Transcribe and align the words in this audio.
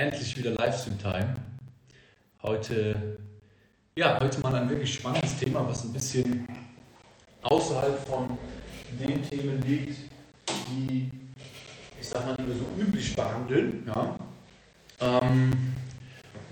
endlich 0.00 0.34
wieder 0.36 0.52
Livestream-Time. 0.52 1.36
Heute, 2.42 3.18
ja, 3.96 4.18
heute 4.18 4.40
mal 4.40 4.54
ein 4.54 4.70
wirklich 4.70 4.94
spannendes 4.94 5.38
Thema, 5.38 5.68
was 5.68 5.84
ein 5.84 5.92
bisschen 5.92 6.48
außerhalb 7.42 7.98
von 8.08 8.38
den 8.98 9.22
Themen 9.28 9.60
liegt, 9.62 9.98
die, 10.68 11.10
ich 12.00 12.08
sag 12.08 12.24
mal, 12.24 12.34
die 12.36 12.46
wir 12.46 12.54
so 12.54 12.66
üblich 12.80 13.14
behandeln. 13.14 13.86
Ja. 13.86 14.16
Ähm, 15.00 15.52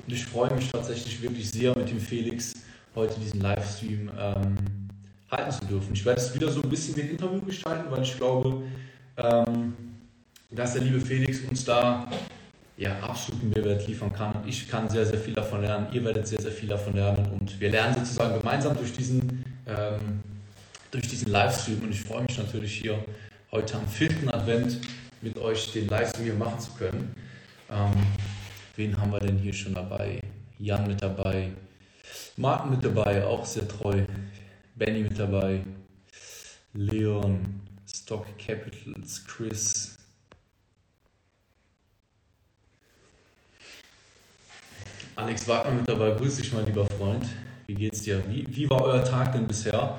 und 0.06 0.12
ich 0.12 0.26
freue 0.26 0.52
mich 0.54 0.70
tatsächlich 0.70 1.22
wirklich 1.22 1.50
sehr 1.50 1.76
mit 1.76 1.88
dem 1.88 2.00
Felix 2.00 2.52
heute 2.94 3.18
diesen 3.18 3.40
Livestream 3.40 4.10
ähm, 4.18 4.56
halten 5.30 5.52
zu 5.52 5.64
dürfen. 5.64 5.94
Ich 5.94 6.04
werde 6.04 6.20
es 6.20 6.34
wieder 6.34 6.50
so 6.52 6.60
ein 6.60 6.68
bisschen 6.68 6.96
wie 6.96 7.02
ein 7.02 7.10
Interview 7.10 7.40
gestalten, 7.40 7.90
weil 7.90 8.02
ich 8.02 8.14
glaube, 8.14 8.62
ähm, 9.16 9.74
dass 10.50 10.74
der 10.74 10.82
liebe 10.82 11.00
Felix 11.00 11.40
uns 11.48 11.64
da 11.64 12.06
ja, 12.78 12.96
absoluten 13.00 13.50
Mehrwert 13.50 13.86
liefern 13.88 14.12
kann. 14.12 14.44
Ich 14.46 14.68
kann 14.68 14.88
sehr, 14.88 15.04
sehr 15.04 15.18
viel 15.18 15.34
davon 15.34 15.62
lernen. 15.62 15.88
Ihr 15.92 16.04
werdet 16.04 16.28
sehr, 16.28 16.40
sehr 16.40 16.52
viel 16.52 16.68
davon 16.68 16.94
lernen. 16.94 17.26
Und 17.32 17.60
wir 17.60 17.70
lernen 17.70 17.96
sozusagen 17.96 18.38
gemeinsam 18.38 18.76
durch 18.76 18.92
diesen, 18.92 19.44
ähm, 19.66 20.22
durch 20.92 21.08
diesen 21.08 21.28
Livestream. 21.30 21.80
Und 21.82 21.90
ich 21.90 22.00
freue 22.00 22.22
mich 22.22 22.38
natürlich 22.38 22.72
hier 22.74 23.04
heute 23.50 23.76
am 23.76 23.88
vierten 23.88 24.30
Advent 24.30 24.80
mit 25.20 25.36
euch 25.38 25.72
den 25.72 25.88
Livestream 25.88 26.24
hier 26.24 26.34
machen 26.34 26.60
zu 26.60 26.70
können. 26.78 27.14
Ähm, 27.68 27.90
wen 28.76 28.96
haben 28.96 29.10
wir 29.10 29.20
denn 29.20 29.38
hier 29.38 29.52
schon 29.52 29.74
dabei? 29.74 30.20
Jan 30.60 30.86
mit 30.86 31.02
dabei, 31.02 31.50
Martin 32.36 32.70
mit 32.70 32.84
dabei, 32.84 33.24
auch 33.24 33.44
sehr 33.44 33.66
treu. 33.66 34.04
Benny 34.76 35.02
mit 35.02 35.18
dabei, 35.18 35.62
Leon, 36.74 37.60
Stock 37.92 38.26
Capitals, 38.38 39.24
Chris, 39.26 39.97
Alex 45.18 45.48
Wagner 45.48 45.72
mit 45.72 45.88
dabei. 45.88 46.12
Grüß 46.12 46.36
dich, 46.36 46.52
mein 46.52 46.64
lieber 46.64 46.86
Freund. 46.86 47.26
Wie 47.66 47.74
geht's 47.74 48.02
dir? 48.02 48.22
Wie, 48.28 48.46
wie 48.54 48.70
war 48.70 48.82
euer 48.82 49.04
Tag 49.04 49.32
denn 49.32 49.48
bisher? 49.48 49.98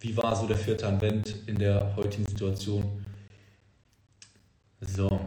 Wie 0.00 0.16
war 0.16 0.34
so 0.34 0.48
der 0.48 0.56
vierte 0.56 0.88
Advent 0.88 1.36
in 1.46 1.56
der 1.56 1.94
heutigen 1.94 2.26
Situation? 2.26 3.04
So. 4.80 5.20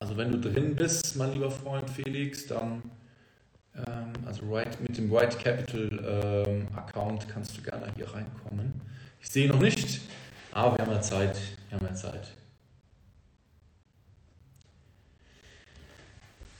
Also 0.00 0.16
wenn 0.16 0.32
du 0.32 0.40
drin 0.40 0.74
bist, 0.74 1.14
mein 1.16 1.34
lieber 1.34 1.50
Freund 1.50 1.90
Felix, 1.90 2.46
dann 2.46 2.82
ähm, 3.76 4.12
also 4.24 4.50
right, 4.50 4.80
mit 4.80 4.96
dem 4.96 5.14
Right 5.14 5.38
Capital 5.38 6.44
ähm, 6.46 6.68
Account 6.74 7.28
kannst 7.28 7.58
du 7.58 7.60
gerne 7.60 7.92
hier 7.94 8.06
reinkommen. 8.14 8.80
Ich 9.20 9.28
sehe 9.28 9.46
noch 9.46 9.60
nicht, 9.60 10.00
aber 10.52 10.78
wir 10.78 10.86
haben 10.86 10.92
ja 10.92 11.02
Zeit. 11.02 11.36
Wir 11.68 11.78
haben 11.78 11.86
ja 11.86 11.94
Zeit. 11.94 12.28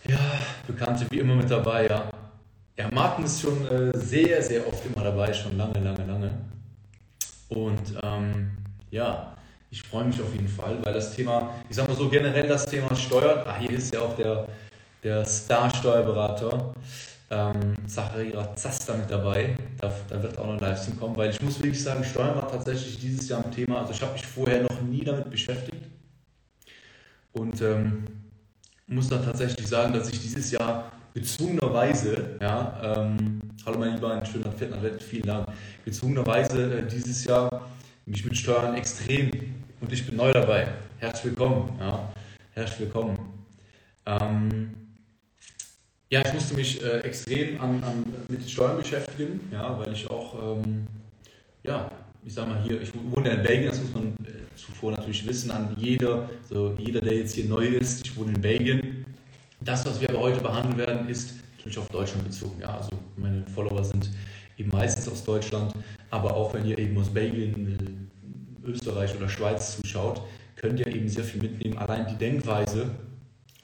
Ja, 0.09 0.19
Bekannte 0.67 1.07
wie 1.11 1.21
immer 1.21 1.35
mit 1.35 1.51
dabei, 1.51 1.87
ja. 1.87 2.11
Ja, 2.77 2.89
Martin 2.91 3.25
ist 3.25 3.41
schon 3.41 3.67
äh, 3.69 3.97
sehr, 3.97 4.43
sehr 4.43 4.67
oft 4.67 4.85
immer 4.87 5.05
dabei, 5.05 5.33
schon 5.33 5.57
lange, 5.57 5.79
lange, 5.79 6.05
lange. 6.07 6.31
Und 7.49 7.95
ähm, 8.03 8.51
ja, 8.91 9.37
ich 9.71 9.83
freue 9.83 10.05
mich 10.05 10.21
auf 10.21 10.33
jeden 10.35 10.49
Fall, 10.49 10.79
weil 10.83 10.95
das 10.95 11.15
Thema, 11.15 11.55
ich 11.69 11.77
sag 11.77 11.87
mal 11.87 11.97
so 11.97 12.09
generell 12.09 12.49
das 12.49 12.67
Thema 12.67 12.95
Steuern, 12.97 13.47
ah, 13.47 13.57
hier 13.59 13.71
ist 13.71 13.95
ja 13.95 14.01
auch 14.01 14.17
der, 14.17 14.49
der 15.05 15.25
Star-Steuerberater, 15.25 16.75
ähm, 17.31 17.77
Zachariah 17.87 18.57
Zaster 18.57 18.97
mit 18.97 19.11
dabei, 19.11 19.55
da, 19.81 19.93
da 20.09 20.23
wird 20.23 20.37
auch 20.39 20.47
noch 20.47 20.55
ein 20.55 20.61
Livestream 20.61 20.99
kommen, 20.99 21.17
weil 21.17 21.31
ich 21.31 21.41
muss 21.41 21.59
wirklich 21.59 21.83
sagen, 21.83 22.03
Steuern 22.05 22.35
war 22.35 22.51
tatsächlich 22.51 22.99
dieses 22.99 23.29
Jahr 23.29 23.45
ein 23.45 23.53
Thema, 23.53 23.81
also 23.81 23.93
ich 23.93 24.03
habe 24.03 24.13
mich 24.15 24.27
vorher 24.27 24.63
noch 24.63 24.81
nie 24.81 25.05
damit 25.05 25.31
beschäftigt. 25.31 25.85
Und 27.33 27.61
ähm, 27.63 28.05
muss 28.87 29.09
dann 29.09 29.25
tatsächlich 29.25 29.67
sagen, 29.67 29.93
dass 29.93 30.09
ich 30.11 30.21
dieses 30.21 30.51
Jahr 30.51 30.93
gezwungenerweise, 31.15 32.37
ja, 32.41 32.81
ähm, 32.83 33.41
hallo 33.67 33.79
mein 33.79 33.95
Lieber, 33.95 34.13
einen 34.13 34.27
schönen 34.27 34.53
vierten 34.53 34.75
Advent, 34.75 35.03
vielen 35.03 35.27
Dank, 35.27 35.49
gezwungenerweise 35.85 36.79
äh, 36.79 36.87
dieses 36.87 37.25
Jahr 37.25 37.69
mich 38.07 38.25
mit 38.25 38.37
Steuern 38.37 38.75
extrem 38.75 39.31
und 39.81 39.93
ich 39.93 40.07
bin 40.07 40.17
neu 40.17 40.33
dabei. 40.33 40.69
Herzlich 40.99 41.33
willkommen, 41.33 41.77
ja, 41.81 42.13
herzlich 42.53 42.81
willkommen. 42.81 43.19
Ähm, 44.07 44.75
ja, 46.11 46.23
ich 46.27 46.33
musste 46.35 46.55
mich 46.55 46.83
äh, 46.83 47.01
extrem 47.01 47.61
an, 47.61 47.83
an, 47.83 48.05
mit 48.29 48.49
Steuern 48.49 48.77
beschäftigen, 48.77 49.41
ja, 49.51 49.79
weil 49.79 49.93
ich 49.93 50.11
auch, 50.11 50.59
ähm, 50.59 50.87
ja, 51.63 51.91
ich 52.25 52.35
sag 52.35 52.49
mal 52.49 52.63
hier, 52.63 52.81
ich 52.81 52.93
wohne 52.95 53.31
in 53.31 53.43
Belgien, 53.43 53.69
das 53.69 53.81
muss 53.81 53.95
man 53.95 54.09
äh, 54.25 54.42
zuvor 54.57 54.93
natürlich 54.93 55.27
wissen, 55.27 55.51
an 55.51 55.75
jeder, 55.77 56.29
so 56.49 56.75
jeder, 56.79 57.01
der 57.01 57.17
jetzt 57.17 57.35
hier 57.35 57.47
neu 57.47 57.67
ist, 57.67 58.07
ich 58.07 58.17
wohne 58.17 58.33
in 58.33 58.41
Belgien. 58.41 59.05
Das, 59.61 59.87
was 59.87 60.01
wir 60.01 60.11
aber 60.11 60.21
heute 60.21 60.41
behandeln 60.41 60.79
werden, 60.79 61.09
ist 61.09 61.35
natürlich 61.57 61.79
auf 61.79 61.89
Deutschland 61.89 62.25
bezogen. 62.25 62.61
Ja, 62.61 62.77
also 62.79 62.91
meine 63.17 63.45
Follower 63.55 63.85
sind 63.85 64.11
eben 64.59 64.71
meistens 64.71 65.09
aus 65.09 65.25
Deutschland, 65.25 65.73
aber 66.11 66.35
auch 66.35 66.53
wenn 66.55 66.67
ihr 66.67 66.79
eben 66.79 66.99
aus 66.99 67.09
Belgien, 67.09 68.09
äh, 68.65 68.69
Österreich 68.69 69.15
oder 69.17 69.29
Schweiz 69.29 69.81
zuschaut, 69.81 70.23
könnt 70.57 70.81
ihr 70.81 70.87
eben 70.87 71.09
sehr 71.09 71.25
viel 71.25 71.43
mitnehmen. 71.43 71.79
Allein 71.79 72.07
die 72.07 72.17
Denkweise, 72.17 72.91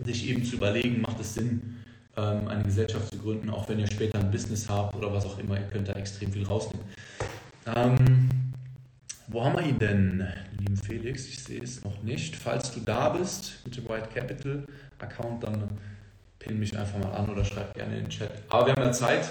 sich 0.05 0.28
eben 0.28 0.44
zu 0.44 0.56
überlegen, 0.56 1.00
macht 1.00 1.20
es 1.20 1.34
Sinn, 1.34 1.76
ähm, 2.16 2.49
eine 2.49 2.65
Gesellschaft 2.65 3.12
zu 3.12 3.19
gründen, 3.19 3.50
auch 3.50 3.69
wenn 3.69 3.78
ihr 3.78 3.87
später 3.87 4.19
ein 4.19 4.31
Business 4.31 4.69
habt 4.69 4.94
oder 4.97 5.12
was 5.12 5.25
auch 5.25 5.38
immer, 5.38 5.56
ihr 5.56 5.66
könnt 5.66 5.88
da 5.88 5.93
extrem 5.93 6.32
viel 6.32 6.44
rausnehmen. 6.44 6.87
Ähm, 7.76 8.27
wo 9.28 9.44
haben 9.44 9.56
wir 9.56 9.66
ihn 9.66 9.78
denn, 9.78 10.26
lieben 10.58 10.76
Felix? 10.76 11.26
Ich 11.26 11.44
sehe 11.44 11.62
es 11.62 11.84
noch 11.84 12.02
nicht. 12.02 12.34
Falls 12.34 12.72
du 12.72 12.80
da 12.80 13.10
bist 13.10 13.60
mit 13.64 13.76
dem 13.76 13.86
White 13.88 14.08
Capital 14.14 14.64
Account, 14.98 15.44
dann 15.44 15.68
pin 16.38 16.58
mich 16.58 16.76
einfach 16.76 16.98
mal 16.98 17.12
an 17.12 17.28
oder 17.28 17.44
schreib 17.44 17.74
gerne 17.74 17.98
in 17.98 18.04
den 18.04 18.10
Chat. 18.10 18.30
Aber 18.48 18.66
wir 18.66 18.72
haben 18.72 18.82
ja 18.82 18.92
Zeit. 18.92 19.30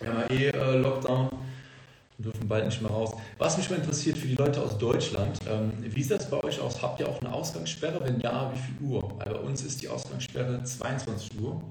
Wir 0.00 0.08
haben 0.08 0.20
ja 0.28 0.36
eh 0.36 0.48
äh, 0.48 0.76
Lockdown 0.76 1.28
und 1.28 2.24
dürfen 2.24 2.46
bald 2.46 2.66
nicht 2.66 2.82
mehr 2.82 2.90
raus. 2.90 3.14
Was 3.38 3.56
mich 3.56 3.70
mal 3.70 3.76
interessiert 3.76 4.18
für 4.18 4.28
die 4.28 4.34
Leute 4.34 4.60
aus 4.60 4.76
Deutschland, 4.76 5.38
ähm, 5.48 5.72
wie 5.80 6.02
sieht 6.02 6.12
das 6.12 6.28
bei 6.28 6.42
euch 6.44 6.60
aus? 6.60 6.82
Habt 6.82 7.00
ihr 7.00 7.08
auch 7.08 7.20
eine 7.22 7.32
Ausgangssperre? 7.32 8.04
Wenn 8.04 8.20
ja, 8.20 8.52
wie 8.52 8.58
viel 8.58 8.86
Uhr? 8.86 9.18
Weil 9.18 9.32
bei 9.32 9.40
uns 9.40 9.62
ist 9.62 9.80
die 9.80 9.88
Ausgangssperre 9.88 10.62
22 10.62 11.40
Uhr. 11.40 11.62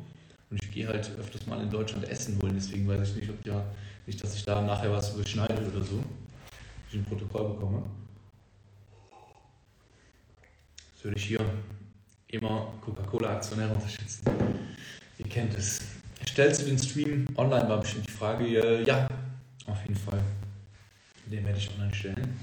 Und 0.50 0.63
ich 0.63 0.72
gehe 0.72 0.88
halt 0.88 1.11
öfters 1.19 1.46
mal 1.46 1.61
in 1.61 1.69
Deutschland 1.69 2.09
Essen 2.09 2.40
holen, 2.41 2.53
deswegen 2.56 2.88
weiß 2.88 3.09
ich 3.09 3.16
nicht, 3.17 3.29
ob 3.29 3.46
ja, 3.46 3.63
nicht, 4.07 4.23
dass 4.23 4.34
ich 4.34 4.44
da 4.46 4.59
nachher 4.63 4.91
was 4.91 5.13
überschneide 5.13 5.61
oder 5.72 5.84
so 5.85 6.03
ich 6.90 6.96
ein 7.00 7.06
Protokoll 7.06 7.54
bekomme. 7.54 7.84
Das 10.96 11.04
würde 11.04 11.18
ich 11.18 11.26
hier 11.26 11.40
immer 12.28 12.74
Coca-Cola-Aktionäre 12.82 13.74
unterstützen. 13.74 14.24
Ihr 15.18 15.28
kennt 15.28 15.58
es. 15.58 15.82
Stellst 16.28 16.62
du 16.62 16.66
den 16.66 16.78
Stream 16.78 17.28
online, 17.36 17.70
war 17.70 17.80
bestimmt 17.80 18.08
die 18.08 18.12
Frage. 18.12 18.84
Ja, 18.84 19.08
auf 19.66 19.82
jeden 19.84 19.96
Fall. 19.96 20.22
Den 21.26 21.46
werde 21.46 21.58
ich 21.58 21.72
online 21.74 21.94
stellen. 21.94 22.40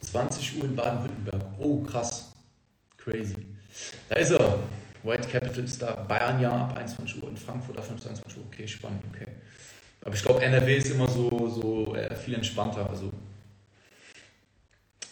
20 0.00 0.58
Uhr 0.58 0.64
in 0.64 0.76
Baden-Württemberg. 0.76 1.44
Oh, 1.58 1.80
krass. 1.82 2.32
Crazy. 2.98 3.46
Da 4.08 4.16
ist 4.16 4.30
er. 4.30 4.58
White 5.04 5.28
Capital 5.28 5.64
ist 5.64 5.80
da. 5.80 5.94
Bayern 5.94 6.40
ja 6.40 6.50
ab 6.50 6.76
21 6.76 7.22
Uhr. 7.22 7.28
In 7.28 7.36
Frankfurt 7.36 7.78
ab 7.78 7.84
22 7.86 8.36
Uhr. 8.36 8.44
Okay, 8.46 8.68
spannend. 8.68 9.02
Okay. 9.12 9.26
Aber 10.04 10.14
ich 10.14 10.22
glaube, 10.22 10.42
NRW 10.42 10.76
ist 10.76 10.90
immer 10.90 11.08
so, 11.08 11.48
so 11.48 11.94
äh, 11.94 12.14
viel 12.16 12.34
entspannter. 12.34 12.88
Also 12.88 13.10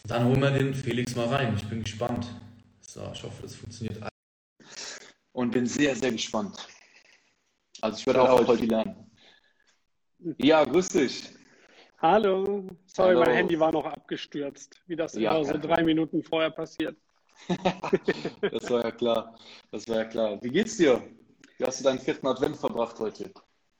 dann 0.04 0.24
holen 0.24 0.40
wir 0.40 0.50
den 0.50 0.74
Felix 0.74 1.14
mal 1.14 1.28
rein. 1.28 1.54
Ich 1.56 1.64
bin 1.68 1.84
gespannt. 1.84 2.26
So, 2.80 3.08
ich 3.14 3.22
hoffe, 3.22 3.42
das 3.42 3.54
funktioniert. 3.54 4.02
Und 5.32 5.52
bin 5.52 5.66
sehr, 5.66 5.94
sehr 5.94 6.10
gespannt. 6.10 6.66
Also 7.80 7.98
ich 7.98 8.06
werde 8.06 8.22
auch 8.22 8.46
heute 8.46 8.64
lernen. 8.64 8.96
Ja, 10.38 10.64
grüß 10.64 10.88
dich. 10.88 11.30
Hallo. 11.98 12.66
Sorry, 12.86 13.10
Hallo. 13.10 13.20
mein 13.20 13.34
Handy 13.34 13.60
war 13.60 13.70
noch 13.70 13.84
abgestürzt, 13.84 14.82
wie 14.86 14.96
das 14.96 15.14
ja, 15.14 15.36
immer 15.36 15.44
so 15.44 15.56
drei 15.56 15.82
Minuten 15.84 16.22
vorher 16.24 16.50
passiert. 16.50 16.96
das 18.50 18.70
war 18.70 18.84
ja 18.84 18.90
klar. 18.90 19.38
Das 19.70 19.88
war 19.88 19.98
ja 19.98 20.04
klar. 20.04 20.42
Wie 20.42 20.50
geht's 20.50 20.76
dir? 20.76 21.00
Wie 21.58 21.64
hast 21.64 21.80
du 21.80 21.84
deinen 21.84 22.00
vierten 22.00 22.26
Advent 22.26 22.56
verbracht 22.56 22.98
heute? 22.98 23.30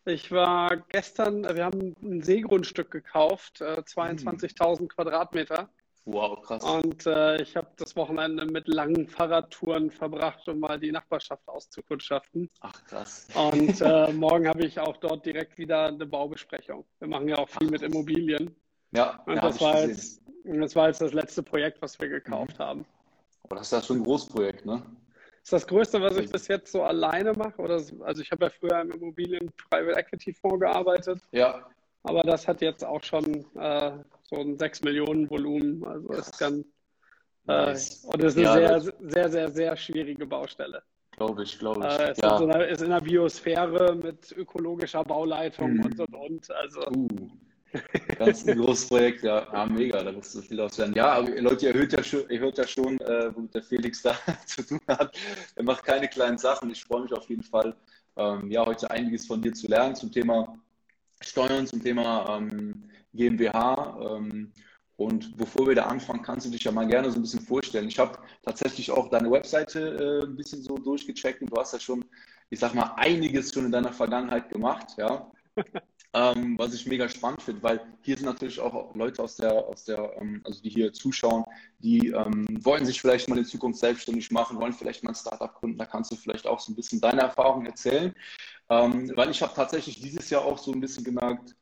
Ich 0.06 0.32
war 0.32 0.76
gestern, 0.88 1.42
wir 1.42 1.64
haben 1.64 1.94
ein 2.02 2.22
Seegrundstück 2.22 2.90
gekauft, 2.90 3.60
22.000 3.60 4.78
hm. 4.78 4.88
Quadratmeter. 4.88 5.68
Wow, 6.06 6.40
krass. 6.42 6.64
Und 6.64 7.06
äh, 7.06 7.40
ich 7.42 7.56
habe 7.56 7.68
das 7.76 7.94
Wochenende 7.94 8.46
mit 8.46 8.66
langen 8.68 9.06
Fahrradtouren 9.06 9.90
verbracht, 9.90 10.48
um 10.48 10.58
mal 10.58 10.80
die 10.80 10.90
Nachbarschaft 10.90 11.46
auszukundschaften. 11.46 12.50
Ach, 12.60 12.84
krass. 12.84 13.28
Und 13.34 13.80
äh, 13.80 14.12
morgen 14.12 14.48
habe 14.48 14.64
ich 14.64 14.80
auch 14.80 14.96
dort 14.96 15.26
direkt 15.26 15.58
wieder 15.58 15.86
eine 15.86 16.06
Baubesprechung. 16.06 16.84
Wir 16.98 17.08
machen 17.08 17.28
ja 17.28 17.36
auch 17.36 17.48
viel 17.48 17.66
Ach, 17.66 17.72
mit 17.72 17.82
Immobilien. 17.82 18.56
Ja, 18.92 19.22
und 19.26 19.36
ja, 19.36 19.42
das, 19.42 19.60
war 19.60 19.86
jetzt, 19.86 20.22
das 20.44 20.74
war 20.74 20.88
jetzt 20.88 21.00
das 21.00 21.12
letzte 21.12 21.42
Projekt, 21.42 21.80
was 21.82 22.00
wir 22.00 22.08
gekauft 22.08 22.58
mhm. 22.58 22.62
haben. 22.62 22.86
Aber 23.44 23.56
das 23.56 23.66
ist 23.66 23.72
ja 23.72 23.82
schon 23.82 23.98
ein 23.98 24.04
Großprojekt, 24.04 24.64
ne? 24.64 24.82
Das 25.42 25.46
ist 25.46 25.52
das 25.52 25.66
Größte, 25.66 26.00
was 26.00 26.16
ich 26.16 26.30
bis 26.30 26.48
jetzt 26.48 26.70
so 26.70 26.82
alleine 26.82 27.32
mache. 27.32 27.60
Oder, 27.60 27.74
also 27.74 28.22
ich 28.22 28.30
habe 28.30 28.44
ja 28.44 28.50
früher 28.50 28.80
im 28.80 28.90
Immobilien 28.92 29.50
Private 29.70 29.98
Equity 29.98 30.32
Fonds 30.32 30.60
gearbeitet. 30.60 31.20
Ja. 31.32 31.66
Aber 32.02 32.22
das 32.22 32.46
hat 32.46 32.60
jetzt 32.60 32.84
auch 32.84 33.02
schon 33.02 33.44
äh, 33.56 33.92
so 34.22 34.36
ein 34.36 34.58
6 34.58 34.82
Millionen 34.82 35.28
Volumen. 35.28 35.84
Also 35.84 36.08
Krass. 36.08 36.28
ist 36.28 36.38
ganz, 36.38 36.66
Nice. 37.44 38.04
und 38.04 38.22
es 38.22 38.36
ist 38.36 38.46
eine 38.46 38.62
ja, 38.62 38.80
sehr, 38.80 38.94
sehr, 39.00 39.30
sehr, 39.30 39.50
sehr 39.50 39.76
schwierige 39.76 40.26
Baustelle. 40.26 40.82
Glaube 41.12 41.42
ich, 41.42 41.58
glaube 41.58 41.80
ich. 41.80 41.98
Äh, 41.98 42.10
es 42.10 42.18
ja. 42.18 42.36
ist, 42.36 42.42
in 42.42 42.50
einer, 42.50 42.66
ist 42.66 42.82
in 42.82 42.92
einer 42.92 43.00
Biosphäre 43.00 43.94
mit 43.94 44.32
ökologischer 44.32 45.04
Bauleitung 45.04 45.74
mhm. 45.74 45.84
und 45.84 46.00
und 46.00 46.14
und. 46.14 46.50
Also. 46.50 46.80
Uh. 46.90 47.08
Ganz 48.18 48.46
ein 48.46 48.58
großes 48.58 48.88
Projekt, 48.88 49.22
ja. 49.22 49.46
ja, 49.52 49.66
mega, 49.66 50.02
da 50.02 50.12
musst 50.12 50.34
du 50.34 50.42
viel 50.42 50.60
auslernen. 50.60 50.94
Ja, 50.94 51.12
aber 51.12 51.40
Leute, 51.40 51.66
ihr 51.66 51.74
hört 51.74 51.92
ja 51.92 52.02
schon, 52.02 52.28
ihr 52.28 52.40
hört 52.40 52.58
ja 52.58 52.66
schon 52.66 53.00
äh, 53.00 53.34
womit 53.34 53.54
der 53.54 53.62
Felix 53.62 54.02
da 54.02 54.16
zu 54.46 54.62
tun 54.62 54.80
hat. 54.88 55.16
Er 55.54 55.62
macht 55.62 55.84
keine 55.84 56.08
kleinen 56.08 56.38
Sachen. 56.38 56.70
Ich 56.70 56.84
freue 56.84 57.02
mich 57.02 57.12
auf 57.12 57.28
jeden 57.28 57.42
Fall, 57.42 57.74
ähm, 58.16 58.50
ja, 58.50 58.66
heute 58.66 58.90
einiges 58.90 59.26
von 59.26 59.40
dir 59.40 59.52
zu 59.52 59.68
lernen 59.68 59.94
zum 59.94 60.10
Thema 60.10 60.58
Steuern, 61.20 61.66
zum 61.66 61.82
Thema 61.82 62.38
ähm, 62.38 62.90
GmbH. 63.14 64.16
Ähm, 64.16 64.52
und 64.96 65.36
bevor 65.36 65.66
wir 65.66 65.74
da 65.74 65.84
anfangen, 65.84 66.22
kannst 66.22 66.46
du 66.46 66.50
dich 66.50 66.64
ja 66.64 66.72
mal 66.72 66.86
gerne 66.86 67.10
so 67.10 67.18
ein 67.18 67.22
bisschen 67.22 67.40
vorstellen. 67.40 67.88
Ich 67.88 67.98
habe 67.98 68.18
tatsächlich 68.42 68.90
auch 68.90 69.08
deine 69.08 69.30
Webseite 69.30 69.80
äh, 69.80 70.26
ein 70.26 70.36
bisschen 70.36 70.62
so 70.62 70.76
durchgecheckt 70.76 71.40
und 71.40 71.50
du 71.50 71.56
hast 71.58 71.72
ja 71.72 71.80
schon, 71.80 72.04
ich 72.50 72.58
sag 72.58 72.74
mal, 72.74 72.92
einiges 72.96 73.52
schon 73.52 73.64
in 73.64 73.72
deiner 73.72 73.92
Vergangenheit 73.92 74.50
gemacht, 74.50 74.88
ja. 74.98 75.30
ähm, 76.12 76.58
was 76.58 76.74
ich 76.74 76.86
mega 76.86 77.08
spannend 77.08 77.42
finde, 77.42 77.62
weil 77.62 77.80
hier 78.02 78.16
sind 78.16 78.26
natürlich 78.26 78.58
auch 78.58 78.94
Leute 78.94 79.22
aus 79.22 79.36
der, 79.36 79.52
aus 79.52 79.84
der, 79.84 80.12
ähm, 80.20 80.40
also 80.44 80.60
die 80.60 80.70
hier 80.70 80.92
zuschauen, 80.92 81.44
die 81.78 82.08
ähm, 82.08 82.46
wollen 82.62 82.84
sich 82.84 83.00
vielleicht 83.00 83.28
mal 83.28 83.38
in 83.38 83.44
Zukunft 83.44 83.78
selbstständig 83.78 84.30
machen, 84.30 84.60
wollen 84.60 84.72
vielleicht 84.72 85.04
mal 85.04 85.10
ein 85.10 85.14
Startup 85.14 85.54
gründen. 85.54 85.78
Da 85.78 85.86
kannst 85.86 86.10
du 86.10 86.16
vielleicht 86.16 86.46
auch 86.46 86.58
so 86.58 86.72
ein 86.72 86.76
bisschen 86.76 87.00
deine 87.00 87.20
Erfahrungen 87.22 87.66
erzählen, 87.66 88.14
ähm, 88.70 89.12
weil 89.14 89.30
ich 89.30 89.40
habe 89.40 89.54
tatsächlich 89.54 90.00
dieses 90.00 90.30
Jahr 90.30 90.44
auch 90.44 90.58
so 90.58 90.72
ein 90.72 90.80
bisschen 90.80 91.04
gemerkt, 91.04 91.54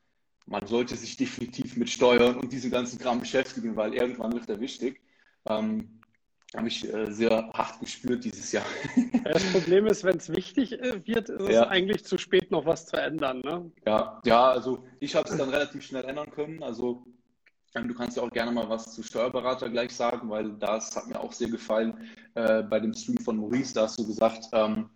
man 0.46 0.66
sollte 0.66 0.96
sich 0.96 1.16
definitiv 1.16 1.76
mit 1.76 1.90
Steuern 1.90 2.36
und 2.36 2.50
diesem 2.52 2.70
ganzen 2.70 2.98
Kram 2.98 3.20
beschäftigen, 3.20 3.76
weil 3.76 3.92
irgendwann 3.92 4.32
wird 4.32 4.48
er 4.48 4.60
wichtig. 4.60 5.02
Ähm, 5.46 5.97
habe 6.56 6.68
ich 6.68 6.92
äh, 6.92 7.10
sehr 7.10 7.50
hart 7.52 7.78
gespürt 7.80 8.24
dieses 8.24 8.52
Jahr. 8.52 8.64
Das 9.24 9.44
Problem 9.52 9.86
ist, 9.86 10.04
wenn 10.04 10.16
es 10.16 10.30
wichtig 10.30 10.72
äh, 10.72 11.06
wird, 11.06 11.28
ist 11.28 11.48
ja. 11.50 11.64
es 11.64 11.68
eigentlich 11.68 12.04
zu 12.04 12.16
spät, 12.16 12.50
noch 12.50 12.64
was 12.64 12.86
zu 12.86 12.96
ändern. 12.96 13.40
Ne? 13.40 13.70
Ja, 13.86 14.20
ja, 14.24 14.50
also 14.50 14.84
ich 15.00 15.14
habe 15.14 15.28
es 15.28 15.36
dann 15.36 15.50
relativ 15.50 15.84
schnell 15.84 16.04
ändern 16.04 16.30
können. 16.30 16.62
Also 16.62 17.04
ähm, 17.74 17.88
du 17.88 17.94
kannst 17.94 18.16
ja 18.16 18.22
auch 18.22 18.30
gerne 18.30 18.50
mal 18.50 18.68
was 18.68 18.94
zu 18.94 19.02
Steuerberater 19.02 19.68
gleich 19.68 19.94
sagen, 19.94 20.30
weil 20.30 20.52
das 20.52 20.96
hat 20.96 21.06
mir 21.08 21.20
auch 21.20 21.32
sehr 21.32 21.50
gefallen 21.50 22.08
äh, 22.34 22.62
bei 22.62 22.80
dem 22.80 22.94
Stream 22.94 23.18
von 23.18 23.36
Maurice. 23.36 23.74
Da 23.74 23.82
hast 23.82 23.98
du 23.98 24.06
gesagt, 24.06 24.46
ähm, 24.52 24.88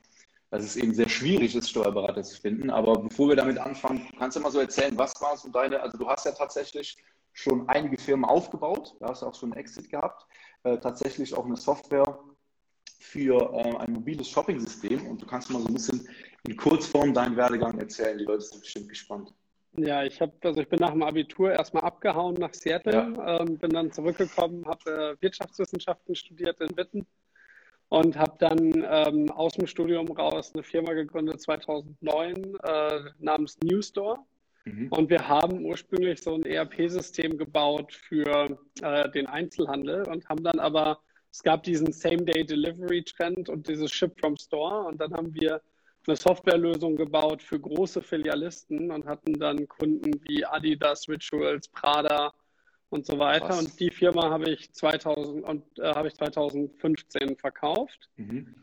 dass 0.51 0.65
es 0.65 0.77
eben 0.77 0.95
sehr 0.95 1.09
schwierig 1.09 1.55
ist, 1.55 1.71
Steuerberater 1.71 2.23
zu 2.23 2.41
finden. 2.41 2.71
Aber 2.71 2.99
bevor 2.99 3.29
wir 3.29 3.37
damit 3.37 3.59
anfangen, 3.59 4.09
kannst 4.19 4.37
du 4.37 4.41
mal 4.41 4.51
so 4.51 4.61
erzählen, 4.61 4.97
was 4.97 5.13
war 5.21 5.37
so 5.37 5.51
deine, 5.51 5.81
also 5.81 5.99
du 5.99 6.09
hast 6.09 6.25
ja 6.25 6.33
tatsächlich 6.33 6.97
schon 7.33 7.69
einige 7.69 7.99
Firmen 7.99 8.25
aufgebaut, 8.25 8.95
du 9.01 9.07
hast 9.07 9.23
auch 9.23 9.35
schon 9.35 9.53
einen 9.53 9.61
Exit 9.61 9.91
gehabt, 9.91 10.27
äh, 10.64 10.79
tatsächlich 10.79 11.35
auch 11.35 11.44
eine 11.44 11.56
Software 11.56 12.19
für 12.99 13.53
äh, 13.53 13.76
ein 13.79 13.93
mobiles 13.93 14.29
Shopping-System 14.29 15.06
und 15.06 15.20
du 15.20 15.26
kannst 15.26 15.50
mal 15.50 15.61
so 15.61 15.69
ein 15.69 15.75
bisschen 15.75 16.09
in 16.47 16.56
Kurzform 16.56 17.12
deinen 17.12 17.37
Werdegang 17.37 17.79
erzählen, 17.79 18.19
die 18.19 18.25
Leute 18.25 18.43
sind 18.43 18.61
bestimmt 18.61 18.88
gespannt. 18.88 19.32
Ja, 19.76 20.05
ich 20.05 20.20
habe, 20.20 20.32
also 20.43 20.61
ich 20.61 20.69
bin 20.69 20.81
nach 20.81 20.91
dem 20.91 21.03
Abitur 21.03 21.53
erstmal 21.53 21.82
abgehauen 21.85 22.35
nach 22.35 22.53
Seattle, 22.53 22.93
ja. 22.93 23.41
ähm, 23.41 23.56
bin 23.59 23.70
dann 23.70 23.91
zurückgekommen, 23.91 24.67
habe 24.67 25.17
äh, 25.19 25.23
Wirtschaftswissenschaften 25.23 26.14
studiert 26.14 26.61
in 26.61 26.76
Witten 26.76 27.06
und 27.88 28.17
habe 28.17 28.37
dann 28.38 28.85
ähm, 28.88 29.31
aus 29.31 29.55
dem 29.55 29.67
Studium 29.67 30.11
raus 30.12 30.53
eine 30.55 30.62
Firma 30.62 30.93
gegründet 30.93 31.41
2009 31.41 32.55
äh, 32.62 33.00
namens 33.19 33.58
Newstore. 33.62 34.19
Mhm. 34.64 34.88
Und 34.88 35.11
wir 35.11 35.26
haben 35.29 35.64
ursprünglich 35.64 36.23
so 36.23 36.35
ein 36.35 36.44
ERP-System 36.44 37.37
gebaut 37.37 37.93
für 37.93 38.59
äh, 38.81 39.11
den 39.11 39.26
Einzelhandel 39.26 40.06
und 40.09 40.29
haben 40.29 40.43
dann 40.43 40.59
aber, 40.59 41.00
es 41.31 41.43
gab 41.43 41.62
diesen 41.62 41.93
Same-Day-Delivery-Trend 41.93 43.49
und 43.49 43.69
dieses 43.69 43.91
Ship 43.91 44.12
from 44.20 44.37
Store 44.37 44.87
und 44.87 45.00
dann 45.00 45.12
haben 45.14 45.35
wir 45.35 45.61
eine 46.06 46.17
Softwarelösung 46.17 46.97
gebaut 46.97 47.43
für 47.43 47.61
große 47.61 48.03
Filialisten 48.03 48.91
und 48.91 49.06
hatten 49.06 49.35
dann 49.35 49.69
Kunden 49.69 50.12
wie 50.26 50.44
Adidas, 50.44 51.08
Rituals, 51.08 51.69
Prada, 51.69 52.32
und 52.93 53.06
so 53.06 53.19
weiter. 53.19 53.47
Krass. 53.47 53.58
Und 53.61 53.81
die 53.81 53.91
Firma 53.91 54.31
habe 54.31 54.50
ich 54.50 54.73
2000 54.73 55.44
und 55.44 55.79
äh, 55.79 55.94
habe 55.94 56.08
ich 56.08 56.15
2015 56.15 57.37
verkauft. 57.37 58.11
Mhm. 58.17 58.55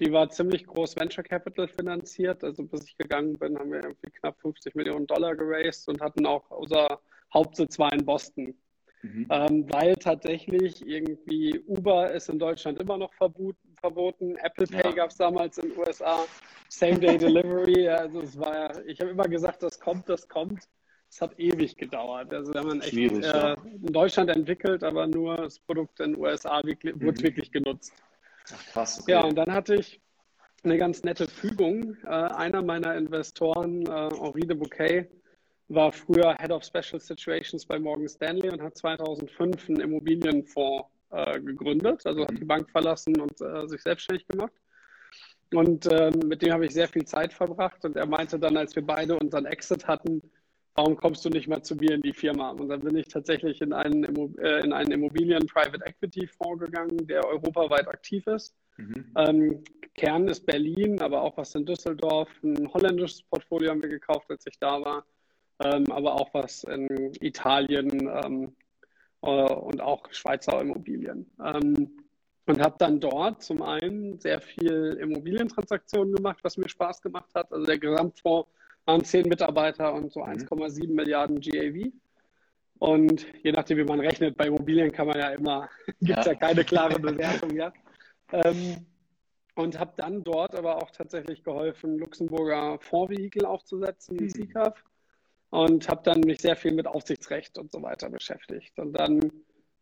Die 0.00 0.12
war 0.12 0.28
ziemlich 0.30 0.66
groß 0.66 0.96
Venture 0.96 1.24
Capital 1.24 1.68
finanziert. 1.68 2.44
Also 2.44 2.64
bis 2.64 2.84
ich 2.84 2.96
gegangen 2.96 3.36
bin, 3.38 3.58
haben 3.58 3.72
wir 3.72 3.82
irgendwie 3.82 4.10
knapp 4.10 4.40
50 4.40 4.74
Millionen 4.74 5.06
Dollar 5.06 5.34
geraced 5.34 5.88
und 5.88 6.00
hatten 6.00 6.26
auch 6.26 6.50
unser 6.50 7.00
Hauptsitz 7.32 7.78
war 7.78 7.92
in 7.92 8.04
Boston. 8.04 8.54
Mhm. 9.02 9.26
Ähm, 9.30 9.66
weil 9.70 9.94
tatsächlich 9.96 10.86
irgendwie 10.86 11.60
Uber 11.66 12.12
ist 12.12 12.28
in 12.28 12.38
Deutschland 12.38 12.80
immer 12.80 12.96
noch 12.96 13.12
verboten. 13.14 13.74
verboten. 13.80 14.36
Apple 14.36 14.66
Pay 14.66 14.90
ja. 14.90 14.92
gab 14.92 15.10
es 15.10 15.16
damals 15.16 15.58
in 15.58 15.70
den 15.70 15.78
USA. 15.78 16.24
Same 16.68 16.98
Day 16.98 17.18
Delivery. 17.18 17.88
Also 17.98 18.20
es 18.20 18.38
war, 18.38 18.84
ich 18.86 19.00
habe 19.00 19.10
immer 19.10 19.28
gesagt, 19.28 19.62
das 19.62 19.78
kommt, 19.78 20.08
das 20.08 20.28
kommt. 20.28 20.68
Es 21.10 21.20
hat 21.22 21.38
ewig 21.38 21.76
gedauert. 21.76 22.32
Also 22.34 22.52
wir 22.52 22.60
haben 22.60 22.80
echt 22.82 22.92
äh, 22.92 23.20
ja. 23.22 23.54
in 23.54 23.92
Deutschland 23.92 24.30
entwickelt, 24.30 24.82
aber 24.84 25.06
nur 25.06 25.36
das 25.36 25.58
Produkt 25.58 26.00
in 26.00 26.12
den 26.12 26.20
USA 26.20 26.60
wirklich, 26.64 26.94
mhm. 26.96 27.06
wurde 27.06 27.22
wirklich 27.22 27.50
genutzt. 27.50 27.94
Ach, 28.54 28.66
krass. 28.72 29.00
Okay. 29.00 29.12
Ja, 29.12 29.24
und 29.24 29.36
dann 29.36 29.52
hatte 29.52 29.74
ich 29.74 30.00
eine 30.64 30.78
ganz 30.78 31.02
nette 31.02 31.28
Fügung. 31.28 31.96
Äh, 32.04 32.08
einer 32.08 32.62
meiner 32.62 32.96
Investoren, 32.96 33.86
äh, 33.86 34.10
Henri 34.20 34.46
de 34.46 34.56
Bouquet, 34.56 35.08
war 35.68 35.92
früher 35.92 36.36
Head 36.38 36.50
of 36.50 36.64
Special 36.64 37.00
Situations 37.00 37.66
bei 37.66 37.78
Morgan 37.78 38.08
Stanley 38.08 38.50
und 38.50 38.62
hat 38.62 38.76
2005 38.76 39.68
einen 39.68 39.80
Immobilienfonds 39.80 40.88
äh, 41.10 41.40
gegründet, 41.40 42.06
also 42.06 42.20
mhm. 42.20 42.24
hat 42.24 42.38
die 42.38 42.44
Bank 42.44 42.70
verlassen 42.70 43.20
und 43.20 43.40
äh, 43.40 43.66
sich 43.68 43.82
selbstständig 43.82 44.26
gemacht. 44.26 44.52
Und 45.54 45.86
äh, 45.86 46.10
mit 46.10 46.42
dem 46.42 46.52
habe 46.52 46.66
ich 46.66 46.72
sehr 46.72 46.88
viel 46.88 47.06
Zeit 47.06 47.32
verbracht 47.32 47.84
und 47.84 47.96
er 47.96 48.06
meinte 48.06 48.38
dann, 48.38 48.56
als 48.56 48.76
wir 48.76 48.84
beide 48.84 49.18
unseren 49.18 49.46
Exit 49.46 49.86
hatten, 49.86 50.20
warum 50.78 50.96
kommst 50.96 51.24
du 51.24 51.28
nicht 51.28 51.48
mal 51.48 51.60
zu 51.60 51.74
mir 51.74 51.94
in 51.96 52.02
die 52.02 52.12
Firma? 52.12 52.50
Und 52.50 52.68
dann 52.68 52.80
bin 52.80 52.96
ich 52.96 53.08
tatsächlich 53.08 53.60
in 53.60 53.72
einen, 53.72 54.04
äh, 54.38 54.60
in 54.60 54.72
einen 54.72 54.92
Immobilien-Private 54.92 55.84
Equity-Fonds 55.84 56.64
gegangen, 56.64 57.04
der 57.08 57.24
europaweit 57.26 57.88
aktiv 57.88 58.24
ist. 58.28 58.54
Mhm. 58.76 59.12
Ähm, 59.16 59.64
Kern 59.94 60.28
ist 60.28 60.46
Berlin, 60.46 61.00
aber 61.00 61.22
auch 61.22 61.36
was 61.36 61.56
in 61.56 61.66
Düsseldorf. 61.66 62.28
Ein 62.44 62.72
holländisches 62.72 63.24
Portfolio 63.24 63.70
haben 63.70 63.82
wir 63.82 63.88
gekauft, 63.88 64.30
als 64.30 64.46
ich 64.46 64.56
da 64.60 64.80
war, 64.80 65.04
ähm, 65.64 65.84
aber 65.90 66.12
auch 66.14 66.32
was 66.32 66.62
in 66.62 67.12
Italien 67.20 68.08
ähm, 68.22 68.52
äh, 69.22 69.52
und 69.52 69.80
auch 69.80 70.04
Schweizer 70.12 70.60
Immobilien. 70.60 71.26
Ähm, 71.44 71.90
und 72.46 72.60
habe 72.62 72.76
dann 72.78 73.00
dort 73.00 73.42
zum 73.42 73.62
einen 73.62 74.20
sehr 74.20 74.40
viel 74.40 74.96
Immobilientransaktionen 75.00 76.14
gemacht, 76.14 76.38
was 76.42 76.56
mir 76.56 76.68
Spaß 76.68 77.02
gemacht 77.02 77.30
hat. 77.34 77.52
Also 77.52 77.66
der 77.66 77.78
Gesamtfonds 77.78 78.48
waren 78.88 79.04
zehn 79.04 79.28
Mitarbeiter 79.28 79.92
und 79.92 80.10
so 80.10 80.24
1,7 80.24 80.88
mhm. 80.88 80.94
Milliarden 80.94 81.40
GAV. 81.40 81.92
Und 82.78 83.26
je 83.42 83.52
nachdem, 83.52 83.78
wie 83.78 83.84
man 83.84 84.00
rechnet, 84.00 84.36
bei 84.36 84.46
Immobilien 84.46 84.90
kann 84.90 85.08
man 85.08 85.18
ja 85.18 85.28
immer, 85.30 85.68
gibt 86.00 86.18
es 86.20 86.26
ja. 86.26 86.32
ja. 86.32 86.34
keine 86.34 86.64
klare 86.64 86.98
Bewertung, 86.98 87.54
ja. 87.54 87.72
Ähm, 88.32 88.86
und 89.54 89.78
habe 89.78 89.92
dann 89.96 90.22
dort 90.22 90.54
aber 90.54 90.76
auch 90.76 90.90
tatsächlich 90.90 91.42
geholfen, 91.42 91.98
Luxemburger 91.98 92.78
Fondsvehikel 92.80 93.44
aufzusetzen, 93.44 94.16
mhm. 94.16 94.28
CCAF. 94.28 94.82
Und 95.50 95.88
habe 95.88 96.02
dann 96.04 96.20
mich 96.20 96.40
sehr 96.40 96.56
viel 96.56 96.72
mit 96.72 96.86
Aufsichtsrecht 96.86 97.58
und 97.58 97.70
so 97.72 97.82
weiter 97.82 98.10
beschäftigt. 98.10 98.78
Und 98.78 98.92
dann 98.92 99.32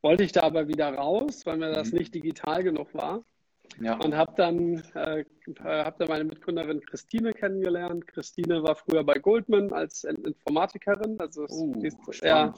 wollte 0.00 0.22
ich 0.22 0.32
da 0.32 0.42
aber 0.42 0.68
wieder 0.68 0.94
raus, 0.94 1.44
weil 1.44 1.58
mir 1.58 1.72
das 1.72 1.92
mhm. 1.92 1.98
nicht 1.98 2.14
digital 2.14 2.62
genug 2.62 2.94
war. 2.94 3.24
Ja. 3.80 3.94
Und 3.96 4.16
habe 4.16 4.32
dann, 4.36 4.82
äh, 4.94 5.24
hab 5.62 5.98
dann 5.98 6.08
meine 6.08 6.24
Mitgründerin 6.24 6.80
Christine 6.80 7.32
kennengelernt. 7.32 8.06
Christine 8.06 8.62
war 8.62 8.76
früher 8.76 9.04
bei 9.04 9.18
Goldman 9.18 9.72
als 9.72 10.04
Informatikerin. 10.04 11.18
Also 11.20 11.46
uh, 11.48 11.74
die, 11.80 11.88
ist, 11.88 11.98
ja, 12.22 12.54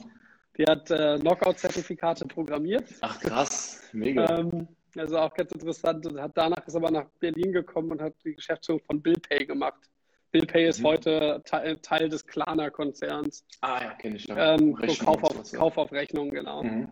die 0.57 0.65
hat 0.65 0.89
äh, 0.91 1.17
Knockout-Zertifikate 1.19 2.25
programmiert. 2.25 2.85
Ach 3.01 3.19
krass, 3.19 3.89
mega. 3.93 4.39
Ähm, 4.39 4.67
also 4.95 5.17
auch 5.17 5.33
ganz 5.33 5.51
interessant. 5.51 6.05
Und 6.05 6.21
hat 6.21 6.31
danach 6.35 6.65
ist 6.67 6.75
aber 6.75 6.91
nach 6.91 7.05
Berlin 7.19 7.51
gekommen 7.51 7.91
und 7.91 8.01
hat 8.01 8.13
die 8.23 8.35
Geschäftsführung 8.35 8.81
von 8.85 9.01
BillPay 9.01 9.45
gemacht. 9.45 9.89
BillPay 10.31 10.67
ist 10.67 10.79
mhm. 10.79 10.85
heute 10.85 11.41
Teil, 11.45 11.77
Teil 11.77 12.09
des 12.09 12.25
Klarna-Konzerns. 12.25 13.45
Ah 13.61 13.83
ja, 13.83 13.91
kenne 13.95 14.15
ich 14.15 14.27
noch. 14.27 14.37
Ähm, 14.37 14.77
so 14.87 15.05
Kauf, 15.05 15.23
auf, 15.23 15.51
Kauf 15.51 15.77
auf 15.77 15.91
Rechnung, 15.91 16.29
genau. 16.29 16.63
Mhm. 16.63 16.87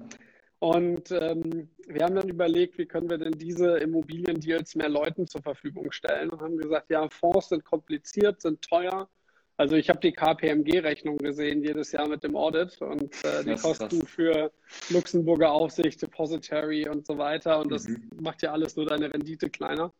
Und 0.59 1.11
ähm, 1.11 1.69
wir 1.87 2.03
haben 2.03 2.15
dann 2.15 2.29
überlegt, 2.29 2.77
wie 2.79 2.87
können 2.87 3.09
wir 3.09 3.19
denn 3.19 3.33
diese 3.33 3.77
Immobiliendeals 3.77 4.75
mehr 4.75 4.89
Leuten 4.89 5.27
zur 5.27 5.43
Verfügung 5.43 5.91
stellen 5.91 6.31
und 6.31 6.41
haben 6.41 6.57
gesagt, 6.57 6.89
ja, 6.89 7.07
Fonds 7.09 7.49
sind 7.49 7.63
kompliziert, 7.63 8.41
sind 8.41 8.61
teuer. 8.63 9.07
Also 9.57 9.75
ich 9.75 9.89
habe 9.89 9.99
die 9.99 10.11
KPMG-Rechnung 10.11 11.17
gesehen 11.17 11.63
jedes 11.63 11.91
Jahr 11.91 12.07
mit 12.07 12.23
dem 12.23 12.35
Audit 12.35 12.79
und 12.81 13.13
äh, 13.23 13.43
die 13.43 13.55
Kosten 13.55 13.99
krass. 13.99 14.09
für 14.09 14.51
Luxemburger 14.89 15.51
Aufsicht, 15.51 16.01
Depository 16.01 16.87
und 16.87 17.05
so 17.05 17.17
weiter. 17.17 17.59
Und 17.59 17.71
das 17.71 17.87
mhm. 17.87 18.09
macht 18.19 18.41
ja 18.41 18.51
alles 18.51 18.75
nur 18.75 18.85
deine 18.85 19.11
Rendite 19.11 19.49
kleiner. 19.49 19.93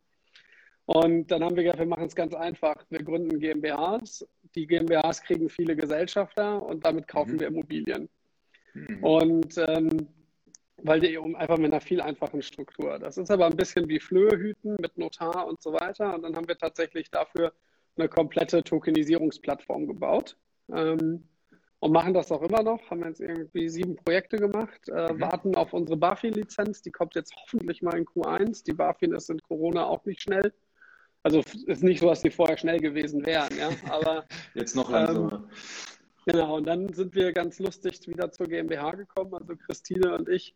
Und 0.85 1.31
dann 1.31 1.43
haben 1.43 1.55
wir 1.55 1.63
gesagt, 1.63 1.79
wir 1.79 1.87
machen 1.87 2.05
es 2.05 2.15
ganz 2.15 2.33
einfach. 2.33 2.75
Wir 2.89 3.03
gründen 3.03 3.39
GmbHs. 3.39 4.27
Die 4.55 4.65
GmbHs 4.65 5.21
kriegen 5.21 5.49
viele 5.49 5.75
Gesellschafter 5.75 6.63
und 6.63 6.85
damit 6.85 7.07
kaufen 7.07 7.33
mhm. 7.33 7.39
wir 7.39 7.47
Immobilien. 7.47 8.09
Mhm. 8.73 9.03
Und 9.03 9.57
ähm, 9.57 10.07
weil 10.83 10.99
die 10.99 11.17
um 11.17 11.35
einfach 11.35 11.57
mit 11.57 11.71
einer 11.71 11.81
viel 11.81 12.01
einfachen 12.01 12.41
Struktur. 12.41 12.99
Das 12.99 13.17
ist 13.17 13.31
aber 13.31 13.45
ein 13.45 13.57
bisschen 13.57 13.87
wie 13.89 13.99
Flöhüten 13.99 14.75
mit 14.79 14.97
Notar 14.97 15.47
und 15.47 15.61
so 15.61 15.73
weiter. 15.73 16.13
Und 16.13 16.23
dann 16.23 16.35
haben 16.35 16.47
wir 16.47 16.57
tatsächlich 16.57 17.09
dafür 17.09 17.53
eine 17.97 18.07
komplette 18.07 18.63
Tokenisierungsplattform 18.63 19.87
gebaut. 19.87 20.37
Ähm, 20.71 21.23
und 21.79 21.91
machen 21.91 22.13
das 22.13 22.31
auch 22.31 22.41
immer 22.41 22.63
noch. 22.63 22.89
Haben 22.89 23.03
jetzt 23.03 23.21
irgendwie 23.21 23.69
sieben 23.69 23.95
Projekte 23.95 24.37
gemacht, 24.37 24.89
äh, 24.89 25.13
mhm. 25.13 25.21
warten 25.21 25.55
auf 25.55 25.73
unsere 25.73 25.97
BaFin-Lizenz. 25.97 26.81
Die 26.81 26.91
kommt 26.91 27.15
jetzt 27.15 27.35
hoffentlich 27.35 27.81
mal 27.81 27.97
in 27.97 28.05
Q1. 28.05 28.63
Die 28.65 28.73
BaFin 28.73 29.13
ist 29.13 29.29
in 29.29 29.41
Corona 29.41 29.85
auch 29.85 30.03
nicht 30.05 30.21
schnell. 30.21 30.53
Also 31.23 31.43
ist 31.65 31.83
nicht 31.83 31.99
so, 31.99 32.07
dass 32.07 32.21
die 32.21 32.31
vorher 32.31 32.57
schnell 32.57 32.79
gewesen 32.79 33.25
wären, 33.25 33.55
ja. 33.57 33.69
Aber 33.89 34.25
jetzt 34.53 34.75
noch 34.75 34.89
langsamer. 34.89 35.33
Ähm, 35.33 35.49
genau, 36.25 36.57
und 36.57 36.65
dann 36.65 36.91
sind 36.93 37.13
wir 37.15 37.33
ganz 37.33 37.59
lustig 37.59 38.07
wieder 38.07 38.31
zur 38.31 38.47
GmbH 38.47 38.91
gekommen. 38.91 39.33
Also 39.35 39.55
Christine 39.55 40.15
und 40.15 40.29
ich 40.29 40.55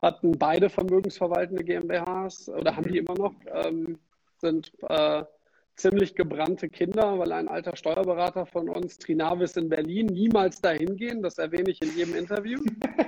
hatten 0.00 0.32
beide 0.38 0.70
vermögensverwaltende 0.70 1.64
GmbHs 1.64 2.48
oder 2.48 2.76
haben 2.76 2.90
die 2.90 2.98
immer 2.98 3.14
noch, 3.14 3.34
ähm, 3.52 3.98
sind 4.38 4.72
äh, 4.88 5.24
ziemlich 5.78 6.14
gebrannte 6.14 6.68
Kinder, 6.68 7.18
weil 7.18 7.32
ein 7.32 7.48
alter 7.48 7.76
Steuerberater 7.76 8.46
von 8.46 8.68
uns, 8.68 8.98
Trinavis 8.98 9.56
in 9.56 9.68
Berlin, 9.68 10.06
niemals 10.06 10.60
dahin 10.60 10.96
gehen, 10.96 11.22
das 11.22 11.38
erwähne 11.38 11.70
ich 11.70 11.80
in 11.80 11.96
jedem 11.96 12.16
Interview, 12.16 12.60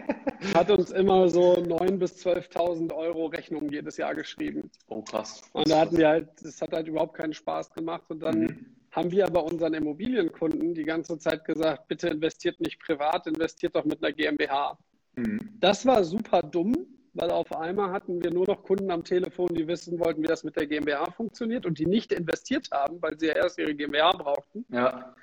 hat 0.54 0.70
uns 0.70 0.90
immer 0.90 1.28
so 1.28 1.54
9.000 1.54 1.97
bis 1.99 2.25
12.000 2.25 2.94
Euro 2.94 3.26
Rechnungen 3.26 3.70
jedes 3.70 3.97
Jahr 3.97 4.14
geschrieben. 4.14 4.70
Oh, 4.88 5.02
krass. 5.02 5.42
Und 5.52 5.68
da 5.68 5.80
hatten 5.80 5.97
wir 5.97 6.09
halt, 6.09 6.28
das 6.42 6.62
hat 6.62 6.73
halt 6.73 6.87
überhaupt 6.87 7.14
keinen 7.14 7.35
Spaß 7.35 7.73
gemacht 7.73 8.04
und 8.09 8.20
dann 8.20 8.40
mhm. 8.40 8.66
haben 8.92 9.11
wir 9.11 9.26
aber 9.26 9.44
unseren 9.44 9.75
Immobilienkunden 9.75 10.75
die 10.75 10.85
ganze 10.85 11.18
Zeit 11.18 11.44
gesagt, 11.44 11.88
bitte 11.88 12.09
investiert 12.09 12.61
nicht 12.61 12.80
privat, 12.80 13.26
investiert 13.26 13.75
doch 13.75 13.85
mit 13.85 14.02
einer 14.02 14.12
GmbH. 14.12 14.78
Mhm. 15.16 15.56
Das 15.60 15.84
war 15.86 16.04
super 16.04 16.42
dumm, 16.42 16.74
weil 17.14 17.30
auf 17.30 17.52
einmal 17.54 17.90
hatten 17.90 18.22
wir 18.22 18.30
nur 18.30 18.46
noch 18.46 18.62
Kunden 18.62 18.90
am 18.90 19.04
Telefon, 19.04 19.48
die 19.54 19.66
wissen 19.66 19.98
wollten, 19.98 20.22
wie 20.22 20.26
das 20.26 20.44
mit 20.44 20.56
der 20.56 20.66
GmbH 20.66 21.10
funktioniert 21.10 21.66
und 21.66 21.78
die 21.78 21.86
nicht 21.86 22.12
investiert 22.12 22.68
haben, 22.72 23.00
weil 23.02 23.18
sie 23.18 23.26
ja 23.26 23.36
erst 23.36 23.58
ihre 23.58 23.74
GmbH 23.74 24.12
brauchten. 24.12 24.64
Ja. 24.70 25.14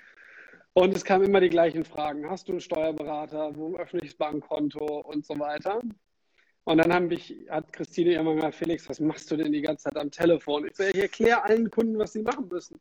Und 0.74 0.96
es 0.96 1.04
kamen 1.04 1.26
immer 1.26 1.40
die 1.40 1.50
gleichen 1.50 1.84
Fragen. 1.84 2.30
Hast 2.30 2.48
du 2.48 2.52
einen 2.52 2.62
Steuerberater? 2.62 3.56
Wo 3.56 3.78
öffne 3.78 4.00
ich 4.02 4.10
das 4.10 4.18
Bankkonto? 4.18 5.00
Und 5.00 5.26
so 5.26 5.40
weiter. 5.40 5.82
Und 6.66 6.78
dann 6.78 6.94
haben 6.94 7.08
mich, 7.08 7.34
hat 7.50 7.72
Christine 7.72 8.14
immer 8.14 8.36
gesagt, 8.36 8.56
Felix, 8.56 8.88
was 8.90 9.00
machst 9.00 9.32
du 9.32 9.38
denn 9.38 9.54
die 9.54 9.62
ganze 9.62 9.86
Zeit 9.86 9.98
am 9.98 10.12
Telefon? 10.12 10.68
Ich 10.68 10.76
sage, 10.76 10.92
ich 10.94 11.02
erkläre 11.02 11.44
allen 11.44 11.72
Kunden, 11.72 11.98
was 11.98 12.14
sie 12.14 12.22
machen 12.22 12.48
müssen. 12.50 12.80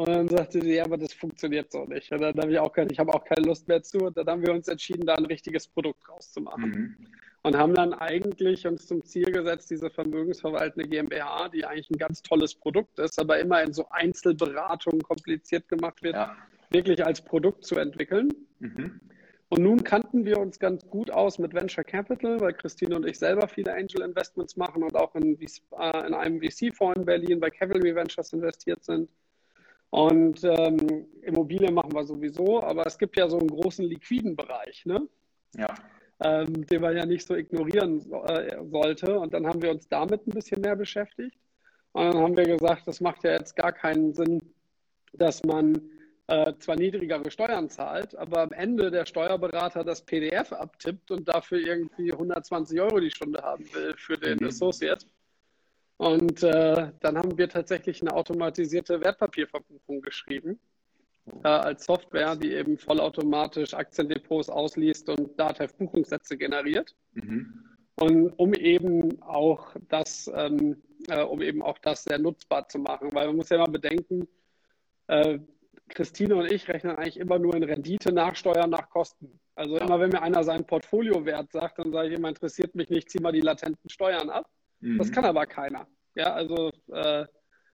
Und 0.00 0.08
dann 0.08 0.28
sagte 0.28 0.60
sie, 0.60 0.74
ja, 0.74 0.84
aber 0.84 0.96
das 0.96 1.12
funktioniert 1.12 1.70
so 1.70 1.84
nicht. 1.84 2.10
Und 2.10 2.22
dann 2.22 2.36
habe 2.38 2.52
ich 2.52 2.58
auch 2.58 2.72
keine, 2.72 2.90
ich 2.90 2.98
habe 2.98 3.12
auch 3.12 3.24
keine 3.24 3.46
Lust 3.46 3.68
mehr 3.68 3.82
zu. 3.82 3.98
Und 3.98 4.16
dann 4.16 4.26
haben 4.26 4.42
wir 4.42 4.52
uns 4.52 4.68
entschieden, 4.68 5.06
da 5.06 5.14
ein 5.14 5.26
richtiges 5.26 5.68
Produkt 5.68 6.08
rauszumachen. 6.08 6.70
Mhm 6.70 6.96
und 7.42 7.56
haben 7.56 7.74
dann 7.74 7.94
eigentlich 7.94 8.66
uns 8.66 8.86
zum 8.86 9.04
Ziel 9.04 9.32
gesetzt, 9.32 9.70
diese 9.70 9.90
vermögensverwaltende 9.90 10.88
GmbH, 10.88 11.48
die 11.48 11.64
eigentlich 11.64 11.90
ein 11.90 11.98
ganz 11.98 12.22
tolles 12.22 12.54
Produkt 12.54 12.98
ist, 12.98 13.18
aber 13.18 13.38
immer 13.38 13.62
in 13.62 13.72
so 13.72 13.86
Einzelberatungen 13.90 15.02
kompliziert 15.02 15.68
gemacht 15.68 16.02
wird, 16.02 16.16
ja. 16.16 16.36
wirklich 16.70 17.04
als 17.04 17.22
Produkt 17.22 17.64
zu 17.64 17.76
entwickeln. 17.76 18.28
Mhm. 18.58 19.00
Und 19.48 19.62
nun 19.62 19.82
kannten 19.82 20.24
wir 20.24 20.38
uns 20.38 20.60
ganz 20.60 20.86
gut 20.86 21.10
aus 21.10 21.38
mit 21.38 21.54
Venture 21.54 21.82
Capital, 21.82 22.40
weil 22.40 22.52
Christine 22.52 22.94
und 22.94 23.06
ich 23.06 23.18
selber 23.18 23.48
viele 23.48 23.74
Angel 23.74 24.02
Investments 24.02 24.56
machen 24.56 24.84
und 24.84 24.94
auch 24.94 25.14
in, 25.16 25.40
äh, 25.40 26.06
in 26.06 26.14
einem 26.14 26.40
VC-Fonds 26.40 27.00
in 27.00 27.04
Berlin 27.04 27.40
bei 27.40 27.50
Cavalry 27.50 27.94
Ventures 27.94 28.32
investiert 28.32 28.84
sind. 28.84 29.08
Und 29.90 30.44
ähm, 30.44 31.06
Immobilien 31.22 31.74
machen 31.74 31.92
wir 31.92 32.04
sowieso, 32.04 32.62
aber 32.62 32.86
es 32.86 32.96
gibt 32.96 33.16
ja 33.16 33.28
so 33.28 33.38
einen 33.38 33.48
großen 33.48 33.84
liquiden 33.84 34.36
Bereich. 34.36 34.86
Ne? 34.86 35.08
Ja 35.56 35.74
ähm, 36.22 36.66
den 36.66 36.82
man 36.82 36.96
ja 36.96 37.06
nicht 37.06 37.26
so 37.26 37.34
ignorieren 37.34 38.00
äh, 38.26 38.56
sollte. 38.70 39.18
Und 39.18 39.34
dann 39.34 39.46
haben 39.46 39.62
wir 39.62 39.70
uns 39.70 39.88
damit 39.88 40.26
ein 40.26 40.32
bisschen 40.32 40.60
mehr 40.60 40.76
beschäftigt. 40.76 41.36
Und 41.92 42.04
dann 42.04 42.22
haben 42.22 42.36
wir 42.36 42.44
gesagt, 42.44 42.86
das 42.86 43.00
macht 43.00 43.24
ja 43.24 43.32
jetzt 43.32 43.56
gar 43.56 43.72
keinen 43.72 44.14
Sinn, 44.14 44.40
dass 45.12 45.42
man 45.42 45.80
äh, 46.28 46.52
zwar 46.58 46.76
niedrigere 46.76 47.30
Steuern 47.30 47.68
zahlt, 47.68 48.14
aber 48.16 48.42
am 48.42 48.52
Ende 48.52 48.90
der 48.90 49.06
Steuerberater 49.06 49.82
das 49.82 50.04
PDF 50.04 50.52
abtippt 50.52 51.10
und 51.10 51.28
dafür 51.28 51.58
irgendwie 51.58 52.12
120 52.12 52.80
Euro 52.80 53.00
die 53.00 53.10
Stunde 53.10 53.42
haben 53.42 53.64
will 53.74 53.94
für 53.96 54.16
den 54.16 54.38
mhm. 54.38 54.48
Associate. 54.48 55.04
Und 56.00 56.42
äh, 56.42 56.92
dann 57.00 57.18
haben 57.18 57.36
wir 57.36 57.50
tatsächlich 57.50 58.00
eine 58.00 58.14
automatisierte 58.14 59.02
Wertpapierverbuchung 59.02 60.00
geschrieben 60.00 60.58
äh, 61.44 61.48
als 61.48 61.84
Software, 61.84 62.36
die 62.36 62.54
eben 62.54 62.78
vollautomatisch 62.78 63.74
Aktiendepots 63.74 64.48
ausliest 64.48 65.10
und 65.10 65.38
Datev-Buchungssätze 65.38 66.38
generiert. 66.38 66.96
Mhm. 67.12 67.66
Und 67.96 68.30
um 68.38 68.54
eben 68.54 69.20
auch 69.20 69.76
das, 69.90 70.32
ähm, 70.34 70.82
äh, 71.08 71.22
um 71.22 71.42
eben 71.42 71.60
auch 71.60 71.76
das 71.76 72.04
sehr 72.04 72.18
nutzbar 72.18 72.66
zu 72.66 72.78
machen, 72.78 73.10
weil 73.12 73.26
man 73.26 73.36
muss 73.36 73.50
ja 73.50 73.56
immer 73.56 73.68
bedenken, 73.70 74.26
äh, 75.08 75.38
Christine 75.90 76.34
und 76.34 76.50
ich 76.50 76.66
rechnen 76.68 76.96
eigentlich 76.96 77.18
immer 77.18 77.38
nur 77.38 77.54
in 77.54 77.62
Rendite 77.62 78.10
nach 78.10 78.36
Steuern, 78.36 78.70
nach 78.70 78.88
Kosten. 78.88 79.38
Also 79.54 79.76
immer 79.76 80.00
wenn 80.00 80.08
mir 80.08 80.22
einer 80.22 80.44
seinen 80.44 80.64
Portfoliowert 80.64 81.52
sagt, 81.52 81.78
dann 81.78 81.92
sage 81.92 82.08
ich 82.08 82.14
immer, 82.14 82.30
interessiert 82.30 82.74
mich 82.74 82.88
nicht, 82.88 83.10
zieh 83.10 83.20
mal 83.20 83.32
die 83.32 83.42
latenten 83.42 83.90
Steuern 83.90 84.30
ab. 84.30 84.48
Mhm. 84.80 84.98
Das 84.98 85.12
kann 85.12 85.24
aber 85.24 85.46
keiner. 85.46 85.86
Ja, 86.14 86.32
also 86.32 86.70
äh, 86.92 87.24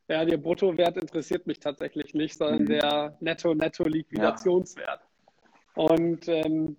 ja, 0.07 0.25
der 0.25 0.37
Bruttowert 0.37 0.97
interessiert 0.97 1.47
mich 1.47 1.59
tatsächlich 1.59 2.13
nicht, 2.13 2.37
sondern 2.37 2.63
mhm. 2.63 2.65
der 2.67 3.17
Netto-Netto-Liquidationswert. 3.21 5.01
Ja. 5.01 5.83
Und 5.83 6.27
ähm, 6.27 6.77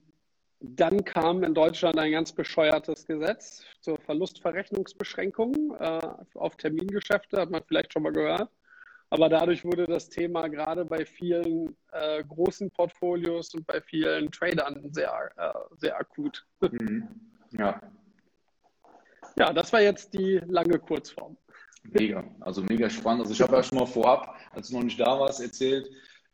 dann 0.61 1.05
kam 1.05 1.43
in 1.43 1.55
Deutschland 1.55 1.99
ein 1.99 2.13
ganz 2.13 2.33
bescheuertes 2.33 3.07
Gesetz 3.07 3.63
zur 3.81 3.99
Verlustverrechnungsbeschränkung 3.99 5.77
äh, 5.79 6.01
auf 6.35 6.57
Termingeschäfte, 6.57 7.41
hat 7.41 7.51
man 7.51 7.63
vielleicht 7.67 7.93
schon 7.93 8.05
mal 8.05 8.13
gehört. 8.13 8.51
Aber 9.11 9.29
dadurch 9.29 9.65
wurde 9.65 9.87
das 9.87 10.09
Thema 10.09 10.49
gerade 10.49 10.85
bei 10.85 11.05
vielen 11.05 11.77
äh, 11.93 12.25
großen 12.25 12.71
Portfolios 12.71 13.55
und 13.55 13.67
bei 13.67 13.81
vielen 13.81 14.31
Tradern 14.33 14.93
sehr, 14.93 15.31
äh, 15.37 15.77
sehr 15.77 15.97
akut. 15.97 16.45
Mhm. 16.61 17.09
Ja. 17.53 17.81
Ja, 19.39 19.53
das 19.53 19.73
war 19.73 19.83
jetzt 19.83 20.15
die 20.15 20.41
lange 20.47 20.79
Kurzform. 20.79 21.37
Mega, 21.83 22.25
also 22.41 22.63
mega 22.63 22.91
spannend. 22.91 23.23
Also 23.23 23.33
ich 23.33 23.41
habe 23.41 23.57
ja 23.57 23.63
schon 23.63 23.79
mal 23.79 23.87
vorab, 23.87 24.35
als 24.53 24.69
du 24.69 24.77
noch 24.77 24.83
nicht 24.83 24.99
da 24.99 25.21
warst, 25.21 25.41
erzählt, 25.41 25.89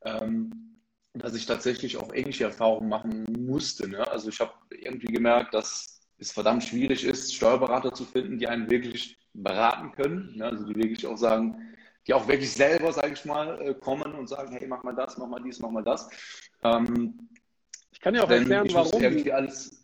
ähm, 0.04 0.78
dass 1.14 1.34
ich 1.34 1.44
tatsächlich 1.44 1.96
auch 1.96 2.14
ähnliche 2.14 2.44
Erfahrungen 2.44 2.88
machen 2.88 3.24
musste. 3.38 3.88
Ne? 3.88 4.08
Also 4.10 4.30
ich 4.30 4.40
habe 4.40 4.52
irgendwie 4.70 5.08
gemerkt, 5.08 5.52
dass 5.52 6.00
es 6.18 6.32
verdammt 6.32 6.64
schwierig 6.64 7.04
ist, 7.04 7.34
Steuerberater 7.34 7.92
zu 7.92 8.04
finden, 8.04 8.38
die 8.38 8.46
einen 8.46 8.70
wirklich 8.70 9.18
beraten 9.34 9.92
können. 9.92 10.36
Ne? 10.36 10.46
Also 10.46 10.64
die 10.64 10.76
wirklich 10.76 11.06
auch 11.06 11.16
sagen, 11.16 11.74
die 12.06 12.14
auch 12.14 12.26
wirklich 12.26 12.52
selber, 12.52 12.92
sage 12.92 13.12
ich 13.12 13.24
mal, 13.24 13.60
äh, 13.60 13.74
kommen 13.74 14.14
und 14.14 14.28
sagen, 14.28 14.56
hey, 14.56 14.66
mach 14.66 14.82
mal 14.82 14.94
das, 14.94 15.18
mach 15.18 15.28
mal 15.28 15.42
dies, 15.42 15.58
mach 15.60 15.70
mal 15.70 15.84
das. 15.84 16.08
Ähm, 16.62 17.28
ich 17.90 18.00
kann 18.00 18.14
ja 18.14 18.24
auch 18.24 18.30
erklären, 18.30 18.68
warum. 18.72 19.02
Irgendwie 19.02 19.32
alles, 19.32 19.81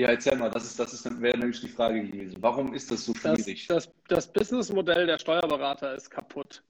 ja, 0.00 0.08
erzähl 0.08 0.36
mal, 0.36 0.50
das, 0.50 0.64
ist, 0.64 0.80
das 0.80 0.94
ist, 0.94 1.20
wäre 1.20 1.36
nämlich 1.36 1.60
die 1.60 1.68
Frage 1.68 2.02
gewesen. 2.02 2.38
Warum 2.40 2.72
ist 2.72 2.90
das 2.90 3.04
so 3.04 3.14
schwierig? 3.14 3.66
Das, 3.66 3.86
das, 3.86 3.94
das 4.08 4.32
Businessmodell 4.32 5.06
der 5.06 5.18
Steuerberater 5.18 5.94
ist 5.94 6.10
kaputt. 6.10 6.62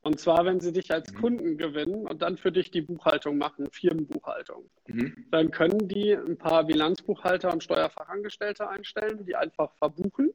Und 0.00 0.18
zwar, 0.18 0.44
wenn 0.44 0.58
sie 0.58 0.72
dich 0.72 0.92
als 0.92 1.12
mhm. 1.12 1.20
Kunden 1.20 1.58
gewinnen 1.58 2.08
und 2.08 2.22
dann 2.22 2.36
für 2.36 2.50
dich 2.50 2.72
die 2.72 2.80
Buchhaltung 2.80 3.38
machen, 3.38 3.68
Firmenbuchhaltung. 3.70 4.68
Mhm. 4.88 5.26
Dann 5.30 5.52
können 5.52 5.86
die 5.86 6.12
ein 6.12 6.36
paar 6.36 6.64
Bilanzbuchhalter 6.64 7.52
und 7.52 7.62
Steuerfachangestellte 7.62 8.68
einstellen, 8.68 9.24
die 9.24 9.36
einfach 9.36 9.72
verbuchen. 9.76 10.32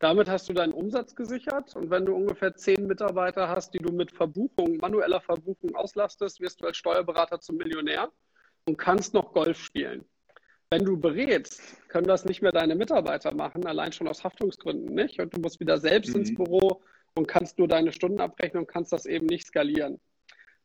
Damit 0.00 0.28
hast 0.28 0.48
du 0.48 0.52
deinen 0.52 0.72
Umsatz 0.72 1.14
gesichert. 1.14 1.76
Und 1.76 1.90
wenn 1.90 2.04
du 2.04 2.16
ungefähr 2.16 2.56
zehn 2.56 2.88
Mitarbeiter 2.88 3.48
hast, 3.48 3.74
die 3.74 3.78
du 3.78 3.92
mit 3.92 4.10
Verbuchung, 4.10 4.78
manueller 4.78 5.20
Verbuchung 5.20 5.76
auslastest, 5.76 6.40
wirst 6.40 6.60
du 6.60 6.66
als 6.66 6.78
Steuerberater 6.78 7.38
zum 7.38 7.58
Millionär 7.58 8.10
und 8.64 8.76
kannst 8.76 9.14
noch 9.14 9.32
Golf 9.32 9.60
spielen. 9.60 10.04
Wenn 10.72 10.84
du 10.84 10.96
berätst, 10.96 11.60
können 11.88 12.06
das 12.06 12.24
nicht 12.24 12.42
mehr 12.42 12.52
deine 12.52 12.76
Mitarbeiter 12.76 13.34
machen, 13.34 13.66
allein 13.66 13.90
schon 13.90 14.06
aus 14.06 14.22
Haftungsgründen 14.22 14.94
nicht. 14.94 15.18
Und 15.18 15.34
du 15.34 15.40
musst 15.40 15.58
wieder 15.58 15.78
selbst 15.78 16.14
mhm. 16.14 16.20
ins 16.20 16.32
Büro 16.32 16.80
und 17.16 17.26
kannst 17.26 17.58
nur 17.58 17.66
deine 17.66 17.90
Stunden 17.90 18.20
abrechnen 18.20 18.62
und 18.62 18.68
kannst 18.68 18.92
das 18.92 19.04
eben 19.04 19.26
nicht 19.26 19.48
skalieren. 19.48 20.00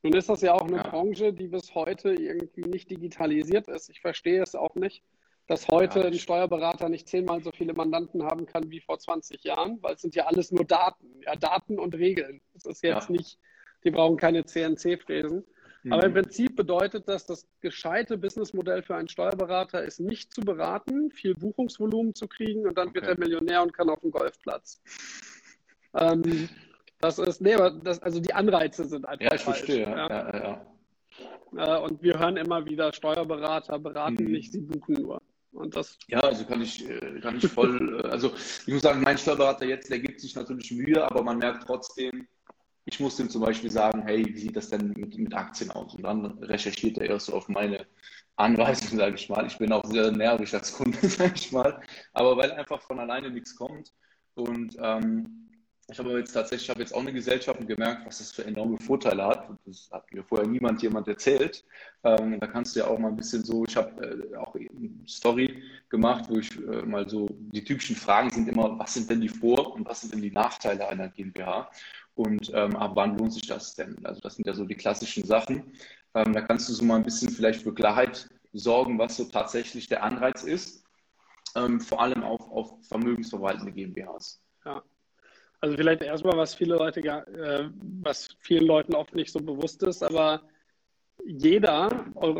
Nun 0.04 0.14
ist 0.14 0.30
das 0.30 0.42
ja 0.42 0.54
auch 0.54 0.68
eine 0.68 0.78
ja. 0.78 0.84
Branche, 0.84 1.34
die 1.34 1.48
bis 1.48 1.74
heute 1.74 2.14
irgendwie 2.14 2.70
nicht 2.70 2.92
digitalisiert 2.92 3.68
ist. 3.68 3.90
Ich 3.90 4.00
verstehe 4.00 4.44
es 4.44 4.54
auch 4.54 4.76
nicht, 4.76 5.02
dass 5.48 5.68
heute 5.70 6.02
ja. 6.02 6.06
ein 6.06 6.14
Steuerberater 6.14 6.88
nicht 6.88 7.08
zehnmal 7.08 7.42
so 7.42 7.50
viele 7.50 7.74
Mandanten 7.74 8.24
haben 8.24 8.46
kann 8.46 8.70
wie 8.70 8.82
vor 8.82 9.00
20 9.00 9.44
Jahren, 9.44 9.82
weil 9.82 9.96
es 9.96 10.02
sind 10.02 10.14
ja 10.14 10.28
alles 10.28 10.52
nur 10.52 10.66
Daten, 10.66 11.20
ja, 11.26 11.36
Daten 11.36 11.80
und 11.80 11.96
Regeln. 11.96 12.42
Es 12.54 12.68
ist 12.68 12.84
jetzt 12.84 13.10
nicht, 13.10 13.40
die 13.84 13.90
brauchen 13.90 14.18
keine 14.18 14.46
CNC-Fräsen. 14.46 15.46
Aber 15.89 16.06
im 16.06 16.12
mhm. 16.12 16.15
Prinzip 16.15 16.56
bedeutet 16.56 17.08
das, 17.08 17.25
das 17.25 17.48
gescheite 17.62 18.18
Businessmodell 18.18 18.82
für 18.82 18.96
einen 18.96 19.08
Steuerberater 19.08 19.84
ist 19.84 20.00
nicht 20.00 20.34
zu 20.34 20.42
beraten, 20.42 21.12
viel 21.12 21.36
Buchungsvolumen 21.36 22.15
zu 22.15 22.27
kriegen 22.27 22.65
und 22.65 22.77
dann 22.77 22.89
okay. 22.89 22.96
wird 22.96 23.08
er 23.08 23.20
Millionär 23.20 23.62
und 23.62 23.74
kann 23.74 23.89
auf 23.89 24.00
den 24.00 24.12
Golfplatz. 24.12 24.82
Ähm, 25.94 26.50
das 27.00 27.20
ist, 27.20 27.42
nee, 27.42 27.54
aber 27.54 27.72
das, 27.72 28.01
also 28.01 28.20
die 28.20 28.34
Anreize 28.34 28.86
sind 28.86 29.08
einfach. 29.08 29.25
Ja, 29.25 29.36
ich 29.36 29.42
falsch, 29.42 29.60
verstehe. 29.60 29.84
Ja. 29.84 30.10
Ja, 30.10 30.65
ja, 31.54 31.77
äh, 31.77 31.82
und 31.82 32.01
wir 32.01 32.20
hören 32.20 32.38
immer 32.38 32.65
wieder, 32.65 32.92
Steuerberater 32.92 33.80
beraten 33.80 34.24
mhm. 34.24 34.32
nicht, 34.32 34.51
sie 34.51 34.62
buchen 34.62 34.96
nur. 34.96 35.22
Und 35.51 35.75
das 35.75 35.98
ja, 36.08 36.20
also 36.20 36.44
kann 36.46 36.62
ich, 36.62 36.88
äh, 36.89 37.20
kann 37.22 37.38
ich 37.38 37.48
voll, 37.48 38.01
äh, 38.04 38.08
also 38.08 38.34
ich 38.36 38.74
muss 38.74 38.82
sagen, 38.82 39.01
mein 39.01 39.18
Steuerberater 39.18 39.65
jetzt, 39.65 39.89
der 39.89 40.00
gibt 40.00 40.20
sich 40.20 40.36
natürlich 40.36 40.72
Mühe, 40.72 41.01
aber 41.04 41.24
man 41.24 41.38
merkt 41.38 41.65
trotzdem, 41.65 42.27
ich 42.86 43.00
muss 43.00 43.20
ihm 43.20 43.30
zum 43.30 43.42
Beispiel 43.42 43.72
sagen, 43.72 44.04
hey, 44.04 44.24
wie 44.25 44.38
sieht 44.38 44.56
das 44.56 44.70
denn 44.70 44.94
mit, 44.96 45.18
mit 45.18 45.34
Aktien 45.34 45.72
aus? 45.72 45.96
Und 45.96 46.04
dann 46.04 46.25
recherchiert 46.44 46.98
er 47.00 47.10
erst 47.10 47.27
so 47.27 47.34
auf 47.34 47.50
meine 47.50 47.86
Anweisung, 48.36 48.98
sage 48.98 49.15
ich 49.15 49.27
mal. 49.27 49.46
Ich 49.48 49.58
bin 49.58 49.72
auch 49.72 49.86
sehr 49.86 50.12
nervig 50.12 50.54
als 50.54 50.74
Kunde, 50.74 50.98
sage 51.10 51.34
ich 51.36 51.51
mal. 51.51 51.82
Aber 52.13 52.38
weil 52.38 52.51
einfach 52.51 52.82
von 52.82 53.00
alleine 53.00 53.32
nichts 53.32 53.56
kommt. 53.56 53.92
Und 54.36 54.77
ähm, 54.80 55.46
ich 55.88 56.00
habe 56.00 56.18
jetzt 56.18 56.34
tatsächlich, 56.34 56.63
ich 56.63 56.70
habe 56.70 56.80
jetzt 56.82 56.96
auch 56.96 57.01
eine 57.01 57.13
Gesellschaft 57.13 57.60
und 57.60 57.68
gemerkt, 57.68 58.06
was 58.08 58.18
das 58.18 58.32
für 58.32 58.44
enorme 58.44 58.77
Vorteile 58.77 59.25
hat. 59.25 59.50
Das 59.65 59.89
hat 59.92 60.12
mir 60.12 60.24
vorher 60.24 60.48
niemand 60.48 60.82
jemand 60.82 61.08
erzählt. 61.08 61.63
Ähm, 62.04 62.39
da 62.39 62.48
kannst 62.48 62.75
du 62.75 62.80
ja 62.80 62.88
auch 62.88 62.98
mal 62.98 63.10
ein 63.10 63.15
bisschen 63.15 63.44
so, 63.44 63.65
ich 63.65 63.75
habe 63.77 64.30
äh, 64.32 64.36
auch 64.36 64.56
eine 64.56 65.08
Story 65.08 65.63
gemacht, 65.89 66.25
wo 66.27 66.39
ich 66.39 66.56
äh, 66.58 66.82
mal 66.84 67.08
so, 67.08 67.27
die 67.30 67.63
typischen 67.63 67.96
Fragen 67.96 68.32
sind 68.32 68.50
immer, 68.50 68.77
was 68.80 68.96
sind 68.96 69.10
denn 69.10 69.22
die 69.22 69.30
Vor- 69.30 69.74
und 69.75 69.88
was 69.88 70.01
sind 70.01 70.13
denn 70.13 70.22
die 70.24 70.32
Nachteile 70.32 70.88
einer 70.88 71.10
GmbH? 71.10 71.70
Und 72.15 72.51
ähm, 72.53 72.75
ab 72.77 72.91
wann 72.95 73.17
lohnt 73.17 73.34
sich 73.34 73.45
das 73.45 73.75
denn? 73.75 73.98
Also 74.05 74.22
das 74.22 74.36
sind 74.36 74.48
ja 74.48 74.53
so 74.53 74.65
die 74.65 74.75
klassischen 74.75 75.25
Sachen. 75.25 75.74
Ähm, 76.13 76.34
da 76.34 76.41
kannst 76.41 76.69
du 76.69 76.74
so 76.74 76.84
mal 76.84 76.95
ein 76.95 77.03
bisschen 77.03 77.29
vielleicht 77.29 77.63
für 77.63 77.74
Klarheit 77.74 78.29
sorgen, 78.53 78.98
was 78.98 79.17
so 79.17 79.25
tatsächlich 79.25 79.88
der 79.88 80.01
Anreiz 80.01 80.43
ist, 80.43 80.86
ähm, 81.55 81.81
vor 81.81 82.01
allem 82.01 82.24
auf, 82.24 82.50
auf 82.50 82.86
vermögensverwaltende 82.88 83.72
GmbHs. 83.74 84.41
Ja. 84.65 84.81
Also 85.60 85.77
vielleicht 85.77 86.03
erstmal, 86.03 86.38
was 86.38 86.55
viele 86.55 86.75
Leute, 86.75 87.01
äh, 87.01 87.69
was 88.01 88.29
vielen 88.39 88.65
Leuten 88.65 88.95
oft 88.95 89.13
nicht 89.13 89.31
so 89.31 89.39
bewusst 89.39 89.84
ist, 89.84 90.03
aber 90.03 90.41
jeder 91.25 91.89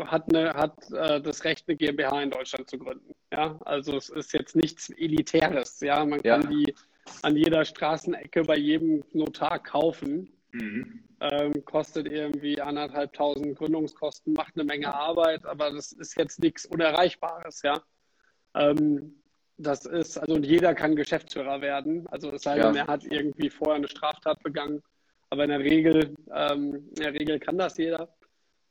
hat, 0.06 0.28
eine, 0.28 0.54
hat 0.54 0.90
äh, 0.92 1.20
das 1.20 1.44
Recht, 1.44 1.64
eine 1.66 1.76
GmbH 1.76 2.22
in 2.22 2.30
Deutschland 2.30 2.70
zu 2.70 2.78
gründen. 2.78 3.14
Ja, 3.32 3.58
also 3.64 3.96
es 3.96 4.10
ist 4.10 4.32
jetzt 4.32 4.54
nichts 4.54 4.90
Elitäres. 4.90 5.80
Ja, 5.80 6.04
man 6.04 6.22
kann 6.22 6.42
ja. 6.42 6.48
die 6.48 6.74
an 7.22 7.36
jeder 7.36 7.64
Straßenecke 7.64 8.42
bei 8.42 8.56
jedem 8.56 9.04
Notar 9.12 9.58
kaufen. 9.58 10.32
Mhm. 10.52 11.02
Ähm, 11.20 11.64
kostet 11.64 12.06
irgendwie 12.08 12.60
anderthalbtausend 12.60 13.56
Gründungskosten, 13.56 14.34
macht 14.34 14.54
eine 14.54 14.64
Menge 14.64 14.92
Arbeit, 14.92 15.46
aber 15.46 15.70
das 15.70 15.92
ist 15.92 16.16
jetzt 16.16 16.40
nichts 16.40 16.66
Unerreichbares. 16.66 17.62
Ja, 17.62 17.82
ähm, 18.54 19.22
das 19.58 19.86
ist, 19.86 20.18
also 20.18 20.34
und 20.34 20.44
jeder 20.44 20.74
kann 20.74 20.96
Geschäftsführer 20.96 21.60
werden. 21.60 22.06
Also 22.08 22.30
es 22.30 22.42
sei 22.42 22.58
denn, 22.58 22.74
ja. 22.74 22.82
er 22.82 22.86
hat 22.86 23.04
irgendwie 23.04 23.48
vorher 23.48 23.76
eine 23.76 23.88
Straftat 23.88 24.42
begangen. 24.42 24.82
Aber 25.30 25.44
in 25.44 25.50
der 25.50 25.60
Regel, 25.60 26.14
ähm, 26.32 26.88
in 26.90 26.94
der 26.94 27.14
Regel 27.14 27.38
kann 27.38 27.58
das 27.58 27.78
jeder. 27.78 28.14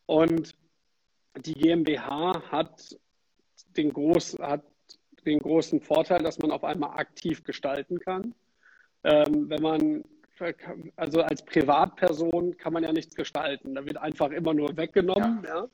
Und 0.06 0.56
die 1.38 1.54
GmbH 1.54 2.42
hat 2.52 2.96
den, 3.76 3.92
groß, 3.92 4.38
hat 4.40 4.64
den 5.26 5.40
großen 5.40 5.82
Vorteil, 5.82 6.20
dass 6.20 6.40
man 6.40 6.52
auf 6.52 6.64
einmal 6.64 6.98
aktiv 6.98 7.44
gestalten 7.44 8.00
kann. 8.00 8.34
Ähm, 9.04 9.50
wenn 9.50 9.62
man, 9.62 10.04
also 10.96 11.22
als 11.22 11.44
Privatperson 11.46 12.58
kann 12.58 12.74
man 12.74 12.84
ja 12.84 12.92
nichts 12.92 13.16
gestalten. 13.16 13.76
Da 13.76 13.86
wird 13.86 13.98
einfach 13.98 14.32
immer 14.32 14.54
nur 14.54 14.76
weggenommen. 14.76 15.44
Ja. 15.44 15.56
ja. 15.56 15.70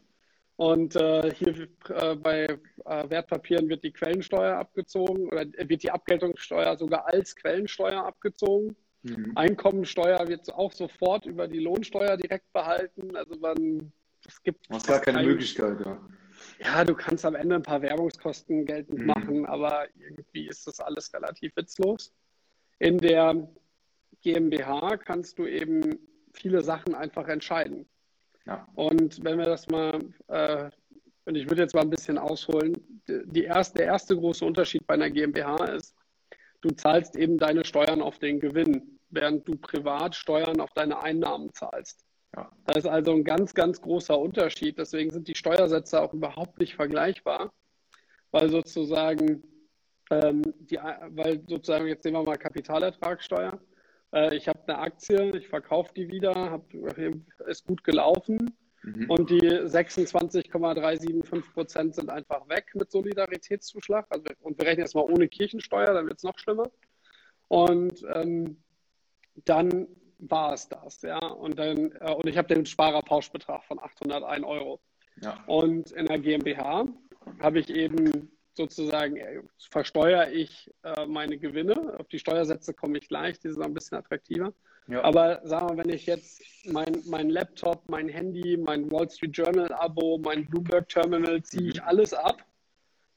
Und 0.58 0.96
äh, 0.96 1.34
hier 1.34 1.68
äh, 1.90 2.16
bei 2.16 2.46
äh, 2.86 3.10
Wertpapieren 3.10 3.68
wird 3.70 3.84
die 3.84 3.92
Quellensteuer 3.92 4.58
abgezogen 4.58 5.28
oder 5.28 5.46
wird 5.68 5.82
die 5.82 5.90
Abgeltungssteuer 5.90 6.78
sogar 6.78 7.08
als 7.08 7.36
Quellensteuer 7.36 8.06
abgezogen. 8.06 8.76
Mhm. 9.04 9.32
Einkommensteuer 9.34 10.28
wird 10.28 10.54
auch 10.54 10.72
sofort 10.72 11.26
über 11.26 11.48
die 11.48 11.60
Lohnsteuer 11.60 12.16
direkt 12.18 12.54
behalten. 12.54 13.16
Also 13.16 13.40
man, 13.40 13.92
es 14.28 14.44
gibt 14.44 14.70
das 14.70 14.86
gar 14.86 15.00
keine 15.00 15.24
Möglichkeit, 15.24 15.80
ja. 15.84 16.00
Ja, 16.64 16.84
du 16.84 16.94
kannst 16.94 17.26
am 17.26 17.36
Ende 17.36 17.56
ein 17.56 17.64
paar 17.64 17.82
Werbungskosten 17.82 18.66
geltend 18.66 19.00
mhm. 19.00 19.08
machen, 19.08 19.46
aber 19.46 19.88
irgendwie 19.98 20.48
ist 20.48 20.68
das 20.68 20.80
alles 20.80 21.14
relativ 21.14 21.56
witzlos. 21.56 22.14
In 22.80 22.98
der 22.98 23.48
GmbH 24.22 24.98
kannst 24.98 25.40
du 25.40 25.48
eben 25.48 25.98
viele 26.34 26.62
Sachen 26.62 26.94
einfach 26.94 27.28
entscheiden. 27.28 27.88
Ja. 28.46 28.68
Und 28.76 29.24
wenn 29.24 29.38
wir 29.38 29.46
das 29.46 29.68
mal, 29.68 30.00
äh, 30.28 30.70
und 31.26 31.36
ich 31.36 31.50
würde 31.50 31.64
jetzt 31.64 31.74
mal 31.74 31.82
ein 31.82 31.90
bisschen 31.90 32.18
ausholen, 32.18 32.76
die 33.08 33.44
erste, 33.44 33.80
der 33.80 33.88
erste 33.88 34.16
große 34.16 34.46
Unterschied 34.46 34.86
bei 34.86 34.94
einer 34.94 35.10
GmbH 35.10 35.64
ist, 35.66 35.96
du 36.62 36.70
zahlst 36.70 37.16
eben 37.16 37.38
deine 37.38 37.66
Steuern 37.66 38.02
auf 38.02 38.20
den 38.20 38.40
Gewinn, 38.40 39.00
während 39.10 39.48
du 39.48 39.56
privat 39.56 40.16
Steuern 40.16 40.60
auf 40.62 40.72
deine 40.74 41.02
Einnahmen 41.02 41.54
zahlst. 41.54 42.06
Ja. 42.36 42.50
Das 42.66 42.78
ist 42.78 42.88
also 42.88 43.12
ein 43.12 43.24
ganz, 43.24 43.54
ganz 43.54 43.82
großer 43.82 44.18
Unterschied. 44.18 44.78
Deswegen 44.78 45.12
sind 45.12 45.28
die 45.28 45.36
Steuersätze 45.36 46.02
auch 46.02 46.14
überhaupt 46.14 46.60
nicht 46.60 46.76
vergleichbar, 46.76 47.54
weil 48.32 48.50
sozusagen, 48.50 49.44
ähm, 50.10 50.42
die, 50.60 50.78
weil 50.78 51.44
sozusagen, 51.48 51.88
jetzt 51.88 52.06
nehmen 52.06 52.18
wir 52.18 52.24
mal 52.24 52.38
Kapitalertragssteuer. 52.38 53.60
Äh, 54.14 54.36
ich 54.36 54.48
habe 54.48 54.60
eine 54.68 54.80
Aktie, 54.80 55.36
ich 55.36 55.50
verkaufe 55.50 55.94
die 55.94 56.08
wieder, 56.08 56.34
hab, 56.34 56.74
ist 57.48 57.66
gut 57.66 57.84
gelaufen 57.84 58.56
mhm. 58.84 59.10
und 59.10 59.30
die 59.30 59.68
26,375 59.68 61.54
Prozent 61.54 61.96
sind 61.96 62.10
einfach 62.10 62.48
weg 62.48 62.68
mit 62.76 62.92
Solidaritätszuschlag. 62.92 64.06
Also, 64.10 64.24
und 64.42 64.58
wir 64.58 64.68
rechnen 64.68 64.86
jetzt 64.86 64.96
mal 64.96 65.02
ohne 65.02 65.28
Kirchensteuer, 65.28 65.94
dann 65.94 66.08
wird 66.08 66.18
es 66.18 66.24
noch 66.24 66.40
schlimmer. 66.40 66.72
Und 67.50 68.06
ähm, 68.14 68.64
dann 69.44 69.88
war 70.22 70.54
es 70.54 70.70
das, 70.70 71.02
ja. 71.02 71.20
Und 71.20 71.60
dann, 71.60 71.92
äh, 72.00 72.14
und 72.14 72.28
ich 72.28 72.38
habe 72.38 72.54
den 72.54 72.66
Sparerpauschbetrag 72.66 73.64
von 73.66 73.80
801 73.80 74.46
Euro. 74.46 74.80
Ja. 75.22 75.44
Und 75.48 75.92
in 75.92 76.06
der 76.06 76.20
GmbH 76.20 76.86
habe 77.40 77.60
ich 77.60 77.70
eben 77.70 78.32
sozusagen, 78.54 79.18
äh, 79.18 79.42
versteuere 79.70 80.32
ich 80.32 80.72
äh, 80.84 81.06
meine 81.06 81.38
Gewinne. 81.38 81.98
Auf 82.00 82.08
die 82.08 82.20
Steuersätze 82.20 82.74
komme 82.74 82.98
ich 82.98 83.08
gleich, 83.08 83.40
die 83.40 83.50
sind 83.50 83.64
ein 83.64 83.74
bisschen 83.74 83.98
attraktiver. 83.98 84.54
Ja. 84.88 85.04
Aber 85.04 85.42
sagen 85.44 85.70
wir, 85.70 85.84
wenn 85.84 85.94
ich 85.94 86.06
jetzt 86.06 86.42
mein, 86.66 87.02
mein 87.06 87.30
Laptop, 87.30 87.88
mein 87.88 88.10
Handy, 88.10 88.58
mein 88.58 88.92
Wall 88.92 89.10
Street 89.10 89.36
Journal 89.38 89.72
Abo, 89.74 90.20
mein 90.24 90.46
Bloomberg 90.46 90.90
Terminal, 90.90 91.42
ziehe 91.44 91.70
ich 91.70 91.82
mhm. 91.82 91.88
alles 91.88 92.14
ab. 92.14 92.44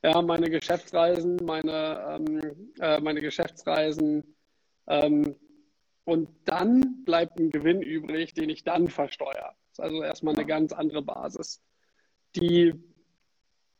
Ja, 0.02 0.20
meine 0.20 0.50
Geschäftsreisen, 0.50 1.36
meine, 1.44 2.20
ähm, 2.28 2.68
äh, 2.78 3.00
meine 3.00 3.22
Geschäftsreisen, 3.22 4.36
ähm, 4.86 5.34
und 6.04 6.28
dann 6.44 7.04
bleibt 7.04 7.38
ein 7.38 7.50
Gewinn 7.50 7.82
übrig, 7.82 8.34
den 8.34 8.50
ich 8.50 8.64
dann 8.64 8.88
versteuere. 8.88 9.54
Das 9.68 9.78
ist 9.78 9.80
also 9.80 10.02
erstmal 10.02 10.34
eine 10.34 10.46
ganz 10.46 10.72
andere 10.72 11.02
Basis. 11.02 11.62
Die, 12.36 12.74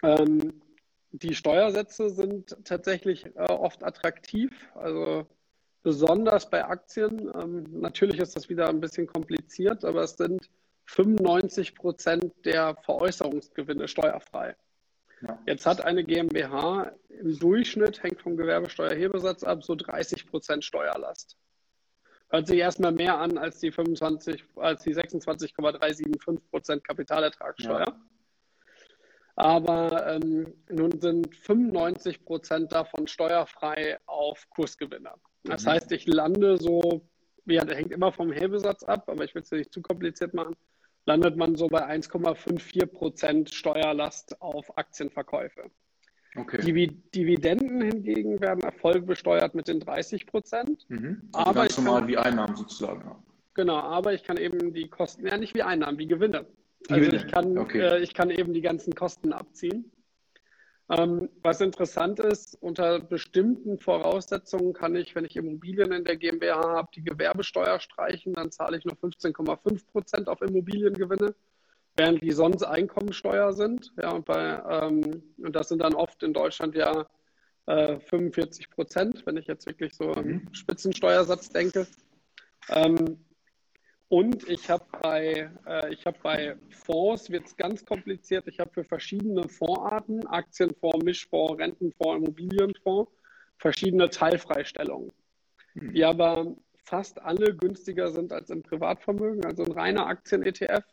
ähm, 0.03 0.63
die 1.13 1.35
Steuersätze 1.35 2.11
sind 2.11 2.57
tatsächlich 2.65 3.27
äh, 3.37 3.41
oft 3.41 3.85
attraktiv, 3.85 4.51
also 4.75 5.27
besonders 5.83 6.49
bei 6.49 6.65
Aktien. 6.65 7.31
Ähm, 7.35 7.81
natürlich 7.81 8.19
ist 8.19 8.35
das 8.37 8.49
wieder 8.49 8.69
ein 8.69 8.81
bisschen 8.81 9.07
kompliziert, 9.07 9.85
aber 9.85 10.03
es 10.03 10.17
sind 10.17 10.51
95 10.87 11.75
Prozent 11.75 12.33
der 12.45 12.77
Veräußerungsgewinne 12.77 13.87
steuerfrei. 13.87 14.57
Ja. 15.23 15.39
Jetzt 15.47 15.67
hat 15.67 15.85
eine 15.85 16.05
GmbH 16.05 16.93
im 17.09 17.39
Durchschnitt, 17.39 18.03
hängt 18.03 18.21
vom 18.21 18.37
Gewerbesteuerhebesatz 18.37 19.45
ab, 19.45 19.63
so 19.63 19.75
30 19.75 20.27
Prozent 20.27 20.65
Steuerlast. 20.65 21.37
Hört 22.35 22.49
sich 22.49 22.59
erstmal 22.59 22.91
mehr 22.91 23.17
an 23.21 23.39
als 23.39 23.61
die 23.61 23.71
25, 23.71 24.43
als 24.57 24.83
die 24.83 24.93
26,375 24.93 26.51
Prozent 26.51 26.83
Kapitalertragssteuer. 26.83 27.87
Ja. 27.87 28.01
Aber 29.37 30.17
ähm, 30.17 30.53
nun 30.69 31.01
sind 31.01 31.33
95 31.33 32.25
Prozent 32.25 32.73
davon 32.73 33.07
steuerfrei 33.07 33.99
auf 34.07 34.51
Kursgewinne. 34.51 35.13
Das 35.45 35.65
mhm. 35.65 35.69
heißt, 35.69 35.93
ich 35.93 36.09
lande 36.09 36.57
so, 36.57 37.09
ja, 37.47 37.65
der 37.65 37.77
hängt 37.77 37.93
immer 37.93 38.11
vom 38.11 38.33
Hebesatz 38.33 38.83
ab, 38.83 39.09
aber 39.09 39.23
ich 39.23 39.37
will 39.37 39.43
es 39.43 39.53
nicht 39.53 39.73
zu 39.73 39.81
kompliziert 39.81 40.35
machen, 40.35 40.57
landet 41.07 41.37
man 41.37 41.55
so 41.55 41.69
bei 41.69 41.87
1,54 41.87 42.87
Prozent 42.87 43.55
Steuerlast 43.55 44.43
auf 44.43 44.77
Aktienverkäufe. 44.77 45.71
Okay. 46.37 46.61
Dividenden 47.15 47.81
hingegen 47.81 48.41
werden 48.41 48.63
erfolgbesteuert 48.63 49.55
mit 49.55 49.69
den 49.69 49.81
30 49.81 50.27
Prozent. 50.27 50.85
Mhm. 50.89 51.29
Aber 51.33 51.63
ganz 51.63 51.77
normal 51.77 52.01
kann, 52.01 52.09
wie 52.09 52.17
Einnahmen 52.17 52.57
sozusagen. 52.57 53.03
Ja. 53.05 53.17
Genau, 53.55 53.77
aber 53.77 54.15
ich 54.15 54.25
kann 54.25 54.37
eben 54.37 54.75
die 54.75 54.89
Kosten, 54.89 55.27
ja 55.27 55.37
nicht 55.37 55.55
wie 55.55 55.63
Einnahmen, 55.63 55.99
wie 55.99 56.09
Gewinne. 56.09 56.47
Also 56.89 57.01
Gewinne. 57.01 57.25
ich 57.25 57.33
kann, 57.33 57.57
okay. 57.57 57.81
äh, 57.81 57.99
ich 58.01 58.15
kann 58.15 58.31
eben 58.31 58.53
die 58.53 58.63
ganzen 58.63 58.95
Kosten 58.95 59.33
abziehen. 59.33 59.93
Ähm, 60.91 61.31
was 61.41 61.61
interessant 61.61 62.21
ist, 62.21 62.61
unter 62.61 63.01
bestimmten 63.01 63.79
Voraussetzungen 63.79 64.75
kann 64.75 64.95
ich, 64.97 65.15
wenn 65.15 65.25
ich 65.25 65.37
Immobilien 65.37 65.93
in 65.93 66.05
der 66.05 66.17
GmbH 66.17 66.61
habe, 66.61 66.89
die 66.95 67.03
Gewerbesteuer 67.03 67.81
streichen, 67.81 68.35
dann 68.35 68.51
zahle 68.51 68.77
ich 68.77 68.85
nur 68.85 68.97
15,5 68.97 69.87
Prozent 69.93 70.29
auf 70.29 70.43
Immobiliengewinne 70.43 71.35
während 71.97 72.23
die 72.23 72.33
sonst 72.33 72.63
Einkommensteuer 72.63 73.53
sind. 73.53 73.93
Ja, 74.01 74.11
und, 74.11 74.25
bei, 74.25 74.63
ähm, 74.69 75.23
und 75.39 75.55
das 75.55 75.69
sind 75.69 75.81
dann 75.81 75.95
oft 75.95 76.23
in 76.23 76.33
Deutschland 76.33 76.75
ja 76.75 77.07
äh, 77.67 77.99
45 77.99 78.71
Prozent, 78.71 79.25
wenn 79.27 79.37
ich 79.37 79.47
jetzt 79.47 79.67
wirklich 79.67 79.95
so 79.95 80.13
mhm. 80.13 80.49
Spitzensteuersatz 80.53 81.51
denke. 81.51 81.87
Ähm, 82.71 83.19
und 84.09 84.49
ich 84.49 84.71
habe 84.71 84.85
bei, 85.03 85.51
äh, 85.67 85.93
ich 85.93 86.05
habe 86.07 86.19
bei 86.23 86.57
Fonds, 86.69 87.31
wird 87.31 87.47
es 87.47 87.57
ganz 87.57 87.85
kompliziert. 87.85 88.47
Ich 88.47 88.61
habe 88.61 88.71
für 88.73 88.85
verschiedene 88.85 89.49
Fondsarten, 89.49 90.27
Aktienfonds, 90.27 91.05
Mischfonds, 91.05 91.59
Rentenfonds, 91.59 92.23
Immobilienfonds, 92.23 93.11
verschiedene 93.59 94.11
Teilfreistellungen, 94.11 95.11
hm. 95.73 95.95
die 95.95 96.05
aber 96.05 96.55
fast 96.85 97.21
alle 97.23 97.57
günstiger 97.57 98.11
sind 98.11 98.33
als 98.33 98.51
im 98.51 98.63
Privatvermögen. 98.63 99.45
Also 99.47 99.65
ein 99.65 99.73
reiner 99.73 100.07
Aktien-ETF 100.07 100.85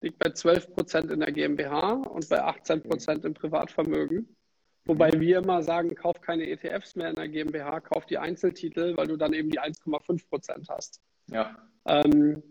liegt 0.00 0.18
bei 0.18 0.30
12 0.30 0.74
Prozent 0.74 1.10
in 1.10 1.20
der 1.20 1.32
GmbH 1.32 1.92
und 1.92 2.28
bei 2.28 2.42
18 2.42 2.82
Prozent 2.82 3.24
im 3.24 3.34
Privatvermögen. 3.34 4.36
Wobei 4.84 5.10
mhm. 5.14 5.20
wir 5.20 5.38
immer 5.38 5.62
sagen, 5.62 5.94
kauf 5.94 6.20
keine 6.20 6.48
ETFs 6.48 6.96
mehr 6.96 7.10
in 7.10 7.16
der 7.16 7.28
GmbH, 7.28 7.80
kauf 7.80 8.06
die 8.06 8.18
Einzeltitel, 8.18 8.96
weil 8.96 9.06
du 9.06 9.16
dann 9.16 9.32
eben 9.32 9.50
die 9.50 9.60
1,5 9.60 10.28
Prozent 10.28 10.68
hast. 10.68 11.00
Ja. 11.30 11.56
Ähm, 11.86 12.42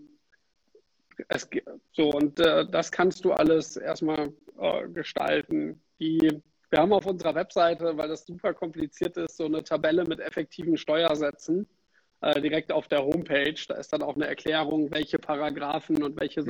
es, 1.30 1.50
so, 1.94 2.12
und 2.12 2.40
äh, 2.40 2.70
das 2.70 2.92
kannst 2.92 3.26
du 3.26 3.34
alles 3.34 3.76
erstmal 3.78 4.34
äh, 4.60 4.88
gestalten. 4.90 5.82
Die, 6.00 6.42
wir 6.70 6.80
haben 6.80 6.94
auf 6.94 7.08
unserer 7.08 7.34
Webseite, 7.34 7.98
weil 7.98 8.08
das 8.08 8.26
super 8.26 8.54
kompliziert 8.54 9.18
ist, 9.18 9.38
so 9.38 9.46
eine 9.46 9.64
Tabelle 9.64 10.06
mit 10.06 10.20
effektiven 10.20 10.78
Steuersätzen 10.78 11.68
äh, 12.22 12.40
direkt 12.40 12.72
auf 12.72 12.88
der 12.88 13.04
Homepage. 13.04 13.60
Da 13.68 13.76
ist 13.76 13.94
dann 13.94 14.04
auch 14.04 14.16
eine 14.16 14.28
Erklärung, 14.28 14.92
welche 14.92 15.18
Paragraphen 15.18 16.04
und 16.04 16.20
welche 16.20 16.42
mhm. 16.42 16.48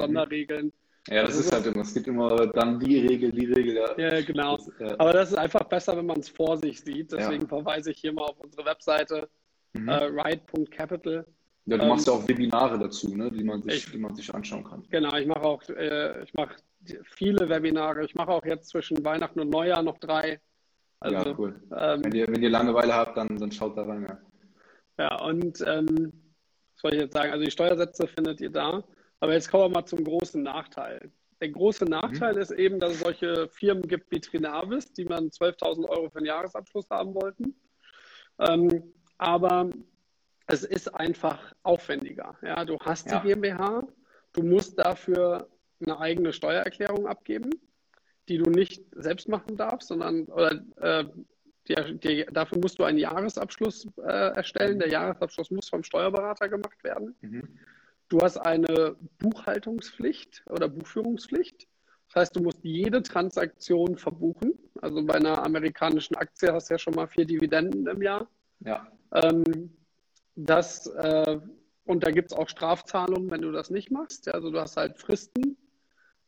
Ja, 1.08 1.24
das, 1.24 1.38
das 1.38 1.46
ist 1.46 1.52
halt 1.54 1.66
immer, 1.68 1.82
es 1.82 1.94
gibt 1.94 2.08
immer 2.08 2.48
dann 2.48 2.80
die 2.80 3.00
Regel, 3.00 3.32
die 3.32 3.46
Regel. 3.46 3.76
Ja, 3.76 3.98
ja 3.98 4.22
genau. 4.22 4.58
Das, 4.58 4.72
ja. 4.80 4.96
Aber 5.00 5.14
das 5.14 5.32
ist 5.32 5.38
einfach 5.38 5.64
besser, 5.64 5.96
wenn 5.96 6.06
man 6.06 6.20
es 6.20 6.30
vor 6.30 6.58
sich 6.58 6.82
sieht. 6.82 7.12
Deswegen 7.12 7.44
ja. 7.44 7.48
verweise 7.48 7.92
ich 7.92 8.00
hier 8.00 8.14
mal 8.14 8.24
auf 8.24 8.40
unsere 8.40 8.66
Webseite 8.66 9.30
mhm. 9.74 9.88
äh, 9.88 10.04
ride.capital. 10.04 11.26
Ja, 11.66 11.78
du 11.78 11.84
ähm, 11.84 11.90
machst 11.90 12.08
ja 12.08 12.14
auch 12.14 12.28
Webinare 12.28 12.80
dazu, 12.80 13.16
ne, 13.16 13.30
die, 13.32 13.44
man 13.44 13.62
sich, 13.62 13.86
ich, 13.86 13.92
die 13.92 13.98
man 13.98 14.16
sich 14.16 14.34
anschauen 14.34 14.64
kann. 14.64 14.84
Genau, 14.90 15.16
ich 15.18 15.28
mache 15.28 15.42
auch 15.42 15.62
äh, 15.70 16.24
ich 16.24 16.34
mache 16.34 16.56
viele 17.04 17.50
Webinare. 17.50 18.06
Ich 18.06 18.16
mache 18.16 18.32
auch 18.32 18.46
jetzt 18.46 18.70
zwischen 18.70 19.04
Weihnachten 19.04 19.40
und 19.40 19.50
Neujahr 19.50 19.84
noch 19.84 19.98
drei. 20.00 20.40
Also, 21.00 21.30
ja, 21.30 21.36
cool. 21.38 21.62
Ähm, 21.78 22.04
wenn, 22.04 22.16
ihr, 22.16 22.28
wenn 22.28 22.42
ihr 22.42 22.50
Langeweile 22.50 22.94
habt, 22.94 23.18
dann, 23.18 23.38
dann 23.38 23.52
schaut 23.52 23.78
da 23.78 23.84
rein. 23.84 24.04
Ja, 24.04 24.20
ja 24.98 25.22
und 25.26 25.62
ähm, 25.68 26.14
was 26.74 26.82
soll 26.82 26.94
ich 26.94 27.02
jetzt 27.02 27.14
sagen? 27.14 27.32
Also 27.32 27.44
die 27.44 27.52
Steuersätze 27.52 28.08
findet 28.08 28.42
ihr 28.42 28.50
da. 28.50 28.84
Aber 29.20 29.34
jetzt 29.34 29.50
kommen 29.50 29.66
wir 29.66 29.80
mal 29.80 29.86
zum 29.86 30.04
großen 30.04 30.42
Nachteil. 30.42 31.12
Der 31.42 31.50
große 31.50 31.86
Nachteil 31.86 32.34
mhm. 32.34 32.42
ist 32.42 32.52
eben, 32.52 32.80
dass 32.80 32.94
es 32.94 33.00
solche 33.00 33.48
Firmen 33.50 33.88
gibt 33.88 34.12
wie 34.12 34.20
Trinavis, 34.20 34.92
die 34.94 35.06
man 35.06 35.30
12.000 35.30 35.88
Euro 35.88 36.10
für 36.10 36.20
den 36.20 36.28
Jahresabschluss 36.28 36.90
haben 36.90 37.14
wollten. 37.14 37.56
Ähm, 38.40 38.94
aber 39.18 39.70
es 40.48 40.64
ist 40.64 40.88
einfach 40.94 41.54
aufwendiger. 41.64 42.36
Ja, 42.42 42.64
du 42.66 42.80
hast 42.80 43.10
ja. 43.10 43.20
die 43.20 43.28
GmbH, 43.28 43.84
du 44.34 44.44
musst 44.44 44.80
dafür 44.80 45.50
eine 45.82 46.00
eigene 46.00 46.34
Steuererklärung 46.34 47.08
abgeben, 47.08 47.52
die 48.30 48.38
du 48.38 48.50
nicht 48.50 48.84
selbst 48.96 49.28
machen 49.28 49.58
darfst, 49.58 49.90
sondern 49.90 50.26
oder, 50.26 50.62
äh, 50.78 51.06
die, 51.68 51.98
die, 52.00 52.26
dafür 52.32 52.60
musst 52.60 52.80
du 52.80 52.84
einen 52.84 52.98
Jahresabschluss 52.98 53.88
äh, 53.98 54.36
erstellen. 54.36 54.80
Der 54.80 54.90
Jahresabschluss 54.90 55.52
muss 55.52 55.70
vom 55.70 55.84
Steuerberater 55.84 56.48
gemacht 56.50 56.82
werden. 56.84 57.16
Mhm. 57.22 57.60
Du 58.10 58.22
hast 58.22 58.38
eine 58.38 58.96
Buchhaltungspflicht 59.20 60.44
oder 60.50 60.70
Buchführungspflicht. 60.70 61.68
Das 62.08 62.22
heißt, 62.22 62.36
du 62.38 62.42
musst 62.42 62.64
jede 62.64 63.04
Transaktion 63.04 63.98
verbuchen. 63.98 64.54
Also 64.82 65.04
bei 65.06 65.16
einer 65.16 65.46
amerikanischen 65.46 66.16
Aktie 66.16 66.54
hast 66.54 66.70
du 66.70 66.76
ja 66.76 66.80
schon 66.80 66.96
mal 66.96 67.08
vier 67.08 67.26
Dividenden 67.26 67.86
im 67.88 68.02
Jahr. 68.02 68.30
Ja. 68.62 68.88
Ähm, 69.14 69.76
das, 70.36 70.88
äh, 70.88 71.40
und 71.86 72.06
da 72.06 72.12
gibt 72.12 72.32
es 72.32 72.38
auch 72.38 72.48
Strafzahlungen, 72.48 73.30
wenn 73.30 73.42
du 73.42 73.52
das 73.52 73.70
nicht 73.70 73.92
machst. 73.92 74.34
Also 74.34 74.52
du 74.52 74.60
hast 74.60 74.78
halt 74.78 74.98
Fristen. 74.98 75.58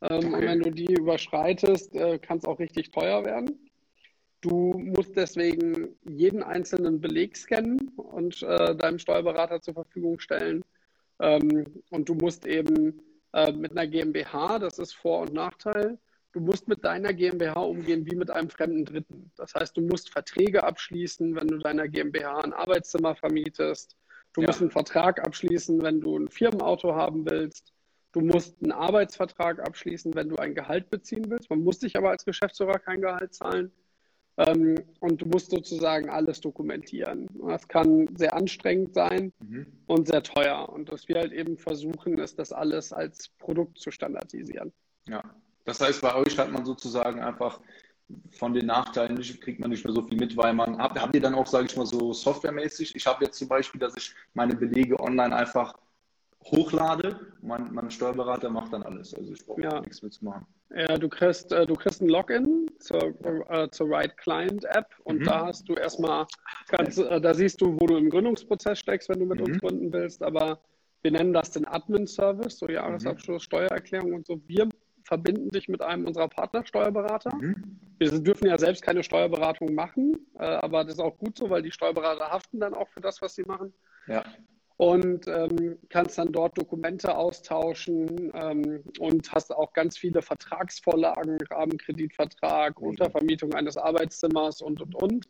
Ähm, 0.02 0.18
okay. 0.18 0.28
Und 0.28 0.42
wenn 0.42 0.60
du 0.62 0.72
die 0.72 0.94
überschreitest, 0.94 1.96
äh, 1.96 2.20
kann 2.20 2.40
es 2.40 2.46
auch 2.46 2.60
richtig 2.60 2.92
teuer 2.92 3.24
werden. 3.24 3.70
Du 4.42 4.74
musst 4.78 5.16
deswegen 5.18 5.96
jeden 6.08 6.44
einzelnen 6.44 7.02
Beleg 7.02 7.36
scannen 7.36 7.90
und 7.98 8.42
äh, 8.42 8.76
deinem 8.76 9.00
Steuerberater 9.00 9.62
zur 9.62 9.74
Verfügung 9.74 10.20
stellen. 10.20 10.64
Ähm, 11.20 11.66
und 11.90 12.10
du 12.10 12.16
musst 12.16 12.46
eben 12.46 13.02
äh, 13.34 13.52
mit 13.52 13.72
einer 13.72 13.88
GmbH, 13.88 14.60
das 14.60 14.80
ist 14.80 14.94
Vor- 14.94 15.22
und 15.22 15.34
Nachteil, 15.34 16.00
du 16.32 16.40
musst 16.40 16.68
mit 16.68 16.84
deiner 16.84 17.14
GmbH 17.14 17.60
umgehen 17.60 18.06
wie 18.06 18.16
mit 18.16 18.30
einem 18.30 18.50
fremden 18.50 18.86
Dritten. 18.86 19.32
Das 19.36 19.54
heißt, 19.56 19.76
du 19.78 19.82
musst 19.82 20.12
Verträge 20.12 20.64
abschließen, 20.64 21.36
wenn 21.36 21.48
du 21.48 21.58
deiner 21.58 21.88
GmbH 21.88 22.40
ein 22.40 22.54
Arbeitszimmer 22.54 23.16
vermietest. 23.16 23.98
Du 24.34 24.42
ja. 24.42 24.48
musst 24.48 24.62
einen 24.62 24.72
Vertrag 24.72 25.26
abschließen, 25.26 25.82
wenn 25.82 26.02
du 26.02 26.18
ein 26.18 26.30
Firmenauto 26.30 26.96
haben 26.96 27.30
willst. 27.30 27.74
Du 28.12 28.22
musst 28.22 28.62
einen 28.62 28.72
Arbeitsvertrag 28.72 29.60
abschließen, 29.60 30.16
wenn 30.16 30.30
du 30.30 30.38
ein 30.38 30.56
Gehalt 30.56 30.90
beziehen 30.90 31.30
willst. 31.30 31.50
Man 31.50 31.64
muss 31.64 31.80
dich 31.80 31.96
aber 31.96 32.10
als 32.10 32.26
Geschäftsführer 32.26 32.80
kein 32.80 33.02
Gehalt 33.02 33.34
zahlen. 33.34 33.72
Ähm, 34.40 34.76
und 35.02 35.22
du 35.22 35.26
musst 35.26 35.52
sozusagen 35.52 36.10
alles 36.10 36.40
dokumentieren. 36.40 37.28
Das 37.46 37.68
kann 37.68 38.08
sehr 38.16 38.34
anstrengend 38.34 38.94
sein 38.94 39.34
mhm. 39.40 39.68
und 39.86 40.08
sehr 40.08 40.24
teuer. 40.24 40.70
Und 40.70 40.90
was 40.92 41.10
wir 41.10 41.18
halt 41.18 41.34
eben 41.34 41.58
versuchen, 41.58 42.18
ist, 42.18 42.40
das 42.40 42.54
alles 42.54 42.94
als 42.94 43.28
Produkt 43.38 43.80
zu 43.80 43.92
standardisieren. 43.92 44.72
Ja, 45.10 45.22
das 45.66 45.82
heißt, 45.82 46.02
bei 46.02 46.16
euch 46.16 46.38
hat 46.38 46.52
man 46.52 46.64
sozusagen 46.64 47.20
einfach 47.20 47.60
von 48.32 48.54
den 48.54 48.68
Nachteilen 48.68 49.16
nicht, 49.16 49.42
kriegt 49.42 49.60
man 49.60 49.72
nicht 49.72 49.84
mehr 49.84 49.94
so 49.94 50.02
viel 50.04 50.18
mit, 50.18 50.38
weil 50.38 50.54
man, 50.54 50.78
habt, 50.78 51.00
habt 51.00 51.14
ihr 51.14 51.22
dann 51.22 51.36
auch, 51.36 51.46
sage 51.46 51.66
ich 51.66 51.76
mal, 51.76 51.86
so 51.86 52.14
softwaremäßig, 52.14 52.96
ich 52.96 53.06
habe 53.06 53.26
jetzt 53.26 53.38
zum 53.38 53.50
Beispiel, 53.50 53.80
dass 53.80 53.96
ich 53.98 54.16
meine 54.34 54.56
Belege 54.56 55.00
online 55.00 55.36
einfach 55.36 55.74
hochlade, 56.52 57.20
mein, 57.42 57.74
mein 57.74 57.90
Steuerberater 57.92 58.50
macht 58.50 58.74
dann 58.74 58.84
alles. 58.84 59.14
Also 59.14 59.34
ich 59.34 59.46
brauche 59.46 59.62
ja. 59.62 59.82
nichts 59.82 60.02
mehr 60.02 60.12
zu 60.12 60.26
machen. 60.26 60.46
Ja, 60.76 60.98
du 60.98 61.10
kriegst, 61.10 61.52
äh, 61.52 61.66
du 61.66 61.74
kriegst 61.74 62.02
ein 62.02 62.10
Login 62.10 62.70
zur, 62.80 63.16
äh, 63.50 63.70
zur 63.72 63.90
Right 63.90 64.16
Client 64.18 64.66
App 64.66 64.88
und 65.04 65.20
mhm. 65.20 65.24
da 65.26 65.48
hast 65.48 65.68
du 65.68 65.74
erstmal, 65.74 66.28
ganz, 66.68 66.98
äh, 66.98 67.20
da 67.20 67.34
siehst 67.34 67.60
du, 67.62 67.76
wo 67.80 67.88
du 67.88 67.98
im 67.98 68.10
Gründungsprozess 68.10 68.80
steckst, 68.80 69.10
wenn 69.10 69.20
du 69.20 69.26
mit 69.26 69.40
mhm. 69.40 69.46
uns 69.46 69.60
gründen 69.60 69.92
willst, 69.92 70.22
aber 70.22 70.60
wir 71.02 71.12
nennen 71.12 71.34
das 71.34 71.52
den 71.52 71.66
Admin-Service, 71.66 72.60
so 72.60 72.68
Jahresabschluss, 72.68 73.44
mhm. 73.44 73.46
Steuererklärung 73.46 74.14
und 74.14 74.28
so. 74.28 74.40
Wir 74.48 74.70
verbinden 75.04 75.50
dich 75.50 75.70
mit 75.70 75.82
einem 75.82 76.06
unserer 76.06 76.28
Partnersteuerberater. 76.28 77.36
Mhm. 77.36 77.80
Wir 77.98 78.12
dürfen 78.20 78.48
ja 78.48 78.58
selbst 78.60 78.84
keine 78.84 79.04
Steuerberatung 79.04 79.74
machen, 79.74 80.18
äh, 80.38 80.44
aber 80.44 80.84
das 80.84 80.96
ist 80.96 81.00
auch 81.00 81.18
gut 81.18 81.38
so, 81.38 81.50
weil 81.50 81.64
die 81.64 81.72
Steuerberater 81.72 82.30
haften 82.30 82.60
dann 82.60 82.76
auch 82.76 82.90
für 82.90 83.02
das, 83.02 83.22
was 83.22 83.34
sie 83.34 83.44
machen. 83.44 83.74
Ja 84.08 84.24
und 84.80 85.28
ähm, 85.28 85.78
kannst 85.90 86.18
dann 86.18 86.32
dort 86.32 86.58
Dokumente 86.58 87.14
austauschen 87.18 88.32
ähm, 88.34 88.82
und 89.00 89.30
hast 89.34 89.54
auch 89.54 89.74
ganz 89.74 89.98
viele 89.98 90.22
Vertragsvorlagen, 90.22 91.38
Rahmenkreditvertrag. 91.52 92.80
Untervermietung 92.80 93.54
eines 93.56 93.76
Arbeitszimmers 93.76 94.62
und, 94.62 94.82
und, 94.82 94.96
und. 94.96 95.26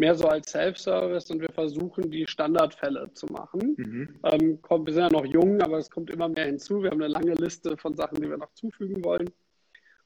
Mehr 0.00 0.16
so 0.16 0.26
als 0.26 0.50
Self-Service 0.50 1.30
und 1.30 1.40
wir 1.40 1.52
versuchen, 1.52 2.10
die 2.10 2.26
Standardfälle 2.26 3.12
zu 3.14 3.26
machen. 3.26 3.76
Mhm. 3.76 4.18
Ähm, 4.24 4.58
wir 4.68 4.92
sind 4.92 5.02
ja 5.04 5.10
noch 5.10 5.26
jung, 5.26 5.60
aber 5.62 5.78
es 5.78 5.90
kommt 5.90 6.10
immer 6.10 6.28
mehr 6.28 6.46
hinzu. 6.46 6.82
Wir 6.82 6.90
haben 6.90 7.00
eine 7.00 7.12
lange 7.12 7.34
Liste 7.34 7.76
von 7.76 7.94
Sachen, 7.94 8.20
die 8.20 8.28
wir 8.28 8.36
noch 8.36 8.52
zufügen 8.54 9.04
wollen. 9.04 9.30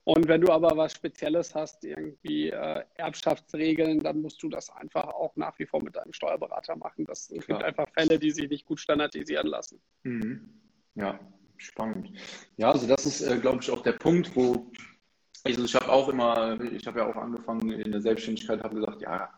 Und 0.04 0.26
wenn 0.26 0.40
du 0.40 0.52
aber 0.52 0.76
was 0.76 0.92
Spezielles 0.94 1.54
hast, 1.54 1.84
irgendwie 1.84 2.50
äh, 2.50 2.82
Erbschaftsregeln, 2.94 4.00
dann 4.00 4.20
musst 4.20 4.42
du 4.42 4.48
das 4.48 4.68
einfach 4.70 5.06
auch 5.06 5.36
nach 5.36 5.56
wie 5.58 5.66
vor 5.66 5.82
mit 5.82 5.94
deinem 5.94 6.12
Steuerberater 6.12 6.74
machen. 6.76 7.04
Das 7.04 7.28
Klar. 7.28 7.40
gibt 7.46 7.62
einfach 7.62 7.88
Fälle, 7.94 8.18
die 8.18 8.32
sich 8.32 8.48
nicht 8.48 8.66
gut 8.66 8.80
standardisieren 8.80 9.46
lassen. 9.46 9.80
Mhm. 10.02 10.50
Ja, 10.96 11.20
spannend. 11.56 12.10
Ja, 12.56 12.72
also 12.72 12.88
das 12.88 13.06
ist, 13.06 13.20
äh, 13.20 13.38
glaube 13.38 13.60
ich, 13.62 13.70
auch 13.70 13.82
der 13.82 13.92
Punkt, 13.92 14.34
wo 14.34 14.72
also 15.44 15.64
ich 15.64 15.74
habe 15.74 15.90
auch 15.90 16.08
immer, 16.08 16.60
ich 16.60 16.86
habe 16.86 17.00
ja 17.00 17.06
auch 17.06 17.16
angefangen 17.16 17.70
in 17.72 17.90
der 17.90 18.00
Selbstständigkeit, 18.00 18.62
habe 18.62 18.76
gesagt, 18.76 19.02
ja, 19.02 19.28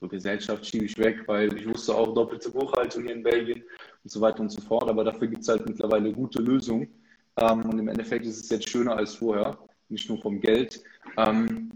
so 0.00 0.08
Gesellschaft 0.08 0.66
schiebe 0.66 0.84
ich 0.84 0.98
weg, 0.98 1.22
weil 1.26 1.56
ich 1.56 1.68
wusste 1.68 1.94
auch 1.94 2.12
doppelte 2.14 2.50
Buchhaltung 2.50 3.04
hier 3.04 3.14
in 3.14 3.22
Belgien 3.22 3.62
und 4.02 4.10
so 4.10 4.20
weiter 4.20 4.40
und 4.40 4.50
so 4.50 4.60
fort. 4.60 4.88
Aber 4.88 5.04
dafür 5.04 5.28
gibt 5.28 5.42
es 5.42 5.48
halt 5.48 5.66
mittlerweile 5.66 6.12
gute 6.12 6.42
Lösungen. 6.42 6.88
Ähm, 7.38 7.64
und 7.64 7.78
im 7.78 7.88
Endeffekt 7.88 8.26
ist 8.26 8.40
es 8.40 8.50
jetzt 8.50 8.68
schöner 8.68 8.96
als 8.96 9.14
vorher 9.14 9.56
nicht 9.88 10.08
nur 10.08 10.20
vom 10.20 10.40
Geld, 10.40 10.82
ähm, 11.16 11.70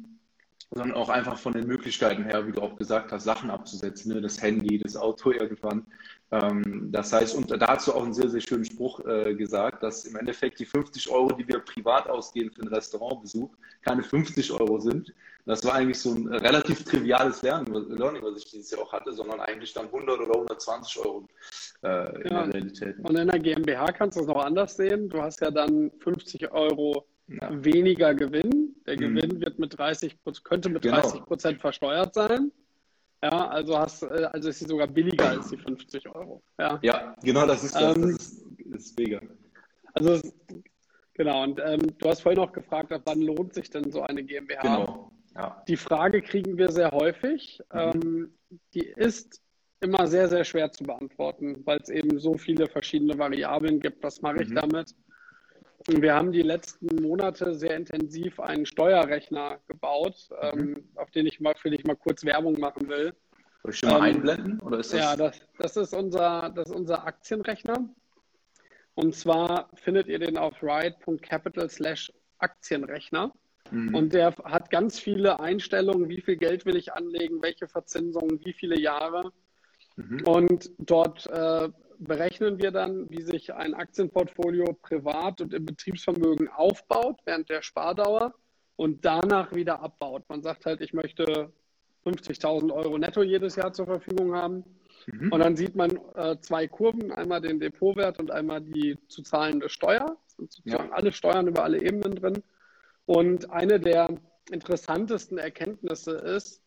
sondern 0.73 0.97
auch 0.97 1.09
einfach 1.09 1.37
von 1.37 1.53
den 1.53 1.67
Möglichkeiten 1.67 2.25
her, 2.25 2.47
wie 2.47 2.53
du 2.53 2.63
auch 2.63 2.77
gesagt 2.77 3.11
hast, 3.11 3.25
Sachen 3.25 3.51
abzusetzen, 3.51 4.15
ne? 4.15 4.21
das 4.21 4.41
Handy, 4.41 4.79
das 4.79 4.97
Auto 4.97 5.33
irgendwann. 5.33 5.85
Ähm, 6.31 6.91
das 6.93 7.13
heißt, 7.13 7.35
und 7.35 7.51
da 7.51 7.67
hast 7.67 7.89
du 7.89 7.93
auch 7.93 8.05
einen 8.05 8.15
sehr, 8.15 8.29
sehr 8.29 8.41
schönen 8.41 8.65
Spruch 8.65 9.05
äh, 9.05 9.35
gesagt, 9.35 9.83
dass 9.83 10.05
im 10.05 10.15
Endeffekt 10.15 10.61
die 10.61 10.65
50 10.65 11.11
Euro, 11.11 11.33
die 11.33 11.47
wir 11.49 11.59
privat 11.59 12.09
ausgeben 12.09 12.53
für 12.53 12.63
einen 12.63 12.73
Restaurantbesuch, 12.73 13.51
keine 13.83 14.05
50 14.05 14.53
Euro 14.53 14.79
sind. 14.79 15.13
Das 15.45 15.65
war 15.65 15.75
eigentlich 15.75 15.99
so 15.99 16.13
ein 16.13 16.29
relativ 16.29 16.85
triviales 16.85 17.43
Lernen, 17.43 17.67
Learning, 17.97 18.23
was 18.23 18.39
ich 18.39 18.51
dieses 18.51 18.71
Jahr 18.71 18.83
auch 18.83 18.93
hatte, 18.93 19.13
sondern 19.13 19.41
eigentlich 19.41 19.73
dann 19.73 19.87
100 19.87 20.21
oder 20.21 20.35
120 20.35 20.99
Euro 21.05 21.27
äh, 21.83 22.23
in 22.23 22.31
ja. 22.31 22.45
der 22.45 22.55
Realität. 22.55 22.97
Und 23.01 23.19
in 23.19 23.27
der 23.27 23.41
GmbH 23.41 23.91
kannst 23.91 24.17
du 24.17 24.21
es 24.21 24.29
noch 24.29 24.45
anders 24.45 24.77
sehen. 24.77 25.09
Du 25.09 25.21
hast 25.21 25.41
ja 25.41 25.51
dann 25.51 25.91
50 25.99 26.53
Euro 26.53 27.07
ja. 27.31 27.65
weniger 27.65 28.15
Gewinn. 28.15 28.75
Der 28.87 28.95
mhm. 28.95 29.01
Gewinn 29.01 29.41
wird 29.41 29.59
mit 29.59 29.79
30, 29.79 30.19
könnte 30.45 30.69
mit 30.69 30.83
genau. 30.83 31.01
30 31.01 31.25
Prozent 31.25 31.61
versteuert 31.61 32.15
sein. 32.15 32.53
Ja, 33.23 33.49
also 33.49 33.79
hast, 33.79 34.03
äh, 34.03 34.29
also 34.33 34.49
ist 34.49 34.61
sie 34.61 34.67
sogar 34.67 34.87
billiger 34.87 35.31
als 35.31 35.51
die 35.51 35.59
50 35.59 36.09
Euro. 36.15 36.43
Ja, 36.59 36.79
ja 36.83 37.15
genau, 37.23 37.47
das 37.47 37.65
ist 37.65 37.75
das. 37.75 37.97
Ähm, 37.97 38.13
das 38.13 38.29
ist, 38.29 38.47
ist 38.75 38.99
mega. 38.99 39.21
Also 39.93 40.21
Genau, 41.21 41.43
und 41.43 41.61
ähm, 41.63 41.81
du 41.99 42.09
hast 42.09 42.23
vorhin 42.23 42.41
auch 42.41 42.51
gefragt, 42.51 42.91
ab 42.95 43.03
wann 43.05 43.21
lohnt 43.21 43.53
sich 43.53 43.69
denn 43.69 43.93
so 43.93 44.01
eine 44.01 44.25
GmbH? 44.25 44.63
Genau. 44.63 45.13
Ja. 45.35 45.63
Die 45.69 45.77
Frage 45.77 46.23
kriegen 46.23 46.57
wir 46.57 46.71
sehr 46.71 46.93
häufig. 46.93 47.61
Mhm. 47.71 47.79
Ähm, 47.79 48.35
die 48.73 48.87
ist 48.97 49.43
immer 49.83 50.07
sehr, 50.07 50.29
sehr 50.29 50.45
schwer 50.45 50.73
zu 50.73 50.85
beantworten, 50.85 51.61
weil 51.67 51.79
es 51.79 51.91
eben 51.91 52.19
so 52.19 52.39
viele 52.39 52.67
verschiedene 52.69 53.19
Variablen 53.19 53.81
gibt. 53.81 54.03
Was 54.03 54.23
mache 54.23 54.43
ich 54.43 54.49
mhm. 54.49 54.55
damit? 54.55 54.95
Und 55.89 56.03
wir 56.03 56.15
haben 56.15 56.31
die 56.33 56.43
letzten 56.43 57.03
Monate 57.03 57.55
sehr 57.55 57.77
intensiv 57.77 58.39
einen 58.39 58.67
Steuerrechner 58.67 59.59
gebaut, 59.67 60.29
mhm. 60.31 60.59
ähm, 60.59 60.89
auf 60.97 61.11
den 61.11 61.27
ich 61.27 61.41
mal, 61.41 61.55
für 61.55 61.71
dich 61.71 61.85
mal 61.85 61.97
kurz 61.97 62.25
Werbung 62.25 62.59
machen 62.61 62.89
will. 62.89 63.15
Soll 63.63 63.73
ich 63.73 63.79
schon 63.79 63.91
mal 63.91 63.97
ähm, 63.97 64.17
einblenden? 64.17 64.61
Oder 64.61 64.81
ist 64.81 64.93
das... 64.93 65.01
Ja, 65.01 65.17
das, 65.17 65.41
das, 65.59 65.77
ist 65.77 65.95
unser, 65.95 66.51
das 66.55 66.69
ist 66.69 66.77
unser 66.77 67.07
Aktienrechner. 67.07 67.89
Und 68.95 69.15
zwar 69.15 69.71
findet 69.75 70.09
ihr 70.09 70.19
den 70.19 70.37
auf 70.37 70.63
ride.capital 70.63 71.71
slash 71.71 72.13
Aktienrechner. 72.39 73.33
Mhm. 73.71 73.95
Und 73.95 74.13
der 74.13 74.35
hat 74.45 74.71
ganz 74.71 74.99
viele 74.99 75.41
Einstellungen, 75.41 76.09
wie 76.09 76.21
viel 76.21 76.37
Geld 76.37 76.67
will 76.67 76.77
ich 76.77 76.93
anlegen, 76.93 77.43
welche 77.43 77.69
Verzinsungen, 77.69 78.45
wie 78.45 78.53
viele 78.53 78.79
Jahre. 78.79 79.33
Mhm. 79.97 80.27
Und 80.27 80.71
dort 80.79 81.27
äh, 81.27 81.69
berechnen 82.01 82.59
wir 82.59 82.71
dann, 82.71 83.09
wie 83.11 83.23
sich 83.23 83.53
ein 83.53 83.75
Aktienportfolio 83.75 84.73
privat 84.83 85.41
und 85.41 85.53
im 85.55 85.67
Betriebsvermögen 85.67 86.49
aufbaut 86.49 87.21
während 87.25 87.49
der 87.51 87.63
Spardauer 87.63 88.35
und 88.77 89.05
danach 89.05 89.55
wieder 89.55 89.81
abbaut. 89.81 90.25
Man 90.29 90.43
sagt 90.43 90.65
halt, 90.65 90.81
ich 90.81 90.95
möchte 90.95 91.53
50.000 92.07 92.73
Euro 92.73 92.97
netto 92.97 93.23
jedes 93.23 93.57
Jahr 93.57 93.73
zur 93.73 93.85
Verfügung 93.85 94.35
haben. 94.35 94.65
Mhm. 95.07 95.31
Und 95.31 95.41
dann 95.41 95.57
sieht 95.57 95.77
man 95.77 95.99
äh, 96.15 96.39
zwei 96.41 96.67
Kurven, 96.67 97.13
einmal 97.13 97.43
den 97.43 97.61
Depotwert 97.61 98.19
und 98.19 98.31
einmal 98.31 98.63
die 98.63 98.99
zu 99.09 99.23
zahlende 99.23 99.69
Steuer. 99.69 100.17
Das 100.25 100.37
sind 100.37 100.53
sozusagen 100.53 100.89
ja. 100.89 100.95
alle 100.95 101.13
Steuern 101.13 101.47
über 101.47 101.65
alle 101.65 101.83
Ebenen 101.83 102.15
drin. 102.15 102.43
Und 103.05 103.51
eine 103.51 103.79
der 103.79 104.15
interessantesten 104.51 105.37
Erkenntnisse 105.37 106.13
ist, 106.13 106.63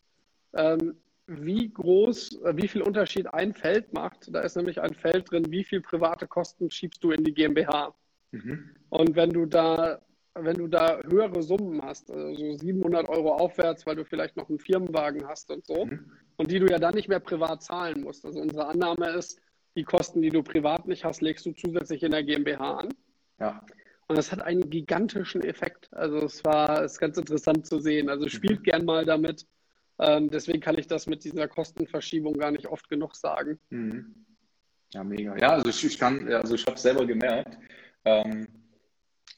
ähm, 0.52 0.96
wie 1.26 1.70
groß, 1.70 2.42
äh, 2.42 2.56
wie 2.56 2.68
viel 2.68 2.82
Unterschied 2.82 3.32
ein 3.32 3.54
Feld 3.54 3.92
macht. 3.92 4.34
Da 4.34 4.40
ist 4.40 4.56
nämlich 4.56 4.80
ein 4.80 4.94
Feld 4.94 5.30
drin, 5.30 5.50
wie 5.50 5.64
viel 5.64 5.80
private 5.80 6.26
Kosten 6.26 6.70
schiebst 6.70 7.02
du 7.02 7.10
in 7.10 7.24
die 7.24 7.34
GmbH. 7.34 7.94
Mhm. 8.32 8.70
Und 8.90 9.16
wenn 9.16 9.30
du 9.30 9.46
da, 9.46 10.00
wenn 10.34 10.56
du 10.56 10.66
da 10.66 11.00
höhere 11.08 11.42
Summen 11.42 11.80
hast, 11.82 12.10
also 12.10 12.34
so 12.34 12.52
700 12.58 13.08
Euro 13.08 13.34
aufwärts, 13.34 13.86
weil 13.86 13.96
du 13.96 14.04
vielleicht 14.04 14.36
noch 14.36 14.48
einen 14.48 14.58
Firmenwagen 14.58 15.26
hast 15.26 15.50
und 15.50 15.66
so, 15.66 15.86
mhm. 15.86 16.10
und 16.36 16.50
die 16.50 16.58
du 16.58 16.66
ja 16.66 16.78
dann 16.78 16.94
nicht 16.94 17.08
mehr 17.08 17.20
privat 17.20 17.62
zahlen 17.62 18.02
musst. 18.02 18.24
Also 18.26 18.40
unsere 18.40 18.66
Annahme 18.66 19.10
ist, 19.10 19.40
die 19.76 19.84
Kosten, 19.84 20.22
die 20.22 20.30
du 20.30 20.42
privat 20.42 20.86
nicht 20.86 21.04
hast, 21.04 21.20
legst 21.20 21.46
du 21.46 21.52
zusätzlich 21.52 22.02
in 22.02 22.12
der 22.12 22.22
GmbH 22.22 22.78
an. 22.78 22.88
Ja. 23.40 23.64
Und 24.06 24.18
das 24.18 24.30
hat 24.30 24.42
einen 24.42 24.68
gigantischen 24.70 25.42
Effekt. 25.42 25.92
Also 25.92 26.18
es 26.18 26.44
war 26.44 26.82
es 26.82 26.92
ist 26.92 26.98
ganz 26.98 27.16
interessant 27.16 27.66
zu 27.66 27.80
sehen. 27.80 28.08
Also 28.08 28.28
spielt 28.28 28.60
mhm. 28.60 28.64
gern 28.64 28.84
mal 28.84 29.04
damit, 29.04 29.46
ähm, 29.98 30.30
deswegen 30.30 30.60
kann 30.60 30.78
ich 30.78 30.86
das 30.86 31.06
mit 31.06 31.24
dieser 31.24 31.48
Kostenverschiebung 31.48 32.34
gar 32.34 32.50
nicht 32.50 32.66
oft 32.66 32.88
genug 32.88 33.14
sagen. 33.14 33.58
Mhm. 33.70 34.14
Ja, 34.92 35.04
mega. 35.04 35.36
Ja, 35.36 35.50
also 35.50 35.68
ich, 35.68 35.84
ich 35.84 35.98
kann, 35.98 36.28
also 36.32 36.54
ich 36.54 36.66
habe 36.66 36.78
selber 36.78 37.04
gemerkt, 37.04 37.58
ähm, 38.04 38.46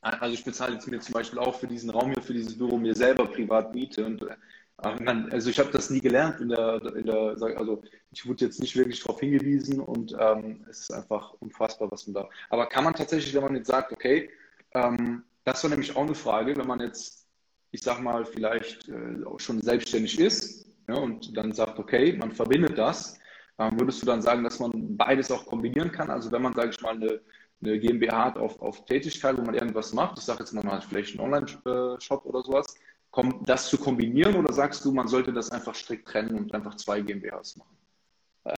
also 0.00 0.34
ich 0.34 0.44
bezahle 0.44 0.74
jetzt 0.74 0.86
mir 0.86 1.00
zum 1.00 1.14
Beispiel 1.14 1.38
auch 1.38 1.58
für 1.58 1.66
diesen 1.66 1.90
Raum 1.90 2.12
hier, 2.12 2.22
für 2.22 2.34
dieses 2.34 2.56
Büro 2.56 2.76
mir 2.76 2.94
selber 2.94 3.26
privat 3.26 3.74
Miete 3.74 4.04
und 4.04 4.22
äh, 4.22 4.36
also 4.78 5.48
ich 5.48 5.58
habe 5.58 5.70
das 5.70 5.88
nie 5.88 6.00
gelernt 6.00 6.40
in 6.40 6.50
der, 6.50 6.82
in 6.94 7.06
der, 7.06 7.36
also 7.56 7.82
ich 8.12 8.26
wurde 8.26 8.44
jetzt 8.44 8.60
nicht 8.60 8.76
wirklich 8.76 9.00
darauf 9.00 9.20
hingewiesen 9.20 9.80
und 9.80 10.14
ähm, 10.18 10.66
es 10.68 10.80
ist 10.80 10.92
einfach 10.92 11.32
unfassbar, 11.40 11.90
was 11.90 12.06
man 12.06 12.14
da. 12.14 12.28
Aber 12.50 12.66
kann 12.66 12.84
man 12.84 12.92
tatsächlich, 12.92 13.34
wenn 13.34 13.42
man 13.42 13.56
jetzt 13.56 13.68
sagt, 13.68 13.92
okay, 13.92 14.28
ähm, 14.74 15.24
das 15.44 15.62
war 15.62 15.70
nämlich 15.70 15.96
auch 15.96 16.02
eine 16.02 16.14
Frage, 16.14 16.54
wenn 16.56 16.66
man 16.66 16.80
jetzt 16.80 17.25
ich 17.70 17.82
sag 17.82 18.00
mal, 18.00 18.24
vielleicht 18.24 18.88
äh, 18.88 19.24
auch 19.24 19.40
schon 19.40 19.60
selbstständig 19.60 20.18
ist 20.18 20.66
ja, 20.88 20.96
und 20.96 21.36
dann 21.36 21.52
sagt, 21.52 21.78
okay, 21.78 22.16
man 22.16 22.32
verbindet 22.32 22.78
das, 22.78 23.18
ähm, 23.58 23.78
würdest 23.78 24.02
du 24.02 24.06
dann 24.06 24.22
sagen, 24.22 24.44
dass 24.44 24.60
man 24.60 24.96
beides 24.96 25.30
auch 25.30 25.46
kombinieren 25.46 25.90
kann? 25.90 26.10
Also 26.10 26.30
wenn 26.30 26.42
man, 26.42 26.52
sage 26.52 26.70
ich 26.70 26.80
mal, 26.80 26.94
eine, 26.94 27.20
eine 27.62 27.78
GmbH 27.78 28.26
hat 28.26 28.38
auf, 28.38 28.60
auf 28.60 28.84
Tätigkeit, 28.84 29.36
wo 29.38 29.42
man 29.42 29.54
irgendwas 29.54 29.92
macht, 29.92 30.18
ich 30.18 30.24
sage 30.24 30.40
jetzt 30.40 30.52
mal, 30.52 30.62
man 30.64 30.74
hat 30.76 30.84
vielleicht 30.84 31.18
einen 31.18 31.32
Online-Shop 31.32 32.24
oder 32.26 32.42
sowas, 32.42 32.76
kommt 33.10 33.48
das 33.48 33.68
zu 33.68 33.78
kombinieren 33.78 34.36
oder 34.36 34.52
sagst 34.52 34.84
du, 34.84 34.92
man 34.92 35.08
sollte 35.08 35.32
das 35.32 35.50
einfach 35.50 35.74
strikt 35.74 36.06
trennen 36.06 36.36
und 36.36 36.54
einfach 36.54 36.74
zwei 36.74 37.00
GmbHs 37.00 37.56
machen? 37.56 37.76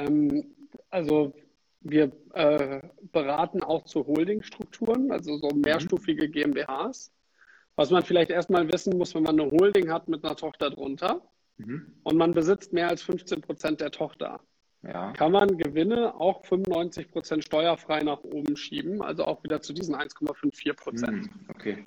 Ähm, 0.00 0.44
also 0.90 1.32
wir 1.80 2.10
äh, 2.34 2.80
beraten 3.12 3.62
auch 3.62 3.84
zu 3.84 4.04
Holdingstrukturen, 4.04 5.12
also 5.12 5.38
so 5.38 5.48
mhm. 5.50 5.60
mehrstufige 5.60 6.28
GmbHs. 6.28 7.12
Was 7.78 7.90
man 7.90 8.02
vielleicht 8.02 8.32
erstmal 8.32 8.70
wissen 8.72 8.98
muss, 8.98 9.14
wenn 9.14 9.22
man 9.22 9.38
eine 9.38 9.52
Holding 9.52 9.92
hat 9.92 10.08
mit 10.08 10.24
einer 10.24 10.34
Tochter 10.34 10.70
drunter 10.70 11.22
mhm. 11.58 11.94
und 12.02 12.16
man 12.16 12.32
besitzt 12.32 12.72
mehr 12.72 12.88
als 12.88 13.02
15 13.02 13.40
Prozent 13.40 13.80
der 13.80 13.92
Tochter, 13.92 14.40
ja. 14.82 15.12
kann 15.12 15.30
man 15.30 15.56
Gewinne 15.56 16.12
auch 16.16 16.44
95 16.44 17.08
Prozent 17.08 17.44
steuerfrei 17.44 18.00
nach 18.00 18.24
oben 18.24 18.56
schieben, 18.56 19.00
also 19.00 19.24
auch 19.26 19.44
wieder 19.44 19.60
zu 19.60 19.72
diesen 19.72 19.94
1,54 19.94 20.74
Prozent. 20.74 21.22
Mhm. 21.22 21.30
Okay. 21.50 21.84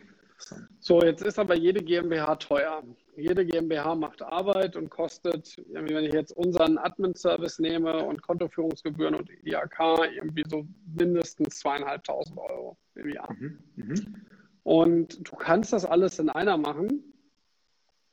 So, 0.80 1.02
jetzt 1.04 1.24
ist 1.24 1.38
aber 1.38 1.56
jede 1.56 1.84
GmbH 1.84 2.38
teuer. 2.38 2.84
Jede 3.18 3.46
GmbH 3.46 3.94
macht 3.94 4.22
Arbeit 4.22 4.78
und 4.78 4.90
kostet, 4.90 5.62
wenn 5.74 6.06
ich 6.06 6.14
jetzt 6.14 6.32
unseren 6.32 6.78
Admin-Service 6.78 7.60
nehme 7.60 8.06
und 8.06 8.22
Kontoführungsgebühren 8.22 9.16
und 9.16 9.30
IAK, 9.44 10.10
irgendwie 10.16 10.46
so 10.48 10.66
mindestens 10.98 11.60
zweieinhalbtausend 11.60 12.40
Euro 12.40 12.78
im 12.96 13.10
Jahr. 13.10 13.32
Mhm. 13.34 13.60
Mhm. 13.76 14.16
Und 14.64 15.28
du 15.30 15.36
kannst 15.36 15.74
das 15.74 15.86
alles 15.86 16.20
in 16.20 16.30
einer 16.30 16.58
machen. 16.58 17.14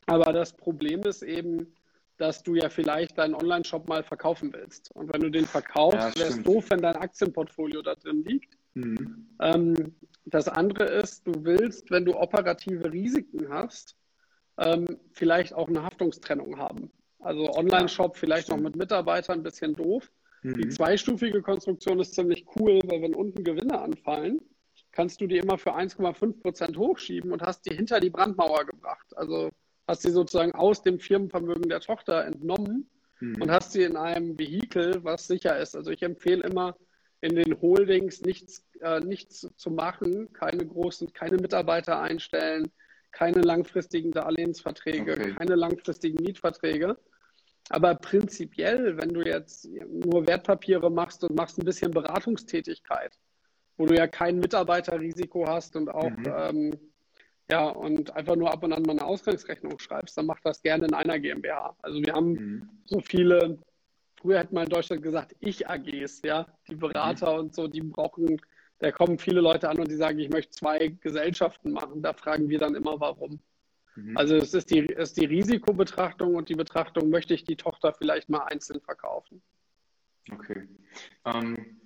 Aber 0.06 0.32
das 0.32 0.52
Problem 0.52 1.00
ist 1.02 1.22
eben, 1.22 1.74
dass 2.16 2.42
du 2.42 2.54
ja 2.54 2.68
vielleicht 2.68 3.18
deinen 3.18 3.34
Online-Shop 3.34 3.88
mal 3.88 4.02
verkaufen 4.02 4.52
willst. 4.52 4.90
Und 4.94 5.12
wenn 5.12 5.20
du 5.20 5.30
den 5.30 5.44
verkaufst, 5.44 6.16
ja, 6.16 6.22
wäre 6.22 6.30
es 6.30 6.42
doof, 6.42 6.66
wenn 6.70 6.80
dein 6.80 6.96
Aktienportfolio 6.96 7.82
da 7.82 7.94
drin 7.94 8.24
liegt. 8.24 8.58
Mhm. 8.74 9.28
Ähm, 9.40 9.94
das 10.24 10.48
andere 10.48 10.84
ist, 10.84 11.26
du 11.26 11.32
willst, 11.44 11.90
wenn 11.90 12.04
du 12.04 12.14
operative 12.14 12.92
Risiken 12.92 13.48
hast, 13.48 13.96
ähm, 14.58 14.98
vielleicht 15.12 15.54
auch 15.54 15.68
eine 15.68 15.82
Haftungstrennung 15.82 16.58
haben. 16.58 16.90
Also 17.20 17.52
Online-Shop 17.52 18.16
vielleicht 18.16 18.48
noch 18.48 18.58
mit 18.58 18.76
Mitarbeitern, 18.76 19.40
ein 19.40 19.42
bisschen 19.42 19.74
doof. 19.74 20.10
Mhm. 20.42 20.54
Die 20.54 20.68
zweistufige 20.68 21.42
Konstruktion 21.42 22.00
ist 22.00 22.14
ziemlich 22.14 22.44
cool, 22.56 22.80
weil 22.84 23.02
wenn 23.02 23.14
unten 23.14 23.44
Gewinne 23.44 23.80
anfallen, 23.80 24.40
kannst 24.98 25.20
du 25.20 25.28
die 25.28 25.38
immer 25.38 25.58
für 25.58 25.76
1,5 25.76 26.42
Prozent 26.42 26.76
hochschieben 26.76 27.30
und 27.30 27.40
hast 27.42 27.64
die 27.66 27.74
hinter 27.76 28.00
die 28.00 28.10
Brandmauer 28.10 28.64
gebracht. 28.64 29.06
Also 29.16 29.50
hast 29.86 30.02
sie 30.02 30.10
sozusagen 30.10 30.50
aus 30.56 30.82
dem 30.82 30.98
Firmenvermögen 30.98 31.68
der 31.68 31.78
Tochter 31.78 32.24
entnommen 32.24 32.90
mhm. 33.20 33.40
und 33.40 33.48
hast 33.48 33.70
sie 33.70 33.84
in 33.84 33.96
einem 33.96 34.36
Vehikel, 34.36 35.04
was 35.04 35.28
sicher 35.28 35.56
ist. 35.56 35.76
Also 35.76 35.92
ich 35.92 36.02
empfehle 36.02 36.42
immer, 36.42 36.76
in 37.20 37.36
den 37.36 37.60
Holdings 37.60 38.22
nichts, 38.22 38.66
äh, 38.80 38.98
nichts 38.98 39.48
zu 39.56 39.70
machen, 39.70 40.32
keine 40.32 40.66
großen, 40.66 41.12
keine 41.12 41.36
Mitarbeiter 41.36 42.00
einstellen, 42.00 42.72
keine 43.12 43.42
langfristigen 43.42 44.10
Darlehensverträge, 44.10 45.12
okay. 45.12 45.34
keine 45.34 45.54
langfristigen 45.54 46.24
Mietverträge. 46.24 46.98
Aber 47.68 47.94
prinzipiell, 47.94 48.96
wenn 48.96 49.10
du 49.10 49.22
jetzt 49.22 49.68
nur 49.86 50.26
Wertpapiere 50.26 50.90
machst 50.90 51.22
und 51.22 51.36
machst 51.36 51.56
ein 51.56 51.64
bisschen 51.64 51.92
Beratungstätigkeit, 51.92 53.16
wo 53.78 53.86
du 53.86 53.94
ja 53.94 54.06
kein 54.06 54.38
Mitarbeiterrisiko 54.38 55.46
hast 55.46 55.76
und 55.76 55.88
auch 55.88 56.10
mhm. 56.10 56.24
ähm, 56.26 56.78
ja 57.50 57.68
und 57.68 58.14
einfach 58.14 58.36
nur 58.36 58.52
ab 58.52 58.62
und 58.62 58.72
an 58.72 58.82
mal 58.82 58.92
eine 58.92 59.04
Ausgangsrechnung 59.04 59.78
schreibst, 59.78 60.18
dann 60.18 60.26
mach 60.26 60.40
das 60.40 60.60
gerne 60.60 60.86
in 60.86 60.94
einer 60.94 61.18
GmbH. 61.18 61.74
Also 61.80 62.02
wir 62.02 62.12
haben 62.12 62.32
mhm. 62.32 62.68
so 62.84 63.00
viele, 63.00 63.58
früher 64.20 64.40
hätte 64.40 64.54
man 64.54 64.64
in 64.64 64.70
Deutschland 64.70 65.02
gesagt, 65.02 65.34
Ich-AGs, 65.40 66.22
ja, 66.22 66.46
die 66.68 66.74
Berater 66.74 67.32
mhm. 67.34 67.38
und 67.38 67.54
so, 67.54 67.68
die 67.68 67.80
brauchen, 67.80 68.40
da 68.80 68.90
kommen 68.90 69.18
viele 69.18 69.40
Leute 69.40 69.70
an 69.70 69.78
und 69.78 69.88
die 69.88 69.96
sagen, 69.96 70.18
ich 70.18 70.28
möchte 70.28 70.50
zwei 70.50 70.88
Gesellschaften 71.00 71.72
machen. 71.72 72.02
Da 72.02 72.12
fragen 72.12 72.48
wir 72.48 72.58
dann 72.58 72.74
immer, 72.74 73.00
warum. 73.00 73.40
Mhm. 73.94 74.16
Also 74.16 74.36
es 74.36 74.54
ist 74.54 74.70
die, 74.70 74.92
es 74.92 75.10
ist 75.10 75.20
die 75.20 75.26
Risikobetrachtung 75.26 76.34
und 76.34 76.48
die 76.48 76.54
Betrachtung, 76.54 77.10
möchte 77.10 77.32
ich 77.32 77.44
die 77.44 77.56
Tochter 77.56 77.92
vielleicht 77.92 78.28
mal 78.28 78.40
einzeln 78.40 78.80
verkaufen. 78.80 79.40
Okay. 80.30 80.68
Ähm, 81.24 81.77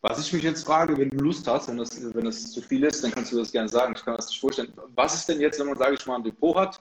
was 0.00 0.20
ich 0.20 0.32
mich 0.32 0.42
jetzt 0.42 0.64
frage, 0.64 0.96
wenn 0.96 1.10
du 1.10 1.16
Lust 1.18 1.46
hast, 1.48 1.68
wenn 1.68 1.76
das, 1.76 2.14
wenn 2.14 2.24
das 2.24 2.52
zu 2.52 2.62
viel 2.62 2.84
ist, 2.84 3.02
dann 3.02 3.10
kannst 3.10 3.32
du 3.32 3.38
das 3.38 3.50
gerne 3.50 3.68
sagen. 3.68 3.94
Ich 3.96 4.04
kann 4.04 4.16
das 4.16 4.28
nicht 4.28 4.40
vorstellen. 4.40 4.72
Was 4.94 5.14
ist 5.14 5.28
denn 5.28 5.40
jetzt, 5.40 5.58
wenn 5.58 5.66
man, 5.66 5.76
sage 5.76 5.94
ich 5.94 6.06
mal, 6.06 6.16
ein 6.16 6.24
Depot 6.24 6.56
hat? 6.56 6.80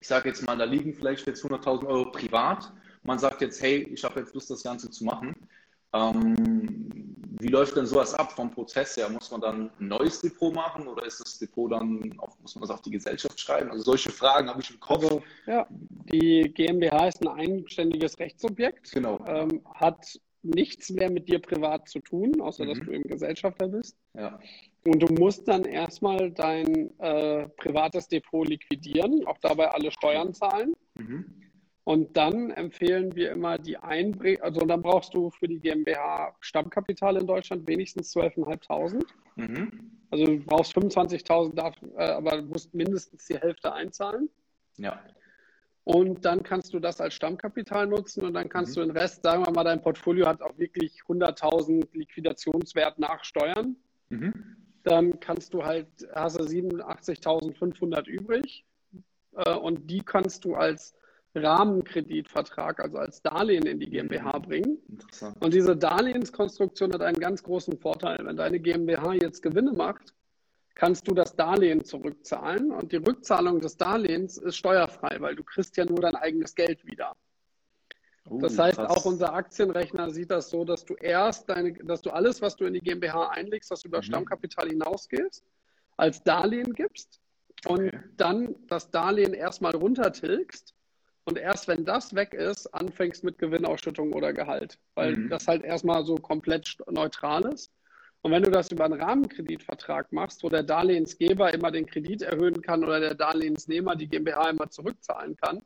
Ich 0.00 0.08
sage 0.08 0.28
jetzt 0.28 0.44
mal, 0.44 0.56
da 0.56 0.64
liegen 0.64 0.92
vielleicht 0.92 1.26
jetzt 1.26 1.44
100.000 1.44 1.86
Euro 1.86 2.10
privat. 2.10 2.72
Man 3.04 3.18
sagt 3.18 3.40
jetzt, 3.40 3.62
hey, 3.62 3.88
ich 3.92 4.02
habe 4.02 4.20
jetzt 4.20 4.34
Lust, 4.34 4.50
das 4.50 4.62
Ganze 4.62 4.90
zu 4.90 5.04
machen. 5.04 5.34
Ähm, 5.92 7.14
wie 7.38 7.48
läuft 7.48 7.76
denn 7.76 7.86
sowas 7.86 8.14
ab 8.14 8.32
vom 8.32 8.50
Prozess 8.50 8.96
her? 8.96 9.08
Muss 9.08 9.30
man 9.30 9.40
dann 9.40 9.70
ein 9.78 9.88
neues 9.88 10.20
Depot 10.20 10.54
machen 10.54 10.86
oder 10.86 11.04
ist 11.04 11.20
das 11.20 11.38
Depot 11.38 11.70
dann, 11.70 12.14
auf, 12.18 12.38
muss 12.40 12.54
man 12.54 12.62
das 12.62 12.70
auf 12.70 12.82
die 12.82 12.90
Gesellschaft 12.90 13.38
schreiben? 13.38 13.70
Also 13.70 13.84
solche 13.84 14.10
Fragen 14.10 14.48
habe 14.48 14.60
ich 14.60 14.70
im 14.70 14.80
Kopf. 14.80 15.04
Also, 15.04 15.22
ja, 15.46 15.66
die 15.70 16.52
GmbH 16.54 17.08
ist 17.08 17.20
ein 17.22 17.28
eigenständiges 17.28 18.18
Rechtssubjekt. 18.18 18.90
Genau. 18.92 19.24
Ähm, 19.26 19.60
hat 19.74 20.18
nichts 20.42 20.90
mehr 20.90 21.10
mit 21.10 21.28
dir 21.28 21.38
privat 21.38 21.88
zu 21.88 22.00
tun, 22.00 22.40
außer 22.40 22.64
mhm. 22.64 22.68
dass 22.68 22.80
du 22.80 22.92
eben 22.92 23.04
Gesellschafter 23.04 23.68
bist. 23.68 23.96
Ja. 24.14 24.38
Und 24.84 25.00
du 25.00 25.12
musst 25.14 25.46
dann 25.46 25.64
erstmal 25.64 26.30
dein 26.32 26.98
äh, 26.98 27.48
privates 27.56 28.08
Depot 28.08 28.46
liquidieren, 28.46 29.26
auch 29.26 29.38
dabei 29.38 29.70
alle 29.70 29.90
Steuern 29.92 30.34
zahlen. 30.34 30.74
Mhm. 30.94 31.42
Und 31.84 32.16
dann 32.16 32.50
empfehlen 32.50 33.14
wir 33.16 33.32
immer 33.32 33.58
die 33.58 33.76
Einbringung, 33.76 34.42
also 34.42 34.60
dann 34.60 34.82
brauchst 34.82 35.14
du 35.14 35.30
für 35.30 35.48
die 35.48 35.58
GmbH 35.58 36.36
Stammkapital 36.40 37.16
in 37.16 37.26
Deutschland 37.26 37.66
wenigstens 37.66 38.14
12.500. 38.16 39.02
Mhm. 39.34 39.90
Also 40.10 40.26
du 40.26 40.38
brauchst 40.40 40.76
25.000, 40.76 41.96
äh, 41.96 42.02
aber 42.02 42.42
du 42.42 42.42
musst 42.44 42.72
mindestens 42.72 43.24
die 43.26 43.36
Hälfte 43.36 43.72
einzahlen. 43.72 44.28
Ja. 44.76 45.00
Und 45.84 46.24
dann 46.24 46.42
kannst 46.44 46.72
du 46.74 46.78
das 46.78 47.00
als 47.00 47.14
Stammkapital 47.14 47.86
nutzen 47.86 48.24
und 48.24 48.34
dann 48.34 48.48
kannst 48.48 48.76
mhm. 48.76 48.80
du 48.82 48.86
den 48.86 48.96
Rest, 48.96 49.22
sagen 49.24 49.44
wir 49.44 49.52
mal, 49.52 49.64
dein 49.64 49.82
Portfolio 49.82 50.26
hat 50.26 50.40
auch 50.40 50.56
wirklich 50.56 51.00
100.000 51.08 51.88
Liquidationswert 51.92 52.98
nach 52.98 53.24
Steuern. 53.24 53.76
Mhm. 54.08 54.32
Dann 54.84 55.18
kannst 55.18 55.54
du 55.54 55.64
halt, 55.64 55.88
hast 56.14 56.38
du 56.38 56.44
87.500 56.44 58.06
übrig 58.06 58.64
äh, 59.36 59.54
und 59.54 59.90
die 59.90 60.02
kannst 60.02 60.44
du 60.44 60.54
als 60.54 60.94
Rahmenkreditvertrag, 61.34 62.78
also 62.80 62.98
als 62.98 63.22
Darlehen 63.22 63.66
in 63.66 63.80
die 63.80 63.90
GmbH 63.90 64.38
mhm. 64.38 64.42
bringen. 64.42 64.78
Und 65.40 65.52
diese 65.52 65.76
Darlehenskonstruktion 65.76 66.92
hat 66.92 67.02
einen 67.02 67.18
ganz 67.18 67.42
großen 67.42 67.76
Vorteil. 67.78 68.18
Wenn 68.22 68.36
deine 68.36 68.60
GmbH 68.60 69.14
jetzt 69.14 69.42
Gewinne 69.42 69.72
macht, 69.72 70.14
kannst 70.74 71.06
du 71.08 71.14
das 71.14 71.36
Darlehen 71.36 71.84
zurückzahlen 71.84 72.72
und 72.72 72.92
die 72.92 72.96
Rückzahlung 72.96 73.60
des 73.60 73.76
Darlehens 73.76 74.38
ist 74.38 74.56
steuerfrei, 74.56 75.16
weil 75.20 75.36
du 75.36 75.42
kriegst 75.42 75.76
ja 75.76 75.84
nur 75.84 76.00
dein 76.00 76.16
eigenes 76.16 76.54
Geld 76.54 76.84
wieder. 76.86 77.14
Oh, 78.28 78.38
das 78.38 78.58
heißt, 78.58 78.78
krass. 78.78 78.90
auch 78.90 79.04
unser 79.04 79.34
Aktienrechner 79.34 80.10
sieht 80.10 80.30
das 80.30 80.48
so, 80.50 80.64
dass 80.64 80.84
du 80.84 80.94
erst 80.94 81.48
deine, 81.48 81.72
dass 81.72 82.02
du 82.02 82.10
alles, 82.10 82.40
was 82.40 82.56
du 82.56 82.64
in 82.64 82.74
die 82.74 82.80
GmbH 82.80 83.30
einlegst, 83.30 83.70
was 83.70 83.84
über 83.84 83.98
mhm. 83.98 84.04
Stammkapital 84.04 84.68
hinausgehst, 84.68 85.44
als 85.96 86.22
Darlehen 86.22 86.72
gibst 86.72 87.20
und 87.66 87.88
okay. 87.88 88.00
dann 88.16 88.54
das 88.68 88.90
Darlehen 88.90 89.34
erstmal 89.34 89.74
runtertilgst 89.74 90.74
und 91.24 91.38
erst 91.38 91.68
wenn 91.68 91.84
das 91.84 92.14
weg 92.14 92.32
ist, 92.34 92.66
anfängst 92.68 93.24
mit 93.24 93.38
Gewinnausschüttung 93.38 94.12
oder 94.12 94.32
Gehalt, 94.32 94.78
weil 94.94 95.16
mhm. 95.16 95.28
das 95.28 95.46
halt 95.48 95.64
erstmal 95.64 96.04
so 96.04 96.16
komplett 96.16 96.76
neutral 96.90 97.44
ist. 97.52 97.72
Und 98.22 98.30
wenn 98.30 98.44
du 98.44 98.50
das 98.50 98.70
über 98.70 98.84
einen 98.84 99.00
Rahmenkreditvertrag 99.00 100.12
machst, 100.12 100.44
wo 100.44 100.48
der 100.48 100.62
Darlehensgeber 100.62 101.52
immer 101.52 101.72
den 101.72 101.86
Kredit 101.86 102.22
erhöhen 102.22 102.62
kann 102.62 102.84
oder 102.84 103.00
der 103.00 103.14
Darlehensnehmer 103.14 103.96
die 103.96 104.06
GmbH 104.06 104.50
immer 104.50 104.70
zurückzahlen 104.70 105.36
kann, 105.36 105.60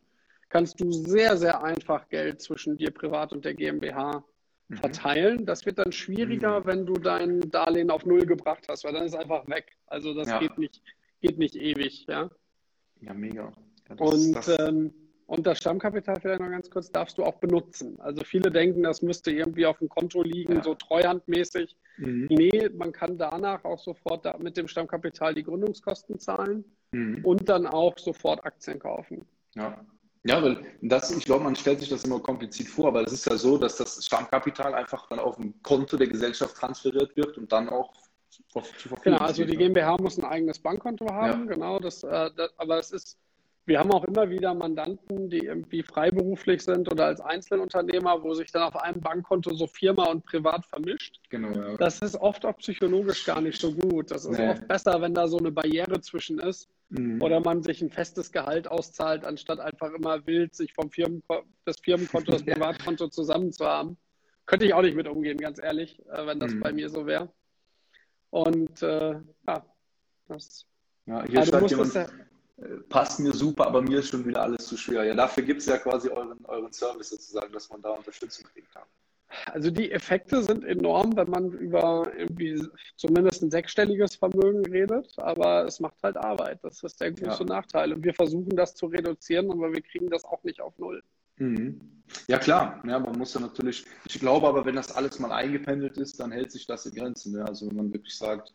kannst 0.48 0.80
du 0.80 0.90
sehr, 0.90 1.36
sehr 1.36 1.62
einfach 1.62 2.08
Geld 2.08 2.40
zwischen 2.40 2.78
dir 2.78 2.90
privat 2.90 3.32
und 3.32 3.44
der 3.44 3.52
GmbH 3.52 4.24
mhm. 4.68 4.76
verteilen. 4.78 5.44
Das 5.44 5.66
wird 5.66 5.78
dann 5.78 5.92
schwieriger, 5.92 6.60
mhm. 6.60 6.66
wenn 6.66 6.86
du 6.86 6.94
dein 6.94 7.40
Darlehen 7.50 7.90
auf 7.90 8.06
Null 8.06 8.24
gebracht 8.24 8.66
hast, 8.68 8.84
weil 8.84 8.94
dann 8.94 9.04
ist 9.04 9.12
es 9.12 9.20
einfach 9.20 9.46
weg. 9.48 9.76
Also 9.86 10.14
das 10.14 10.28
ja. 10.28 10.38
geht, 10.38 10.56
nicht, 10.56 10.82
geht 11.20 11.38
nicht 11.38 11.56
ewig. 11.56 12.06
Ja, 12.08 12.30
ja 13.02 13.12
mega. 13.12 13.52
Ja, 13.88 13.94
das, 13.96 14.14
und 14.14 14.32
das... 14.32 14.58
Ähm, 14.60 14.94
und 15.26 15.46
das 15.46 15.58
Stammkapital 15.58 16.20
vielleicht 16.20 16.40
noch 16.40 16.50
ganz 16.50 16.70
kurz 16.70 16.90
darfst 16.90 17.18
du 17.18 17.24
auch 17.24 17.34
benutzen. 17.34 17.98
Also 18.00 18.22
viele 18.22 18.50
denken, 18.50 18.84
das 18.84 19.02
müsste 19.02 19.32
irgendwie 19.32 19.66
auf 19.66 19.78
dem 19.78 19.88
Konto 19.88 20.22
liegen, 20.22 20.54
ja. 20.54 20.62
so 20.62 20.74
treuhandmäßig. 20.74 21.76
Mhm. 21.98 22.26
Nee, 22.30 22.70
man 22.76 22.92
kann 22.92 23.18
danach 23.18 23.64
auch 23.64 23.80
sofort 23.80 24.24
mit 24.40 24.56
dem 24.56 24.68
Stammkapital 24.68 25.34
die 25.34 25.42
Gründungskosten 25.42 26.20
zahlen 26.20 26.64
mhm. 26.92 27.24
und 27.24 27.48
dann 27.48 27.66
auch 27.66 27.98
sofort 27.98 28.44
Aktien 28.44 28.78
kaufen. 28.78 29.24
Ja. 29.54 29.84
Ja, 30.28 30.42
weil 30.42 30.58
das, 30.82 31.16
ich 31.16 31.24
glaube, 31.24 31.44
man 31.44 31.54
stellt 31.54 31.78
sich 31.78 31.88
das 31.88 32.02
immer 32.02 32.18
kompliziert 32.18 32.68
vor, 32.68 32.88
aber 32.88 33.04
es 33.04 33.12
ist 33.12 33.26
ja 33.26 33.36
so, 33.36 33.58
dass 33.58 33.76
das 33.76 34.04
Stammkapital 34.04 34.74
einfach 34.74 35.08
dann 35.08 35.20
auf 35.20 35.36
dem 35.36 35.62
Konto 35.62 35.96
der 35.96 36.08
Gesellschaft 36.08 36.56
transferiert 36.56 37.16
wird 37.16 37.38
und 37.38 37.52
dann 37.52 37.68
auch 37.68 37.92
zur 38.48 38.62
Verfügung 38.62 38.98
Genau, 39.04 39.18
also 39.18 39.44
die 39.44 39.56
GmbH 39.56 39.96
muss 40.00 40.18
ein 40.18 40.24
eigenes 40.24 40.58
Bankkonto 40.58 41.06
haben, 41.12 41.46
ja. 41.46 41.54
genau, 41.54 41.78
das, 41.78 42.02
äh, 42.02 42.30
das, 42.36 42.50
aber 42.58 42.80
es 42.80 42.90
ist 42.90 43.16
wir 43.66 43.80
haben 43.80 43.90
auch 43.90 44.04
immer 44.04 44.30
wieder 44.30 44.54
Mandanten, 44.54 45.28
die 45.28 45.40
irgendwie 45.40 45.82
freiberuflich 45.82 46.62
sind 46.62 46.90
oder 46.90 47.06
als 47.06 47.20
Einzelunternehmer, 47.20 48.22
wo 48.22 48.32
sich 48.32 48.52
dann 48.52 48.62
auf 48.62 48.76
einem 48.76 49.00
Bankkonto 49.00 49.52
so 49.54 49.66
Firma 49.66 50.04
und 50.04 50.24
Privat 50.24 50.64
vermischt. 50.66 51.20
Genau. 51.30 51.50
Ja. 51.50 51.76
Das 51.76 52.00
ist 52.00 52.14
oft 52.14 52.46
auch 52.46 52.56
psychologisch 52.58 53.24
gar 53.24 53.40
nicht 53.40 53.60
so 53.60 53.72
gut. 53.74 54.12
Das 54.12 54.24
ist 54.24 54.38
nee. 54.38 54.48
oft 54.48 54.68
besser, 54.68 55.00
wenn 55.00 55.14
da 55.14 55.26
so 55.26 55.38
eine 55.38 55.50
Barriere 55.50 56.00
zwischen 56.00 56.38
ist 56.38 56.68
mhm. 56.90 57.20
oder 57.20 57.40
man 57.40 57.64
sich 57.64 57.82
ein 57.82 57.90
festes 57.90 58.30
Gehalt 58.30 58.68
auszahlt, 58.68 59.24
anstatt 59.24 59.58
einfach 59.58 59.92
immer 59.92 60.24
wild 60.28 60.54
sich 60.54 60.72
vom 60.72 60.90
Firmenko 60.90 61.42
das 61.64 61.80
Firmenkonto, 61.80 62.30
das 62.32 62.44
Privatkonto 62.44 63.08
zusammen 63.08 63.52
zu 63.52 63.66
haben. 63.66 63.96
Könnte 64.46 64.64
ich 64.64 64.74
auch 64.74 64.82
nicht 64.82 64.96
mit 64.96 65.08
umgehen, 65.08 65.38
ganz 65.38 65.60
ehrlich, 65.60 66.00
äh, 66.06 66.24
wenn 66.24 66.38
das 66.38 66.54
mhm. 66.54 66.60
bei 66.60 66.72
mir 66.72 66.88
so 66.88 67.04
wäre. 67.04 67.32
Und 68.30 68.80
äh, 68.82 69.16
ja, 69.48 69.66
das. 70.28 70.66
Ja, 71.06 71.24
hier 71.24 71.44
schreibt 71.44 71.70
jemand, 71.70 71.94
ja, 71.94 72.06
passt 72.88 73.20
mir 73.20 73.32
super, 73.32 73.66
aber 73.66 73.82
mir 73.82 73.98
ist 73.98 74.08
schon 74.08 74.26
wieder 74.26 74.42
alles 74.42 74.66
zu 74.66 74.76
schwer. 74.76 75.04
Ja, 75.04 75.14
dafür 75.14 75.42
gibt 75.42 75.60
es 75.60 75.66
ja 75.66 75.78
quasi 75.78 76.08
euren, 76.08 76.44
euren 76.46 76.72
Service 76.72 77.10
sozusagen, 77.10 77.52
dass 77.52 77.68
man 77.68 77.82
da 77.82 77.90
Unterstützung 77.90 78.46
kriegen 78.46 78.68
kann. 78.72 78.84
Also 79.52 79.70
die 79.70 79.90
Effekte 79.90 80.42
sind 80.42 80.64
enorm, 80.64 81.16
wenn 81.16 81.28
man 81.28 81.52
über 81.52 82.10
irgendwie 82.16 82.62
zumindest 82.96 83.42
ein 83.42 83.50
sechsstelliges 83.50 84.14
Vermögen 84.16 84.64
redet, 84.66 85.18
aber 85.18 85.64
es 85.64 85.80
macht 85.80 86.02
halt 86.02 86.16
Arbeit. 86.16 86.60
Das 86.62 86.82
ist 86.82 87.00
der 87.00 87.12
große 87.12 87.42
ja. 87.42 87.48
Nachteil. 87.48 87.92
Und 87.92 88.04
wir 88.04 88.14
versuchen 88.14 88.56
das 88.56 88.74
zu 88.74 88.86
reduzieren, 88.86 89.50
aber 89.50 89.72
wir 89.72 89.82
kriegen 89.82 90.08
das 90.08 90.24
auch 90.24 90.42
nicht 90.44 90.60
auf 90.60 90.78
Null. 90.78 91.02
Mhm. 91.38 91.80
Ja 92.28 92.38
klar, 92.38 92.82
ja, 92.86 92.98
man 92.98 93.18
muss 93.18 93.34
ja 93.34 93.40
natürlich, 93.40 93.84
ich 94.06 94.20
glaube 94.20 94.46
aber, 94.46 94.64
wenn 94.64 94.76
das 94.76 94.94
alles 94.94 95.18
mal 95.18 95.32
eingependelt 95.32 95.98
ist, 95.98 96.20
dann 96.20 96.30
hält 96.32 96.52
sich 96.52 96.66
das 96.66 96.86
in 96.86 96.94
Grenzen. 96.94 97.36
Ja? 97.36 97.44
Also 97.44 97.68
wenn 97.68 97.76
man 97.76 97.92
wirklich 97.92 98.16
sagt, 98.16 98.54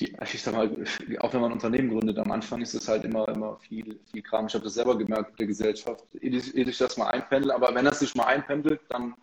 die, 0.00 0.16
ich 0.32 0.42
sag 0.42 0.54
mal, 0.54 0.70
auch 1.18 1.32
wenn 1.32 1.40
man 1.40 1.50
ein 1.50 1.54
Unternehmen 1.54 1.90
gründet, 1.90 2.18
am 2.18 2.30
Anfang 2.30 2.60
ist 2.60 2.74
es 2.74 2.86
halt 2.86 3.04
immer, 3.04 3.28
immer 3.28 3.56
viel, 3.56 3.98
viel 4.10 4.22
Kram. 4.22 4.46
Ich 4.46 4.54
habe 4.54 4.64
das 4.64 4.74
selber 4.74 4.96
gemerkt 4.96 5.30
mit 5.30 5.40
der 5.40 5.46
Gesellschaft, 5.48 6.04
ehe 6.20 6.38
ich 6.38 6.78
das 6.78 6.96
mal 6.96 7.08
einpendel, 7.08 7.50
aber 7.50 7.74
wenn 7.74 7.84
das 7.84 7.98
sich 7.98 8.14
mal 8.14 8.26
einpendelt, 8.26 8.80
dann 8.88 9.14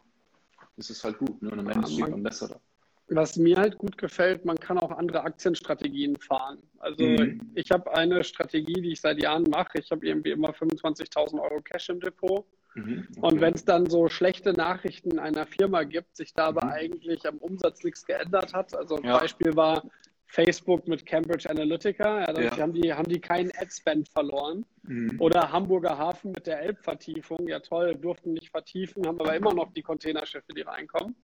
ist 0.78 0.90
es 0.90 1.04
halt 1.04 1.18
gut. 1.18 1.42
Ne? 1.42 1.52
Und 1.52 1.60
am 1.60 1.70
Ende 1.70 1.88
steht 1.88 2.10
man 2.10 2.24
besser 2.24 2.50
da. 2.50 2.60
Was 3.08 3.38
mir 3.38 3.56
halt 3.58 3.78
gut 3.78 3.98
gefällt, 3.98 4.46
man 4.46 4.58
kann 4.58 4.80
auch 4.80 4.92
andere 4.92 5.22
Aktienstrategien 5.22 6.18
fahren. 6.18 6.58
Also 6.80 7.04
mhm. 7.04 7.52
ich 7.54 7.70
habe 7.72 7.96
eine 7.96 8.24
Strategie, 8.24 8.82
die 8.82 8.94
ich 8.94 9.02
seit 9.02 9.22
Jahren 9.22 9.44
mache. 9.44 9.78
Ich 9.78 9.92
habe 9.92 10.06
irgendwie 10.06 10.32
immer 10.32 10.50
25.000 10.50 11.40
Euro 11.40 11.62
Cash 11.62 11.90
im 11.90 12.00
Depot. 12.00 12.46
Mhm, 12.74 13.08
okay. 13.12 13.20
Und 13.22 13.42
wenn 13.42 13.54
es 13.54 13.64
dann 13.64 13.90
so 13.90 14.10
schlechte 14.10 14.54
Nachrichten 14.54 15.20
einer 15.20 15.46
Firma 15.46 15.84
gibt, 15.84 16.18
sich 16.18 16.34
da 16.34 16.48
aber 16.48 16.66
mhm. 16.66 16.72
eigentlich 16.72 17.28
am 17.28 17.38
Umsatz 17.38 17.84
nichts 17.84 18.06
geändert 18.06 18.54
hat. 18.54 18.76
Also 18.76 18.96
ein 18.96 19.06
ja. 19.06 19.20
Beispiel 19.20 19.56
war, 19.56 19.84
Facebook 20.28 20.88
mit 20.88 21.06
Cambridge 21.06 21.50
Analytica, 21.50 22.22
ja, 22.22 22.26
dadurch 22.28 22.58
ja. 22.58 22.58
haben, 22.58 22.74
die, 22.74 22.94
haben 22.94 23.08
die 23.08 23.20
keinen 23.20 23.52
Ad-Spend 23.58 24.10
verloren. 24.10 24.66
Mhm. 24.84 25.16
Oder 25.20 25.52
Hamburger 25.52 25.98
Hafen 25.98 26.32
mit 26.32 26.48
der 26.48 26.62
Elbvertiefung, 26.62 27.48
ja 27.48 27.60
toll, 27.60 27.96
durften 27.96 28.34
nicht 28.34 28.50
vertiefen, 28.50 29.06
haben 29.08 29.20
aber 29.20 29.36
immer 29.36 29.54
noch 29.54 29.72
die 29.72 29.82
Containerschiffe, 29.82 30.54
die 30.54 30.62
reinkommen. 30.62 31.16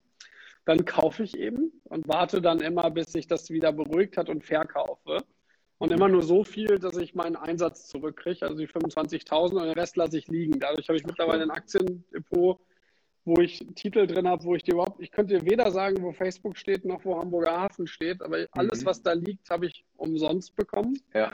Dann 0.65 0.85
kaufe 0.85 1.23
ich 1.23 1.37
eben 1.37 1.71
und 1.85 2.07
warte 2.07 2.41
dann 2.41 2.61
immer, 2.61 2.91
bis 2.91 3.11
sich 3.11 3.27
das 3.27 3.49
wieder 3.49 3.71
beruhigt 3.71 4.17
hat 4.17 4.29
und 4.29 4.43
verkaufe. 4.43 5.23
Und 5.79 5.91
immer 5.91 6.07
nur 6.07 6.21
so 6.21 6.43
viel, 6.43 6.77
dass 6.77 6.95
ich 6.97 7.15
meinen 7.15 7.35
Einsatz 7.35 7.87
zurückkriege, 7.87 8.43
also 8.43 8.55
die 8.55 8.67
25.000 8.67 9.53
und 9.53 9.63
den 9.63 9.71
Rest 9.71 9.97
lasse 9.97 10.19
ich 10.19 10.27
liegen. 10.27 10.59
Dadurch 10.59 10.87
habe 10.87 10.97
ich 10.97 11.07
mittlerweile 11.07 11.41
ein 11.41 11.49
Aktiendepot 11.49 12.59
wo 13.23 13.39
ich 13.39 13.65
Titel 13.75 14.07
drin 14.07 14.27
habe, 14.27 14.43
wo 14.43 14.55
ich 14.55 14.63
dir 14.63 14.73
überhaupt, 14.73 15.01
ich 15.01 15.11
könnte 15.11 15.39
dir 15.39 15.45
weder 15.45 15.71
sagen, 15.71 16.01
wo 16.01 16.11
Facebook 16.11 16.57
steht, 16.57 16.85
noch 16.85 17.05
wo 17.05 17.17
Hamburger 17.17 17.51
Hafen 17.51 17.87
steht, 17.87 18.21
aber 18.21 18.47
alles, 18.51 18.81
mhm. 18.81 18.85
was 18.85 19.03
da 19.03 19.13
liegt, 19.13 19.49
habe 19.49 19.67
ich 19.67 19.85
umsonst 19.97 20.55
bekommen. 20.55 20.99
Ja. 21.13 21.31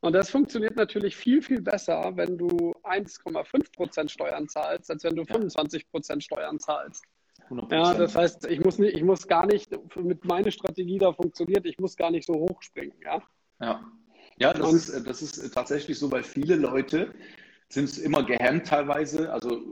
Und 0.00 0.12
das 0.12 0.30
funktioniert 0.30 0.76
natürlich 0.76 1.16
viel, 1.16 1.40
viel 1.42 1.62
besser, 1.62 2.12
wenn 2.14 2.36
du 2.36 2.74
1,5% 2.82 4.08
Steuern 4.08 4.48
zahlst, 4.48 4.90
als 4.90 5.02
wenn 5.02 5.16
du 5.16 5.22
ja. 5.22 5.34
25% 5.34 6.20
Steuern 6.20 6.60
zahlst. 6.60 7.04
100%. 7.48 7.74
Ja, 7.74 7.94
das 7.94 8.14
heißt, 8.14 8.46
ich 8.46 8.60
muss, 8.62 8.78
nicht, 8.78 8.94
ich 8.94 9.02
muss 9.02 9.26
gar 9.26 9.46
nicht, 9.46 9.70
mit 9.96 10.24
meiner 10.24 10.50
Strategie 10.50 10.98
da 10.98 11.12
funktioniert, 11.12 11.66
ich 11.66 11.78
muss 11.78 11.96
gar 11.96 12.10
nicht 12.10 12.26
so 12.26 12.34
hoch 12.34 12.62
springen. 12.62 12.94
Ja, 13.02 13.22
ja. 13.60 13.84
ja 14.38 14.52
das, 14.52 14.72
ist, 14.72 15.06
das 15.06 15.22
ist 15.22 15.54
tatsächlich 15.54 15.98
so, 15.98 16.10
weil 16.12 16.22
viele 16.22 16.56
Leute 16.56 17.14
sind 17.68 17.96
immer 17.98 18.22
gehemmt 18.24 18.66
teilweise. 18.66 19.32
Also 19.32 19.62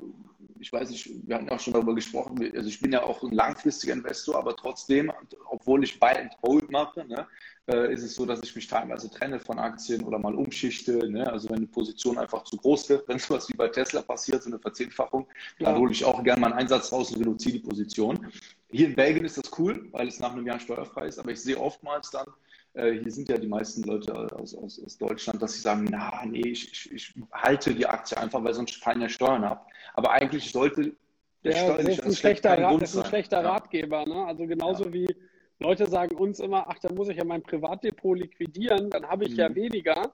ich 0.63 0.73
weiß 0.73 0.91
nicht, 0.91 1.11
wir 1.27 1.35
hatten 1.35 1.49
auch 1.51 1.59
schon 1.59 1.73
darüber 1.73 1.95
gesprochen, 1.95 2.39
also 2.55 2.69
ich 2.69 2.81
bin 2.81 2.93
ja 2.93 3.03
auch 3.03 3.23
ein 3.23 3.33
langfristiger 3.33 3.93
Investor, 3.95 4.37
aber 4.37 4.55
trotzdem, 4.55 5.13
obwohl 5.51 5.83
ich 5.83 5.99
Buy 5.99 6.15
and 6.17 6.33
Hold 6.43 6.71
mache, 6.71 7.05
ne, 7.05 7.27
äh, 7.67 7.93
ist 7.93 8.05
es 8.05 8.15
so, 8.15 8.25
dass 8.25 8.41
ich 8.45 8.55
mich 8.55 8.69
teilweise 8.69 9.11
trenne 9.11 9.41
von 9.41 9.59
Aktien 9.59 10.05
oder 10.05 10.19
mal 10.19 10.35
umschichte. 10.35 11.11
Ne? 11.11 11.31
Also 11.31 11.49
wenn 11.49 11.59
eine 11.59 11.67
Position 11.67 12.19
einfach 12.19 12.45
zu 12.45 12.57
groß 12.57 12.89
wird, 12.89 13.09
wenn 13.09 13.19
sowas 13.19 13.49
wie 13.49 13.57
bei 13.57 13.69
Tesla 13.69 14.03
passiert, 14.03 14.43
so 14.43 14.51
eine 14.51 14.59
Verzehnfachung, 14.61 15.27
ja. 15.59 15.67
dann 15.67 15.81
hole 15.81 15.91
ich 15.91 16.05
auch 16.05 16.23
gerne 16.23 16.41
meinen 16.41 16.55
Einsatz 16.55 16.93
raus 16.93 17.11
und 17.11 17.21
reduziere 17.21 17.55
die 17.55 17.65
Position. 17.65 18.33
Hier 18.71 18.87
in 18.87 18.95
Belgien 18.95 19.25
ist 19.25 19.39
das 19.39 19.51
cool, 19.59 19.89
weil 19.91 20.09
es 20.09 20.21
nach 20.21 20.33
einem 20.33 20.47
Jahr 20.47 20.61
steuerfrei 20.61 21.07
ist, 21.07 21.19
aber 21.19 21.33
ich 21.33 21.41
sehe 21.41 21.59
oftmals 21.59 22.11
dann, 22.11 22.27
äh, 22.75 22.93
hier 22.93 23.11
sind 23.11 23.29
ja 23.29 23.37
die 23.37 23.49
meisten 23.49 23.83
Leute 23.83 24.15
aus, 24.35 24.55
aus, 24.55 24.83
aus 24.85 24.97
Deutschland, 24.97 25.43
dass 25.43 25.55
sie 25.55 25.61
sagen, 25.61 25.89
na, 25.91 26.25
nee, 26.25 26.49
ich, 26.49 26.73
ich, 26.73 26.93
ich, 26.93 27.15
halte 27.33 27.75
die 27.75 27.87
Aktie 27.87 28.17
einfach, 28.17 28.43
weil 28.43 28.55
sonst 28.55 28.77
fallen 28.77 29.03
ja 29.03 29.09
Steuern 29.09 29.45
ab. 29.45 29.69
Aber 29.95 30.13
eigentlich 30.13 30.51
sollte 30.51 30.95
Ja, 31.43 31.77
das 31.77 31.87
ist 31.87 32.03
ein 32.05 32.13
schlechter, 32.13 32.59
Rat, 32.59 32.83
ist 32.83 32.97
ein 32.97 33.05
schlechter 33.05 33.45
Ratgeber. 33.45 34.05
Ne? 34.07 34.25
Also 34.27 34.47
genauso 34.47 34.87
ja. 34.87 34.93
wie 34.93 35.17
Leute 35.59 35.89
sagen 35.89 36.17
uns 36.17 36.41
immer, 36.41 36.69
ach, 36.69 36.79
da 36.81 36.93
muss 36.93 37.09
ich 37.09 37.17
ja 37.17 37.25
mein 37.25 37.43
Privatdepot 37.43 38.19
liquidieren, 38.19 38.91
dann 38.91 39.07
habe 39.07 39.25
ich 39.25 39.33
mhm. 39.33 39.39
ja 39.39 39.55
weniger. 39.55 40.13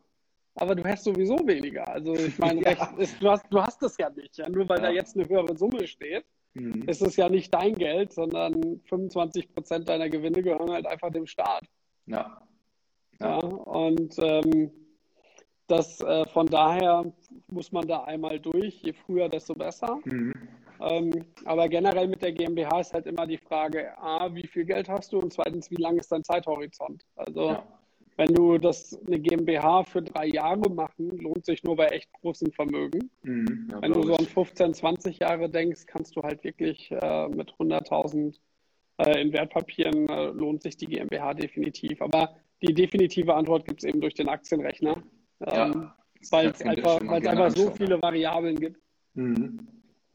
Aber 0.54 0.74
du 0.74 0.84
hast 0.84 1.04
sowieso 1.04 1.36
weniger. 1.46 1.86
Also 1.88 2.14
ich 2.14 2.36
meine, 2.38 2.62
ja. 2.64 2.94
ist, 2.98 3.22
du, 3.22 3.30
hast, 3.30 3.46
du 3.50 3.60
hast 3.60 3.80
das 3.82 3.96
ja 3.96 4.10
nicht. 4.10 4.36
Ja? 4.38 4.48
Nur 4.48 4.68
weil 4.68 4.80
da 4.80 4.90
jetzt 4.90 5.16
eine 5.16 5.28
höhere 5.28 5.56
Summe 5.56 5.86
steht, 5.86 6.24
mhm. 6.54 6.82
ist 6.88 7.00
es 7.00 7.16
ja 7.16 7.28
nicht 7.28 7.54
dein 7.54 7.74
Geld, 7.74 8.12
sondern 8.12 8.80
25 8.86 9.54
Prozent 9.54 9.88
deiner 9.88 10.08
Gewinne 10.08 10.42
gehören 10.42 10.70
halt 10.70 10.86
einfach 10.86 11.10
dem 11.10 11.26
Staat. 11.26 11.64
Ja. 12.06 12.42
ja. 13.20 13.36
und 13.36 14.14
ähm, 14.18 14.70
das 15.68 16.00
äh, 16.00 16.26
von 16.26 16.46
daher 16.46 17.12
muss 17.50 17.72
man 17.72 17.86
da 17.86 18.04
einmal 18.04 18.38
durch. 18.38 18.82
Je 18.82 18.92
früher, 18.92 19.28
desto 19.28 19.54
besser. 19.54 19.98
Mhm. 20.04 20.34
Ähm, 20.80 21.10
aber 21.44 21.68
generell 21.68 22.06
mit 22.06 22.22
der 22.22 22.32
GmbH 22.32 22.80
ist 22.80 22.94
halt 22.94 23.06
immer 23.06 23.26
die 23.26 23.38
Frage, 23.38 23.96
A, 23.98 24.32
wie 24.34 24.46
viel 24.46 24.64
Geld 24.64 24.88
hast 24.88 25.12
du 25.12 25.18
und 25.18 25.32
zweitens, 25.32 25.70
wie 25.70 25.80
lang 25.80 25.98
ist 25.98 26.12
dein 26.12 26.22
Zeithorizont? 26.22 27.04
Also 27.16 27.48
ja. 27.48 27.66
wenn 28.16 28.32
du 28.32 28.58
das 28.58 28.96
eine 29.06 29.18
GmbH 29.18 29.84
für 29.84 30.02
drei 30.02 30.26
Jahre 30.26 30.70
machen, 30.70 31.18
lohnt 31.18 31.44
sich 31.44 31.64
nur 31.64 31.76
bei 31.76 31.86
echt 31.88 32.12
großen 32.12 32.52
Vermögen. 32.52 33.10
Mhm, 33.22 33.68
ja, 33.72 33.82
wenn 33.82 33.92
du 33.92 34.02
so 34.04 34.14
an 34.14 34.24
15, 34.24 34.74
20 34.74 35.18
Jahre 35.18 35.48
denkst, 35.48 35.86
kannst 35.86 36.14
du 36.14 36.22
halt 36.22 36.44
wirklich 36.44 36.90
äh, 36.92 37.28
mit 37.28 37.52
100.000 37.54 38.36
äh, 38.98 39.20
in 39.20 39.32
Wertpapieren 39.32 40.08
äh, 40.08 40.26
lohnt 40.26 40.62
sich 40.62 40.76
die 40.76 40.86
GmbH 40.86 41.34
definitiv. 41.34 42.02
Aber 42.02 42.36
die 42.62 42.74
definitive 42.74 43.34
Antwort 43.34 43.64
gibt 43.66 43.82
es 43.82 43.88
eben 43.88 44.00
durch 44.00 44.14
den 44.14 44.28
Aktienrechner, 44.28 45.02
ähm, 45.46 45.72
ja, 45.72 45.96
weil 46.30 46.48
es 46.48 46.62
einfach, 46.62 47.00
einfach 47.00 47.50
so 47.50 47.70
viele 47.70 48.00
Variablen 48.00 48.58
gibt. 48.58 48.80
Mhm. 49.14 49.68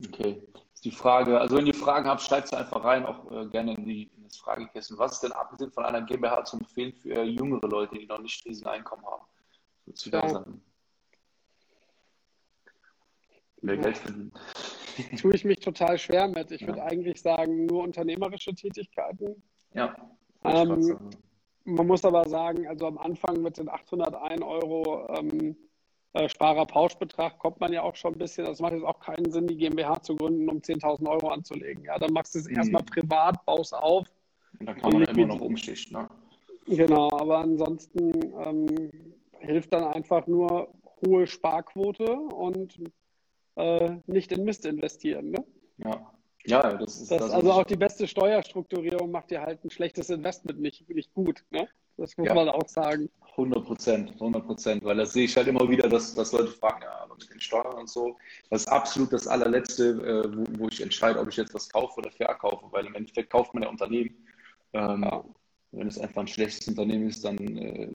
Okay. 0.08 0.42
Das 0.54 0.64
ist 0.76 0.86
die 0.86 0.92
Frage, 0.92 1.40
also 1.40 1.58
wenn 1.58 1.68
ihr 1.68 1.74
Fragen 1.74 2.08
habt, 2.08 2.22
schreibt 2.22 2.50
sie 2.50 2.58
einfach 2.58 2.84
rein, 2.84 3.06
auch 3.06 3.32
äh, 3.32 3.46
gerne 3.48 3.76
in, 3.76 3.86
die, 3.86 4.04
in 4.16 4.24
das 4.24 4.38
Fragekästchen. 4.38 4.98
Was 4.98 5.14
ist 5.14 5.24
denn 5.24 5.32
abgesehen 5.32 5.72
von 5.72 5.86
einer 5.86 6.02
GmbH 6.02 6.44
zu 6.44 6.58
empfehlen 6.58 6.94
für 6.94 7.24
jüngere 7.24 7.68
Leute, 7.68 7.98
die 7.98 8.06
noch 8.06 8.20
nicht 8.20 8.46
riesen 8.46 8.68
Einkommen 8.68 9.06
haben? 9.06 9.26
So 9.94 10.10
ja. 10.10 10.28
sagen. 10.28 10.62
Mehr 13.62 13.78
Geld 13.78 13.98
verdienen. 13.98 14.32
Tue 15.20 15.34
ich 15.36 15.46
mich 15.46 15.60
total 15.60 15.98
schwer 15.98 16.28
mit. 16.28 16.52
Ich 16.52 16.62
ja. 16.62 16.68
würde 16.68 16.84
eigentlich 16.84 17.22
sagen, 17.22 17.66
nur 17.66 17.84
unternehmerische 17.84 18.54
Tätigkeiten. 18.54 19.42
Ja. 19.74 19.96
Ähm, 20.44 21.00
man 21.64 21.88
muss 21.88 22.04
aber 22.04 22.28
sagen, 22.28 22.68
also 22.68 22.88
am 22.88 22.98
Anfang 22.98 23.42
mit 23.42 23.58
den 23.58 23.70
801 23.70 24.42
Euro 24.42 25.08
ähm, 25.16 25.56
äh, 26.14 26.30
Sparerpauschbetrag 26.30 27.40
kommt 27.40 27.60
man 27.60 27.74
ja 27.74 27.82
auch 27.82 27.96
schon 27.96 28.14
ein 28.14 28.20
bisschen. 28.20 28.46
Das 28.46 28.60
macht 28.60 28.74
jetzt 28.74 28.86
auch 28.86 29.00
keinen 29.00 29.32
Sinn, 29.32 29.48
die 29.48 29.58
GmbH 29.58 30.02
zu 30.02 30.16
gründen, 30.16 30.48
um 30.50 30.58
10.000 30.58 31.10
Euro 31.10 31.30
anzulegen. 31.30 31.84
Ja, 31.86 31.98
dann 31.98 32.14
machst 32.14 32.36
du 32.36 32.40
es 32.40 32.48
mhm. 32.48 32.58
erstmal 32.58 32.84
privat, 32.84 33.44
baust 33.46 33.74
auf. 33.74 34.08
Und 34.60 34.68
dann 34.68 34.78
kann 34.78 34.94
man 34.94 35.04
immer 35.04 35.28
noch 35.28 35.42
umschichten. 35.42 35.98
Ne? 35.98 36.08
Genau, 36.68 37.10
aber 37.12 37.40
ansonsten 37.40 38.12
ähm, 38.46 38.92
hilft 39.40 39.74
dann 39.74 39.84
einfach 39.86 40.28
nur 40.28 40.70
hohe 41.06 41.28
Sparquote 41.28 42.14
und 42.14 42.80
äh, 43.56 43.98
nicht 44.06 44.32
in 44.32 44.44
Mist 44.44 44.66
investieren. 44.66 45.32
Ne? 45.32 45.44
Ja. 45.78 46.14
Ja, 46.46 46.74
das 46.74 47.02
ist 47.02 47.12
das, 47.12 47.20
das 47.20 47.32
Also 47.32 47.52
auch 47.52 47.64
die 47.64 47.76
beste 47.76 48.08
Steuerstrukturierung 48.08 49.12
macht 49.12 49.32
dir 49.32 49.42
halt 49.42 49.64
ein 49.64 49.70
schlechtes 49.70 50.10
Investment 50.10 50.60
nicht, 50.60 50.90
nicht 50.90 51.14
gut. 51.14 51.44
Ne? 51.52 51.68
Das 51.98 52.18
muss 52.18 52.28
ja. 52.28 52.34
man 52.34 52.50
auch 52.50 52.68
sagen. 52.68 53.10
100 53.32 53.66
Prozent, 53.66 54.12
100 54.12 54.46
Prozent, 54.46 54.84
weil 54.84 54.98
das 54.98 55.14
sehe 55.14 55.26
ich 55.26 55.36
halt 55.36 55.48
immer 55.48 55.68
wieder, 55.68 55.88
dass, 55.88 56.14
dass 56.14 56.32
Leute 56.34 56.52
fragen, 56.52 56.84
ja, 56.84 57.00
aber 57.02 57.16
mit 57.16 57.30
den 57.32 57.40
Steuern 57.40 57.80
und 57.80 57.90
so. 57.90 58.18
Das 58.50 58.64
ist 58.64 58.68
absolut 58.68 59.12
das 59.14 59.28
allerletzte, 59.28 60.24
äh, 60.26 60.38
wo, 60.38 60.64
wo, 60.64 60.68
ich 60.68 60.82
entscheide, 60.82 61.20
ob 61.20 61.30
ich 61.30 61.38
jetzt 61.38 61.54
was 61.54 61.70
kaufe 61.70 62.00
oder 62.00 62.12
verkaufe, 62.12 62.66
weil 62.72 62.86
im 62.86 62.96
Endeffekt 62.96 63.32
kauft 63.32 63.54
man 63.54 63.64
ja 63.64 63.70
Unternehmen. 63.70 64.16
Ähm, 64.74 65.04
ja. 65.04 65.24
Wenn 65.72 65.88
es 65.88 65.98
einfach 65.98 66.22
ein 66.22 66.28
schlechtes 66.28 66.68
Unternehmen 66.68 67.08
ist, 67.10 67.26
dann 67.26 67.38
äh, 67.38 67.90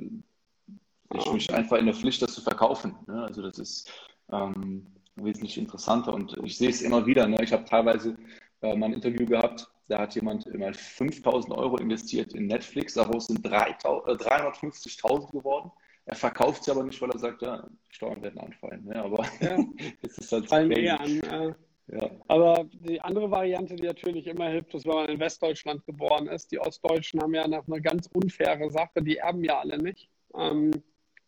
ich 1.14 1.32
mich 1.32 1.52
einfach 1.54 1.78
in 1.78 1.86
der 1.86 1.94
Pflicht, 1.94 2.20
das 2.22 2.34
zu 2.34 2.40
verkaufen. 2.40 2.94
Ne? 3.06 3.24
Also 3.24 3.42
das 3.42 3.58
ist 3.58 3.90
ähm, 4.30 4.86
wesentlich 5.24 5.58
interessanter 5.58 6.14
und 6.14 6.36
ich 6.44 6.56
sehe 6.56 6.70
es 6.70 6.82
immer 6.82 7.06
wieder. 7.06 7.26
Ne? 7.26 7.38
Ich 7.42 7.52
habe 7.52 7.64
teilweise 7.64 8.16
äh, 8.62 8.74
mal 8.74 8.86
ein 8.86 8.94
Interview 8.94 9.26
gehabt, 9.26 9.68
da 9.88 10.00
hat 10.00 10.14
jemand 10.14 10.46
mal 10.58 10.74
5000 10.74 11.54
Euro 11.56 11.78
investiert 11.78 12.34
in 12.34 12.46
Netflix, 12.46 12.94
daraus 12.94 13.26
sind 13.26 13.46
350.000 13.46 15.28
äh, 15.28 15.30
geworden. 15.32 15.72
Er 16.04 16.16
verkauft 16.16 16.64
sie 16.64 16.70
aber 16.70 16.84
nicht, 16.84 17.00
weil 17.02 17.10
er 17.10 17.18
sagt, 17.18 17.42
ja, 17.42 17.68
Steuern 17.90 18.22
werden 18.22 18.40
anfallen. 18.40 18.86
Ja, 18.92 19.04
aber 19.04 19.26
ja. 19.40 19.58
es 20.02 20.18
ist 20.18 20.32
halt 20.32 20.48
Fallen 20.48 20.72
eher 20.72 21.00
an. 21.00 21.20
Äh, 21.20 21.54
ja. 21.90 22.10
Aber 22.28 22.64
die 22.72 23.00
andere 23.00 23.30
Variante, 23.30 23.76
die 23.76 23.86
natürlich 23.86 24.26
immer 24.26 24.48
hilft, 24.48 24.74
ist, 24.74 24.86
wenn 24.86 24.94
man 24.94 25.08
in 25.08 25.20
Westdeutschland 25.20 25.84
geboren 25.86 26.28
ist. 26.28 26.52
Die 26.52 26.58
Ostdeutschen 26.58 27.20
haben 27.20 27.34
ja 27.34 27.48
noch 27.48 27.66
eine 27.66 27.80
ganz 27.80 28.08
unfaire 28.12 28.70
Sache, 28.70 29.02
die 29.02 29.16
erben 29.16 29.44
ja 29.44 29.58
alle 29.58 29.78
nicht, 29.78 30.08
ähm, 30.34 30.70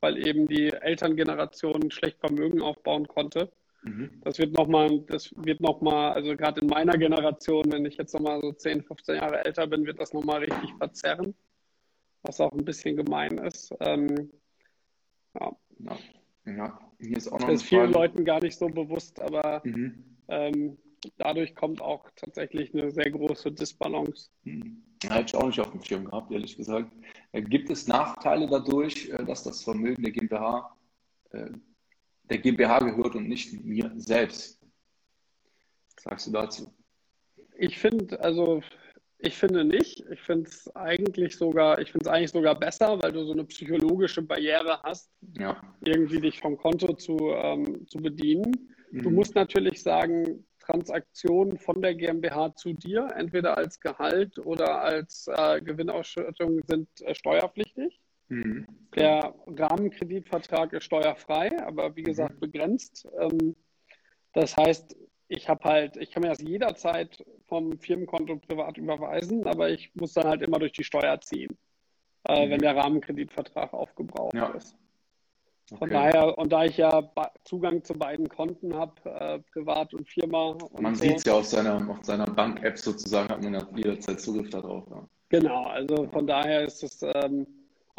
weil 0.00 0.26
eben 0.26 0.46
die 0.48 0.68
Elterngeneration 0.68 1.90
schlecht 1.90 2.18
Vermögen 2.20 2.60
aufbauen 2.60 3.08
konnte. 3.08 3.50
Mhm. 3.82 4.20
Das 4.22 4.38
wird 4.38 4.52
nochmal, 4.52 5.00
das 5.06 5.32
wird 5.36 5.60
nochmal, 5.60 6.12
also 6.12 6.36
gerade 6.36 6.60
in 6.60 6.66
meiner 6.66 6.98
Generation, 6.98 7.64
wenn 7.72 7.86
ich 7.86 7.96
jetzt 7.96 8.12
nochmal 8.12 8.40
so 8.40 8.52
10, 8.52 8.82
15 8.82 9.16
Jahre 9.16 9.44
älter 9.44 9.66
bin, 9.66 9.86
wird 9.86 9.98
das 9.98 10.12
nochmal 10.12 10.40
richtig 10.40 10.74
verzerren, 10.78 11.34
was 12.22 12.40
auch 12.40 12.52
ein 12.52 12.64
bisschen 12.64 12.96
gemein 12.96 13.38
ist. 13.38 13.74
Ähm, 13.80 14.30
ja. 15.38 15.56
ja. 15.78 15.98
ja. 16.46 16.80
Hier 16.98 17.16
ist 17.16 17.28
auch 17.28 17.40
noch 17.40 17.48
das 17.48 17.62
ist 17.62 17.68
vielen 17.68 17.92
Leuten 17.92 18.24
gar 18.24 18.42
nicht 18.42 18.58
so 18.58 18.68
bewusst, 18.68 19.20
aber 19.20 19.62
mhm. 19.64 20.04
ähm, 20.28 20.76
dadurch 21.16 21.54
kommt 21.54 21.80
auch 21.80 22.10
tatsächlich 22.16 22.74
eine 22.74 22.90
sehr 22.90 23.10
große 23.10 23.52
Disbalance. 23.52 24.28
Mhm. 24.44 24.82
Hätte 25.02 25.24
ich 25.26 25.34
auch 25.34 25.46
nicht 25.46 25.60
auf 25.60 25.70
dem 25.70 25.82
Schirm 25.82 26.04
gehabt, 26.04 26.30
ehrlich 26.30 26.56
gesagt. 26.56 26.92
Äh, 27.32 27.40
gibt 27.40 27.70
es 27.70 27.88
Nachteile 27.88 28.46
dadurch, 28.46 29.08
äh, 29.08 29.24
dass 29.24 29.42
das 29.42 29.64
Vermögen 29.64 30.02
der 30.02 30.12
GmbH 30.12 30.76
äh, 31.30 31.50
der 32.30 32.38
GmbH 32.38 32.78
gehört 32.78 33.14
und 33.14 33.28
nicht 33.28 33.52
mir 33.64 33.92
selbst. 33.96 34.60
Was 35.96 36.04
sagst 36.04 36.26
du 36.28 36.30
dazu? 36.32 36.74
Ich 37.58 37.78
finde, 37.78 38.18
also 38.20 38.62
ich 39.22 39.36
finde 39.36 39.64
nicht. 39.64 40.02
Ich 40.10 40.20
finde 40.20 40.48
es 40.48 40.74
eigentlich 40.74 41.36
sogar, 41.36 41.78
ich 41.78 41.92
finde 41.92 42.06
es 42.06 42.10
eigentlich 42.10 42.30
sogar 42.30 42.58
besser, 42.58 43.02
weil 43.02 43.12
du 43.12 43.24
so 43.24 43.32
eine 43.32 43.44
psychologische 43.44 44.22
Barriere 44.22 44.80
hast, 44.82 45.10
ja. 45.38 45.60
irgendwie 45.84 46.20
dich 46.20 46.40
vom 46.40 46.56
Konto 46.56 46.94
zu, 46.94 47.18
ähm, 47.34 47.86
zu 47.86 47.98
bedienen. 47.98 48.70
Mhm. 48.90 49.02
Du 49.02 49.10
musst 49.10 49.34
natürlich 49.34 49.82
sagen, 49.82 50.46
Transaktionen 50.60 51.58
von 51.58 51.82
der 51.82 51.94
GmbH 51.94 52.54
zu 52.54 52.72
dir, 52.72 53.08
entweder 53.16 53.58
als 53.58 53.80
Gehalt 53.80 54.38
oder 54.38 54.80
als 54.80 55.28
äh, 55.28 55.60
Gewinnausschüttung, 55.60 56.60
sind 56.66 56.88
äh, 57.02 57.14
steuerpflichtig. 57.14 57.99
Mhm. 58.30 58.66
Der 58.94 59.34
Rahmenkreditvertrag 59.46 60.72
ist 60.72 60.84
steuerfrei, 60.84 61.50
aber 61.62 61.94
wie 61.96 62.02
gesagt 62.02 62.36
mhm. 62.36 62.40
begrenzt. 62.40 63.06
Ähm, 63.18 63.54
das 64.32 64.56
heißt, 64.56 64.96
ich 65.28 65.48
habe 65.48 65.64
halt, 65.64 65.96
ich 65.96 66.10
kann 66.10 66.22
mir 66.22 66.30
das 66.30 66.40
jederzeit 66.40 67.24
vom 67.46 67.78
Firmenkonto 67.78 68.36
privat 68.36 68.78
überweisen, 68.78 69.46
aber 69.46 69.70
ich 69.70 69.94
muss 69.94 70.14
dann 70.14 70.26
halt 70.26 70.42
immer 70.42 70.58
durch 70.58 70.72
die 70.72 70.84
Steuer 70.84 71.20
ziehen, 71.20 71.56
äh, 72.28 72.46
mhm. 72.46 72.50
wenn 72.50 72.60
der 72.60 72.76
Rahmenkreditvertrag 72.76 73.72
aufgebraucht 73.72 74.34
ja. 74.34 74.48
ist. 74.50 74.76
Von 75.68 75.82
okay. 75.82 75.92
daher, 75.92 76.36
und 76.36 76.52
da 76.52 76.64
ich 76.64 76.76
ja 76.76 77.12
Zugang 77.44 77.84
zu 77.84 77.94
beiden 77.94 78.28
Konten 78.28 78.74
habe, 78.74 78.94
äh, 79.04 79.38
privat 79.52 79.94
und 79.94 80.08
Firma. 80.08 80.48
Und 80.48 80.80
man 80.80 80.96
so, 80.96 81.04
sieht 81.04 81.18
es 81.18 81.24
ja 81.24 81.34
auf 81.34 81.46
seiner, 81.46 81.88
auf 81.88 82.04
seiner 82.04 82.26
Bank-App 82.26 82.76
sozusagen, 82.76 83.28
hat 83.28 83.42
man 83.42 83.54
ja 83.54 83.68
jederzeit 83.76 84.20
Zugriff 84.20 84.50
darauf. 84.50 84.88
Ja. 84.90 85.08
Genau, 85.28 85.66
also 85.66 86.08
von 86.08 86.26
daher 86.26 86.64
ist 86.64 86.82
es 86.82 87.02
ähm, 87.02 87.46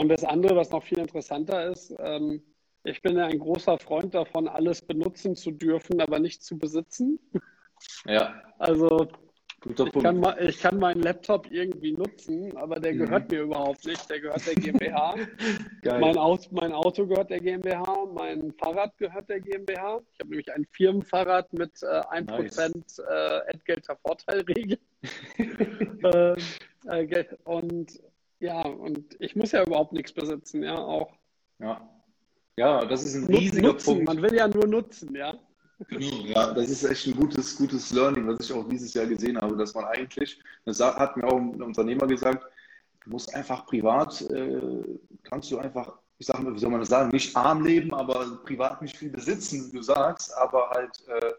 und 0.01 0.09
das 0.09 0.23
andere, 0.23 0.55
was 0.55 0.71
noch 0.71 0.83
viel 0.83 0.97
interessanter 0.97 1.69
ist, 1.71 1.93
ähm, 1.99 2.41
ich 2.83 3.03
bin 3.03 3.17
ja 3.17 3.27
ein 3.27 3.37
großer 3.37 3.77
Freund 3.77 4.15
davon, 4.15 4.47
alles 4.47 4.81
benutzen 4.81 5.35
zu 5.35 5.51
dürfen, 5.51 6.01
aber 6.01 6.17
nicht 6.17 6.43
zu 6.43 6.57
besitzen. 6.57 7.19
Ja. 8.05 8.33
Also 8.57 9.07
ich 9.63 9.75
kann, 9.93 10.25
ich 10.39 10.59
kann, 10.59 10.79
meinen 10.79 11.03
Laptop 11.03 11.51
irgendwie 11.51 11.91
nutzen, 11.91 12.57
aber 12.57 12.79
der 12.79 12.95
mhm. 12.95 12.97
gehört 12.97 13.29
mir 13.29 13.41
überhaupt 13.41 13.85
nicht. 13.85 14.09
Der 14.09 14.21
gehört 14.21 14.47
der 14.47 14.55
GmbH. 14.55 15.15
mein, 15.83 16.17
Auto, 16.17 16.49
mein, 16.49 16.73
Auto, 16.73 17.05
gehört 17.05 17.29
der 17.29 17.39
GmbH. 17.39 18.07
Mein 18.11 18.51
Fahrrad 18.53 18.97
gehört 18.97 19.29
der 19.29 19.39
GmbH. 19.39 20.01
Ich 20.13 20.19
habe 20.19 20.29
nämlich 20.31 20.51
ein 20.51 20.65
Firmenfahrrad 20.71 21.53
mit 21.53 21.83
äh, 21.83 21.85
1% 21.85 22.75
nice. 22.75 22.99
äh, 23.07 23.51
Entgelter 23.51 23.95
Vorteilregel. 23.97 24.79
äh, 26.87 27.03
äh, 27.03 27.25
und 27.43 28.01
ja, 28.41 28.61
und 28.61 29.15
ich 29.19 29.35
muss 29.35 29.51
ja 29.51 29.63
überhaupt 29.63 29.93
nichts 29.93 30.11
besitzen, 30.11 30.63
ja, 30.63 30.75
auch. 30.77 31.13
Ja. 31.59 31.87
Ja, 32.57 32.85
das 32.85 33.05
ist 33.05 33.15
ein 33.15 33.25
riesiger 33.25 33.69
nutzen. 33.69 33.85
Punkt. 33.85 34.05
Man 34.05 34.21
will 34.21 34.33
ja 34.35 34.47
nur 34.47 34.67
nutzen, 34.67 35.15
ja. 35.15 35.33
Ja, 35.89 36.53
das 36.53 36.69
ist 36.69 36.83
echt 36.83 37.07
ein 37.07 37.15
gutes, 37.15 37.55
gutes 37.55 37.91
Learning, 37.91 38.27
was 38.27 38.41
ich 38.41 38.53
auch 38.53 38.67
dieses 38.67 38.93
Jahr 38.93 39.07
gesehen 39.07 39.39
habe, 39.39 39.55
dass 39.55 39.73
man 39.73 39.85
eigentlich, 39.85 40.39
das 40.65 40.79
hat 40.79 41.17
mir 41.17 41.23
auch 41.23 41.37
ein 41.37 41.61
Unternehmer 41.61 42.05
gesagt, 42.05 42.45
du 43.03 43.09
musst 43.09 43.33
einfach 43.33 43.65
privat, 43.65 44.21
äh, 44.29 44.83
kannst 45.23 45.49
du 45.49 45.57
einfach 45.57 45.97
ich 46.21 46.27
sag 46.27 46.43
mal, 46.43 46.53
wie 46.53 46.59
soll 46.59 46.69
man 46.69 46.81
das 46.81 46.89
sagen, 46.89 47.09
nicht 47.09 47.35
arm 47.35 47.65
leben, 47.65 47.95
aber 47.95 48.43
privat 48.45 48.79
nicht 48.83 48.95
viel 48.95 49.09
besitzen, 49.09 49.67
wie 49.67 49.77
du 49.77 49.81
sagst, 49.81 50.31
aber 50.37 50.69
halt 50.69 50.91
äh, 51.07 51.31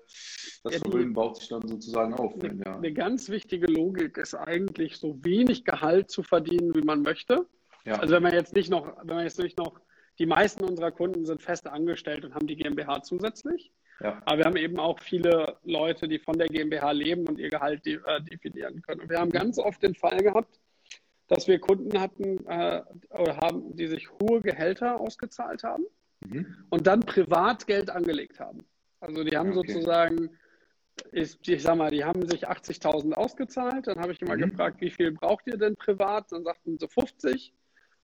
das 0.65 0.75
ja, 0.75 0.79
Vermögen 0.81 1.13
baut 1.13 1.37
sich 1.37 1.49
dann 1.49 1.67
sozusagen 1.69 2.15
auf. 2.15 2.35
Eine, 2.35 2.61
ja. 2.67 2.77
eine, 2.79 2.93
ganz 2.93 3.29
wichtige 3.29 3.69
Logik 3.69 4.17
ist 4.17 4.35
eigentlich, 4.35 4.97
so 4.97 5.17
wenig 5.23 5.65
Gehalt 5.65 6.11
zu 6.11 6.25
verdienen, 6.25 6.75
wie 6.75 6.83
man 6.83 7.03
möchte. 7.03 7.47
Ja. 7.85 8.01
Also 8.01 8.15
wenn 8.15 8.25
man 8.25 8.33
jetzt 8.33 8.57
nicht 8.57 8.71
noch, 8.71 8.97
wenn 9.05 9.15
man 9.15 9.25
jetzt 9.25 9.39
nicht 9.39 9.57
noch, 9.57 9.79
die 10.19 10.27
meisten 10.27 10.65
unserer 10.65 10.91
Kunden 10.91 11.25
sind 11.27 11.43
fest 11.43 11.69
angestellt 11.69 12.25
und 12.25 12.35
haben 12.35 12.49
die 12.49 12.57
GmbH 12.57 13.03
zusätzlich. 13.03 13.73
Aber 14.01 14.39
wir 14.39 14.45
haben 14.47 14.57
eben 14.57 14.81
auch 14.81 14.99
viele 14.99 15.59
Leute, 15.63 16.09
die 16.09 16.19
von 16.19 16.37
der 16.37 16.49
GmbH 16.49 16.91
leben 16.91 17.29
und 17.29 17.39
ihr 17.39 17.51
Gehalt 17.51 17.87
de 17.87 18.01
äh, 18.05 18.21
definieren 18.21 18.83
können. 18.83 19.03
Und 19.03 19.11
wir 19.11 19.21
haben 19.21 19.31
ganz 19.31 19.59
oft 19.59 19.81
den 19.81 19.95
Fall 19.95 20.19
gehabt, 20.19 20.59
dass 21.33 21.49
wir 21.49 21.59
Kunden 21.59 21.99
hatten 21.99 22.47
äh, 22.47 22.83
oder 23.09 23.39
haben, 23.39 23.75
die 23.75 23.87
sich 23.87 24.11
hohe 24.21 24.43
Gehälter 24.43 25.01
ausgezahlt 25.01 25.65
haben 25.65 25.85
mhm. 26.21 26.47
und 26.69 26.87
dann 26.87 27.01
privat 27.01 27.67
Geld 27.67 27.89
angelegt 27.89 28.39
haben. 28.39 28.59
Also 29.01 29.25
die 29.25 29.35
haben 29.35 29.57
okay. 29.57 29.73
sozusagen, 29.73 30.31
ich, 31.11 31.39
ich 31.49 31.63
sag 31.63 31.77
mal, 31.77 31.91
die 31.91 32.05
haben 32.05 32.29
sich 32.29 32.49
80.000 32.49 33.15
ausgezahlt. 33.15 33.87
Dann 33.87 33.99
habe 33.99 34.13
ich 34.13 34.21
immer 34.21 34.37
mhm. 34.37 34.51
gefragt, 34.51 34.83
wie 34.83 34.91
viel 34.91 35.13
braucht 35.13 35.47
ihr 35.47 35.57
denn 35.57 35.75
privat? 35.75 36.31
Dann 36.33 36.45
sagten 36.45 36.79
sie 36.79 36.87
50. 36.87 37.55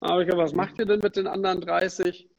Dann 0.01 0.11
habe 0.11 0.23
ich 0.23 0.29
gesagt, 0.29 0.45
was 0.45 0.55
macht 0.55 0.79
ihr 0.79 0.87
denn 0.87 1.01
mit 1.01 1.17
den 1.17 1.27
anderen 1.27 1.61
30? 1.61 2.31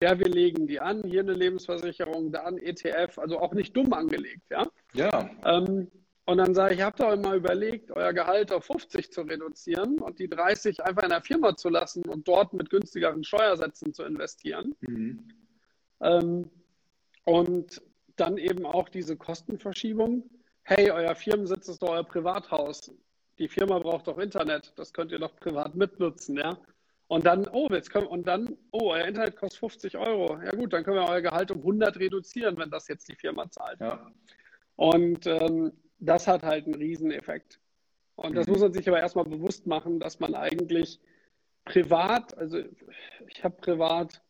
Ja, 0.00 0.16
wir 0.16 0.28
legen 0.28 0.68
die 0.68 0.78
an, 0.78 1.02
hier 1.02 1.22
eine 1.22 1.32
Lebensversicherung, 1.32 2.30
da 2.30 2.44
ein 2.44 2.58
ETF, 2.58 3.18
also 3.18 3.40
auch 3.40 3.52
nicht 3.52 3.76
dumm 3.76 3.92
angelegt, 3.94 4.42
ja. 4.50 4.66
Ja. 4.92 5.30
Ähm, 5.44 5.90
und 6.26 6.38
dann 6.38 6.54
sage 6.54 6.74
ich, 6.74 6.82
habt 6.82 7.00
ihr 7.00 7.06
euch 7.06 7.20
mal 7.20 7.36
überlegt, 7.36 7.92
euer 7.92 8.12
Gehalt 8.12 8.50
auf 8.50 8.64
50 8.64 9.12
zu 9.12 9.22
reduzieren 9.22 10.00
und 10.00 10.18
die 10.18 10.28
30 10.28 10.82
einfach 10.82 11.04
in 11.04 11.10
der 11.10 11.22
Firma 11.22 11.56
zu 11.56 11.68
lassen 11.68 12.04
und 12.04 12.26
dort 12.26 12.52
mit 12.52 12.68
günstigeren 12.68 13.22
Steuersätzen 13.22 13.94
zu 13.94 14.02
investieren. 14.02 14.74
Mhm. 14.80 15.28
Ähm, 16.00 16.50
und 17.24 17.80
dann 18.16 18.38
eben 18.38 18.66
auch 18.66 18.88
diese 18.88 19.16
Kostenverschiebung. 19.16 20.28
Hey, 20.62 20.90
euer 20.90 21.14
Firmensitz 21.14 21.68
ist 21.68 21.80
doch 21.80 21.90
euer 21.90 22.04
Privathaus. 22.04 22.90
Die 23.38 23.48
Firma 23.48 23.78
braucht 23.78 24.08
doch 24.08 24.18
Internet. 24.18 24.72
Das 24.74 24.92
könnt 24.92 25.12
ihr 25.12 25.20
doch 25.20 25.36
privat 25.36 25.76
mitnutzen, 25.76 26.36
ja. 26.38 26.58
Und 27.06 27.24
dann, 27.24 27.46
oh, 27.52 27.68
jetzt 27.70 27.90
können, 27.90 28.08
und 28.08 28.26
dann, 28.26 28.56
oh, 28.72 28.90
euer 28.90 29.04
Internet 29.04 29.36
kostet 29.36 29.60
50 29.60 29.96
Euro. 29.96 30.40
Ja 30.42 30.50
gut, 30.56 30.72
dann 30.72 30.82
können 30.82 30.96
wir 30.96 31.08
euer 31.08 31.20
Gehalt 31.20 31.52
um 31.52 31.58
100 31.58 32.00
reduzieren, 32.00 32.56
wenn 32.56 32.70
das 32.70 32.88
jetzt 32.88 33.08
die 33.08 33.14
Firma 33.14 33.48
zahlt. 33.48 33.80
Ja. 33.80 34.10
Und 34.74 35.24
ähm, 35.26 35.72
das 35.98 36.26
hat 36.26 36.42
halt 36.42 36.66
einen 36.66 36.74
Rieseneffekt. 36.74 37.60
Und 38.16 38.34
das 38.34 38.46
mhm. 38.46 38.54
muss 38.54 38.62
man 38.62 38.72
sich 38.72 38.88
aber 38.88 39.00
erstmal 39.00 39.24
bewusst 39.24 39.66
machen, 39.66 40.00
dass 40.00 40.20
man 40.20 40.34
eigentlich 40.34 41.00
privat, 41.64 42.36
also 42.38 42.58
ich 43.28 43.44
habe 43.44 43.56
privat 43.56 44.22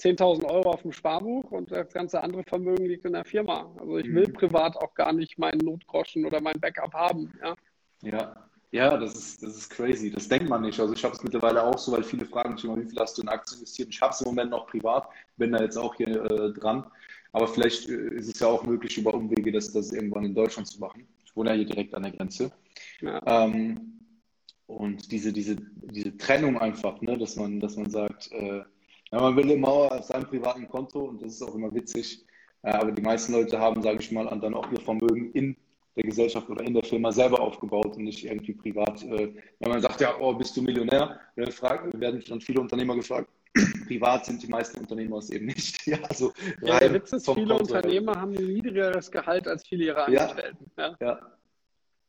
10.000 0.00 0.44
Euro 0.44 0.70
auf 0.70 0.82
dem 0.82 0.92
Sparbuch 0.92 1.50
und 1.50 1.70
das 1.70 1.92
ganze 1.92 2.22
andere 2.22 2.42
Vermögen 2.44 2.86
liegt 2.86 3.04
in 3.04 3.12
der 3.12 3.24
Firma. 3.24 3.72
Also 3.78 3.98
ich 3.98 4.12
will 4.12 4.28
mhm. 4.28 4.32
privat 4.32 4.76
auch 4.76 4.94
gar 4.94 5.12
nicht 5.12 5.38
meinen 5.38 5.58
Notgroschen 5.58 6.24
oder 6.24 6.40
mein 6.40 6.60
Backup 6.60 6.92
haben. 6.92 7.32
Ja, 7.40 7.56
ja. 8.02 8.36
ja 8.70 8.96
das, 8.96 9.14
ist, 9.14 9.42
das 9.42 9.56
ist 9.56 9.70
crazy. 9.70 10.10
Das 10.10 10.28
denkt 10.28 10.48
man 10.48 10.62
nicht. 10.62 10.78
Also 10.78 10.92
ich 10.92 11.04
habe 11.04 11.14
es 11.14 11.22
mittlerweile 11.22 11.62
auch 11.62 11.78
so, 11.78 11.92
weil 11.92 12.02
viele 12.02 12.26
fragen 12.26 12.54
mich 12.54 12.64
immer, 12.64 12.76
wie 12.78 12.88
viel 12.88 12.98
hast 12.98 13.18
du 13.18 13.22
in 13.22 13.28
Aktien 13.28 13.58
investiert? 13.58 13.88
Ich 13.90 14.00
habe 14.00 14.12
es 14.12 14.20
im 14.20 14.28
Moment 14.28 14.50
noch 14.50 14.66
privat, 14.66 15.08
bin 15.36 15.52
da 15.52 15.62
jetzt 15.62 15.76
auch 15.76 15.94
hier 15.94 16.08
äh, 16.08 16.52
dran. 16.52 16.86
Aber 17.32 17.48
vielleicht 17.48 17.88
äh, 17.88 18.14
ist 18.14 18.34
es 18.34 18.40
ja 18.40 18.48
auch 18.48 18.64
möglich, 18.64 18.98
über 18.98 19.14
Umwege 19.14 19.52
das, 19.52 19.72
das 19.72 19.92
irgendwann 19.92 20.24
in 20.24 20.34
Deutschland 20.34 20.68
zu 20.68 20.78
machen. 20.80 21.06
Ich 21.24 21.34
wohne 21.34 21.50
ja 21.50 21.56
hier 21.56 21.66
direkt 21.66 21.94
an 21.94 22.02
der 22.02 22.12
Grenze. 22.12 22.52
Ja. 23.00 23.20
Ähm, 23.26 23.98
und 24.66 25.10
diese, 25.10 25.32
diese, 25.32 25.56
diese 25.56 26.16
Trennung 26.16 26.58
einfach, 26.58 27.00
ne, 27.00 27.18
dass 27.18 27.36
man, 27.36 27.60
dass 27.60 27.76
man 27.76 27.90
sagt, 27.90 28.30
äh, 28.32 28.58
ja, 29.12 29.20
man 29.20 29.36
will 29.36 29.50
immer 29.50 29.68
auf 29.68 30.04
seinem 30.04 30.26
privaten 30.26 30.68
Konto 30.68 31.00
und 31.00 31.22
das 31.22 31.34
ist 31.34 31.42
auch 31.42 31.54
immer 31.54 31.74
witzig. 31.74 32.24
Äh, 32.62 32.70
aber 32.70 32.92
die 32.92 33.02
meisten 33.02 33.32
Leute 33.32 33.58
haben, 33.58 33.82
sage 33.82 33.98
ich 34.00 34.12
mal, 34.12 34.24
dann 34.40 34.54
auch 34.54 34.70
ihr 34.72 34.80
Vermögen 34.80 35.32
in 35.32 35.56
der 35.96 36.04
Gesellschaft 36.04 36.48
oder 36.48 36.64
in 36.64 36.74
der 36.74 36.84
Firma 36.84 37.12
selber 37.12 37.40
aufgebaut 37.40 37.96
und 37.96 38.04
nicht 38.04 38.24
irgendwie 38.24 38.54
privat. 38.54 39.02
Äh, 39.04 39.34
wenn 39.60 39.70
man 39.70 39.82
sagt, 39.82 40.00
ja, 40.00 40.18
oh, 40.18 40.34
bist 40.34 40.56
du 40.56 40.62
Millionär? 40.62 41.20
Dann 41.36 42.00
werden 42.00 42.24
dann 42.26 42.40
viele 42.40 42.60
Unternehmer 42.60 42.94
gefragt, 42.94 43.28
privat 43.86 44.24
sind 44.26 44.42
die 44.42 44.46
meisten 44.46 44.80
Unternehmer 44.80 45.18
es 45.18 45.30
eben 45.30 45.46
nicht. 45.46 45.80
Ja, 45.86 45.98
also 46.08 46.32
ja, 46.60 46.78
der 46.78 46.94
Witz 46.94 47.12
ist, 47.12 47.30
viele 47.30 47.54
Unternehmer 47.54 48.14
haben 48.20 48.36
ein 48.36 48.46
niedrigeres 48.46 49.10
Gehalt 49.10 49.48
als 49.48 49.66
viele 49.66 49.86
ihrer 49.86 50.06
Angestellten. 50.06 50.70
Ja, 50.78 50.96
ja. 51.00 51.20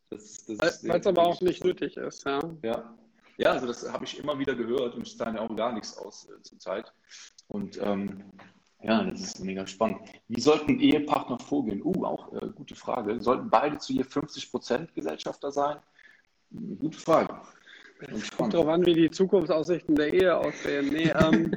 Das, 0.10 0.46
das 0.46 0.88
Weil 0.88 1.00
es 1.00 1.08
aber 1.08 1.24
auch 1.24 1.42
nicht 1.42 1.64
nötig 1.64 1.98
ist. 1.98 2.24
Ja, 2.26 2.40
ja. 2.62 2.96
ja 3.38 3.52
also 3.52 3.66
das 3.68 3.92
habe 3.92 4.06
ich 4.06 4.20
immer 4.20 4.38
wieder 4.38 4.54
gehört 4.54 4.96
und 4.96 5.08
es 5.08 5.18
zahlen 5.18 5.36
ja 5.36 5.42
auch 5.42 5.56
gar 5.56 5.74
nichts 5.74 5.98
aus 5.98 6.30
äh, 6.30 6.42
zurzeit. 6.44 6.94
Und 7.48 7.80
ähm, 7.82 8.32
ja, 8.84 9.04
das 9.04 9.22
ist 9.22 9.40
mega 9.40 9.66
spannend. 9.66 10.02
Wie 10.28 10.42
sollten 10.42 10.80
Ehepartner 10.80 11.40
vorgehen? 11.40 11.82
Uh, 11.84 12.06
auch 12.06 12.34
äh, 12.34 12.48
gute 12.54 12.76
Frage. 12.76 13.20
Sollten 13.22 13.50
beide 13.50 13.78
zu 13.78 13.94
je 13.94 14.04
50% 14.04 14.94
Gesellschafter 14.94 15.52
sein? 15.52 15.78
Gute 16.80 17.00
Frage. 17.00 17.42
Es 18.12 18.32
kommt 18.32 18.54
darauf 18.54 18.68
an, 18.68 18.86
wie 18.86 18.94
die 18.94 19.10
Zukunftsaussichten 19.10 19.96
der 19.96 20.14
Ehe 20.14 20.36
aussehen. 20.36 20.90
Nee, 20.92 21.12
ähm, 21.24 21.52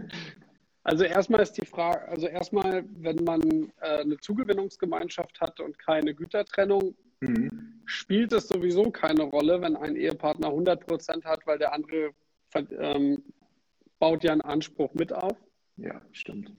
also 0.83 1.05
erstmal 1.05 1.41
ist 1.41 1.55
die 1.55 1.67
Frage, 1.67 2.07
also 2.09 2.29
erstmal, 2.29 2.85
wenn 2.99 3.25
man 3.25 3.73
äh, 3.81 4.01
eine 4.01 4.19
Zugewinnungsgemeinschaft 4.19 5.41
hat 5.41 5.61
und 5.61 5.79
keine 5.79 6.15
Gütertrennung, 6.15 6.95
mhm. 7.21 7.81
spielt 7.87 8.33
es 8.33 8.49
sowieso 8.49 8.91
keine 8.91 9.25
Rolle, 9.25 9.61
wenn 9.61 9.77
ein 9.77 9.97
Ehepartner 9.97 10.49
100 10.49 10.87
Prozent 10.87 11.25
hat, 11.25 11.47
weil 11.47 11.59
der 11.59 11.73
andere 11.73 12.11
ähm, 12.79 13.23
baut 13.99 14.23
ja 14.23 14.33
einen 14.33 14.43
Anspruch 14.43 14.95
mit 14.95 15.13
auf. 15.13 15.37
Ja, 15.77 16.01
stimmt. 16.13 16.53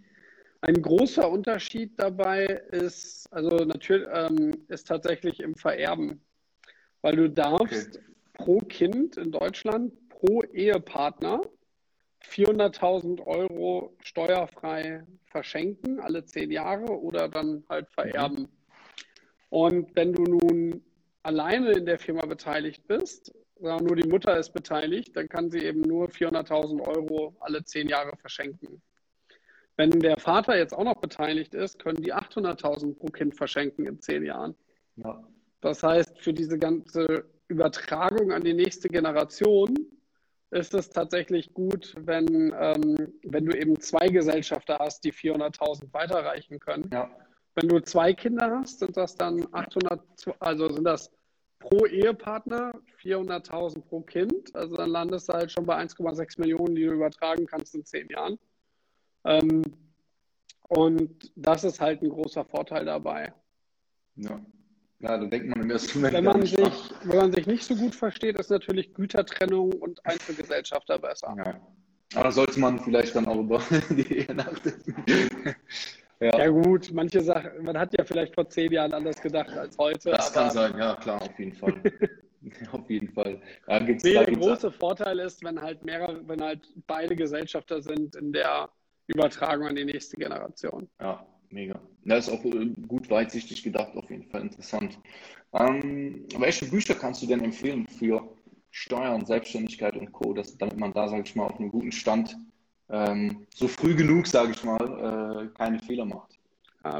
Ein 0.61 0.81
großer 0.81 1.29
Unterschied 1.29 1.97
dabei 1.97 2.45
ist, 2.71 3.31
also 3.31 3.63
natürlich, 3.63 4.07
ähm, 4.11 4.57
ist 4.67 4.87
tatsächlich 4.87 5.39
im 5.39 5.55
Vererben, 5.55 6.19
weil 7.01 7.15
du 7.15 7.29
darfst 7.29 7.97
okay 7.97 8.07
pro 8.37 8.59
Kind 8.59 9.17
in 9.17 9.31
Deutschland, 9.31 9.93
pro 10.09 10.41
Ehepartner 10.43 11.41
400.000 12.23 13.25
Euro 13.25 13.95
steuerfrei 14.01 15.03
verschenken, 15.25 15.99
alle 15.99 16.23
zehn 16.25 16.51
Jahre 16.51 16.85
oder 16.85 17.27
dann 17.27 17.63
halt 17.69 17.89
vererben. 17.89 18.41
Mhm. 18.41 18.49
Und 19.49 19.95
wenn 19.95 20.13
du 20.13 20.23
nun 20.23 20.83
alleine 21.23 21.71
in 21.71 21.85
der 21.85 21.99
Firma 21.99 22.25
beteiligt 22.25 22.87
bist, 22.87 23.33
nur 23.59 23.95
die 23.95 24.07
Mutter 24.07 24.37
ist 24.37 24.53
beteiligt, 24.53 25.15
dann 25.15 25.29
kann 25.29 25.49
sie 25.49 25.59
eben 25.59 25.81
nur 25.81 26.09
400.000 26.09 26.81
Euro 26.81 27.35
alle 27.39 27.63
zehn 27.63 27.87
Jahre 27.89 28.15
verschenken. 28.17 28.81
Wenn 29.77 29.91
der 29.91 30.17
Vater 30.19 30.57
jetzt 30.57 30.73
auch 30.73 30.83
noch 30.83 31.01
beteiligt 31.01 31.53
ist, 31.53 31.79
können 31.79 32.01
die 32.01 32.13
800.000 32.13 32.97
pro 32.97 33.07
Kind 33.07 33.35
verschenken 33.35 33.85
in 33.85 33.99
zehn 33.99 34.23
Jahren. 34.25 34.55
Ja. 34.95 35.23
Das 35.61 35.81
heißt, 35.81 36.19
für 36.19 36.33
diese 36.33 36.57
ganze 36.57 37.25
Übertragung 37.47 38.31
an 38.31 38.43
die 38.43 38.53
nächste 38.53 38.89
Generation 38.89 39.73
ist 40.51 40.73
es 40.73 40.89
tatsächlich 40.89 41.53
gut, 41.53 41.93
wenn, 41.99 42.53
ähm, 42.57 43.13
wenn 43.23 43.45
du 43.45 43.57
eben 43.57 43.79
zwei 43.79 44.07
Gesellschafter 44.07 44.79
hast, 44.79 45.03
die 45.03 45.11
400.000 45.11 45.93
weiterreichen 45.93 46.59
können. 46.59 46.89
Ja. 46.91 47.09
Wenn 47.55 47.67
du 47.67 47.79
zwei 47.81 48.13
Kinder 48.13 48.59
hast, 48.59 48.79
sind 48.79 48.95
das 48.95 49.15
dann 49.15 49.45
800, 49.51 50.01
also 50.39 50.69
sind 50.69 50.85
das 50.85 51.11
pro 51.59 51.85
Ehepartner 51.85 52.71
400.000 53.01 53.81
pro 53.81 54.01
Kind. 54.01 54.55
Also 54.55 54.75
dann 54.75 54.91
landest 54.91 55.27
du 55.27 55.33
halt 55.33 55.51
schon 55.51 55.65
bei 55.65 55.75
1,6 55.77 56.39
Millionen, 56.39 56.75
die 56.75 56.85
du 56.85 56.93
übertragen 56.93 57.45
kannst 57.45 57.75
in 57.75 57.83
zehn 57.83 58.07
Jahren. 58.09 58.37
Ähm, 59.25 59.63
und 60.69 61.31
das 61.35 61.63
ist 61.63 61.81
halt 61.81 62.01
ein 62.01 62.09
großer 62.09 62.45
Vorteil 62.45 62.85
dabei. 62.85 63.33
Ja. 64.15 64.39
Ja, 64.99 65.17
da 65.17 65.25
denkt 65.25 65.49
man 65.49 65.63
im 65.63 65.69
ersten 65.69 65.99
Moment. 65.99 66.15
Wenn 66.15 66.23
man, 66.23 66.41
sich, 66.45 66.57
wenn 67.03 67.17
man 67.17 67.31
sich 67.31 67.45
nicht 67.45 67.63
so 67.63 67.75
gut 67.75 67.93
versteht, 67.93 68.39
ist 68.39 68.49
natürlich 68.49 68.93
Gütertrennung 68.93 69.71
und 69.73 70.03
Einzelgesellschafter 70.05 70.97
besser. 70.97 71.35
Ja. 71.37 71.61
Aber 72.15 72.31
sollte 72.31 72.59
man 72.59 72.79
vielleicht 72.79 73.15
dann 73.15 73.27
auch 73.27 73.39
über 73.39 73.61
die 73.89 74.19
Ehe 74.19 74.33
nachdenken. 74.33 75.55
ja. 76.19 76.39
ja. 76.39 76.47
gut, 76.47 76.91
manche 76.93 77.21
Sachen, 77.21 77.63
man 77.63 77.77
hat 77.77 77.95
ja 77.97 78.05
vielleicht 78.05 78.33
vor 78.33 78.49
zehn 78.49 78.71
Jahren 78.71 78.93
anders 78.93 79.21
gedacht 79.21 79.55
als 79.55 79.77
heute. 79.77 80.11
Das 80.11 80.33
kann 80.33 80.49
sein, 80.49 80.75
ja 80.77 80.95
klar, 80.95 81.21
auf 81.21 81.37
jeden 81.37 81.53
Fall. 81.53 81.79
auf 82.71 82.89
jeden 82.89 83.09
Fall. 83.09 83.39
Da 83.67 83.79
gibt's, 83.79 84.03
nee, 84.03 84.13
da 84.13 84.23
der 84.23 84.35
große 84.35 84.71
Vorteil 84.71 85.19
ist, 85.19 85.43
wenn 85.43 85.61
halt 85.61 85.83
mehrere, 85.85 86.27
wenn 86.27 86.41
halt 86.41 86.67
beide 86.87 87.15
Gesellschafter 87.15 87.81
sind 87.81 88.15
in 88.15 88.33
der 88.33 88.69
Übertragung 89.07 89.67
an 89.67 89.75
die 89.75 89.85
nächste 89.85 90.17
Generation. 90.17 90.89
Ja, 90.99 91.25
mega. 91.51 91.79
Das 92.05 92.27
ist 92.27 92.33
auch 92.33 92.43
äh, 92.45 92.67
gut 92.87 93.09
weitsichtig 93.09 93.63
gedacht, 93.63 93.95
auf 93.95 94.09
jeden 94.09 94.25
Fall 94.25 94.41
interessant. 94.41 94.99
Ähm, 95.53 96.25
welche 96.37 96.65
Bücher 96.65 96.95
kannst 96.95 97.21
du 97.21 97.27
denn 97.27 97.43
empfehlen 97.43 97.87
für 97.87 98.27
Steuern, 98.71 99.25
Selbstständigkeit 99.25 99.95
und 99.97 100.11
Co., 100.11 100.33
dass, 100.33 100.57
damit 100.57 100.77
man 100.77 100.93
da, 100.93 101.07
sage 101.07 101.23
ich 101.25 101.35
mal, 101.35 101.45
auf 101.45 101.59
einem 101.59 101.71
guten 101.71 101.91
Stand 101.91 102.37
ähm, 102.89 103.47
so 103.53 103.67
früh 103.67 103.95
genug, 103.95 104.27
sage 104.27 104.51
ich 104.51 104.63
mal, 104.63 105.47
äh, 105.47 105.57
keine 105.57 105.79
Fehler 105.79 106.05
macht? 106.05 106.37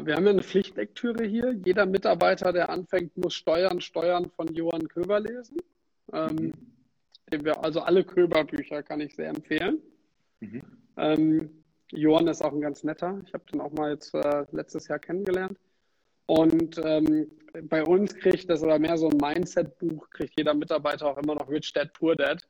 Wir 0.04 0.16
haben 0.16 0.24
ja 0.24 0.30
eine 0.32 0.42
Pflichtlektüre 0.42 1.24
hier. 1.24 1.52
Jeder 1.64 1.86
Mitarbeiter, 1.86 2.52
der 2.52 2.68
anfängt, 2.68 3.16
muss 3.16 3.32
Steuern, 3.32 3.80
Steuern 3.80 4.28
von 4.36 4.52
Johann 4.52 4.86
Köber 4.86 5.20
lesen. 5.20 5.56
Ähm, 6.12 6.52
mhm. 7.30 7.52
Also 7.62 7.80
alle 7.80 8.04
Köber-Bücher 8.04 8.82
kann 8.82 9.00
ich 9.00 9.14
sehr 9.14 9.28
empfehlen. 9.30 9.80
Mhm. 10.40 10.62
Ähm, 10.96 11.57
Johann 11.92 12.28
ist 12.28 12.42
auch 12.42 12.52
ein 12.52 12.60
ganz 12.60 12.84
netter. 12.84 13.20
Ich 13.26 13.32
habe 13.32 13.44
den 13.50 13.60
auch 13.60 13.72
mal 13.72 13.92
jetzt 13.92 14.14
äh, 14.14 14.44
letztes 14.52 14.88
Jahr 14.88 14.98
kennengelernt. 14.98 15.58
Und 16.26 16.78
ähm, 16.84 17.30
bei 17.64 17.82
uns 17.82 18.14
kriegt 18.14 18.50
das 18.50 18.62
aber 18.62 18.78
mehr 18.78 18.98
so 18.98 19.08
ein 19.08 19.16
Mindset-Buch, 19.16 20.10
kriegt 20.10 20.34
jeder 20.36 20.52
Mitarbeiter 20.52 21.06
auch 21.06 21.18
immer 21.18 21.34
noch 21.34 21.48
Rich 21.48 21.72
Dad, 21.72 21.92
Poor 21.94 22.14
Dad. 22.14 22.46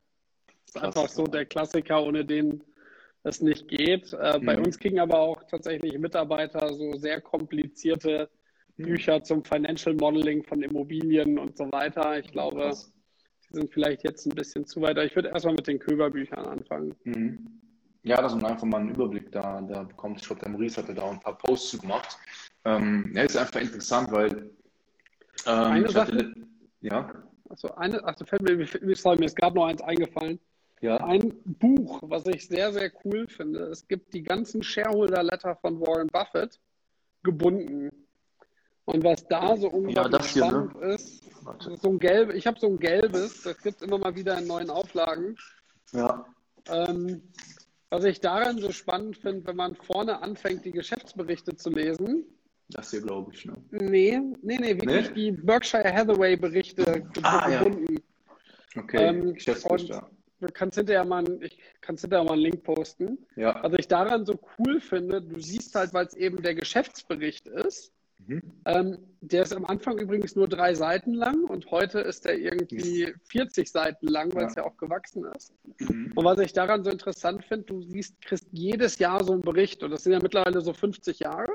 Das 0.65 0.75
ist 0.75 0.81
einfach 0.83 1.07
so 1.07 1.23
der 1.23 1.45
Klassiker, 1.45 2.03
ohne 2.03 2.25
den 2.25 2.61
es 3.23 3.41
nicht 3.41 3.67
geht. 3.69 4.13
Äh, 4.13 4.39
mhm. 4.39 4.45
Bei 4.45 4.57
uns 4.57 4.77
kriegen 4.77 4.99
aber 4.99 5.19
auch 5.19 5.43
tatsächlich 5.43 5.97
Mitarbeiter 5.97 6.73
so 6.73 6.93
sehr 6.97 7.21
komplizierte 7.21 8.29
mhm. 8.77 8.83
Bücher 8.83 9.23
zum 9.23 9.43
Financial 9.43 9.95
Modeling 9.95 10.43
von 10.43 10.61
Immobilien 10.61 11.39
und 11.39 11.57
so 11.57 11.71
weiter. 11.71 12.19
Ich 12.19 12.31
glaube, 12.31 12.71
die 13.49 13.53
sind 13.53 13.71
vielleicht 13.71 14.03
jetzt 14.03 14.25
ein 14.25 14.35
bisschen 14.35 14.65
zu 14.65 14.81
weit. 14.81 14.97
Ich 14.97 15.15
würde 15.15 15.29
erstmal 15.29 15.55
mit 15.55 15.67
den 15.67 15.79
Köber-Büchern 15.79 16.45
anfangen. 16.45 16.95
Mhm. 17.05 17.61
Ja, 18.03 18.21
dass 18.21 18.33
man 18.33 18.45
einfach 18.45 18.65
mal 18.65 18.79
einen 18.79 18.91
Überblick 18.91 19.31
da, 19.31 19.61
da 19.61 19.83
bekommt. 19.83 20.21
Ich 20.21 20.27
glaube, 20.27 20.41
der 20.41 20.49
Maurice 20.49 20.81
hatte 20.81 20.93
da 20.93 21.09
ein 21.09 21.19
paar 21.19 21.37
Posts 21.37 21.79
gemacht. 21.79 22.17
Ähm, 22.65 23.11
ja, 23.13 23.23
ist 23.23 23.37
einfach 23.37 23.59
interessant, 23.59 24.11
weil 24.11 24.49
ähm, 25.45 25.63
eine 25.63 25.89
Sache, 25.89 26.13
hatte, 26.13 26.33
ja. 26.81 27.11
Also 27.49 27.73
eine, 27.75 28.03
also 28.03 28.25
fällt 28.25 28.41
mir, 28.41 28.95
sorry, 28.95 29.17
mir 29.17 29.25
ist 29.25 29.35
gerade 29.35 29.55
noch 29.55 29.65
eins 29.65 29.81
eingefallen. 29.81 30.39
Ja. 30.81 30.97
Ein 30.97 31.33
Buch, 31.43 31.99
was 32.03 32.25
ich 32.27 32.47
sehr, 32.47 32.71
sehr 32.71 32.91
cool 33.03 33.27
finde. 33.27 33.63
Es 33.63 33.85
gibt 33.87 34.13
die 34.13 34.23
ganzen 34.23 34.63
Shareholder-Letter 34.63 35.57
von 35.57 35.79
Warren 35.81 36.07
Buffett 36.07 36.59
gebunden. 37.23 37.89
Und 38.85 39.03
was 39.03 39.27
da 39.27 39.55
so 39.57 39.69
unglaublich 39.69 40.35
ja, 40.35 40.45
hier, 40.49 40.51
ne? 40.51 40.69
spannend 40.69 40.81
ne? 40.81 40.93
ist, 40.95 41.81
so 41.81 41.89
ein 41.89 41.99
gelb, 41.99 42.33
ich 42.33 42.47
habe 42.47 42.59
so 42.59 42.67
ein 42.67 42.79
gelbes, 42.79 43.43
das 43.43 43.57
gibt 43.61 43.81
es 43.81 43.87
immer 43.87 43.99
mal 43.99 44.15
wieder 44.15 44.37
in 44.37 44.47
neuen 44.47 44.69
Auflagen. 44.69 45.35
Ja. 45.91 46.25
Ähm, 46.67 47.21
was 47.89 48.03
ich 48.03 48.21
daran 48.21 48.59
so 48.59 48.71
spannend 48.71 49.17
finde, 49.17 49.47
wenn 49.47 49.55
man 49.55 49.75
vorne 49.75 50.21
anfängt, 50.21 50.65
die 50.65 50.71
Geschäftsberichte 50.71 51.55
zu 51.55 51.69
lesen. 51.69 52.25
Das 52.69 52.91
hier, 52.91 53.01
glaube 53.01 53.33
ich, 53.33 53.45
ne? 53.45 53.55
Nee, 53.71 54.19
nee, 54.41 54.57
nee, 54.59 54.75
wirklich 54.79 55.09
nee? 55.09 55.13
die 55.15 55.31
Berkshire 55.31 55.91
Hathaway-Berichte 55.91 57.03
ah, 57.23 57.49
gebunden. 57.49 57.95
Ja. 57.95 58.81
Okay, 58.81 58.97
ähm, 58.97 59.33
Geschäftsberichte. 59.33 60.03
Du 60.41 60.47
kannst 60.53 60.77
hinterher 60.77 61.03
mal, 61.03 61.25
ich 61.41 61.59
kann 61.81 61.97
hinterher 61.97 62.23
mal 62.23 62.33
einen 62.33 62.43
Link 62.43 62.63
posten. 62.63 63.17
Ja. 63.35 63.59
Also 63.59 63.75
ich 63.77 63.87
daran 63.87 64.25
so 64.25 64.39
cool 64.57 64.79
finde, 64.79 65.21
du 65.21 65.39
siehst 65.39 65.75
halt, 65.75 65.93
weil 65.93 66.05
es 66.05 66.13
eben 66.13 66.41
der 66.41 66.55
Geschäftsbericht 66.55 67.47
ist, 67.47 67.91
Mhm. 68.27 68.41
Ähm, 68.65 68.97
der 69.21 69.43
ist 69.43 69.53
am 69.53 69.65
Anfang 69.65 69.97
übrigens 69.97 70.35
nur 70.35 70.47
drei 70.47 70.73
Seiten 70.73 71.13
lang 71.13 71.43
und 71.45 71.69
heute 71.71 71.99
ist 71.99 72.25
er 72.25 72.37
irgendwie 72.37 73.13
40 73.25 73.69
Seiten 73.69 74.07
lang, 74.07 74.33
weil 74.33 74.43
ja. 74.43 74.47
es 74.47 74.55
ja 74.55 74.65
auch 74.65 74.77
gewachsen 74.77 75.25
ist. 75.35 75.53
Mhm. 75.79 76.13
Und 76.15 76.25
was 76.25 76.39
ich 76.39 76.53
daran 76.53 76.83
so 76.83 76.89
interessant 76.89 77.43
finde, 77.45 77.65
du 77.65 77.81
siehst, 77.81 78.21
kriegst 78.21 78.47
jedes 78.51 78.99
Jahr 78.99 79.23
so 79.23 79.33
einen 79.33 79.41
Bericht 79.41 79.83
und 79.83 79.91
das 79.91 80.03
sind 80.03 80.13
ja 80.13 80.19
mittlerweile 80.21 80.61
so 80.61 80.73
50 80.73 81.19
Jahre. 81.19 81.51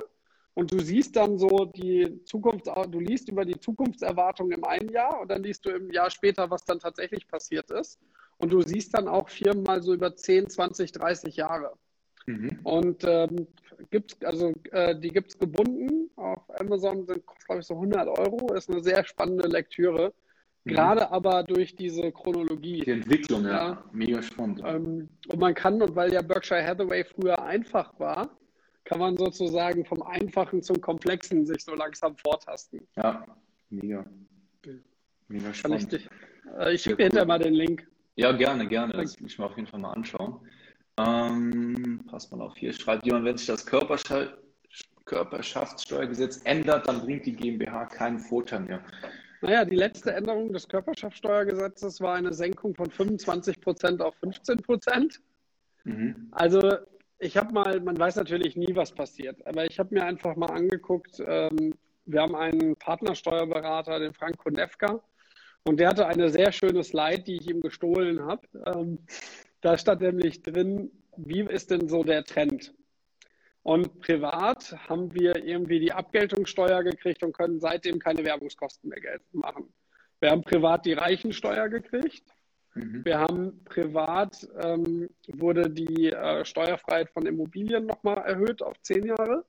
Und 0.56 0.70
du 0.70 0.78
siehst 0.78 1.16
dann 1.16 1.36
so 1.36 1.64
die 1.64 2.22
Zukunft, 2.24 2.66
du 2.66 3.00
liest 3.00 3.28
über 3.28 3.44
die 3.44 3.58
Zukunftserwartung 3.58 4.52
im 4.52 4.62
einen 4.64 4.88
Jahr 4.88 5.20
und 5.20 5.28
dann 5.28 5.42
liest 5.42 5.66
du 5.66 5.70
im 5.70 5.90
Jahr 5.90 6.10
später, 6.10 6.48
was 6.48 6.64
dann 6.64 6.78
tatsächlich 6.78 7.26
passiert 7.26 7.72
ist. 7.72 7.98
Und 8.38 8.52
du 8.52 8.62
siehst 8.62 8.94
dann 8.94 9.08
auch 9.08 9.28
Firmen 9.28 9.64
mal 9.64 9.82
so 9.82 9.94
über 9.94 10.14
10, 10.14 10.48
20, 10.48 10.92
30 10.92 11.36
Jahre. 11.36 11.72
Mhm. 12.26 12.60
Und 12.62 13.04
ähm, 13.04 13.48
gibt's, 13.90 14.16
also 14.22 14.52
äh, 14.72 14.98
die 14.98 15.08
gibt 15.08 15.30
es 15.30 15.38
gebunden 15.38 16.10
auf 16.16 16.42
Amazon, 16.60 17.06
sind, 17.06 17.22
glaube 17.46 17.60
ich, 17.60 17.66
so 17.66 17.74
100 17.74 18.08
Euro. 18.08 18.54
Ist 18.54 18.70
eine 18.70 18.82
sehr 18.82 19.04
spannende 19.04 19.48
Lektüre. 19.48 20.12
Mhm. 20.64 20.70
Gerade 20.72 21.10
aber 21.10 21.42
durch 21.42 21.76
diese 21.76 22.10
Chronologie. 22.12 22.82
Die 22.84 22.90
Entwicklung, 22.90 23.44
ja, 23.44 23.50
ja 23.50 23.84
mega 23.92 24.22
spannend. 24.22 24.62
Ähm, 24.64 25.08
und 25.28 25.38
man 25.38 25.54
kann, 25.54 25.80
und 25.82 25.94
weil 25.94 26.12
ja 26.12 26.22
Berkshire 26.22 26.64
Hathaway 26.64 27.04
früher 27.04 27.42
einfach 27.42 27.98
war, 27.98 28.30
kann 28.84 28.98
man 28.98 29.16
sozusagen 29.16 29.84
vom 29.84 30.02
Einfachen 30.02 30.62
zum 30.62 30.80
Komplexen 30.80 31.46
sich 31.46 31.64
so 31.64 31.74
langsam 31.74 32.16
vortasten. 32.16 32.86
Ja, 32.96 33.26
mega. 33.70 34.04
Mega 35.28 35.54
spannend. 35.54 35.92
Ich, 35.92 36.08
äh, 36.58 36.74
ich 36.74 36.82
schicke 36.82 36.96
dir 36.96 37.04
hinterher 37.04 37.26
mal 37.26 37.38
den 37.38 37.54
Link. 37.54 37.86
Ja, 38.16 38.32
gerne, 38.32 38.66
gerne. 38.68 38.92
Das 38.92 39.18
will 39.18 39.26
ich 39.26 39.38
mir 39.38 39.46
auf 39.46 39.56
jeden 39.56 39.66
Fall 39.66 39.80
mal 39.80 39.92
anschauen. 39.92 40.40
Ähm, 40.98 42.04
pass 42.08 42.30
mal 42.30 42.40
auf, 42.40 42.56
hier 42.56 42.72
schreibt 42.72 43.04
jemand, 43.06 43.24
wenn 43.24 43.36
sich 43.36 43.46
das 43.46 43.66
Körperschaft, 43.66 44.36
Körperschaftssteuergesetz 45.04 46.40
ändert, 46.44 46.88
dann 46.88 47.02
bringt 47.02 47.26
die 47.26 47.34
GmbH 47.34 47.86
keinen 47.86 48.18
Vorteil 48.18 48.60
mehr. 48.60 48.82
Naja, 49.42 49.64
die 49.64 49.76
letzte 49.76 50.14
Änderung 50.14 50.52
des 50.52 50.66
Körperschaftssteuergesetzes 50.68 52.00
war 52.00 52.14
eine 52.14 52.32
Senkung 52.32 52.74
von 52.74 52.90
25 52.90 53.60
Prozent 53.60 54.00
auf 54.00 54.14
15 54.16 54.58
Prozent. 54.58 55.20
Mhm. 55.84 56.28
Also 56.30 56.78
ich 57.18 57.36
habe 57.36 57.52
mal, 57.52 57.80
man 57.80 57.98
weiß 57.98 58.16
natürlich 58.16 58.56
nie, 58.56 58.74
was 58.74 58.92
passiert, 58.92 59.46
aber 59.46 59.66
ich 59.66 59.78
habe 59.78 59.94
mir 59.94 60.04
einfach 60.04 60.36
mal 60.36 60.50
angeguckt, 60.50 61.22
ähm, 61.26 61.74
wir 62.06 62.22
haben 62.22 62.34
einen 62.34 62.76
Partnersteuerberater, 62.76 63.98
den 63.98 64.14
Frank 64.14 64.38
Konefka, 64.38 65.00
und 65.64 65.80
der 65.80 65.88
hatte 65.88 66.06
eine 66.06 66.28
sehr 66.30 66.52
schöne 66.52 66.84
Slide, 66.84 67.22
die 67.22 67.36
ich 67.36 67.48
ihm 67.48 67.60
gestohlen 67.62 68.20
habe. 68.20 68.46
Ähm, 68.66 68.98
da 69.64 69.78
stand 69.78 70.02
nämlich 70.02 70.42
drin, 70.42 70.90
wie 71.16 71.40
ist 71.40 71.70
denn 71.70 71.88
so 71.88 72.04
der 72.04 72.24
Trend? 72.24 72.74
Und 73.62 74.00
privat 74.00 74.76
haben 74.90 75.14
wir 75.14 75.42
irgendwie 75.42 75.80
die 75.80 75.92
Abgeltungssteuer 75.92 76.82
gekriegt 76.82 77.22
und 77.22 77.32
können 77.32 77.60
seitdem 77.60 77.98
keine 77.98 78.26
Werbungskosten 78.26 78.90
mehr 78.90 79.00
geltend 79.00 79.32
machen. 79.32 79.72
Wir 80.20 80.30
haben 80.30 80.42
privat 80.42 80.84
die 80.84 80.92
Reichensteuer 80.92 81.70
gekriegt. 81.70 82.24
Mhm. 82.74 83.06
Wir 83.06 83.18
haben 83.18 83.64
privat, 83.64 84.46
ähm, 84.60 85.08
wurde 85.28 85.70
die 85.70 86.12
äh, 86.12 86.44
Steuerfreiheit 86.44 87.08
von 87.08 87.24
Immobilien 87.24 87.86
nochmal 87.86 88.18
erhöht 88.18 88.60
auf 88.60 88.78
zehn 88.82 89.06
Jahre. 89.06 89.46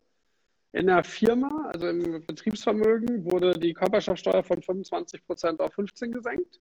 In 0.72 0.88
der 0.88 1.04
Firma, 1.04 1.70
also 1.74 1.90
im 1.90 2.26
Betriebsvermögen, 2.26 3.26
wurde 3.30 3.60
die 3.60 3.74
Körperschaftssteuer 3.74 4.44
von 4.44 4.62
25 4.62 5.26
Prozent 5.26 5.60
auf 5.60 5.74
15 5.74 6.14
gesenkt. 6.14 6.62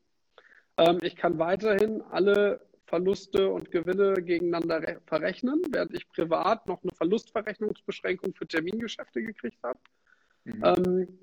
Ähm, 0.77 0.97
ich 1.03 1.15
kann 1.15 1.37
weiterhin 1.37 2.01
alle 2.09 2.72
Verluste 2.93 3.49
und 3.49 3.71
Gewinne 3.71 4.21
gegeneinander 4.21 4.99
verrechnen, 5.07 5.63
während 5.71 5.95
ich 5.95 6.07
privat 6.09 6.67
noch 6.67 6.83
eine 6.83 6.91
Verlustverrechnungsbeschränkung 6.91 8.35
für 8.35 8.45
Termingeschäfte 8.45 9.23
gekriegt 9.23 9.57
habe. 9.63 9.79
Mhm. 10.43 10.63
Ähm, 10.63 11.19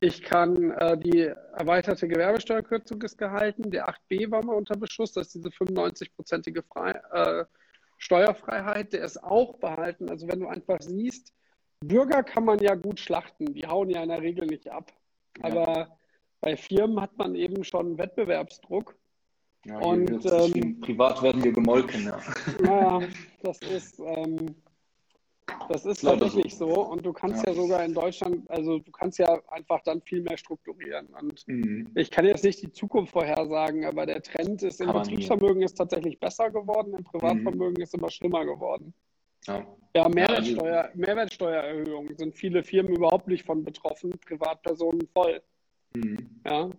ich 0.00 0.20
kann 0.20 0.72
äh, 0.72 0.98
die 0.98 1.20
erweiterte 1.54 2.06
Gewerbesteuerkürzung 2.06 3.00
ist 3.00 3.16
gehalten. 3.16 3.70
Der 3.70 3.88
8b 3.88 4.30
war 4.30 4.44
mal 4.44 4.56
unter 4.56 4.76
Beschuss, 4.76 5.12
das 5.12 5.28
ist 5.28 5.36
diese 5.36 5.48
95-prozentige 5.48 6.62
äh, 7.12 7.46
Steuerfreiheit, 7.96 8.92
der 8.92 9.06
ist 9.06 9.16
auch 9.24 9.56
behalten. 9.56 10.10
Also 10.10 10.28
wenn 10.28 10.40
du 10.40 10.48
einfach 10.48 10.82
siehst, 10.82 11.32
Bürger 11.80 12.24
kann 12.24 12.44
man 12.44 12.58
ja 12.58 12.74
gut 12.74 13.00
schlachten, 13.00 13.54
die 13.54 13.66
hauen 13.66 13.88
ja 13.88 14.02
in 14.02 14.10
der 14.10 14.20
Regel 14.20 14.44
nicht 14.44 14.68
ab. 14.68 14.92
Ja. 15.38 15.44
Aber 15.44 15.98
bei 16.42 16.58
Firmen 16.58 17.00
hat 17.00 17.16
man 17.16 17.34
eben 17.34 17.64
schon 17.64 17.96
Wettbewerbsdruck 17.96 18.94
ja, 19.66 19.78
und 19.78 20.24
ähm, 20.26 20.80
privat 20.80 21.22
werden 21.22 21.42
wir 21.42 21.52
gemolken, 21.52 22.04
ja. 22.04 22.20
Ja, 22.64 23.00
das 23.42 23.58
ist, 23.62 23.98
ähm, 23.98 24.54
das 25.68 25.84
ist 25.86 26.02
tatsächlich 26.02 26.54
so. 26.56 26.72
so. 26.72 26.80
Und 26.82 27.04
du 27.04 27.12
kannst 27.12 27.44
ja. 27.46 27.52
ja. 27.52 27.60
sogar 27.60 27.84
in 27.84 27.94
Deutschland, 27.94 28.48
also 28.50 28.78
du 28.78 28.90
kannst 28.92 29.18
ja 29.18 29.40
einfach 29.48 29.80
dann 29.82 30.00
viel 30.02 30.22
mehr 30.22 30.36
strukturieren. 30.36 31.06
Und 31.20 31.46
mhm. 31.48 31.90
ich 31.94 32.10
kann 32.10 32.24
jetzt 32.26 32.44
nicht 32.44 32.62
die 32.62 32.72
Zukunft 32.72 33.12
vorhersagen, 33.12 33.84
aber 33.84 34.06
der 34.06 34.22
Trend 34.22 34.62
ist 34.62 34.80
im 34.80 34.92
Betriebsvermögen 34.92 35.62
ist 35.62 35.74
tatsächlich 35.74 36.18
besser 36.20 36.50
geworden, 36.50 36.94
im 36.94 37.04
Privatvermögen 37.04 37.74
mhm. 37.76 37.82
ist 37.82 37.94
immer 37.94 38.10
schlimmer 38.10 38.44
geworden. 38.44 38.94
Ja, 39.46 39.66
ja 39.94 40.08
Mehrwertsteuer, 40.08 40.82
also 40.84 40.98
Mehrwertsteuererhöhung 40.98 42.16
sind 42.16 42.34
viele 42.34 42.62
Firmen 42.62 42.94
überhaupt 42.94 43.28
nicht 43.28 43.44
von 43.44 43.64
betroffen, 43.64 44.10
Privatpersonen 44.26 45.08
voll. 45.12 45.42
Mhm. 45.94 46.30
Ja, 46.44 46.70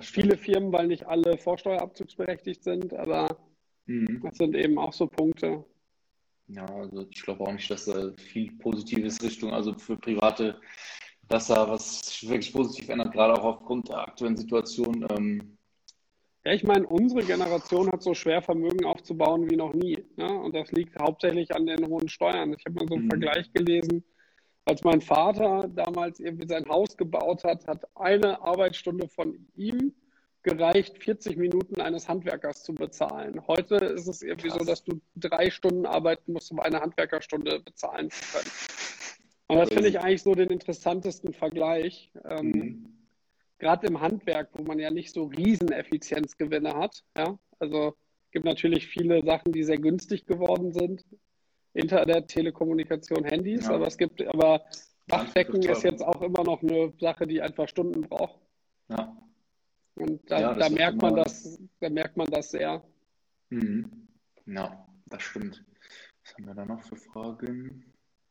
viele 0.00 0.36
Firmen, 0.36 0.72
weil 0.72 0.86
nicht 0.86 1.06
alle 1.06 1.36
vorsteuerabzugsberechtigt 1.36 2.62
sind, 2.62 2.94
aber 2.94 3.38
mhm. 3.86 4.20
das 4.22 4.36
sind 4.36 4.54
eben 4.54 4.78
auch 4.78 4.92
so 4.92 5.06
Punkte. 5.06 5.64
Ja, 6.46 6.66
also 6.66 7.06
ich 7.10 7.22
glaube 7.22 7.44
auch 7.44 7.52
nicht, 7.52 7.70
dass 7.70 7.84
da 7.84 8.12
viel 8.16 8.52
Positives 8.58 9.22
Richtung, 9.22 9.52
also 9.52 9.72
für 9.74 9.96
Private, 9.96 10.60
dass 11.28 11.46
da 11.46 11.68
was 11.68 12.22
wirklich 12.22 12.52
positiv 12.52 12.88
ändert, 12.88 13.12
gerade 13.12 13.34
auch 13.34 13.44
aufgrund 13.44 13.88
der 13.88 13.98
aktuellen 13.98 14.36
Situation. 14.36 15.06
Ähm, 15.16 15.58
ja, 16.44 16.52
ich 16.52 16.64
meine, 16.64 16.86
unsere 16.86 17.22
Generation 17.22 17.90
hat 17.92 18.02
so 18.02 18.14
schwer 18.14 18.42
Vermögen 18.42 18.84
aufzubauen 18.84 19.48
wie 19.50 19.56
noch 19.56 19.74
nie. 19.74 19.98
Ne? 20.16 20.32
Und 20.32 20.54
das 20.54 20.72
liegt 20.72 20.98
hauptsächlich 20.98 21.54
an 21.54 21.66
den 21.66 21.86
hohen 21.86 22.08
Steuern. 22.08 22.54
Ich 22.54 22.64
habe 22.64 22.76
mal 22.76 22.88
so 22.88 22.94
einen 22.94 23.04
mhm. 23.04 23.10
Vergleich 23.10 23.52
gelesen 23.52 24.02
als 24.64 24.84
mein 24.84 25.00
Vater 25.00 25.68
damals 25.74 26.20
irgendwie 26.20 26.46
sein 26.46 26.68
Haus 26.68 26.96
gebaut 26.96 27.44
hat, 27.44 27.66
hat 27.66 27.84
eine 27.96 28.40
Arbeitsstunde 28.42 29.08
von 29.08 29.46
ihm 29.56 29.94
gereicht, 30.42 31.02
40 31.02 31.36
Minuten 31.36 31.80
eines 31.80 32.08
Handwerkers 32.08 32.62
zu 32.62 32.74
bezahlen. 32.74 33.46
Heute 33.46 33.76
ist 33.76 34.06
es 34.06 34.22
irgendwie 34.22 34.48
Krass. 34.48 34.58
so, 34.58 34.64
dass 34.64 34.84
du 34.84 35.00
drei 35.16 35.50
Stunden 35.50 35.86
arbeiten 35.86 36.32
musst, 36.32 36.50
um 36.50 36.60
eine 36.60 36.80
Handwerkerstunde 36.80 37.60
bezahlen 37.60 38.10
zu 38.10 38.24
können. 38.32 38.50
Und 39.48 39.58
das 39.58 39.68
finde 39.70 39.88
ich 39.88 39.98
eigentlich 39.98 40.22
so 40.22 40.34
den 40.34 40.48
interessantesten 40.48 41.34
Vergleich. 41.34 42.12
Ähm, 42.24 42.46
mhm. 42.46 42.86
Gerade 43.58 43.88
im 43.88 44.00
Handwerk, 44.00 44.50
wo 44.54 44.62
man 44.62 44.78
ja 44.78 44.90
nicht 44.90 45.12
so 45.12 45.24
Rieseneffizienzgewinne 45.24 46.74
hat. 46.74 47.02
Ja? 47.18 47.38
Also 47.58 47.94
es 48.26 48.30
gibt 48.30 48.44
natürlich 48.44 48.86
viele 48.86 49.22
Sachen, 49.24 49.52
die 49.52 49.64
sehr 49.64 49.78
günstig 49.78 50.24
geworden 50.24 50.72
sind. 50.72 51.04
Internet, 51.80 52.28
Telekommunikation, 52.28 53.24
Handys, 53.24 53.66
ja. 53.66 53.74
aber 53.74 53.86
es 53.86 53.96
gibt, 53.96 54.24
aber 54.26 54.64
Dachdecken 55.10 55.62
ist 55.62 55.82
jetzt 55.82 56.02
auch 56.02 56.22
immer 56.22 56.44
noch 56.44 56.62
eine 56.62 56.92
Sache, 57.00 57.26
die 57.26 57.42
einfach 57.42 57.68
Stunden 57.68 58.02
braucht. 58.02 58.38
Ja. 58.88 59.16
Und 59.96 60.30
da, 60.30 60.40
ja, 60.40 60.54
da 60.54 60.68
merkt 60.68 61.02
man 61.02 61.16
das, 61.16 61.60
da 61.80 61.90
merkt 61.90 62.16
man 62.16 62.26
das 62.28 62.50
sehr. 62.50 62.82
Mhm. 63.50 64.08
Ja, 64.46 64.86
das 65.06 65.22
stimmt. 65.22 65.64
Was 66.22 66.34
haben 66.34 66.46
wir 66.46 66.54
da 66.54 66.64
noch 66.64 66.82
für 66.82 66.96
Fragen? 66.96 67.84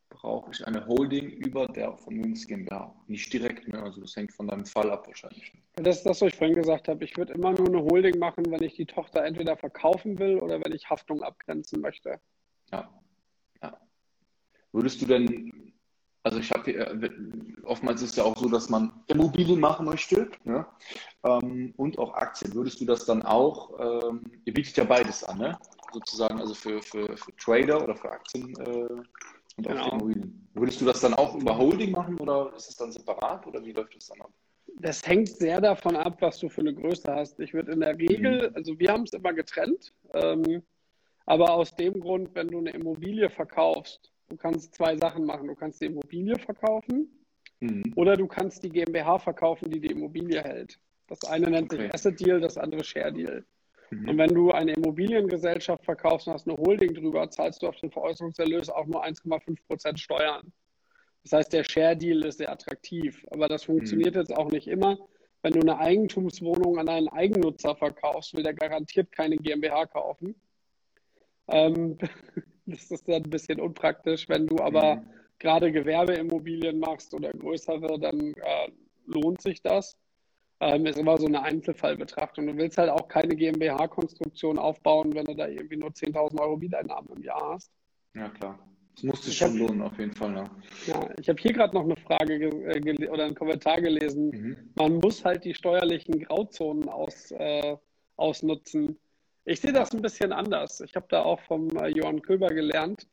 Brauche 0.08 0.50
ich 0.50 0.66
eine 0.66 0.84
Holding 0.86 1.30
über 1.30 1.66
der 1.68 1.96
Vermögens 1.96 2.46
GmbH? 2.46 2.92
Nicht 3.06 3.32
direkt, 3.32 3.68
ne? 3.68 3.80
also 3.80 4.00
das 4.00 4.16
hängt 4.16 4.32
von 4.32 4.48
deinem 4.48 4.66
Fall 4.66 4.90
ab 4.90 5.06
wahrscheinlich. 5.06 5.52
Das 5.74 5.98
ist 5.98 6.06
das, 6.06 6.20
was 6.20 6.32
ich 6.32 6.36
vorhin 6.36 6.56
gesagt 6.56 6.88
habe. 6.88 7.04
Ich 7.04 7.16
würde 7.16 7.34
immer 7.34 7.52
nur 7.52 7.68
eine 7.68 7.82
Holding 7.82 8.18
machen, 8.18 8.50
wenn 8.50 8.62
ich 8.62 8.74
die 8.74 8.86
Tochter 8.86 9.24
entweder 9.24 9.56
verkaufen 9.56 10.18
will 10.18 10.38
oder 10.40 10.60
wenn 10.64 10.72
ich 10.72 10.90
Haftung 10.90 11.22
abgrenzen 11.22 11.80
möchte. 11.80 12.20
Ja. 12.72 12.80
ja. 12.80 12.99
Würdest 14.72 15.00
du 15.02 15.06
denn, 15.06 15.72
also 16.22 16.38
ich 16.38 16.50
habe 16.50 16.72
äh, 16.72 17.10
oftmals 17.64 18.02
ist 18.02 18.10
es 18.10 18.16
ja 18.16 18.24
auch 18.24 18.36
so, 18.36 18.48
dass 18.48 18.68
man 18.68 18.92
Immobilien 19.08 19.60
machen 19.60 19.86
möchte 19.86 20.30
ne? 20.44 20.66
Ähm, 21.24 21.74
und 21.76 21.98
auch 21.98 22.14
Aktien. 22.14 22.54
Würdest 22.54 22.80
du 22.80 22.84
das 22.84 23.04
dann 23.04 23.22
auch, 23.22 23.78
ähm, 23.80 24.22
ihr 24.44 24.54
bietet 24.54 24.76
ja 24.76 24.84
beides 24.84 25.24
an, 25.24 25.38
ne? 25.38 25.58
sozusagen, 25.92 26.40
also 26.40 26.54
für, 26.54 26.80
für, 26.82 27.16
für 27.16 27.36
Trader 27.36 27.82
oder 27.82 27.96
für 27.96 28.10
Aktien 28.10 28.54
äh, 28.60 29.02
und 29.56 29.66
genau. 29.66 29.82
auch 29.82 29.92
Immobilien. 29.92 30.48
Würdest 30.54 30.80
du 30.80 30.84
das 30.84 31.00
dann 31.00 31.14
auch 31.14 31.34
über 31.34 31.56
Holding 31.56 31.92
machen 31.92 32.18
oder 32.20 32.52
ist 32.56 32.70
es 32.70 32.76
dann 32.76 32.92
separat 32.92 33.46
oder 33.46 33.64
wie 33.64 33.72
läuft 33.72 33.96
das 33.96 34.08
dann 34.08 34.20
ab? 34.22 34.30
Das 34.78 35.06
hängt 35.06 35.28
sehr 35.28 35.60
davon 35.60 35.96
ab, 35.96 36.16
was 36.20 36.38
du 36.38 36.48
für 36.48 36.60
eine 36.60 36.74
Größe 36.74 37.12
hast. 37.12 37.40
Ich 37.40 37.52
würde 37.52 37.72
in 37.72 37.80
der 37.80 37.98
Regel, 37.98 38.50
mhm. 38.50 38.56
also 38.56 38.78
wir 38.78 38.92
haben 38.92 39.02
es 39.04 39.12
immer 39.12 39.32
getrennt, 39.32 39.92
ähm, 40.14 40.62
aber 41.26 41.52
aus 41.52 41.74
dem 41.74 42.00
Grund, 42.00 42.34
wenn 42.34 42.48
du 42.48 42.58
eine 42.58 42.70
Immobilie 42.70 43.30
verkaufst, 43.30 44.09
du 44.30 44.36
kannst 44.36 44.74
zwei 44.74 44.96
Sachen 44.96 45.26
machen. 45.26 45.48
Du 45.48 45.54
kannst 45.54 45.80
die 45.82 45.86
Immobilie 45.86 46.38
verkaufen 46.38 47.08
mhm. 47.60 47.92
oder 47.96 48.16
du 48.16 48.26
kannst 48.26 48.62
die 48.62 48.70
GmbH 48.70 49.18
verkaufen, 49.18 49.70
die 49.70 49.80
die 49.80 49.90
Immobilie 49.90 50.42
hält. 50.42 50.78
Das 51.08 51.24
eine 51.24 51.50
nennt 51.50 51.72
okay. 51.72 51.82
sich 51.82 51.94
Asset 51.94 52.20
Deal, 52.20 52.40
das 52.40 52.56
andere 52.56 52.84
Share 52.84 53.12
Deal. 53.12 53.44
Mhm. 53.90 54.08
Und 54.08 54.18
wenn 54.18 54.34
du 54.34 54.52
eine 54.52 54.72
Immobiliengesellschaft 54.72 55.84
verkaufst 55.84 56.28
und 56.28 56.34
hast 56.34 56.48
eine 56.48 56.56
Holding 56.56 56.94
drüber, 56.94 57.28
zahlst 57.28 57.62
du 57.62 57.66
auf 57.66 57.76
den 57.76 57.90
Veräußerungserlös 57.90 58.70
auch 58.70 58.86
nur 58.86 59.04
1,5 59.04 59.58
Prozent 59.66 60.00
Steuern. 60.00 60.52
Das 61.24 61.32
heißt, 61.32 61.52
der 61.52 61.64
Share 61.64 61.96
Deal 61.96 62.24
ist 62.24 62.38
sehr 62.38 62.50
attraktiv. 62.50 63.26
Aber 63.30 63.48
das 63.48 63.64
funktioniert 63.64 64.14
mhm. 64.14 64.20
jetzt 64.20 64.34
auch 64.34 64.50
nicht 64.50 64.68
immer. 64.68 64.96
Wenn 65.42 65.54
du 65.54 65.60
eine 65.60 65.78
Eigentumswohnung 65.78 66.78
an 66.78 66.88
einen 66.88 67.08
Eigennutzer 67.08 67.74
verkaufst, 67.74 68.36
will 68.36 68.42
der 68.42 68.54
garantiert 68.54 69.10
keine 69.10 69.36
GmbH 69.36 69.86
kaufen. 69.86 70.34
Ähm, 71.48 71.98
das 72.70 72.90
ist 72.90 73.08
dann 73.08 73.24
ein 73.24 73.30
bisschen 73.30 73.60
unpraktisch. 73.60 74.28
Wenn 74.28 74.46
du 74.46 74.58
aber 74.58 74.96
mhm. 74.96 75.06
gerade 75.38 75.72
Gewerbeimmobilien 75.72 76.78
machst 76.78 77.12
oder 77.14 77.30
größere, 77.32 77.98
dann 77.98 78.34
äh, 78.34 78.70
lohnt 79.06 79.42
sich 79.42 79.62
das 79.62 79.96
ähm, 80.60 80.86
ist 80.86 80.98
immer 80.98 81.16
so 81.16 81.26
eine 81.26 81.42
Einzelfallbetrachtung. 81.42 82.46
Du 82.46 82.56
willst 82.56 82.78
halt 82.78 82.90
auch 82.90 83.08
keine 83.08 83.34
GmbH-Konstruktion 83.34 84.58
aufbauen, 84.58 85.14
wenn 85.14 85.24
du 85.24 85.34
da 85.34 85.48
irgendwie 85.48 85.76
nur 85.76 85.90
10.000 85.90 86.38
Euro 86.38 86.60
Wiedereinnahmen 86.60 87.08
im 87.16 87.22
Jahr 87.22 87.54
hast. 87.54 87.72
Ja, 88.14 88.28
klar. 88.28 88.58
Das 88.94 89.04
muss 89.04 89.24
sich 89.24 89.38
schon 89.38 89.52
hab, 89.52 89.56
lohnen, 89.56 89.82
auf 89.82 89.98
jeden 89.98 90.14
Fall. 90.14 90.32
Ne? 90.32 90.50
Ja, 90.86 91.08
ich 91.18 91.28
habe 91.28 91.40
hier 91.40 91.54
gerade 91.54 91.74
noch 91.74 91.84
eine 91.84 91.96
Frage 91.96 92.34
äh, 92.34 93.08
oder 93.08 93.24
einen 93.24 93.34
Kommentar 93.34 93.80
gelesen. 93.80 94.30
Mhm. 94.30 94.56
Man 94.74 94.94
muss 94.96 95.24
halt 95.24 95.44
die 95.44 95.54
steuerlichen 95.54 96.20
Grauzonen 96.20 96.88
aus, 96.88 97.30
äh, 97.30 97.76
ausnutzen. 98.16 98.98
Ich 99.50 99.60
sehe 99.60 99.72
das 99.72 99.90
ein 99.90 100.00
bisschen 100.00 100.32
anders. 100.32 100.80
Ich 100.80 100.94
habe 100.94 101.06
da 101.08 101.22
auch 101.22 101.40
vom 101.40 101.76
äh, 101.76 101.88
Johann 101.88 102.22
Köber 102.22 102.50
gelernt. 102.50 103.08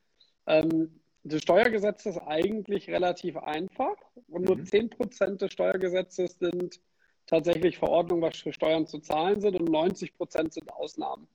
Ähm, 0.45 1.01
das 1.23 1.41
Steuergesetz 1.41 2.05
ist 2.05 2.19
eigentlich 2.19 2.88
relativ 2.91 3.38
einfach 3.38 3.95
und 4.27 4.45
nur 4.45 4.57
mhm. 4.57 4.65
10% 4.65 5.38
des 5.38 5.51
Steuergesetzes 5.51 6.38
sind 6.38 6.79
tatsächlich 7.25 7.79
Verordnungen, 7.79 8.21
was 8.21 8.38
für 8.38 8.53
Steuern 8.53 8.85
zu 8.85 8.99
zahlen 8.99 9.41
sind 9.41 9.59
und 9.59 9.67
90 9.67 10.15
Prozent 10.15 10.53
sind 10.53 10.71
Ausnahmen. 10.71 11.27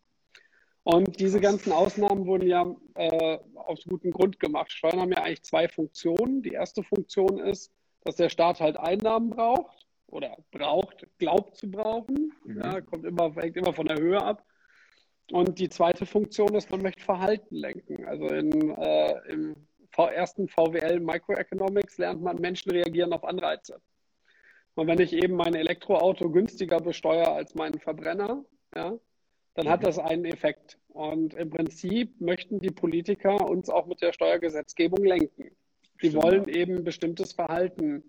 Und 0.84 1.18
diese 1.18 1.40
ganzen 1.40 1.72
Ausnahmen 1.72 2.26
wurden 2.26 2.46
ja 2.46 2.72
äh, 2.94 3.38
aus 3.56 3.82
gutem 3.82 4.12
Grund 4.12 4.38
gemacht. 4.38 4.70
Steuern 4.70 5.00
haben 5.00 5.10
ja 5.10 5.24
eigentlich 5.24 5.42
zwei 5.42 5.66
Funktionen. 5.66 6.44
Die 6.44 6.52
erste 6.52 6.84
Funktion 6.84 7.40
ist, 7.40 7.72
dass 8.04 8.14
der 8.14 8.28
Staat 8.28 8.60
halt 8.60 8.76
Einnahmen 8.76 9.30
braucht 9.30 9.84
oder 10.06 10.36
braucht, 10.52 11.08
glaubt 11.18 11.56
zu 11.56 11.68
brauchen. 11.68 12.32
Mhm. 12.44 12.58
Ja, 12.58 12.80
kommt 12.80 13.04
immer, 13.04 13.34
hängt 13.34 13.56
immer 13.56 13.74
von 13.74 13.86
der 13.86 13.98
Höhe 13.98 14.22
ab. 14.22 14.44
Und 15.32 15.58
die 15.58 15.70
zweite 15.70 16.04
Funktion 16.04 16.54
ist, 16.54 16.70
man 16.70 16.82
möchte 16.82 17.02
Verhalten 17.02 17.56
lenken. 17.56 18.04
Also 18.04 18.26
in, 18.26 18.70
äh, 18.76 19.14
im 19.30 19.56
ersten 19.96 20.46
VWL 20.46 21.00
Microeconomics 21.00 21.96
lernt 21.96 22.20
man, 22.20 22.36
Menschen 22.36 22.70
reagieren 22.70 23.14
auf 23.14 23.24
Anreize. 23.24 23.80
Und 24.74 24.88
wenn 24.88 25.00
ich 25.00 25.14
eben 25.14 25.34
mein 25.34 25.54
Elektroauto 25.54 26.30
günstiger 26.30 26.80
besteuere 26.80 27.32
als 27.32 27.54
meinen 27.54 27.80
Verbrenner, 27.80 28.44
ja, 28.74 28.98
dann 29.54 29.68
hat 29.70 29.80
mhm. 29.80 29.86
das 29.86 29.98
einen 29.98 30.26
Effekt. 30.26 30.78
Und 30.88 31.32
im 31.32 31.48
Prinzip 31.48 32.20
möchten 32.20 32.58
die 32.58 32.70
Politiker 32.70 33.48
uns 33.48 33.70
auch 33.70 33.86
mit 33.86 34.02
der 34.02 34.12
Steuergesetzgebung 34.12 35.02
lenken. 35.02 35.50
Die 36.02 36.10
Stimmt. 36.10 36.24
wollen 36.24 36.48
eben 36.48 36.84
bestimmtes 36.84 37.32
Verhalten 37.32 38.04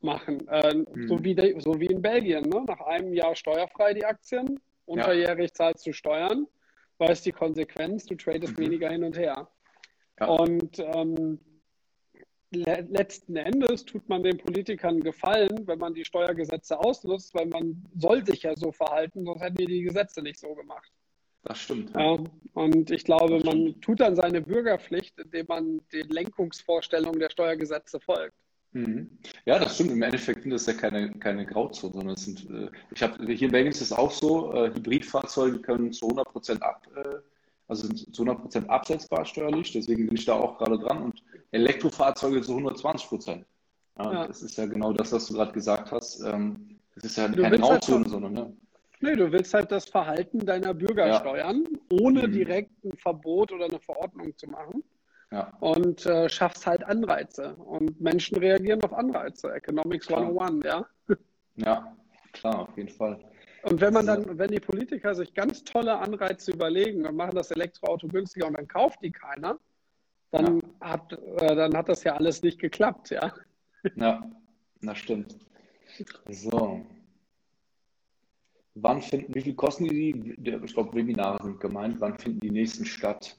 machen. 0.00 0.48
Äh, 0.48 0.74
mhm. 0.74 1.06
so, 1.06 1.22
wie 1.22 1.36
de, 1.36 1.60
so 1.60 1.78
wie 1.78 1.86
in 1.86 2.02
Belgien. 2.02 2.42
Ne? 2.48 2.64
Nach 2.66 2.80
einem 2.80 3.12
Jahr 3.12 3.36
steuerfrei 3.36 3.94
die 3.94 4.04
Aktien, 4.04 4.58
unterjährig 4.86 5.50
ja. 5.50 5.54
zahlst 5.54 5.86
du 5.86 5.92
Steuern, 5.92 6.46
weil 6.98 7.10
es 7.10 7.22
die 7.22 7.32
Konsequenz, 7.32 8.06
du 8.06 8.14
tradest 8.14 8.56
mhm. 8.56 8.62
weniger 8.62 8.90
hin 8.90 9.04
und 9.04 9.16
her. 9.18 9.48
Ja. 10.18 10.26
Und 10.26 10.78
ähm, 10.78 11.38
letzten 12.50 13.36
Endes 13.36 13.84
tut 13.84 14.08
man 14.08 14.22
den 14.22 14.38
Politikern 14.38 15.00
Gefallen, 15.00 15.66
wenn 15.66 15.78
man 15.78 15.94
die 15.94 16.04
Steuergesetze 16.04 16.78
ausnutzt, 16.78 17.34
weil 17.34 17.46
man 17.46 17.84
soll 17.96 18.24
sich 18.24 18.42
ja 18.42 18.54
so 18.56 18.72
verhalten, 18.72 19.24
sonst 19.24 19.42
hätten 19.42 19.58
wir 19.58 19.66
die 19.66 19.82
Gesetze 19.82 20.22
nicht 20.22 20.38
so 20.38 20.54
gemacht. 20.54 20.90
Das 21.42 21.60
stimmt. 21.60 21.94
Ja, 21.94 22.18
und 22.54 22.90
ich 22.90 23.04
glaube, 23.04 23.38
man 23.44 23.80
tut 23.80 24.00
dann 24.00 24.16
seine 24.16 24.40
Bürgerpflicht, 24.40 25.18
indem 25.18 25.46
man 25.46 25.80
den 25.92 26.08
Lenkungsvorstellungen 26.08 27.20
der 27.20 27.30
Steuergesetze 27.30 28.00
folgt. 28.00 28.36
Mhm. 28.76 29.10
Ja, 29.46 29.58
das 29.58 29.74
stimmt. 29.74 29.92
Im 29.92 30.02
Endeffekt 30.02 30.42
sind 30.42 30.50
das 30.50 30.66
ja 30.66 30.74
keine, 30.74 31.10
keine 31.12 31.46
Grauzone, 31.46 31.94
sondern 31.94 32.14
es 32.14 32.24
sind, 32.26 32.50
äh, 32.50 32.68
ich 32.90 33.02
habe, 33.02 33.24
hier 33.24 33.46
in 33.46 33.52
Belgien 33.52 33.72
ist 33.72 33.80
es 33.80 33.90
auch 33.90 34.10
so, 34.10 34.52
äh, 34.52 34.68
Hybridfahrzeuge 34.74 35.60
können 35.60 35.94
zu 35.94 36.06
100 36.06 36.30
Prozent 36.30 36.62
ab, 36.62 36.86
äh, 36.94 37.16
also 37.68 37.86
sind 37.86 38.14
zu 38.14 38.22
100 38.22 38.42
Prozent 38.42 38.68
absetzbar 38.68 39.24
steuerlich, 39.24 39.72
deswegen 39.72 40.06
bin 40.06 40.16
ich 40.16 40.26
da 40.26 40.34
auch 40.34 40.58
gerade 40.58 40.78
dran 40.78 41.04
und 41.04 41.22
Elektrofahrzeuge 41.52 42.42
zu 42.42 42.50
120 42.52 43.08
Prozent. 43.08 43.46
Ja, 43.98 44.12
ja. 44.12 44.26
Das 44.26 44.42
ist 44.42 44.58
ja 44.58 44.66
genau 44.66 44.92
das, 44.92 45.10
was 45.10 45.26
du 45.26 45.34
gerade 45.34 45.52
gesagt 45.52 45.90
hast. 45.90 46.20
Ähm, 46.20 46.76
das 46.96 47.04
ist 47.04 47.16
ja 47.16 47.28
keine 47.28 47.58
Grauzone, 47.58 48.00
halt 48.00 48.10
sondern 48.10 48.32
ne? 48.34 48.56
Nee, 49.00 49.16
du 49.16 49.32
willst 49.32 49.54
halt 49.54 49.72
das 49.72 49.86
Verhalten 49.86 50.44
deiner 50.44 50.74
Bürger 50.74 51.06
ja. 51.06 51.20
steuern, 51.20 51.64
ohne 51.90 52.28
mhm. 52.28 52.32
direkt 52.32 52.84
ein 52.84 52.96
Verbot 52.98 53.52
oder 53.52 53.66
eine 53.66 53.80
Verordnung 53.80 54.36
zu 54.36 54.48
machen. 54.48 54.82
Ja. 55.32 55.52
Und 55.60 56.06
äh, 56.06 56.28
schaffst 56.28 56.66
halt 56.66 56.84
Anreize. 56.84 57.54
Und 57.56 58.00
Menschen 58.00 58.38
reagieren 58.38 58.82
auf 58.82 58.92
Anreize. 58.92 59.52
Economics 59.52 60.06
klar. 60.06 60.22
101, 60.22 60.64
ja? 60.64 60.86
Ja, 61.56 61.96
klar, 62.32 62.60
auf 62.68 62.76
jeden 62.76 62.90
Fall. 62.90 63.18
Und 63.62 63.80
wenn 63.80 63.92
man 63.92 64.06
dann, 64.06 64.38
wenn 64.38 64.50
die 64.50 64.60
Politiker 64.60 65.14
sich 65.14 65.34
ganz 65.34 65.64
tolle 65.64 65.98
Anreize 65.98 66.52
überlegen 66.52 67.04
und 67.04 67.16
machen 67.16 67.34
das 67.34 67.50
Elektroauto 67.50 68.06
günstiger 68.06 68.46
und 68.46 68.54
dann 68.54 68.68
kauft 68.68 69.02
die 69.02 69.10
keiner, 69.10 69.58
dann, 70.30 70.60
ja. 70.60 70.88
hat, 70.88 71.12
äh, 71.12 71.56
dann 71.56 71.76
hat 71.76 71.88
das 71.88 72.04
ja 72.04 72.14
alles 72.14 72.42
nicht 72.42 72.60
geklappt, 72.60 73.10
ja. 73.10 73.32
Ja, 73.96 74.30
das 74.82 74.98
stimmt. 74.98 75.36
So. 76.28 76.84
Wann 78.74 79.00
finden, 79.00 79.34
wie 79.34 79.40
viel 79.40 79.54
kosten 79.54 79.84
die? 79.86 80.36
Ich 80.36 80.74
glaube, 80.74 80.94
Webinare 80.94 81.42
sind 81.42 81.60
gemeint. 81.60 82.00
Wann 82.00 82.18
finden 82.18 82.40
die 82.40 82.50
nächsten 82.50 82.84
statt? 82.84 83.38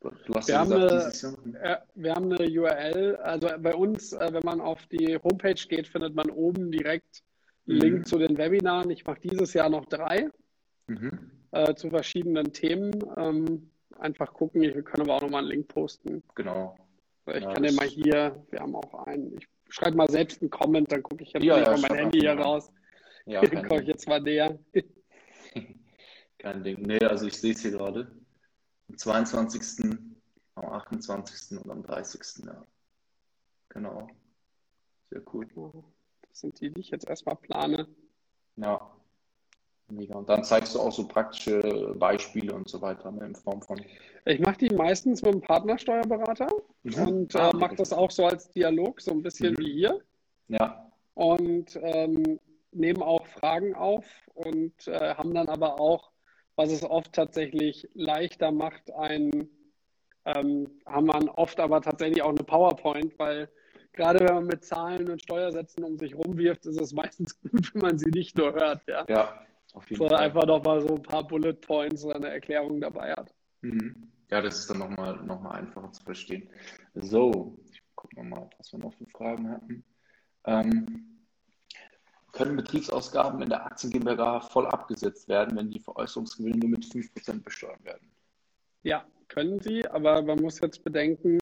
Du 0.00 0.34
hast 0.34 0.46
wir, 0.46 0.54
ja 0.54 0.60
haben 0.60 0.70
gesagt, 0.70 1.38
eine, 1.44 1.60
äh, 1.60 1.76
wir 1.94 2.14
haben 2.14 2.32
eine 2.32 2.48
URL. 2.48 3.16
Also 3.16 3.48
bei 3.58 3.74
uns, 3.74 4.12
äh, 4.12 4.32
wenn 4.32 4.44
man 4.44 4.60
auf 4.60 4.86
die 4.86 5.16
Homepage 5.16 5.54
geht, 5.54 5.88
findet 5.88 6.14
man 6.14 6.30
oben 6.30 6.70
direkt 6.70 7.22
einen 7.66 7.78
mhm. 7.78 7.82
Link 7.82 8.06
zu 8.06 8.18
den 8.18 8.38
Webinaren. 8.38 8.90
Ich 8.90 9.04
mache 9.04 9.20
dieses 9.20 9.54
Jahr 9.54 9.68
noch 9.68 9.86
drei 9.86 10.28
mhm. 10.86 11.30
äh, 11.50 11.74
zu 11.74 11.90
verschiedenen 11.90 12.52
Themen. 12.52 12.92
Ähm, 13.16 13.70
einfach 13.98 14.32
gucken. 14.32 14.62
Ich 14.62 14.72
kann 14.84 15.00
aber 15.00 15.16
auch 15.16 15.22
nochmal 15.22 15.42
einen 15.42 15.50
Link 15.50 15.68
posten. 15.68 16.22
Genau. 16.36 16.76
Ich 17.26 17.42
ja, 17.42 17.52
kann 17.52 17.62
den 17.62 17.74
mal 17.74 17.86
hier, 17.86 18.42
wir 18.50 18.60
haben 18.60 18.74
auch 18.76 19.06
einen. 19.06 19.36
Ich 19.36 19.46
schreibe 19.68 19.96
mal 19.96 20.08
selbst 20.08 20.40
einen 20.40 20.50
Comment, 20.50 20.90
dann 20.90 21.02
gucke 21.02 21.22
ich 21.22 21.32
jetzt 21.32 21.44
ja, 21.44 21.58
ja, 21.58 21.76
mein 21.76 21.94
Handy 21.94 22.20
hier 22.20 22.32
raus. 22.32 22.70
Ja, 23.26 23.40
dann 23.42 23.68
komme 23.68 23.82
ich 23.82 23.88
jetzt 23.88 24.08
mal 24.08 24.20
näher. 24.20 24.58
kein 26.38 26.62
Ding. 26.62 26.82
Nee, 26.82 27.00
also 27.00 27.26
ich 27.26 27.34
sehe 27.34 27.52
es 27.52 27.60
hier 27.60 27.72
gerade. 27.72 28.10
Am 28.88 28.96
22., 28.96 29.98
am 30.54 30.64
28. 30.64 31.58
und 31.58 31.70
am 31.70 31.82
30. 31.82 32.44
Ja. 32.46 32.66
Genau. 33.68 34.08
Sehr 35.10 35.22
cool. 35.32 35.46
Das 36.28 36.40
sind 36.40 36.60
die, 36.60 36.70
die 36.70 36.80
ich 36.80 36.90
jetzt 36.90 37.08
erstmal 37.08 37.36
plane. 37.36 37.88
Ja. 38.56 38.90
Mega. 39.90 40.16
Und 40.16 40.28
dann 40.28 40.44
zeigst 40.44 40.74
du 40.74 40.80
auch 40.80 40.92
so 40.92 41.08
praktische 41.08 41.94
Beispiele 41.98 42.54
und 42.54 42.68
so 42.68 42.82
weiter 42.82 43.10
ne, 43.10 43.24
in 43.24 43.34
Form 43.34 43.62
von. 43.62 43.80
Ich 44.26 44.38
mache 44.38 44.58
die 44.58 44.74
meistens 44.74 45.22
mit 45.22 45.32
einem 45.32 45.40
Partnersteuerberater 45.40 46.48
mhm. 46.82 47.08
und 47.08 47.34
äh, 47.34 47.38
ah, 47.38 47.52
mache 47.54 47.76
das 47.76 47.92
auch 47.94 48.10
so 48.10 48.26
als 48.26 48.50
Dialog, 48.50 49.00
so 49.00 49.12
ein 49.12 49.22
bisschen 49.22 49.54
mhm. 49.54 49.58
wie 49.58 49.72
hier. 49.72 50.02
Ja. 50.48 50.90
Und 51.14 51.78
ähm, 51.82 52.38
nehmen 52.72 53.02
auch 53.02 53.26
Fragen 53.26 53.74
auf 53.74 54.04
und 54.34 54.86
äh, 54.86 55.14
haben 55.14 55.32
dann 55.32 55.48
aber 55.48 55.80
auch, 55.80 56.10
was 56.58 56.72
es 56.72 56.82
oft 56.82 57.12
tatsächlich 57.12 57.88
leichter 57.94 58.50
macht, 58.50 58.92
ein, 58.92 59.48
ähm, 60.24 60.66
haben 60.84 61.06
man 61.06 61.28
oft 61.28 61.60
aber 61.60 61.80
tatsächlich 61.80 62.20
auch 62.20 62.30
eine 62.30 62.42
PowerPoint, 62.42 63.16
weil 63.16 63.48
gerade 63.92 64.18
wenn 64.20 64.34
man 64.34 64.46
mit 64.46 64.64
Zahlen 64.64 65.08
und 65.08 65.22
Steuersätzen 65.22 65.84
um 65.84 65.96
sich 65.96 66.16
rumwirft, 66.16 66.66
ist 66.66 66.80
es 66.80 66.92
meistens 66.92 67.40
gut, 67.40 67.72
wenn 67.74 67.82
man 67.82 67.98
sie 67.98 68.10
nicht 68.10 68.36
nur 68.36 68.52
hört. 68.54 68.82
Ja, 68.88 69.06
ja 69.08 69.46
auf 69.72 69.88
jeden 69.88 70.00
Sondern 70.00 70.18
Fall. 70.18 70.26
einfach 70.26 70.46
noch 70.46 70.64
mal 70.64 70.80
so 70.80 70.96
ein 70.96 71.02
paar 71.02 71.24
Bullet 71.26 71.54
Points 71.54 72.04
oder 72.04 72.16
eine 72.16 72.30
Erklärung 72.30 72.80
dabei 72.80 73.12
hat. 73.12 73.32
Mhm. 73.60 74.10
Ja, 74.28 74.42
das 74.42 74.58
ist 74.58 74.68
dann 74.68 74.80
nochmal 74.80 75.16
noch 75.24 75.40
mal 75.40 75.52
einfacher 75.52 75.92
zu 75.92 76.02
verstehen. 76.02 76.50
So, 76.94 77.56
ich 77.70 77.80
gucke 77.94 78.16
nochmal, 78.16 78.50
was 78.58 78.72
wir 78.72 78.80
noch 78.80 78.92
für 78.94 79.06
Fragen 79.06 79.48
hatten. 79.48 79.84
Ähm, 80.44 81.17
können 82.38 82.56
Betriebsausgaben 82.56 83.42
in 83.42 83.48
der 83.48 83.66
Aktien 83.66 83.92
GmbH 83.92 84.40
voll 84.40 84.66
abgesetzt 84.66 85.28
werden, 85.28 85.56
wenn 85.56 85.70
die 85.70 85.80
Veräußerungsgewinne 85.80 86.58
nur 86.58 86.70
mit 86.70 86.84
5% 86.84 87.42
besteuert 87.42 87.84
werden? 87.84 88.08
Ja, 88.84 89.04
können 89.26 89.60
sie, 89.60 89.86
aber 89.86 90.22
man 90.22 90.40
muss 90.40 90.60
jetzt 90.60 90.84
bedenken, 90.84 91.38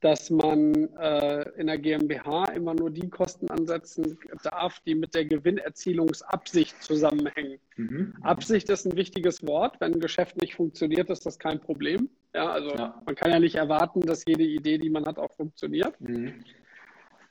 dass 0.00 0.28
man 0.28 0.74
äh, 0.98 1.48
in 1.56 1.66
der 1.66 1.78
GmbH 1.78 2.44
immer 2.52 2.74
nur 2.74 2.90
die 2.90 3.08
Kosten 3.08 3.48
ansetzen 3.50 4.18
darf, 4.42 4.80
die 4.80 4.94
mit 4.94 5.14
der 5.14 5.24
Gewinnerzielungsabsicht 5.24 6.82
zusammenhängen. 6.82 7.58
Mhm. 7.76 8.14
Absicht 8.20 8.68
ist 8.68 8.86
ein 8.86 8.96
wichtiges 8.96 9.46
Wort. 9.46 9.80
Wenn 9.80 9.94
ein 9.94 10.00
Geschäft 10.00 10.40
nicht 10.40 10.56
funktioniert, 10.56 11.08
ist 11.08 11.24
das 11.24 11.38
kein 11.38 11.58
Problem. 11.58 12.10
Ja, 12.34 12.50
also 12.50 12.70
ja. 12.70 13.02
man 13.06 13.14
kann 13.14 13.30
ja 13.30 13.38
nicht 13.38 13.54
erwarten, 13.54 14.00
dass 14.00 14.24
jede 14.26 14.44
Idee, 14.44 14.76
die 14.76 14.90
man 14.90 15.06
hat, 15.06 15.18
auch 15.18 15.32
funktioniert. 15.32 15.98
Mhm. 16.00 16.44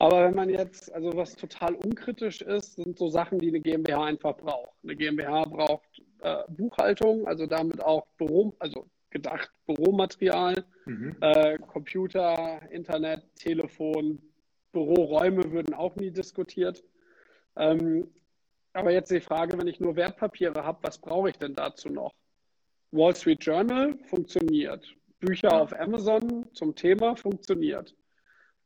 Aber 0.04 0.26
wenn 0.26 0.36
man 0.36 0.49
jetzt, 0.49 0.93
also 0.93 1.16
was 1.16 1.34
total 1.34 1.76
unkritisch 1.76 2.41
ist, 2.41 2.74
sind 2.74 2.97
so 2.97 3.08
Sachen, 3.08 3.39
die 3.39 3.47
eine 3.47 3.62
GmbH 3.62 4.04
einfach 4.04 4.36
braucht. 4.36 4.74
Eine 4.84 4.97
GmbH 4.97 5.45
braucht 5.45 6.01
äh, 6.20 6.43
Buchhaltung, 6.49 7.26
also 7.26 7.45
damit 7.45 7.82
auch 7.82 8.06
Büro, 8.18 8.54
also 8.60 8.86
gedacht 9.12 9.49
Büromaterial, 9.66 10.66
mhm. 10.84 11.16
äh, 11.22 11.58
Computer, 11.58 12.62
Internet, 12.70 13.24
Telefon, 13.38 14.22
Büroräume 14.74 15.49
würden 15.54 15.74
auch 15.74 15.95
nie 15.95 16.12
diskutiert. 16.12 16.84
Ähm, 17.56 18.12
aber 18.74 18.91
jetzt 18.91 19.10
die 19.10 19.22
Frage, 19.22 19.58
wenn 19.58 19.68
ich 19.68 19.80
nur 19.80 19.95
Wertpapiere 19.95 20.66
habe, 20.66 20.80
was 20.82 20.97
brauche 20.97 21.30
ich 21.30 21.38
denn 21.38 21.54
dazu 21.54 21.88
noch? 21.88 22.14
Wall 22.91 23.16
Street 23.16 23.41
Journal 23.41 23.97
funktioniert. 24.10 24.86
Bücher 25.22 25.62
auf 25.62 25.72
Amazon 25.80 26.45
zum 26.51 26.76
Thema 26.76 27.16
funktioniert. 27.16 27.95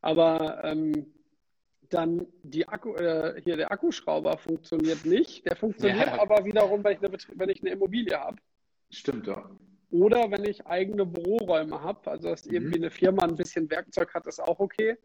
Aber 0.00 0.64
ähm, 0.64 1.14
dann 1.88 2.26
die 2.42 2.66
Akku, 2.68 2.94
äh, 2.94 3.40
hier 3.42 3.56
der 3.56 3.72
Akkuschrauber 3.72 4.38
funktioniert 4.38 5.04
nicht. 5.04 5.46
Der 5.46 5.56
funktioniert 5.56 6.06
ja. 6.06 6.20
aber 6.20 6.44
wiederum, 6.44 6.84
wenn 6.84 6.92
ich 6.92 6.98
eine, 6.98 7.18
wenn 7.34 7.48
ich 7.48 7.62
eine 7.62 7.70
Immobilie 7.70 8.18
habe. 8.18 8.36
Stimmt, 8.90 9.26
ja. 9.26 9.48
Oder 9.90 10.30
wenn 10.30 10.44
ich 10.44 10.66
eigene 10.66 11.06
Büroräume 11.06 11.82
habe, 11.82 12.10
also 12.10 12.28
dass 12.28 12.44
mhm. 12.44 12.54
irgendwie 12.54 12.76
eine 12.76 12.90
Firma 12.90 13.24
ein 13.24 13.36
bisschen 13.36 13.70
Werkzeug 13.70 14.12
hat, 14.14 14.26
ist 14.26 14.40
auch 14.40 14.60
okay. 14.60 14.96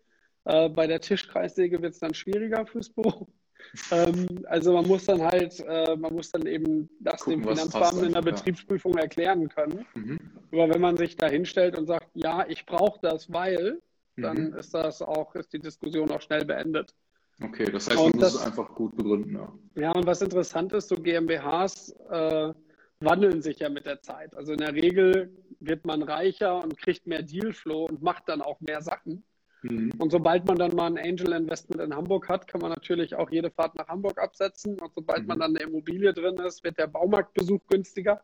Äh, 0.46 0.70
bei 0.70 0.88
der 0.88 1.00
Tischkreissäge 1.00 1.82
wird 1.82 1.94
es 1.94 2.00
dann 2.00 2.14
schwieriger 2.14 2.66
fürs 2.66 2.90
Büro. 2.90 3.28
ähm, 3.92 4.28
also 4.46 4.74
man 4.74 4.86
muss 4.86 5.06
dann 5.06 5.22
halt, 5.22 5.60
äh, 5.62 5.96
man 5.96 6.14
muss 6.14 6.32
dann 6.32 6.46
eben 6.46 6.90
das 7.00 7.22
Gucken, 7.22 7.44
dem 7.44 7.50
Finanzbeamten 7.50 8.06
in 8.08 8.14
der 8.14 8.22
Betriebsprüfung 8.22 8.98
erklären 8.98 9.48
können. 9.48 9.86
Mhm. 9.94 10.20
Aber 10.52 10.74
wenn 10.74 10.82
man 10.82 10.98
sich 10.98 11.16
da 11.16 11.28
hinstellt 11.28 11.78
und 11.78 11.88
sagt, 11.88 12.10
ja, 12.14 12.46
ich 12.48 12.66
brauche 12.66 13.00
das, 13.02 13.32
weil, 13.32 13.82
dann 14.18 14.52
mhm. 14.52 14.58
ist 14.58 14.74
das 14.74 15.02
auch, 15.02 15.36
ist 15.36 15.54
die 15.54 15.60
Diskussion 15.60 16.12
auch 16.12 16.22
schnell 16.22 16.46
beendet. 16.46 16.94
Okay, 17.42 17.66
das 17.66 17.90
heißt, 17.90 17.98
man 17.98 18.06
und 18.06 18.16
muss 18.16 18.24
das, 18.24 18.36
es 18.36 18.42
einfach 18.42 18.74
gut 18.76 18.96
begründen. 18.96 19.36
Ja. 19.36 19.54
ja, 19.76 19.92
und 19.92 20.06
was 20.06 20.22
interessant 20.22 20.72
ist, 20.74 20.90
so 20.90 20.96
GmbHs 20.96 21.96
äh, 22.10 22.54
wandeln 23.00 23.42
sich 23.42 23.60
ja 23.60 23.70
mit 23.70 23.86
der 23.86 24.02
Zeit. 24.02 24.36
Also 24.36 24.54
in 24.54 24.60
der 24.60 24.74
Regel 24.74 25.32
wird 25.60 25.86
man 25.86 26.04
reicher 26.04 26.62
und 26.62 26.78
kriegt 26.78 27.08
mehr 27.08 27.24
Dealflow 27.24 27.86
und 27.86 28.02
macht 28.02 28.30
dann 28.30 28.42
auch 28.42 28.60
mehr 28.62 28.82
Sachen. 28.82 29.24
Mhm. 29.64 29.94
Und 29.98 30.12
sobald 30.12 30.46
man 30.46 30.58
dann 30.58 30.76
mal 30.76 30.88
ein 30.88 30.98
Angel 30.98 31.34
Investment 31.34 31.82
in 31.82 31.96
Hamburg 31.96 32.30
hat, 32.30 32.48
kann 32.48 32.62
man 32.62 32.70
natürlich 32.70 33.16
auch 33.16 33.32
jede 33.32 33.50
Fahrt 33.50 33.76
nach 33.76 33.88
Hamburg 33.88 34.20
absetzen. 34.20 34.80
Und 34.80 34.94
sobald 34.94 35.22
mhm. 35.22 35.28
man 35.28 35.40
dann 35.40 35.56
eine 35.56 35.66
Immobilie 35.66 36.14
drin 36.14 36.38
ist, 36.38 36.64
wird 36.64 36.78
der 36.78 36.88
Baumarktbesuch 36.88 37.62
günstiger. 37.68 38.22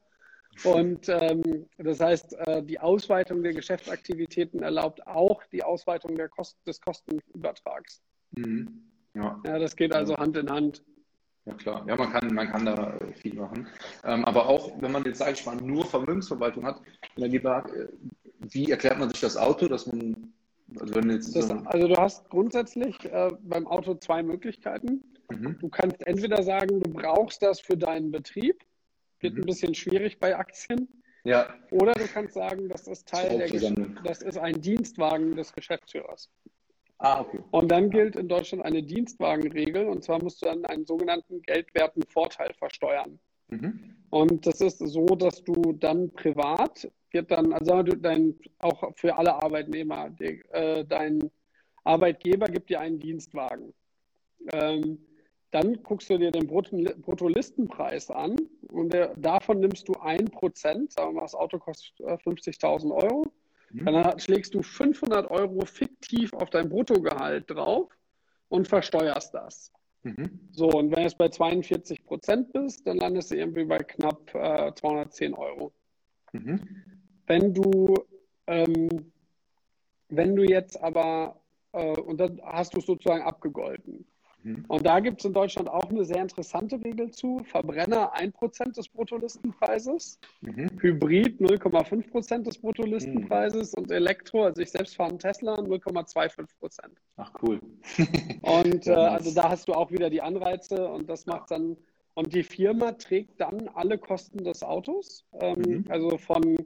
Und 0.63 1.07
ähm, 1.07 1.65
das 1.77 1.99
heißt, 1.99 2.33
äh, 2.33 2.63
die 2.63 2.79
Ausweitung 2.79 3.43
der 3.43 3.53
Geschäftsaktivitäten 3.53 4.61
erlaubt 4.61 5.05
auch 5.07 5.43
die 5.51 5.63
Ausweitung 5.63 6.15
der 6.15 6.27
Kosten, 6.27 6.59
des 6.65 6.81
Kostenübertrags. 6.81 8.01
Mhm. 8.31 8.83
Ja. 9.13 9.39
ja. 9.45 9.59
das 9.59 9.75
geht 9.75 9.93
also 9.93 10.17
Hand 10.17 10.37
in 10.37 10.49
Hand. 10.49 10.83
Ja 11.45 11.53
klar, 11.53 11.85
ja, 11.87 11.95
man 11.95 12.11
kann, 12.11 12.33
man 12.33 12.47
kann 12.47 12.65
da 12.65 12.97
äh, 12.97 13.13
viel 13.13 13.33
machen. 13.35 13.67
Ähm, 14.03 14.25
aber 14.25 14.47
auch, 14.47 14.71
wenn 14.81 14.91
man 14.91 15.03
jetzt, 15.05 15.19
sage 15.19 15.31
ich 15.31 15.45
mal, 15.45 15.55
nur 15.55 15.85
Vermögensverwaltung 15.85 16.65
hat, 16.65 16.81
GmbH, 17.15 17.65
äh, 17.69 17.87
wie 18.39 18.69
erklärt 18.69 18.99
man 18.99 19.09
sich 19.09 19.21
das 19.21 19.37
Auto, 19.37 19.67
dass 19.67 19.87
man, 19.87 20.33
also 20.79 20.95
wenn 20.95 21.09
jetzt 21.09 21.35
das, 21.35 21.47
so 21.47 21.53
Also 21.65 21.87
du 21.87 21.95
hast 21.95 22.29
grundsätzlich 22.29 23.03
äh, 23.05 23.29
beim 23.41 23.65
Auto 23.67 23.95
zwei 23.95 24.21
Möglichkeiten. 24.21 25.03
Mhm. 25.29 25.57
Du 25.59 25.69
kannst 25.69 26.05
entweder 26.05 26.43
sagen, 26.43 26.81
du 26.81 26.91
brauchst 26.91 27.41
das 27.41 27.59
für 27.59 27.77
deinen 27.77 28.11
Betrieb, 28.11 28.63
wird 29.19 29.33
mhm. 29.33 29.41
ein 29.41 29.45
bisschen 29.45 29.75
schwierig 29.75 30.19
bei 30.19 30.35
Aktien. 30.35 30.87
Ja. 31.23 31.53
Oder 31.71 31.93
du 31.93 32.07
kannst 32.07 32.33
sagen, 32.33 32.69
das 32.69 32.87
ist 32.87 33.07
Teil 33.07 33.39
das 33.39 33.51
der, 33.51 33.71
das 34.03 34.21
ist 34.21 34.37
ein 34.37 34.61
Dienstwagen 34.61 35.35
des 35.35 35.53
Geschäftsführers. 35.53 36.29
Ah, 36.99 37.21
okay. 37.21 37.39
Und 37.51 37.71
dann 37.71 37.89
gilt 37.89 38.15
in 38.15 38.27
Deutschland 38.27 38.63
eine 38.63 38.83
Dienstwagenregel 38.83 39.87
und 39.87 40.03
zwar 40.03 40.21
musst 40.21 40.41
du 40.41 40.47
dann 40.47 40.65
einen 40.65 40.85
sogenannten 40.85 41.41
geldwerten 41.41 42.03
Vorteil 42.03 42.53
versteuern. 42.53 43.19
Mhm. 43.49 43.95
Und 44.09 44.45
das 44.45 44.61
ist 44.61 44.79
so, 44.79 45.05
dass 45.05 45.43
du 45.43 45.73
dann 45.73 46.11
privat 46.11 46.89
wird 47.11 47.31
dann, 47.31 47.53
also 47.53 47.81
dein, 47.81 48.35
auch 48.59 48.95
für 48.95 49.17
alle 49.17 49.33
Arbeitnehmer, 49.41 50.09
die, 50.09 50.43
äh, 50.51 50.85
dein 50.85 51.31
Arbeitgeber 51.83 52.47
gibt 52.47 52.69
dir 52.69 52.79
einen 52.79 52.99
Dienstwagen. 52.99 53.73
Ähm, 54.53 54.99
dann 55.51 55.81
guckst 55.83 56.09
du 56.09 56.17
dir 56.17 56.31
den 56.31 56.47
Bruttolistenpreis 56.47 58.11
an 58.11 58.35
und 58.71 58.93
der, 58.93 59.15
davon 59.15 59.59
nimmst 59.59 59.87
du 59.87 59.93
ein 59.93 60.25
Prozent, 60.25 60.93
sagen 60.93 61.09
wir 61.09 61.15
mal, 61.15 61.21
das 61.21 61.35
Auto 61.35 61.57
kostet 61.57 61.99
50.000 61.99 62.89
äh, 62.89 63.05
Euro 63.05 63.25
Mhm. 63.71 63.85
Dann 63.85 64.19
schlägst 64.19 64.53
du 64.53 64.61
500 64.61 65.29
Euro 65.29 65.65
fiktiv 65.65 66.33
auf 66.33 66.49
dein 66.49 66.69
Bruttogehalt 66.69 67.49
drauf 67.49 67.91
und 68.47 68.67
versteuerst 68.67 69.33
das. 69.33 69.71
Mhm. 70.03 70.39
So, 70.51 70.69
und 70.69 70.91
wenn 70.91 70.97
du 70.97 71.01
jetzt 71.01 71.17
bei 71.17 71.29
42 71.29 72.05
Prozent 72.05 72.53
bist, 72.53 72.87
dann 72.87 72.97
landest 72.97 73.31
du 73.31 73.35
irgendwie 73.35 73.65
bei 73.65 73.79
knapp 73.79 74.33
äh, 74.33 74.73
210 74.73 75.33
Euro. 75.33 75.71
Mhm. 76.31 76.61
Wenn 77.27 77.53
du, 77.53 77.93
ähm, 78.47 79.11
wenn 80.09 80.35
du 80.35 80.43
jetzt 80.43 80.81
aber, 80.81 81.39
äh, 81.73 81.99
und 81.99 82.19
dann 82.19 82.41
hast 82.43 82.73
du 82.73 82.79
es 82.79 82.85
sozusagen 82.85 83.23
abgegolten. 83.23 84.05
Mhm. 84.49 84.65
Und 84.67 84.85
da 84.85 84.99
gibt 84.99 85.19
es 85.19 85.25
in 85.25 85.33
Deutschland 85.33 85.69
auch 85.69 85.89
eine 85.89 86.03
sehr 86.05 86.21
interessante 86.21 86.83
Regel 86.83 87.11
zu. 87.11 87.41
Verbrenner 87.43 88.15
1% 88.15 88.75
des 88.75 88.89
Bruttolistenpreises, 88.89 90.19
mhm. 90.41 90.69
Hybrid 90.79 91.39
0,5% 91.39 92.43
des 92.43 92.57
Bruttolistenpreises 92.57 93.75
mhm. 93.75 93.83
und 93.83 93.91
Elektro, 93.91 94.45
also 94.45 94.61
ich 94.61 94.71
selbst 94.71 94.95
fahre 94.95 95.09
einen 95.09 95.19
Tesla, 95.19 95.55
0,25%. 95.55 96.47
Ach 97.17 97.31
cool. 97.43 97.59
und 98.41 98.87
äh, 98.87 98.93
also 98.93 99.33
da 99.33 99.49
hast 99.49 99.67
du 99.67 99.73
auch 99.73 99.91
wieder 99.91 100.09
die 100.09 100.21
Anreize 100.21 100.87
und 100.87 101.09
das 101.09 101.25
macht 101.25 101.51
dann, 101.51 101.77
und 102.15 102.33
die 102.33 102.43
Firma 102.43 102.93
trägt 102.93 103.39
dann 103.39 103.69
alle 103.75 103.97
Kosten 103.97 104.43
des 104.43 104.63
Autos, 104.63 105.25
ähm, 105.39 105.61
mhm. 105.61 105.85
also 105.89 106.17
von 106.17 106.57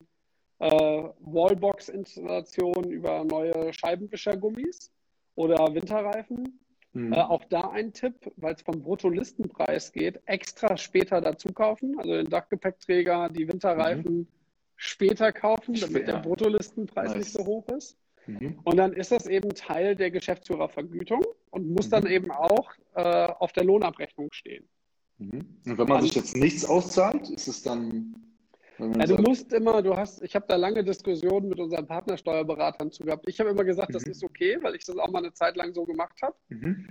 äh, 0.59 1.03
Wallbox-Installation 1.19 2.85
über 2.85 3.25
neue 3.25 3.73
Scheibenwischergummis 3.73 4.91
oder 5.35 5.73
Winterreifen 5.73 6.59
Mhm. 6.93 7.13
Äh, 7.13 7.21
auch 7.21 7.43
da 7.45 7.71
ein 7.71 7.91
Tipp, 7.91 8.31
weil 8.37 8.53
es 8.53 8.61
vom 8.61 8.81
Bruttolistenpreis 8.81 9.91
geht, 9.91 10.21
extra 10.25 10.77
später 10.77 11.21
dazu 11.21 11.51
kaufen, 11.51 11.97
also 11.97 12.11
den 12.11 12.29
Dachgepäckträger, 12.29 13.29
die 13.29 13.47
Winterreifen 13.47 14.17
mhm. 14.19 14.27
später 14.75 15.31
kaufen, 15.31 15.73
damit 15.73 15.89
Später. 15.89 16.13
der 16.13 16.19
Bruttolistenpreis 16.19 17.09
nice. 17.09 17.17
nicht 17.17 17.31
so 17.31 17.45
hoch 17.45 17.67
ist. 17.69 17.97
Mhm. 18.27 18.59
Und 18.63 18.77
dann 18.77 18.93
ist 18.93 19.11
das 19.11 19.27
eben 19.27 19.49
Teil 19.49 19.95
der 19.95 20.11
Geschäftsführervergütung 20.11 21.25
und 21.49 21.69
muss 21.69 21.89
dann 21.89 22.03
mhm. 22.03 22.11
eben 22.11 22.31
auch 22.31 22.71
äh, 22.95 23.01
auf 23.01 23.51
der 23.53 23.63
Lohnabrechnung 23.63 24.31
stehen. 24.31 24.69
Mhm. 25.17 25.45
Und 25.65 25.77
wenn 25.77 25.87
man 25.87 26.03
sich 26.03 26.13
jetzt 26.13 26.35
nichts 26.35 26.63
auszahlt, 26.63 27.29
ist 27.29 27.47
es 27.47 27.63
dann 27.63 28.32
ja, 28.79 29.05
du 29.05 29.21
musst 29.21 29.53
immer, 29.53 29.81
du 29.81 29.95
hast, 29.95 30.21
ich 30.23 30.35
habe 30.35 30.45
da 30.47 30.55
lange 30.55 30.83
Diskussionen 30.83 31.49
mit 31.49 31.59
unseren 31.59 31.85
Partnersteuerberatern 31.85 32.91
zu 32.91 33.03
gehabt. 33.03 33.27
Ich 33.27 33.39
habe 33.39 33.49
immer 33.49 33.63
gesagt, 33.63 33.89
mhm. 33.89 33.93
das 33.93 34.03
ist 34.03 34.23
okay, 34.23 34.57
weil 34.61 34.75
ich 34.75 34.85
das 34.85 34.97
auch 34.97 35.09
mal 35.09 35.19
eine 35.19 35.33
Zeit 35.33 35.55
lang 35.55 35.73
so 35.73 35.85
gemacht 35.85 36.21
habe. 36.21 36.35
Mhm. 36.49 36.87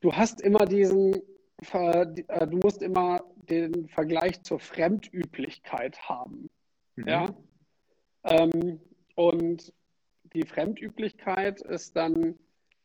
Du 0.00 0.12
hast 0.12 0.40
immer 0.40 0.64
diesen, 0.64 1.14
äh, 1.72 2.06
du 2.46 2.56
musst 2.58 2.82
immer 2.82 3.24
den 3.48 3.88
Vergleich 3.88 4.42
zur 4.42 4.60
Fremdüblichkeit 4.60 6.00
haben. 6.08 6.48
Mhm. 6.96 7.08
Ja? 7.08 7.34
Ähm, 8.24 8.80
und 9.14 9.72
die 10.34 10.44
Fremdüblichkeit 10.44 11.60
ist 11.62 11.96
dann, 11.96 12.38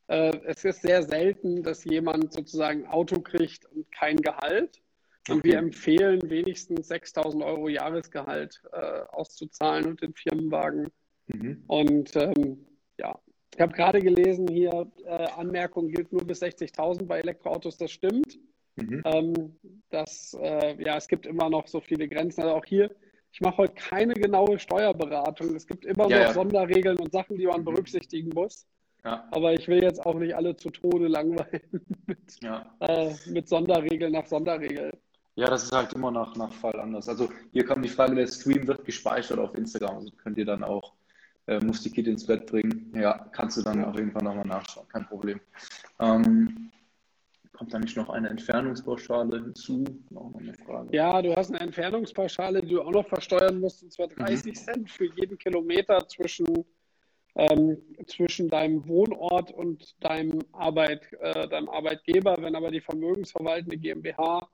äh, 0.08 0.38
es 0.46 0.66
ist 0.66 0.82
sehr 0.82 1.04
selten, 1.04 1.64
dass 1.64 1.84
jemand 1.84 2.34
sozusagen 2.34 2.88
Auto 2.88 3.20
kriegt 3.20 3.66
und 3.66 3.92
kein 3.92 4.18
Gehalt. 4.18 4.82
Und 5.30 5.38
okay. 5.38 5.52
wir 5.52 5.58
empfehlen 5.60 6.22
wenigstens 6.30 6.90
6000 6.90 7.44
Euro 7.44 7.70
Jahresgehalt 7.70 8.62
äh, 8.74 9.02
auszuzahlen 9.12 9.86
und 9.86 10.02
den 10.02 10.14
Firmenwagen. 10.14 10.90
Mhm. 11.28 11.64
Und 11.68 12.16
ähm, 12.16 12.66
ja, 12.98 13.18
ich 13.56 13.62
habe 13.62 13.74
gerade 13.74 14.02
gelesen 14.02 14.48
hier, 14.48 14.92
äh, 15.06 15.28
Anmerkung 15.38 15.90
gilt 15.90 16.12
nur 16.12 16.26
bis 16.26 16.42
60.000 16.42 17.06
bei 17.06 17.20
Elektroautos, 17.20 17.78
das 17.78 17.92
stimmt. 17.92 18.38
Mhm. 18.76 19.02
Ähm, 19.06 19.60
das, 19.90 20.36
äh, 20.42 20.82
ja, 20.84 20.98
es 20.98 21.08
gibt 21.08 21.26
immer 21.26 21.50
noch 21.50 21.68
so 21.68 21.80
viele 21.80 22.08
Grenzen. 22.08 22.42
Also 22.42 22.56
auch 22.56 22.66
hier, 22.66 22.94
ich 23.32 23.42
mache 23.42 23.58
heute 23.58 23.74
keine 23.76 24.16
genaue 24.16 24.60
Steuerberatung. 24.60 25.56
Es 25.56 25.68
gibt 25.68 25.86
immer 25.86 26.10
ja, 26.10 26.18
noch 26.18 26.26
ja. 26.26 26.34
Sonderregeln 26.34 26.98
und 26.98 27.12
Sachen, 27.12 27.38
die 27.38 27.46
man 27.46 27.62
mhm. 27.62 27.66
berücksichtigen 27.66 28.30
muss. 28.34 28.66
Ja. 29.04 29.28
Aber 29.32 29.54
ich 29.54 29.68
will 29.68 29.84
jetzt 29.84 30.06
auch 30.06 30.16
nicht 30.16 30.36
alle 30.36 30.56
zu 30.56 30.70
Tode 30.70 31.08
langweilen 31.08 31.62
mit, 32.08 32.40
äh, 32.80 33.14
mit 33.28 33.48
Sonderregel 33.48 34.10
nach 34.10 34.26
Sonderregel. 34.26 34.92
Ja, 35.36 35.50
das 35.50 35.64
ist 35.64 35.72
halt 35.72 35.94
immer 35.94 36.12
nach, 36.12 36.36
nach 36.36 36.52
Fall 36.54 36.80
anders. 36.80 37.10
Also 37.10 37.30
hier 37.52 37.66
kommt 37.66 37.84
die 37.84 37.90
Frage, 37.90 38.16
der 38.16 38.28
Stream 38.28 38.68
wird 38.68 38.86
gespeichert 38.86 39.40
auf 39.40 39.56
Instagram. 39.56 39.98
Also 39.98 40.12
könnt 40.16 40.38
ihr 40.38 40.46
dann 40.46 40.64
auch, 40.64 40.94
äh, 41.48 41.60
muss 41.60 41.82
die 41.82 41.90
Kit 41.90 42.08
ins 42.08 42.26
Bett 42.26 42.46
bringen. 42.46 42.94
Ja, 42.96 43.28
kannst 43.32 43.58
du 43.58 43.64
dann 43.64 43.80
ja. 43.80 43.90
auf 43.90 43.96
jeden 43.96 44.12
Fall 44.12 44.24
nochmal 44.24 44.46
nachschauen, 44.46 44.88
kein 44.90 45.08
Problem. 45.08 45.40
Ähm, 46.00 46.72
kommt 47.52 47.74
da 47.74 47.80
nicht 47.80 47.98
noch 47.98 48.10
eine 48.10 48.30
Entfernungspauschale 48.30 49.42
hinzu? 49.42 49.84
Noch 50.12 50.36
eine 50.36 50.54
Frage. 50.54 50.96
Ja, 50.96 51.20
du 51.22 51.36
hast 51.36 51.50
eine 51.50 51.62
Entfernungspauschale, 51.62 52.62
die 52.62 52.70
du 52.70 52.82
auch 52.84 52.92
noch 52.92 53.08
versteuern 53.08 53.60
musst, 53.60 53.82
und 53.82 53.92
zwar 53.92 54.08
30 54.10 54.46
mhm. 54.46 54.56
Cent 54.56 54.92
für 54.92 55.06
jeden 55.06 55.40
Kilometer 55.40 56.08
zwischen, 56.08 56.64
ähm, 57.36 57.78
zwischen 58.06 58.50
deinem 58.50 58.88
Wohnort 58.88 59.52
und 59.52 59.96
deinem, 60.04 60.40
Arbeit, 60.52 61.12
äh, 61.22 61.48
deinem 61.48 61.70
Arbeitgeber. 61.70 62.38
Wenn 62.40 62.56
aber 62.56 62.70
die 62.70 62.82
vermögensverwaltende 62.82 63.78
GmbH 63.78 64.48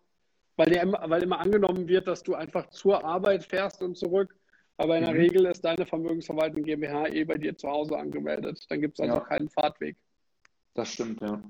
weil, 0.60 0.72
der, 0.72 0.92
weil 0.92 1.24
immer 1.24 1.40
angenommen 1.40 1.88
wird, 1.88 2.06
dass 2.06 2.22
du 2.22 2.36
einfach 2.36 2.70
zur 2.70 3.06
Arbeit 3.06 3.46
fährst 3.46 3.82
und 3.82 3.98
zurück. 3.98 4.36
Aber 4.76 4.98
in 4.98 5.06
der 5.06 5.14
mhm. 5.14 5.20
Regel 5.22 5.46
ist 5.46 5.64
deine 5.64 5.86
Vermögensverwaltung 5.86 6.64
GmbH 6.64 7.08
eh 7.08 7.24
bei 7.24 7.38
dir 7.38 7.56
zu 7.56 7.70
Hause 7.70 7.98
angemeldet. 7.98 8.66
Dann 8.68 8.82
gibt 8.82 8.96
es 8.96 9.00
also 9.00 9.16
ja. 9.16 9.22
keinen 9.22 9.48
Fahrtweg. 9.48 9.96
Das 10.74 10.92
stimmt, 10.92 11.22
ja. 11.22 11.42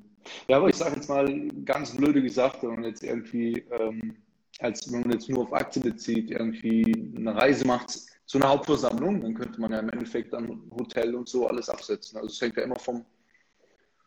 Ja, 0.48 0.58
aber 0.58 0.70
ich 0.70 0.76
sage 0.76 0.96
jetzt 0.96 1.10
mal 1.10 1.48
ganz 1.66 1.98
blöde 1.98 2.22
gesagt, 2.22 2.62
wenn 2.62 2.70
man 2.70 2.84
jetzt 2.84 3.04
irgendwie, 3.04 3.66
ähm, 3.80 4.18
als 4.60 4.92
wenn 4.94 5.02
man 5.02 5.14
jetzt 5.14 5.28
nur 5.28 5.42
auf 5.42 5.54
Aktien 5.54 5.84
bezieht, 5.84 6.30
irgendwie 6.30 7.12
eine 7.18 7.34
Reise 7.34 7.66
macht 7.66 7.90
zu 8.28 8.38
einer 8.38 8.50
Hauptversammlung, 8.50 9.22
dann 9.22 9.34
könnte 9.34 9.60
man 9.60 9.72
ja 9.72 9.80
im 9.80 9.90
Endeffekt 9.90 10.34
dann 10.34 10.70
Hotel 10.78 11.16
und 11.16 11.28
so 11.28 11.48
alles 11.48 11.68
absetzen. 11.68 12.18
Also 12.18 12.28
es 12.28 12.40
hängt 12.40 12.58
ja 12.58 12.64
immer 12.64 12.78
vom, 12.78 13.04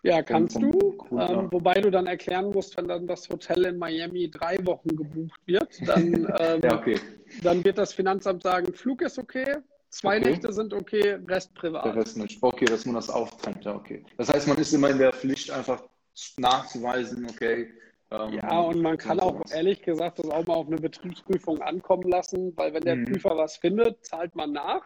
ja, 0.02 0.22
kannst 0.22 0.56
du. 0.56 0.98
Ähm, 1.12 1.48
wobei 1.50 1.74
du 1.74 1.90
dann 1.90 2.06
erklären 2.06 2.50
musst, 2.50 2.76
wenn 2.76 2.88
dann 2.88 3.06
das 3.06 3.28
Hotel 3.28 3.66
in 3.66 3.78
Miami 3.78 4.30
drei 4.30 4.58
Wochen 4.66 4.96
gebucht 4.96 5.40
wird, 5.46 5.68
dann, 5.86 6.12
ähm, 6.38 6.60
ja, 6.62 6.78
okay. 6.78 6.98
dann 7.42 7.64
wird 7.64 7.78
das 7.78 7.92
Finanzamt 7.92 8.42
sagen, 8.42 8.72
Flug 8.74 9.02
ist 9.02 9.18
okay, 9.18 9.58
zwei 9.90 10.18
okay. 10.18 10.30
Nächte 10.30 10.52
sind 10.52 10.74
okay, 10.74 11.18
Rest 11.28 11.54
privat. 11.54 11.84
Der 11.84 11.96
Rest 11.96 12.16
nicht. 12.16 12.42
Okay, 12.42 12.64
dass 12.64 12.84
man 12.84 12.96
das 12.96 13.10
auftrennt, 13.10 13.64
ja, 13.64 13.74
okay. 13.74 14.04
Das 14.16 14.32
heißt, 14.32 14.48
man 14.48 14.58
ist 14.58 14.72
immer 14.72 14.90
in 14.90 14.98
der 14.98 15.12
Pflicht, 15.12 15.50
einfach 15.50 15.82
nachzuweisen, 16.36 17.26
okay. 17.30 17.70
Ähm, 18.10 18.34
ja, 18.34 18.60
und 18.60 18.82
man 18.82 18.98
kann 18.98 19.20
auch 19.20 19.34
sowas. 19.34 19.52
ehrlich 19.52 19.82
gesagt 19.82 20.18
das 20.18 20.28
auch 20.28 20.44
mal 20.46 20.54
auf 20.54 20.66
eine 20.66 20.76
Betriebsprüfung 20.76 21.62
ankommen 21.62 22.10
lassen, 22.10 22.52
weil 22.56 22.74
wenn 22.74 22.82
der 22.82 22.96
mhm. 22.96 23.04
Prüfer 23.06 23.36
was 23.36 23.56
findet, 23.56 24.04
zahlt 24.04 24.34
man 24.34 24.52
nach. 24.52 24.82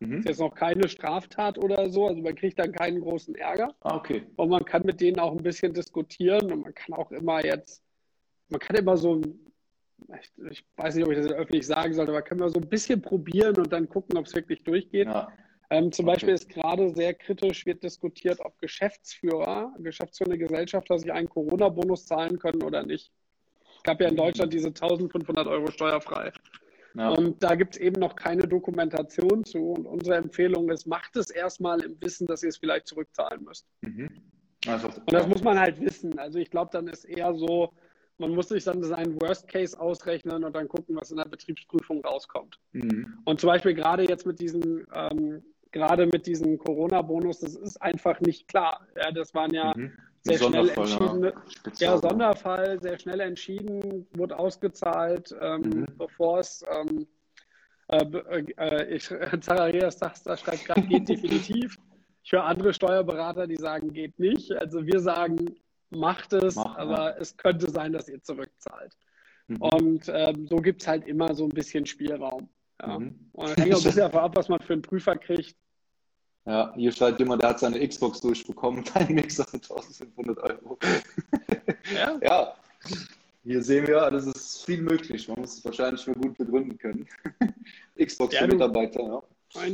Mhm. 0.00 0.18
Ist 0.18 0.28
jetzt 0.28 0.40
noch 0.40 0.54
keine 0.54 0.88
Straftat 0.88 1.58
oder 1.58 1.88
so, 1.88 2.06
also 2.06 2.20
man 2.20 2.34
kriegt 2.34 2.58
dann 2.58 2.72
keinen 2.72 3.00
großen 3.00 3.34
Ärger. 3.34 3.74
Ah, 3.80 3.96
okay. 3.96 4.24
Und 4.36 4.50
man 4.50 4.64
kann 4.64 4.82
mit 4.84 5.00
denen 5.00 5.18
auch 5.18 5.32
ein 5.32 5.42
bisschen 5.42 5.72
diskutieren 5.72 6.52
und 6.52 6.62
man 6.62 6.74
kann 6.74 6.94
auch 6.94 7.10
immer 7.12 7.44
jetzt, 7.44 7.82
man 8.48 8.60
kann 8.60 8.76
immer 8.76 8.96
so, 8.96 9.20
ich, 10.20 10.32
ich 10.50 10.64
weiß 10.76 10.96
nicht, 10.96 11.04
ob 11.04 11.12
ich 11.12 11.18
das 11.18 11.28
öffentlich 11.28 11.66
sagen 11.66 11.94
sollte, 11.94 12.10
aber 12.10 12.20
man 12.20 12.28
kann 12.28 12.38
immer 12.38 12.50
so 12.50 12.60
ein 12.60 12.68
bisschen 12.68 13.00
probieren 13.00 13.56
und 13.56 13.72
dann 13.72 13.88
gucken, 13.88 14.16
ob 14.18 14.26
es 14.26 14.34
wirklich 14.34 14.62
durchgeht. 14.64 15.06
Ja. 15.06 15.32
Ähm, 15.70 15.90
zum 15.92 16.06
okay. 16.06 16.14
Beispiel 16.14 16.34
ist 16.34 16.48
gerade 16.48 16.94
sehr 16.94 17.14
kritisch, 17.14 17.64
wird 17.64 17.82
diskutiert, 17.82 18.38
ob 18.40 18.58
Geschäftsführer, 18.58 19.72
geschäftsführende 19.78 20.38
Gesellschafter 20.38 20.98
sich 20.98 21.12
einen 21.12 21.28
Corona-Bonus 21.28 22.06
zahlen 22.06 22.38
können 22.38 22.62
oder 22.62 22.82
nicht. 22.82 23.10
Es 23.76 23.82
gab 23.82 24.00
ja 24.00 24.08
in. 24.08 24.16
Deutschland 24.16 24.52
diese 24.52 24.68
1500 24.68 25.46
Euro 25.46 25.70
steuerfrei. 25.70 26.32
Ja. 26.96 27.10
Und 27.10 27.42
da 27.42 27.54
gibt 27.54 27.74
es 27.74 27.80
eben 27.80 28.00
noch 28.00 28.14
keine 28.14 28.46
Dokumentation 28.46 29.44
zu. 29.44 29.72
Und 29.72 29.86
unsere 29.86 30.16
Empfehlung 30.16 30.70
ist, 30.70 30.86
macht 30.86 31.16
es 31.16 31.30
erstmal 31.30 31.80
im 31.82 32.00
Wissen, 32.00 32.26
dass 32.26 32.42
ihr 32.42 32.50
es 32.50 32.56
vielleicht 32.56 32.86
zurückzahlen 32.86 33.42
müsst. 33.44 33.66
Mhm. 33.82 34.08
Also, 34.66 34.88
und 34.88 35.12
das 35.12 35.26
muss 35.26 35.42
man 35.42 35.58
halt 35.58 35.80
wissen. 35.80 36.18
Also 36.18 36.38
ich 36.38 36.50
glaube, 36.50 36.70
dann 36.72 36.86
ist 36.88 37.04
eher 37.04 37.34
so, 37.34 37.72
man 38.18 38.30
muss 38.30 38.48
sich 38.48 38.64
dann 38.64 38.82
seinen 38.82 39.20
Worst 39.20 39.48
Case 39.48 39.78
ausrechnen 39.78 40.44
und 40.44 40.54
dann 40.54 40.68
gucken, 40.68 40.96
was 40.96 41.10
in 41.10 41.18
der 41.18 41.24
Betriebsprüfung 41.24 42.02
rauskommt. 42.04 42.58
Mhm. 42.72 43.18
Und 43.24 43.40
zum 43.40 43.48
Beispiel 43.48 43.74
gerade 43.74 44.08
jetzt 44.08 44.24
mit 44.24 44.40
diesen, 44.40 44.86
ähm, 44.94 45.42
gerade 45.72 46.06
mit 46.06 46.26
diesem 46.26 46.56
Corona-Bonus, 46.56 47.40
das 47.40 47.56
ist 47.56 47.82
einfach 47.82 48.20
nicht 48.20 48.48
klar. 48.48 48.86
Ja, 48.96 49.10
das 49.10 49.34
waren 49.34 49.52
ja 49.52 49.74
mhm 49.76 49.92
sehr 50.24 50.38
schnell 50.38 50.68
entschieden. 50.68 51.32
Ja, 51.78 51.98
Sonderfall, 51.98 52.80
sehr 52.80 52.98
schnell 52.98 53.20
entschieden, 53.20 54.06
wurde 54.14 54.38
ausgezahlt, 54.38 55.34
ähm, 55.40 55.60
mhm. 55.60 55.86
bevor 55.98 56.40
es 56.40 56.64
ähm, 56.70 57.06
äh, 57.88 58.04
äh, 58.56 58.96
ich, 58.96 59.08
Zacharias 59.40 59.98
da 59.98 60.36
schreibt 60.36 60.64
gerade, 60.64 60.82
geht 60.82 61.08
definitiv. 61.08 61.78
Ich 62.22 62.32
höre 62.32 62.44
andere 62.44 62.72
Steuerberater, 62.72 63.46
die 63.46 63.56
sagen, 63.56 63.92
geht 63.92 64.18
nicht. 64.18 64.50
Also 64.52 64.86
wir 64.86 65.00
sagen, 65.00 65.56
macht 65.90 66.32
es, 66.32 66.56
Mach, 66.56 66.76
aber 66.76 67.10
ja. 67.10 67.16
es 67.18 67.36
könnte 67.36 67.70
sein, 67.70 67.92
dass 67.92 68.08
ihr 68.08 68.22
zurückzahlt. 68.22 68.94
Mhm. 69.48 69.56
Und 69.60 70.08
ähm, 70.08 70.46
so 70.46 70.56
gibt 70.56 70.82
es 70.82 70.88
halt 70.88 71.06
immer 71.06 71.34
so 71.34 71.44
ein 71.44 71.50
bisschen 71.50 71.84
Spielraum. 71.84 72.48
Ja. 72.80 72.98
Mhm. 72.98 73.30
Und 73.32 73.56
hängt 73.56 73.74
auch 73.74 73.78
ein 73.78 73.84
bisschen 73.84 73.98
davon 73.98 74.20
ab, 74.20 74.36
was 74.36 74.48
man 74.48 74.60
für 74.60 74.72
einen 74.72 74.82
Prüfer 74.82 75.16
kriegt. 75.16 75.56
Ja, 76.46 76.74
hier 76.76 76.92
schreibt 76.92 77.18
jemand, 77.20 77.42
der 77.42 77.50
hat 77.50 77.60
seine 77.60 77.86
Xbox 77.86 78.20
durchbekommen, 78.20 78.84
kein 78.84 79.14
Mixer 79.14 79.44
für 79.44 79.56
1500 79.56 80.38
Euro. 80.38 80.78
Ja? 81.94 82.18
ja, 82.22 82.54
hier 83.44 83.62
sehen 83.62 83.86
wir, 83.86 84.10
das 84.10 84.26
ist 84.26 84.64
viel 84.64 84.80
möglich. 84.80 85.28
Man 85.28 85.40
muss 85.40 85.58
es 85.58 85.64
wahrscheinlich 85.64 86.06
nur 86.06 86.16
gut 86.16 86.38
begründen 86.38 86.78
können. 86.78 87.06
Xbox 88.02 88.34
ja, 88.34 88.40
für 88.40 88.48
Mitarbeiter, 88.48 89.02
ja. 89.02 89.22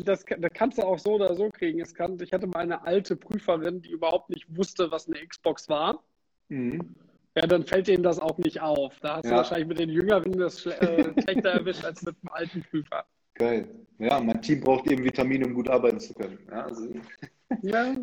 Das, 0.04 0.24
das, 0.24 0.50
kannst 0.52 0.76
du 0.76 0.82
auch 0.82 0.98
so 0.98 1.14
oder 1.14 1.34
so 1.34 1.48
kriegen. 1.48 1.80
Es 1.80 1.94
kann, 1.94 2.18
ich 2.20 2.32
hatte 2.32 2.46
mal 2.46 2.58
eine 2.58 2.82
alte 2.84 3.16
Prüferin, 3.16 3.80
die 3.80 3.90
überhaupt 3.90 4.28
nicht 4.28 4.44
wusste, 4.54 4.90
was 4.90 5.06
eine 5.06 5.24
Xbox 5.26 5.68
war. 5.68 6.02
Mhm. 6.48 6.94
Ja, 7.36 7.46
dann 7.46 7.64
fällt 7.64 7.86
denen 7.86 8.02
das 8.02 8.18
auch 8.18 8.36
nicht 8.38 8.60
auf. 8.60 8.98
Da 9.00 9.16
hast 9.16 9.24
ja. 9.24 9.30
du 9.30 9.36
wahrscheinlich 9.36 9.68
mit 9.68 9.78
den 9.78 9.88
Jüngeren 9.88 10.32
das 10.32 10.66
äh, 10.66 11.12
schlechter 11.22 11.50
erwischt 11.50 11.84
als 11.84 12.02
mit 12.02 12.16
dem 12.22 12.28
alten 12.30 12.62
Prüfer. 12.62 13.06
Geil. 13.40 13.66
Ja, 13.98 14.20
mein 14.20 14.40
Team 14.42 14.60
braucht 14.60 14.90
eben 14.90 15.02
Vitamine, 15.02 15.46
um 15.46 15.54
gut 15.54 15.68
arbeiten 15.68 15.98
zu 15.98 16.12
können. 16.12 16.38
Ja, 16.50 16.64
also, 16.64 16.88
ja. 17.62 17.94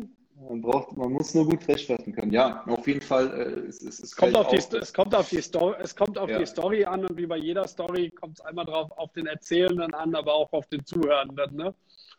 Man, 0.48 0.60
braucht, 0.60 0.96
man 0.96 1.12
muss 1.12 1.32
nur 1.32 1.46
gut 1.46 1.62
festhalten 1.62 2.12
können. 2.12 2.32
Ja, 2.32 2.64
auf 2.66 2.86
jeden 2.88 3.00
Fall. 3.00 3.28
Äh, 3.32 3.68
es, 3.68 3.80
es, 3.82 4.00
es, 4.00 4.16
kommt 4.16 4.36
auf 4.36 4.48
die, 4.48 4.56
es 4.56 4.92
kommt 4.92 5.14
auf 5.14 5.28
die 5.28 5.40
Story, 5.40 5.76
es 5.80 5.94
kommt 5.94 6.18
auf 6.18 6.28
ja. 6.28 6.38
die 6.38 6.46
Story 6.46 6.84
an 6.84 7.04
und 7.04 7.16
wie 7.16 7.26
bei 7.26 7.36
jeder 7.36 7.68
Story 7.68 8.10
kommt 8.10 8.38
es 8.38 8.44
einmal 8.44 8.64
drauf 8.64 8.90
auf 8.98 9.12
den 9.12 9.26
Erzählenden 9.26 9.94
an, 9.94 10.14
aber 10.16 10.34
auch 10.34 10.52
auf 10.52 10.66
den 10.66 10.84
Zuhörenden. 10.84 11.56
Ne? 11.56 11.74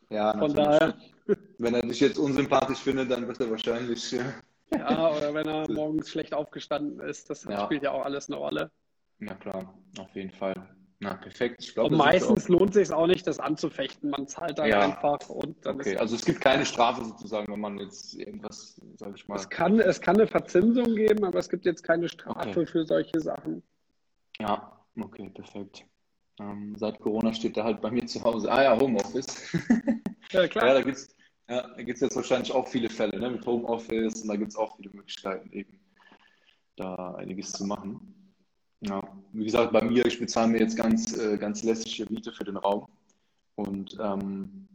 Ja, 0.10 0.38
Von 0.38 0.54
daher. 0.54 0.96
Wenn 1.58 1.74
er 1.74 1.82
dich 1.82 2.00
jetzt 2.00 2.18
unsympathisch 2.18 2.80
findet, 2.80 3.12
dann 3.12 3.28
wird 3.28 3.40
er 3.40 3.52
wahrscheinlich. 3.52 4.12
Ja, 4.12 4.24
ja 4.76 5.12
oder 5.12 5.34
wenn 5.34 5.46
er 5.46 5.70
morgens 5.70 6.10
schlecht 6.10 6.34
aufgestanden 6.34 7.02
ist, 7.02 7.30
das 7.30 7.44
ja. 7.44 7.66
spielt 7.66 7.84
ja 7.84 7.92
auch 7.92 8.06
alles 8.06 8.30
eine 8.30 8.38
Rolle. 8.38 8.72
Ja, 9.20 9.36
klar, 9.36 9.74
auf 10.00 10.16
jeden 10.16 10.32
Fall. 10.32 10.56
Na, 11.02 11.14
perfekt. 11.14 11.64
Ich 11.64 11.74
glaub, 11.74 11.92
und 11.92 11.98
meistens 11.98 12.50
lohnt 12.50 12.76
es 12.76 12.88
sich 12.88 12.92
auch 12.94 13.08
nicht, 13.08 13.26
das 13.26 13.40
anzufechten. 13.40 14.10
Man 14.10 14.28
zahlt 14.28 14.60
dann 14.60 14.68
ja. 14.68 14.82
einfach 14.82 15.30
und 15.30 15.66
dann 15.66 15.76
okay. 15.76 15.96
Also 15.96 16.16
es 16.16 16.26
gibt 16.26 16.42
keine 16.42 16.66
Strafe 16.66 17.06
sozusagen, 17.06 17.52
wenn 17.52 17.62
man 17.62 17.80
jetzt 17.80 18.16
irgendwas, 18.16 18.82
sage 18.98 19.14
ich 19.16 19.26
mal. 19.28 19.36
Es 19.38 19.50
kann, 19.50 19.80
es 19.80 20.02
kann 20.02 20.18
eine 20.18 20.28
Verzinsung 20.28 20.96
geben, 20.96 21.24
aber 21.24 21.40
es 21.40 21.48
gibt 21.48 21.66
jetzt 21.66 21.84
keine 21.84 22.10
Strafe 22.10 22.50
okay. 22.50 22.66
für 22.66 22.86
solche 22.86 23.20
Sachen. 23.22 23.64
Ja, 24.40 24.78
okay, 25.00 25.30
perfekt. 25.30 25.86
Ähm, 26.42 26.76
seit 26.78 27.00
Corona 27.00 27.34
steht 27.34 27.56
er 27.56 27.64
halt 27.64 27.80
bei 27.80 27.92
mir 27.92 28.06
zu 28.06 28.22
Hause. 28.22 28.52
Ah 28.52 28.64
ja, 28.64 28.78
Homeoffice. 28.78 29.54
ja, 30.32 30.48
klar. 30.50 30.68
Ja, 30.68 30.74
da 30.74 30.82
gibt 30.82 30.98
es 30.98 31.16
ja, 31.50 31.68
da 31.68 31.82
gibt's 31.82 32.02
jetzt 32.02 32.16
wahrscheinlich 32.16 32.52
auch 32.52 32.68
viele 32.68 32.90
Fälle 32.90 33.20
ne, 33.20 33.32
mit 33.32 33.46
Homeoffice 33.46 34.22
und 34.22 34.28
da 34.28 34.36
gibt 34.36 34.52
es 34.52 34.56
auch 34.56 34.76
viele 34.78 34.92
Möglichkeiten, 34.94 35.52
eben 35.52 35.80
da 36.76 37.16
einiges 37.16 37.54
zu 37.54 37.66
machen. 37.66 38.19
Ja, 38.82 39.02
wie 39.34 39.44
gesagt, 39.46 39.72
bei 39.74 39.84
mir, 39.84 40.06
ich 40.06 40.20
bezahle 40.20 40.48
mir 40.48 40.60
jetzt 40.60 40.78
ganz, 40.78 41.18
äh, 41.18 41.38
ganz 41.38 41.64
lässige 41.64 42.12
Miete 42.12 42.32
für 42.32 42.46
den 42.46 42.58
Raum. 42.58 42.88
Und 43.56 43.98
ähm, 44.02 44.68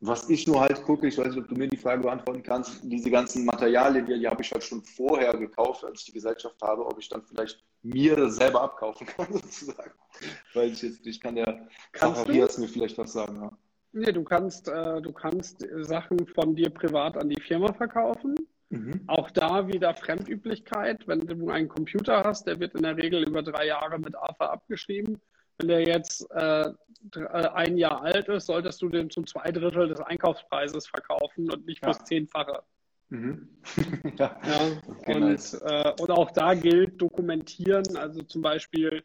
Was 0.00 0.28
ich 0.28 0.46
nur 0.46 0.60
halt 0.60 0.82
gucke, 0.82 1.06
ich 1.06 1.16
weiß 1.16 1.28
nicht, 1.28 1.38
ob 1.38 1.48
du 1.48 1.54
mir 1.54 1.68
die 1.68 1.76
Frage 1.78 2.02
beantworten 2.02 2.42
kannst, 2.42 2.80
diese 2.82 3.10
ganzen 3.10 3.44
Materialien, 3.44 4.04
die, 4.06 4.18
die 4.18 4.28
habe 4.28 4.42
ich 4.42 4.52
halt 4.52 4.62
schon 4.64 4.82
vorher 4.82 5.34
gekauft, 5.36 5.84
als 5.84 6.00
ich 6.00 6.06
die 6.06 6.12
Gesellschaft 6.12 6.60
habe, 6.60 6.84
ob 6.84 6.98
ich 6.98 7.08
dann 7.08 7.22
vielleicht 7.22 7.64
mir 7.82 8.28
selber 8.30 8.60
abkaufen 8.62 9.06
kann, 9.16 9.32
sozusagen. 9.32 9.92
Weil 10.52 10.72
ich 10.72 10.82
jetzt, 10.82 11.06
ich 11.06 11.20
kann 11.20 11.36
ja 11.36 11.66
Zacharias 11.94 12.58
mir 12.58 12.68
vielleicht 12.68 12.98
was 12.98 13.12
sagen. 13.12 13.36
Ja. 13.36 13.52
Nee, 13.92 14.12
du 14.12 14.24
kannst, 14.24 14.68
äh, 14.68 15.00
du 15.00 15.12
kannst 15.12 15.64
Sachen 15.76 16.26
von 16.26 16.54
dir 16.54 16.70
privat 16.70 17.16
an 17.16 17.30
die 17.30 17.40
Firma 17.40 17.72
verkaufen. 17.72 18.34
Mhm. 18.74 19.00
Auch 19.06 19.30
da 19.30 19.68
wieder 19.68 19.94
Fremdüblichkeit. 19.94 21.06
Wenn 21.06 21.20
du 21.20 21.48
einen 21.48 21.68
Computer 21.68 22.24
hast, 22.24 22.46
der 22.46 22.58
wird 22.58 22.74
in 22.74 22.82
der 22.82 22.96
Regel 22.96 23.22
über 23.22 23.42
drei 23.42 23.66
Jahre 23.66 23.98
mit 23.98 24.16
AFA 24.16 24.46
abgeschrieben. 24.46 25.20
Wenn 25.58 25.68
der 25.68 25.82
jetzt 25.82 26.28
äh, 26.32 26.70
äh, 27.14 27.48
ein 27.54 27.76
Jahr 27.76 28.02
alt 28.02 28.28
ist, 28.28 28.46
solltest 28.46 28.82
du 28.82 28.88
den 28.88 29.10
zum 29.10 29.26
zwei 29.26 29.52
Drittel 29.52 29.88
des 29.88 30.00
Einkaufspreises 30.00 30.88
verkaufen 30.88 31.50
und 31.50 31.66
nicht 31.66 31.84
ja. 31.84 31.92
fürs 31.92 32.04
Zehnfache. 32.04 32.62
Mhm. 33.10 33.48
ja. 34.18 34.40
ja. 34.46 34.60
Okay, 34.88 35.14
und, 35.14 35.20
nice. 35.20 35.54
äh, 35.54 35.92
und 36.00 36.10
auch 36.10 36.32
da 36.32 36.54
gilt 36.54 37.00
dokumentieren, 37.00 37.96
also 37.96 38.22
zum 38.22 38.42
Beispiel 38.42 39.04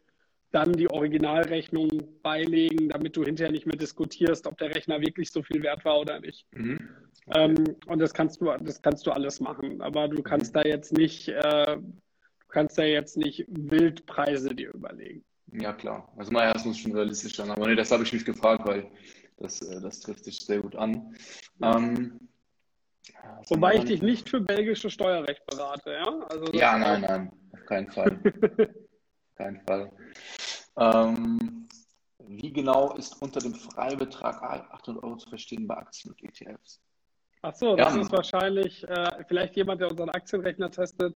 dann 0.52 0.72
die 0.72 0.90
Originalrechnung 0.90 1.88
beilegen, 2.22 2.88
damit 2.88 3.16
du 3.16 3.24
hinterher 3.24 3.52
nicht 3.52 3.66
mehr 3.66 3.76
diskutierst, 3.76 4.46
ob 4.46 4.58
der 4.58 4.74
Rechner 4.74 5.00
wirklich 5.00 5.30
so 5.30 5.42
viel 5.42 5.62
wert 5.62 5.84
war 5.84 6.00
oder 6.00 6.20
nicht. 6.20 6.46
Mhm. 6.52 6.88
Okay. 7.26 7.44
Ähm, 7.44 7.76
und 7.86 7.98
das 8.00 8.12
kannst 8.12 8.40
du, 8.40 8.50
das 8.60 8.82
kannst 8.82 9.06
du 9.06 9.12
alles 9.12 9.40
machen. 9.40 9.80
Aber 9.80 10.08
du 10.08 10.22
kannst 10.22 10.54
mhm. 10.54 10.60
da 10.60 10.68
jetzt 10.68 10.92
nicht, 10.92 11.28
äh, 11.28 11.76
du 11.76 12.48
kannst 12.48 12.78
da 12.78 12.82
jetzt 12.82 13.16
nicht 13.16 13.44
Wildpreise 13.48 14.54
dir 14.54 14.74
überlegen. 14.74 15.24
Ja, 15.52 15.72
klar. 15.72 16.12
Also 16.16 16.32
mal 16.32 16.44
erst 16.44 16.66
muss 16.66 16.78
schon 16.78 16.92
realistisch 16.92 17.36
sein. 17.36 17.50
Aber 17.50 17.66
nee, 17.68 17.74
das 17.74 17.90
habe 17.90 18.02
ich 18.02 18.12
mich 18.12 18.24
gefragt, 18.24 18.66
weil 18.66 18.90
das, 19.38 19.62
äh, 19.62 19.80
das 19.80 20.00
trifft 20.00 20.24
sich 20.24 20.40
sehr 20.40 20.60
gut 20.60 20.76
an. 20.76 21.14
Ähm, 21.62 22.20
Wobei 23.48 23.74
ich 23.74 23.84
dich 23.84 24.02
nicht 24.02 24.28
für 24.28 24.40
belgische 24.40 24.90
Steuerrecht 24.90 25.44
berate, 25.46 25.92
ja? 25.92 26.26
Also 26.28 26.52
ja, 26.52 26.78
nein, 26.78 27.00
nein, 27.02 27.32
auf 27.52 27.64
keinen 27.66 27.90
Fall. 27.90 28.18
auf 28.58 29.34
keinen 29.36 29.60
Fall. 29.62 29.90
Ähm, 30.80 31.68
wie 32.26 32.52
genau 32.52 32.94
ist 32.94 33.20
unter 33.20 33.40
dem 33.40 33.54
Freibetrag 33.54 34.42
800 34.42 35.04
Euro 35.04 35.16
zu 35.16 35.28
verstehen 35.28 35.66
bei 35.66 35.76
Aktien 35.76 36.12
und 36.12 36.22
ETFs? 36.22 36.80
Ach 37.42 37.54
so, 37.54 37.76
das 37.76 37.94
ja. 37.94 38.00
ist 38.00 38.12
wahrscheinlich 38.12 38.86
äh, 38.88 39.24
vielleicht 39.26 39.56
jemand, 39.56 39.80
der 39.80 39.90
unseren 39.90 40.10
Aktienrechner 40.10 40.70
testet. 40.70 41.16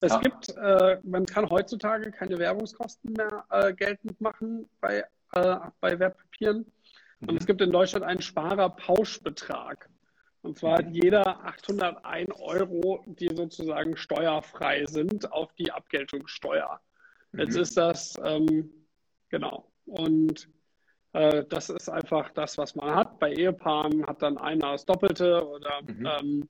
Es 0.00 0.12
ja. 0.12 0.18
gibt, 0.18 0.48
äh, 0.56 0.98
man 1.02 1.26
kann 1.26 1.48
heutzutage 1.48 2.10
keine 2.10 2.38
Werbungskosten 2.38 3.12
mehr 3.12 3.44
äh, 3.50 3.72
geltend 3.72 4.20
machen 4.20 4.68
bei, 4.80 5.04
äh, 5.32 5.56
bei 5.80 5.98
Wertpapieren. 5.98 6.66
Mhm. 7.20 7.28
Und 7.28 7.36
es 7.40 7.46
gibt 7.46 7.60
in 7.60 7.72
Deutschland 7.72 8.04
einen 8.04 8.22
Sparerpauschbetrag. 8.22 9.88
Und 10.42 10.58
zwar 10.58 10.78
hat 10.78 10.86
mhm. 10.86 10.94
jeder 10.94 11.44
801 11.44 12.30
Euro, 12.40 13.04
die 13.06 13.28
sozusagen 13.34 13.96
steuerfrei 13.96 14.86
sind, 14.86 15.30
auf 15.32 15.52
die 15.54 15.70
Abgeltungssteuer. 15.70 16.80
Mhm. 17.32 17.40
Jetzt 17.40 17.56
ist 17.56 17.76
das, 17.76 18.14
ähm, 18.24 18.70
genau. 19.30 19.72
Und 19.86 20.48
äh, 21.12 21.44
das 21.48 21.70
ist 21.70 21.88
einfach 21.88 22.30
das, 22.32 22.58
was 22.58 22.74
man 22.74 22.94
hat. 22.94 23.18
Bei 23.18 23.32
Ehepaaren 23.32 24.06
hat 24.06 24.22
dann 24.22 24.38
einer 24.38 24.72
das 24.72 24.84
Doppelte 24.84 25.46
oder 25.46 25.82
mhm. 25.82 26.06
ähm, 26.06 26.48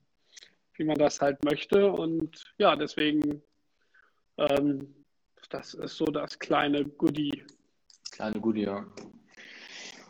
wie 0.74 0.84
man 0.84 0.96
das 0.96 1.20
halt 1.20 1.42
möchte. 1.44 1.90
Und 1.90 2.42
ja, 2.58 2.76
deswegen, 2.76 3.42
ähm, 4.36 4.94
das 5.50 5.74
ist 5.74 5.96
so 5.96 6.06
das 6.06 6.38
kleine 6.38 6.84
Goodie. 6.84 7.44
Kleine 8.10 8.40
Goodie, 8.40 8.62
ja. 8.62 8.86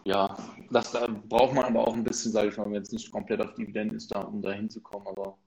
Ja, 0.04 0.36
das 0.70 0.92
da 0.92 1.06
braucht 1.06 1.54
man 1.54 1.64
aber 1.64 1.86
auch 1.86 1.94
ein 1.94 2.04
bisschen, 2.04 2.32
sage 2.32 2.48
ich 2.48 2.56
mal, 2.56 2.64
wenn 2.66 2.74
jetzt 2.74 2.92
nicht 2.92 3.12
komplett 3.12 3.40
auf 3.40 3.54
Dividenden 3.54 3.98
ist, 3.98 4.08
da, 4.14 4.22
um 4.22 4.40
da 4.40 4.52
hinzukommen. 4.52 5.06
Aber 5.06 5.38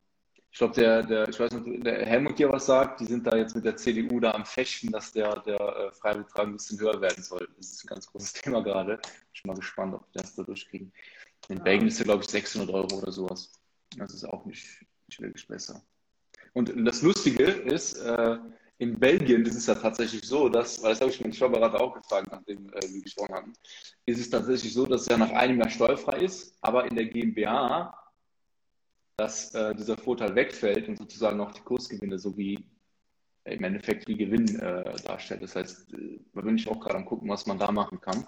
ich 0.54 0.60
glaube, 0.60 0.76
der, 0.76 1.02
der, 1.02 1.28
ich 1.28 1.40
weiß 1.40 1.52
nicht, 1.52 1.84
der 1.84 2.06
Helmut 2.06 2.38
dir 2.38 2.48
was 2.52 2.68
sagt, 2.68 3.00
die 3.00 3.06
sind 3.06 3.26
da 3.26 3.36
jetzt 3.36 3.56
mit 3.56 3.66
der 3.66 3.76
CDU 3.76 4.20
da 4.20 4.34
am 4.34 4.46
Fechten, 4.46 4.92
dass 4.92 5.12
der, 5.12 5.40
der 5.40 5.60
äh, 5.60 5.92
Freibetrag 5.92 6.46
ein 6.46 6.54
bisschen 6.54 6.80
höher 6.80 7.02
werden 7.02 7.24
soll. 7.24 7.50
Das 7.58 7.72
ist 7.72 7.84
ein 7.84 7.88
ganz 7.88 8.06
großes 8.06 8.34
Thema 8.44 8.62
gerade. 8.62 9.00
Ich 9.34 9.42
bin 9.42 9.50
mal 9.50 9.58
gespannt, 9.58 9.96
ob 9.96 10.06
die 10.12 10.20
das 10.20 10.36
da 10.36 10.44
durchkriegen. 10.44 10.94
In 11.48 11.58
ja. 11.58 11.64
Belgien 11.64 11.88
ist 11.88 12.00
er, 12.00 12.06
glaube 12.06 12.22
ich, 12.22 12.30
600 12.30 12.70
Euro 12.70 13.00
oder 13.00 13.12
sowas. 13.12 13.52
Das 13.98 14.14
ist 14.14 14.26
auch 14.26 14.46
nicht, 14.46 14.64
nicht 15.08 15.20
wirklich 15.20 15.48
besser. 15.48 15.82
Und 16.54 16.72
das 16.86 17.02
Lustige 17.02 17.46
ist, 17.46 17.94
äh, 17.96 18.38
in 18.78 19.00
Belgien 19.00 19.44
ist 19.48 19.56
es 19.56 19.66
ja 19.66 19.74
tatsächlich 19.74 20.24
so, 20.24 20.50
dass, 20.50 20.84
weil 20.84 20.92
das 20.92 21.02
habe 21.02 21.10
ich 21.10 21.20
meinen 21.20 21.34
Steuerberater 21.34 21.82
auch 21.82 21.96
gefragt, 21.96 22.28
nachdem 22.30 22.70
äh, 22.74 22.94
wir 22.94 23.02
gesprochen 23.02 23.34
haben, 23.34 23.54
ist 24.06 24.20
es 24.20 24.30
tatsächlich 24.30 24.72
so, 24.72 24.86
dass 24.86 25.02
es 25.02 25.08
ja 25.08 25.18
nach 25.18 25.32
einem 25.32 25.58
Jahr 25.58 25.72
steuerfrei 25.72 26.20
ist, 26.20 26.56
aber 26.62 26.86
in 26.86 26.96
der 26.96 27.06
GmbH, 27.06 28.03
dass 29.18 29.54
äh, 29.54 29.76
dieser 29.76 29.98
Vorteil 29.98 30.36
wegfällt 30.36 30.88
und 30.88 30.98
sozusagen 30.98 31.40
auch 31.40 31.52
die 31.52 31.62
Kursgewinne 31.62 32.18
sowie 32.18 32.66
im 33.46 33.64
Endeffekt 33.64 34.08
wie 34.08 34.18
Gewinn 34.18 34.60
äh, 34.60 34.96
darstellt. 35.04 35.44
Das 35.44 35.56
heißt, 35.56 35.94
äh, 35.94 36.20
da 36.34 36.42
bin 36.42 36.56
ich 36.56 36.68
auch 36.68 36.80
gerade 36.80 36.98
am 36.98 37.06
gucken, 37.06 37.30
was 37.30 37.46
man 37.46 37.60
da 37.60 37.72
machen 37.72 38.00
kann. 38.00 38.26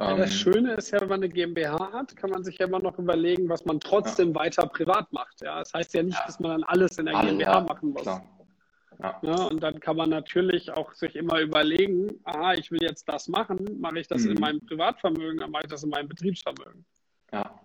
Ja, 0.00 0.16
das 0.16 0.30
ähm, 0.30 0.36
Schöne 0.36 0.74
ist 0.74 0.90
ja, 0.90 1.00
wenn 1.00 1.08
man 1.08 1.22
eine 1.22 1.28
GmbH 1.28 1.92
hat, 1.92 2.16
kann 2.16 2.30
man 2.30 2.44
sich 2.44 2.58
ja 2.58 2.66
immer 2.66 2.78
noch 2.78 2.98
überlegen, 2.98 3.48
was 3.48 3.64
man 3.64 3.80
trotzdem 3.80 4.28
ja. 4.28 4.36
weiter 4.36 4.66
privat 4.66 5.12
macht. 5.12 5.40
Ja, 5.40 5.58
das 5.58 5.74
heißt 5.74 5.94
ja 5.94 6.02
nicht, 6.02 6.18
ja. 6.18 6.26
dass 6.26 6.38
man 6.40 6.52
dann 6.52 6.64
alles 6.64 6.98
in 6.98 7.06
der 7.06 7.16
Alle, 7.16 7.30
GmbH 7.30 7.60
machen 7.62 7.90
muss. 7.90 8.06
Und 9.50 9.62
dann 9.62 9.78
kann 9.80 9.96
man 9.96 10.10
natürlich 10.10 10.70
auch 10.70 10.92
sich 10.92 11.14
immer 11.14 11.40
überlegen, 11.40 12.10
aha, 12.24 12.54
ich 12.54 12.70
will 12.70 12.82
jetzt 12.82 13.08
das 13.08 13.28
machen, 13.28 13.58
mache 13.78 14.00
ich 14.00 14.08
das 14.08 14.22
mhm. 14.22 14.32
in 14.32 14.40
meinem 14.40 14.66
Privatvermögen, 14.66 15.38
dann 15.38 15.50
mache 15.50 15.64
ich 15.64 15.70
das 15.70 15.84
in 15.84 15.90
meinem 15.90 16.08
Betriebsvermögen. 16.08 16.84
Ja. 17.32 17.60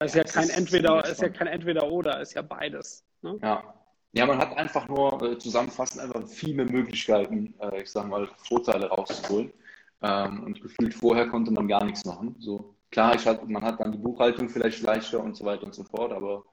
Das 0.00 0.14
ist 0.14 0.14
ja, 0.14 0.24
kein 0.24 0.50
Entweder, 0.50 1.04
ist 1.04 1.20
ja 1.20 1.28
kein 1.28 1.46
Entweder-Oder, 1.46 2.20
ist 2.20 2.34
ja 2.34 2.42
beides. 2.42 3.04
Ne? 3.22 3.38
Ja. 3.42 3.74
Ja, 4.14 4.26
man 4.26 4.36
hat 4.36 4.56
einfach 4.58 4.88
nur 4.88 5.22
äh, 5.22 5.38
zusammenfassend 5.38 6.02
einfach 6.02 6.28
viele 6.28 6.66
Möglichkeiten, 6.66 7.54
äh, 7.60 7.82
ich 7.82 7.90
sage 7.90 8.08
mal, 8.08 8.28
Vorteile 8.46 8.86
rauszuholen. 8.88 9.52
Ähm, 10.02 10.44
und 10.44 10.60
gefühlt 10.60 10.92
vorher 10.92 11.28
konnte 11.28 11.50
man 11.50 11.66
gar 11.66 11.84
nichts 11.84 12.04
machen. 12.04 12.36
So, 12.38 12.74
klar, 12.90 13.14
ich 13.14 13.26
hatte, 13.26 13.46
man 13.46 13.62
hat 13.62 13.80
dann 13.80 13.92
die 13.92 13.98
Buchhaltung 13.98 14.50
vielleicht 14.50 14.82
leichter 14.82 15.20
und 15.20 15.34
so 15.34 15.46
weiter 15.46 15.64
und 15.64 15.74
so 15.74 15.84
fort, 15.84 16.12
aber 16.12 16.44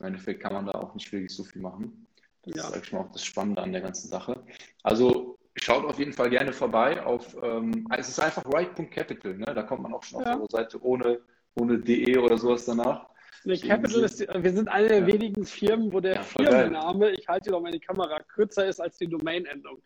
im 0.00 0.06
Endeffekt 0.06 0.42
kann 0.42 0.52
man 0.52 0.66
da 0.66 0.72
auch 0.72 0.94
nicht 0.94 1.10
wirklich 1.12 1.34
so 1.34 1.44
viel 1.44 1.62
machen. 1.62 2.06
Das 2.42 2.56
ja. 2.56 2.68
ist 2.68 2.74
eigentlich 2.74 2.94
auch 2.94 3.10
das 3.10 3.24
Spannende 3.24 3.62
an 3.62 3.72
der 3.72 3.80
ganzen 3.80 4.08
Sache. 4.08 4.42
Also 4.82 5.38
schaut 5.56 5.84
auf 5.84 5.98
jeden 5.98 6.12
Fall 6.12 6.28
gerne 6.28 6.52
vorbei 6.52 7.02
auf, 7.04 7.36
ähm, 7.42 7.86
es 7.96 8.08
ist 8.08 8.20
einfach 8.20 8.42
right.capital, 8.52 9.38
ne? 9.38 9.46
da 9.46 9.62
kommt 9.62 9.82
man 9.82 9.94
auch 9.94 10.02
schon 10.02 10.20
auf 10.20 10.26
ja. 10.26 10.36
der 10.36 10.46
Seite 10.50 10.82
ohne, 10.82 11.20
ohne 11.54 11.78
DE 11.78 12.18
oder 12.18 12.38
sowas 12.38 12.64
danach. 12.64 13.06
Nee, 13.44 13.58
Capital 13.58 14.04
ist, 14.04 14.20
wir 14.20 14.52
sind 14.52 14.68
eine 14.68 14.88
der 14.88 15.00
ja. 15.00 15.06
wenigen 15.06 15.44
Firmen, 15.44 15.92
wo 15.92 16.00
der 16.00 16.14
ja, 16.14 16.22
Firmenname, 16.22 17.10
ich 17.10 17.26
halte 17.26 17.44
hier 17.44 17.52
noch 17.52 17.62
meine 17.62 17.80
Kamera, 17.80 18.20
kürzer 18.20 18.66
ist 18.66 18.80
als 18.80 18.98
die 18.98 19.08
Domain-Endung. 19.08 19.82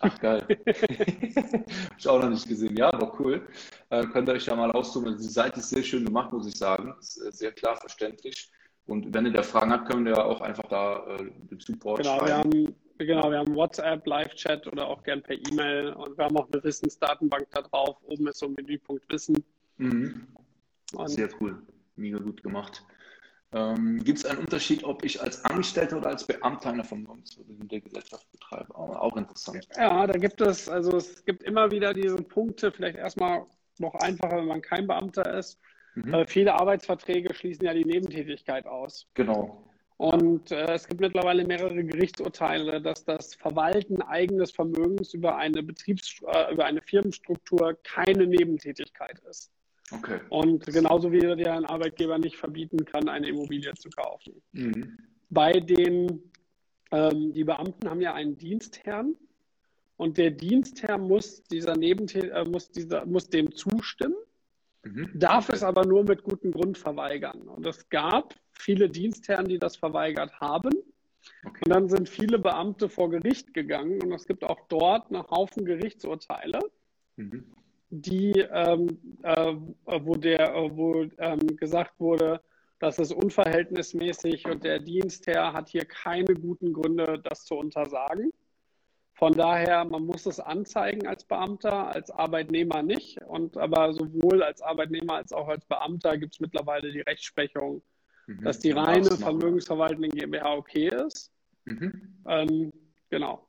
Ach, 0.00 0.18
geil. 0.18 0.40
Habe 0.66 1.64
ich 1.98 2.08
auch 2.08 2.22
noch 2.22 2.30
nicht 2.30 2.48
gesehen. 2.48 2.76
Ja, 2.76 2.92
aber 2.92 3.18
cool. 3.20 3.46
Äh, 3.90 4.06
könnt 4.06 4.28
ihr 4.28 4.34
euch 4.34 4.46
ja 4.46 4.56
mal 4.56 4.70
aussuchen. 4.72 5.16
Die 5.16 5.24
Seite 5.24 5.60
ist 5.60 5.70
sehr 5.70 5.82
schön 5.82 6.04
gemacht, 6.04 6.32
muss 6.32 6.46
ich 6.46 6.56
sagen. 6.56 6.94
Ist 6.98 7.18
äh, 7.18 7.30
sehr 7.30 7.52
klar 7.52 7.76
verständlich. 7.76 8.50
Und 8.86 9.12
wenn 9.14 9.26
ihr 9.26 9.32
da 9.32 9.42
Fragen 9.42 9.72
habt, 9.72 9.90
können 9.90 10.04
wir 10.04 10.24
auch 10.24 10.40
einfach 10.40 10.68
da 10.68 11.06
äh, 11.06 11.30
den 11.50 11.60
Support 11.60 12.02
genau, 12.02 12.18
schreiben. 12.18 12.52
Wir 12.52 12.66
haben, 12.66 12.74
genau, 12.98 13.30
wir 13.30 13.38
haben 13.38 13.54
WhatsApp, 13.54 14.06
Live-Chat 14.06 14.66
oder 14.66 14.88
auch 14.88 15.02
gern 15.02 15.22
per 15.22 15.36
E-Mail. 15.36 15.92
Und 15.92 16.16
wir 16.16 16.24
haben 16.24 16.36
auch 16.36 16.48
eine 16.50 16.64
Wissensdatenbank 16.64 17.46
da 17.50 17.62
drauf. 17.62 17.96
Oben 18.06 18.28
ist 18.28 18.38
so 18.38 18.46
ein 18.46 18.54
Menüpunkt 18.54 19.04
Wissen. 19.12 19.44
Mhm. 19.76 20.26
Sehr 21.06 21.28
cool. 21.40 21.62
Mega 21.96 22.18
gut 22.18 22.42
gemacht. 22.42 22.84
Ähm, 23.52 24.02
Gibt 24.02 24.18
es 24.18 24.24
einen 24.24 24.40
Unterschied, 24.40 24.82
ob 24.82 25.04
ich 25.04 25.22
als 25.22 25.44
Angestellter 25.44 25.98
oder 25.98 26.08
als 26.08 26.26
Beamter 26.26 26.70
einer 26.70 26.82
Vermögensverwaltung 26.82 27.68
der 27.68 27.80
Gesellschaft 27.80 28.30
betreibe? 28.32 28.74
Auch 28.74 29.16
interessant. 29.16 29.68
Ja, 29.76 30.06
da 30.06 30.18
gibt 30.18 30.40
es, 30.40 30.68
also 30.68 30.96
es 30.96 31.24
gibt 31.24 31.44
immer 31.44 31.70
wieder 31.70 31.94
diese 31.94 32.16
Punkte, 32.16 32.72
vielleicht 32.72 32.98
erstmal 32.98 33.46
noch 33.78 33.94
einfacher, 33.94 34.38
wenn 34.38 34.48
man 34.48 34.60
kein 34.60 34.88
Beamter 34.88 35.38
ist. 35.38 35.60
Mhm. 35.94 36.14
Äh, 36.14 36.26
viele 36.26 36.54
Arbeitsverträge 36.54 37.32
schließen 37.32 37.64
ja 37.64 37.74
die 37.74 37.84
Nebentätigkeit 37.84 38.66
aus. 38.66 39.06
Genau. 39.14 39.64
Und 39.96 40.50
äh, 40.50 40.72
es 40.72 40.88
gibt 40.88 41.00
mittlerweile 41.00 41.46
mehrere 41.46 41.84
Gerichtsurteile, 41.84 42.82
dass 42.82 43.04
das 43.04 43.36
Verwalten 43.36 44.02
eigenes 44.02 44.50
Vermögens 44.50 45.14
über 45.14 45.36
eine 45.36 45.62
Betriebs 45.62 46.20
äh, 46.26 46.52
über 46.52 46.64
eine 46.64 46.82
Firmenstruktur 46.82 47.78
keine 47.84 48.26
Nebentätigkeit 48.26 49.20
ist. 49.30 49.52
Okay. 49.90 50.20
Und 50.30 50.66
genauso 50.66 51.12
wie 51.12 51.20
der 51.20 51.54
ein 51.54 51.66
Arbeitgeber 51.66 52.18
nicht 52.18 52.36
verbieten 52.36 52.84
kann, 52.84 53.08
eine 53.08 53.28
Immobilie 53.28 53.72
zu 53.74 53.90
kaufen. 53.90 54.42
Mhm. 54.52 54.98
Bei 55.28 55.52
den, 55.52 56.22
ähm, 56.90 57.32
die 57.32 57.44
Beamten 57.44 57.88
haben 57.88 58.00
ja 58.00 58.14
einen 58.14 58.36
Dienstherrn 58.38 59.14
und 59.96 60.16
der 60.16 60.30
Dienstherr 60.30 60.98
muss 60.98 61.42
dieser 61.44 61.76
Nebentät 61.76 62.30
äh, 62.30 62.44
muss 62.44 62.70
dieser 62.70 63.04
muss 63.04 63.28
dem 63.28 63.54
zustimmen, 63.54 64.16
mhm. 64.84 65.10
darf 65.14 65.50
es 65.50 65.62
aber 65.62 65.84
nur 65.84 66.04
mit 66.04 66.22
gutem 66.22 66.52
Grund 66.52 66.78
verweigern. 66.78 67.42
Und 67.42 67.66
es 67.66 67.88
gab 67.90 68.34
viele 68.52 68.88
Dienstherren, 68.88 69.48
die 69.48 69.58
das 69.58 69.76
verweigert 69.76 70.40
haben. 70.40 70.72
Okay. 71.44 71.60
Und 71.64 71.70
dann 71.70 71.88
sind 71.88 72.08
viele 72.08 72.38
Beamte 72.38 72.88
vor 72.88 73.10
Gericht 73.10 73.52
gegangen 73.52 74.02
und 74.02 74.12
es 74.12 74.26
gibt 74.26 74.44
auch 74.44 74.60
dort 74.68 75.10
einen 75.10 75.26
Haufen 75.28 75.64
Gerichtsurteile. 75.64 76.58
Mhm 77.16 77.44
die, 77.90 78.32
ähm, 78.32 78.98
äh, 79.22 79.54
wo, 79.86 80.14
der, 80.14 80.54
wo 80.54 81.06
ähm, 81.18 81.56
gesagt 81.56 81.98
wurde, 81.98 82.40
das 82.78 82.98
ist 82.98 83.12
unverhältnismäßig 83.12 84.46
und 84.46 84.64
der 84.64 84.78
Dienstherr 84.78 85.52
hat 85.52 85.68
hier 85.68 85.84
keine 85.84 86.34
guten 86.34 86.72
Gründe, 86.72 87.20
das 87.22 87.44
zu 87.44 87.54
untersagen. 87.54 88.30
Von 89.14 89.32
daher, 89.32 89.84
man 89.84 90.04
muss 90.04 90.26
es 90.26 90.40
anzeigen 90.40 91.06
als 91.06 91.24
Beamter, 91.24 91.94
als 91.94 92.10
Arbeitnehmer 92.10 92.82
nicht. 92.82 93.22
Und 93.22 93.56
aber 93.56 93.92
sowohl 93.94 94.42
als 94.42 94.60
Arbeitnehmer 94.60 95.14
als 95.14 95.32
auch 95.32 95.48
als 95.48 95.64
Beamter 95.66 96.18
gibt 96.18 96.34
es 96.34 96.40
mittlerweile 96.40 96.90
die 96.90 97.00
Rechtsprechung, 97.00 97.80
mhm. 98.26 98.42
dass 98.42 98.58
die 98.58 98.72
reine 98.72 99.12
vermögensverwaltende 99.12 100.08
GmbH 100.08 100.54
okay 100.54 100.88
ist. 100.88 101.30
Mhm. 101.64 102.22
Ähm, 102.26 102.72
genau. 103.08 103.48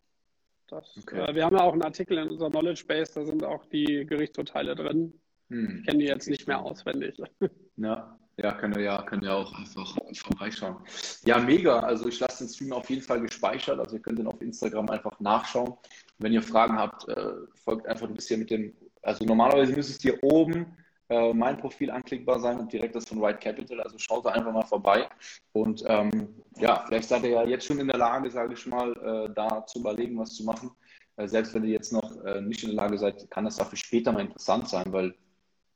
Das, 0.67 0.97
okay. 0.97 1.19
äh, 1.19 1.35
wir 1.35 1.45
haben 1.45 1.55
ja 1.55 1.63
auch 1.63 1.73
einen 1.73 1.83
Artikel 1.83 2.17
in 2.17 2.29
unserer 2.29 2.49
Knowledge 2.49 2.85
Base, 2.87 3.13
da 3.13 3.25
sind 3.25 3.43
auch 3.43 3.65
die 3.67 4.05
Gerichtsurteile 4.05 4.75
drin. 4.75 5.13
Mhm. 5.49 5.77
Ich 5.79 5.87
kenne 5.87 5.99
die 5.99 6.05
jetzt 6.05 6.29
nicht 6.29 6.47
mehr 6.47 6.59
auswendig. 6.59 7.17
Ja, 7.77 8.17
ja, 8.37 8.53
könnt 8.53 8.77
ihr 8.77 8.83
ja, 8.83 9.01
könnt 9.01 9.23
ihr 9.23 9.33
auch 9.33 9.53
einfach 9.53 9.97
vorbeischauen. 10.13 10.77
Ja, 11.25 11.39
mega. 11.39 11.81
Also 11.81 12.07
ich 12.07 12.21
lasse 12.21 12.45
den 12.45 12.53
Stream 12.53 12.71
auf 12.71 12.89
jeden 12.89 13.01
Fall 13.01 13.19
gespeichert. 13.19 13.79
Also 13.79 13.97
ihr 13.97 14.01
könnt 14.01 14.17
den 14.17 14.27
auf 14.27 14.41
Instagram 14.41 14.89
einfach 14.89 15.19
nachschauen. 15.19 15.73
Wenn 16.19 16.31
ihr 16.31 16.41
Fragen 16.41 16.77
habt, 16.77 17.05
äh, 17.09 17.33
folgt 17.65 17.85
einfach 17.87 18.07
ein 18.07 18.13
bisschen 18.13 18.39
mit 18.39 18.49
dem. 18.49 18.73
Also 19.01 19.25
normalerweise 19.25 19.73
müsste 19.73 19.91
es 19.91 20.01
hier 20.01 20.23
oben 20.23 20.77
äh, 21.09 21.33
mein 21.33 21.57
Profil 21.57 21.91
anklickbar 21.91 22.39
sein 22.39 22.59
und 22.59 22.71
direkt 22.71 22.95
das 22.95 23.07
von 23.07 23.21
White 23.21 23.39
Capital. 23.39 23.81
Also 23.81 23.97
schaut 23.97 24.25
da 24.25 24.31
einfach 24.31 24.51
mal 24.51 24.65
vorbei. 24.65 25.07
Und 25.53 25.83
ähm, 25.87 26.41
ja, 26.57 26.83
vielleicht 26.87 27.09
seid 27.09 27.23
ihr 27.23 27.29
ja 27.29 27.45
jetzt 27.45 27.65
schon 27.65 27.79
in 27.79 27.87
der 27.87 27.97
Lage, 27.97 28.31
sage 28.31 28.53
ich 28.53 28.65
mal, 28.65 28.91
äh, 28.93 29.33
da 29.33 29.65
zu 29.65 29.79
überlegen, 29.79 30.17
was 30.17 30.33
zu 30.33 30.43
machen. 30.43 30.71
Äh, 31.17 31.27
selbst 31.27 31.53
wenn 31.53 31.63
ihr 31.63 31.71
jetzt 31.71 31.93
noch 31.93 32.23
äh, 32.25 32.41
nicht 32.41 32.63
in 32.63 32.69
der 32.69 32.77
Lage 32.77 32.97
seid, 32.97 33.29
kann 33.29 33.45
das 33.45 33.57
dafür 33.57 33.77
später 33.77 34.11
mal 34.11 34.21
interessant 34.21 34.67
sein, 34.67 34.85
weil 34.87 35.15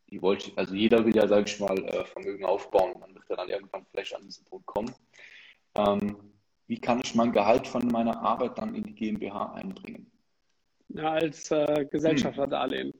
die 0.09 0.21
wollte, 0.21 0.51
also 0.55 0.73
jeder 0.73 1.05
will 1.05 1.15
ja, 1.15 1.27
sage 1.27 1.45
ich 1.45 1.59
mal, 1.59 1.77
äh, 1.85 2.03
Vermögen 2.05 2.45
aufbauen. 2.45 2.99
Man 2.99 3.13
wird 3.13 3.25
ja 3.29 3.35
dann 3.35 3.49
irgendwann 3.49 3.85
vielleicht 3.91 4.15
an 4.15 4.23
diesen 4.23 4.45
Punkt 4.45 4.65
kommen. 4.65 4.91
Ähm, 5.75 6.17
wie 6.65 6.79
kann 6.79 7.01
ich 7.03 7.15
mein 7.15 7.31
Gehalt 7.31 7.67
von 7.67 7.87
meiner 7.87 8.19
Arbeit 8.21 8.57
dann 8.57 8.73
in 8.73 8.83
die 8.83 8.95
GmbH 8.95 9.53
einbringen? 9.53 10.11
Ja, 10.89 11.11
als 11.11 11.51
äh, 11.51 11.85
Gesellschafterdarlehen. 11.89 12.91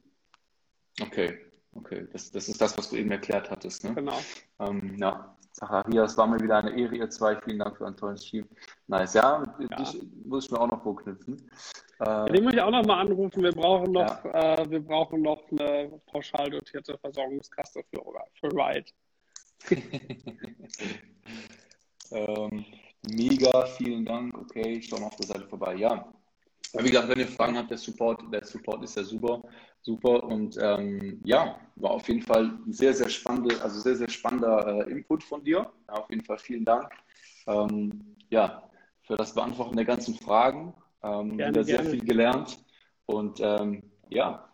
Hm. 0.98 1.06
Okay, 1.06 1.49
okay. 1.74 2.06
Das, 2.12 2.30
das 2.30 2.48
ist 2.48 2.60
das, 2.60 2.76
was 2.76 2.90
du 2.90 2.96
eben 2.96 3.10
erklärt 3.10 3.50
hattest. 3.50 3.84
Ne? 3.84 3.94
Genau. 3.94 4.18
Ähm, 4.58 4.96
ja, 4.98 5.36
Zacharias, 5.52 6.16
war 6.16 6.26
mir 6.26 6.40
wieder 6.40 6.58
eine 6.58 6.70
Ehre, 6.78 6.96
ihr 6.96 7.10
zwei. 7.10 7.36
Vielen 7.40 7.58
Dank 7.58 7.76
für 7.76 7.86
einen 7.86 7.96
tollen 7.96 8.16
Stream. 8.16 8.46
Nice, 8.86 9.14
ja, 9.14 9.44
ja. 9.58 9.76
dich 9.76 10.00
muss 10.24 10.46
ich 10.46 10.50
mir 10.50 10.60
auch 10.60 10.68
noch 10.68 10.82
vorknüpfen. 10.82 11.50
Äh, 11.98 12.32
Den 12.32 12.44
muss 12.44 12.54
ich 12.54 12.60
auch 12.60 12.70
noch 12.70 12.84
mal 12.86 13.00
anrufen. 13.00 13.42
Wir 13.42 13.52
brauchen 13.52 13.92
noch, 13.92 14.24
ja. 14.24 14.54
äh, 14.54 14.70
wir 14.70 14.80
brauchen 14.80 15.22
noch 15.22 15.42
eine 15.50 16.00
pauschal 16.06 16.50
dotierte 16.50 16.96
Versorgungskasse 16.98 17.82
für, 17.90 18.02
für 18.34 18.48
Ride. 18.56 18.90
ähm, 22.12 22.64
mega, 23.10 23.66
vielen 23.66 24.04
Dank. 24.04 24.36
Okay, 24.38 24.78
ich 24.78 24.86
schaue 24.86 25.00
mal 25.00 25.08
auf 25.08 25.16
der 25.16 25.26
Seite 25.26 25.48
vorbei. 25.48 25.74
Ja, 25.74 26.10
wie 26.78 26.90
gesagt, 26.90 27.08
wenn 27.08 27.18
ihr 27.18 27.28
Fragen 27.28 27.56
habt, 27.56 27.70
der 27.70 27.78
Support, 27.78 28.22
der 28.32 28.44
Support 28.44 28.84
ist 28.84 28.96
ja 28.96 29.02
super, 29.02 29.42
super 29.80 30.22
und 30.24 30.56
ähm, 30.60 31.20
ja, 31.24 31.58
war 31.76 31.92
auf 31.92 32.08
jeden 32.08 32.22
Fall 32.22 32.58
ein 32.66 32.72
sehr, 32.72 32.94
sehr 32.94 33.08
spannender, 33.08 33.62
also 33.62 33.80
sehr, 33.80 33.96
sehr 33.96 34.08
spannender 34.08 34.86
äh, 34.86 34.90
Input 34.90 35.24
von 35.24 35.42
dir. 35.42 35.70
Ja, 35.88 35.94
auf 35.94 36.10
jeden 36.10 36.24
Fall 36.24 36.38
vielen 36.38 36.64
Dank. 36.64 36.90
Ähm, 37.46 38.16
ja, 38.30 38.62
für 39.02 39.16
das 39.16 39.34
Beantworten 39.34 39.76
der 39.76 39.84
ganzen 39.84 40.14
Fragen. 40.14 40.74
Ähm, 41.02 41.36
gerne, 41.36 41.52
wieder 41.52 41.64
sehr 41.64 41.78
gerne. 41.78 41.90
viel 41.90 42.04
gelernt 42.04 42.58
und 43.06 43.40
ähm, 43.40 43.82
ja, 44.10 44.50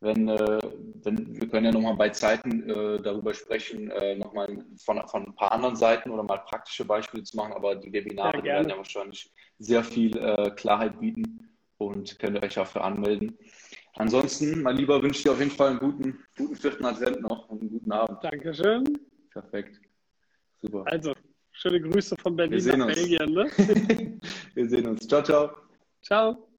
wenn, 0.00 0.28
äh, 0.28 0.58
wenn, 1.04 1.40
wir 1.40 1.48
können 1.48 1.66
ja 1.66 1.72
nochmal 1.72 1.96
bei 1.96 2.10
Zeiten 2.10 2.68
äh, 2.68 3.00
darüber 3.02 3.34
sprechen, 3.34 3.90
äh, 3.90 4.16
nochmal 4.16 4.64
von, 4.84 5.06
von 5.08 5.26
ein 5.26 5.34
paar 5.34 5.52
anderen 5.52 5.76
Seiten 5.76 6.10
oder 6.10 6.22
mal 6.22 6.38
praktische 6.38 6.84
Beispiele 6.84 7.24
zu 7.24 7.36
machen, 7.36 7.52
aber 7.52 7.74
die 7.74 7.92
Webinare 7.92 8.38
ja, 8.38 8.44
werden 8.44 8.68
ja 8.70 8.76
wahrscheinlich 8.76 9.32
sehr 9.58 9.84
viel 9.84 10.16
äh, 10.16 10.50
Klarheit 10.50 10.98
bieten 11.00 11.48
und 11.78 12.18
könnt 12.18 12.36
ihr 12.36 12.42
euch 12.42 12.54
dafür 12.54 12.84
anmelden. 12.84 13.36
Ansonsten, 13.94 14.62
mein 14.62 14.76
Lieber, 14.76 15.02
wünsche 15.02 15.18
ich 15.18 15.22
dir 15.24 15.32
auf 15.32 15.38
jeden 15.38 15.50
Fall 15.50 15.70
einen 15.70 15.78
guten, 15.78 16.18
guten 16.36 16.56
vierten 16.56 16.84
Advent 16.84 17.20
noch 17.20 17.48
und 17.48 17.60
einen 17.60 17.70
guten 17.70 17.92
Abend. 17.92 18.24
Dankeschön. 18.24 18.84
Perfekt. 19.30 19.80
Super. 20.62 20.84
Also, 20.86 21.14
schöne 21.52 21.80
Grüße 21.80 22.16
von 22.16 22.36
Berlin 22.36 22.78
nach 22.78 22.86
Belgien. 22.86 23.32
Ne? 23.32 23.50
wir 24.54 24.68
sehen 24.68 24.86
uns. 24.86 25.06
Ciao, 25.06 25.22
ciao. 25.22 25.50
Ciao. 26.02 26.51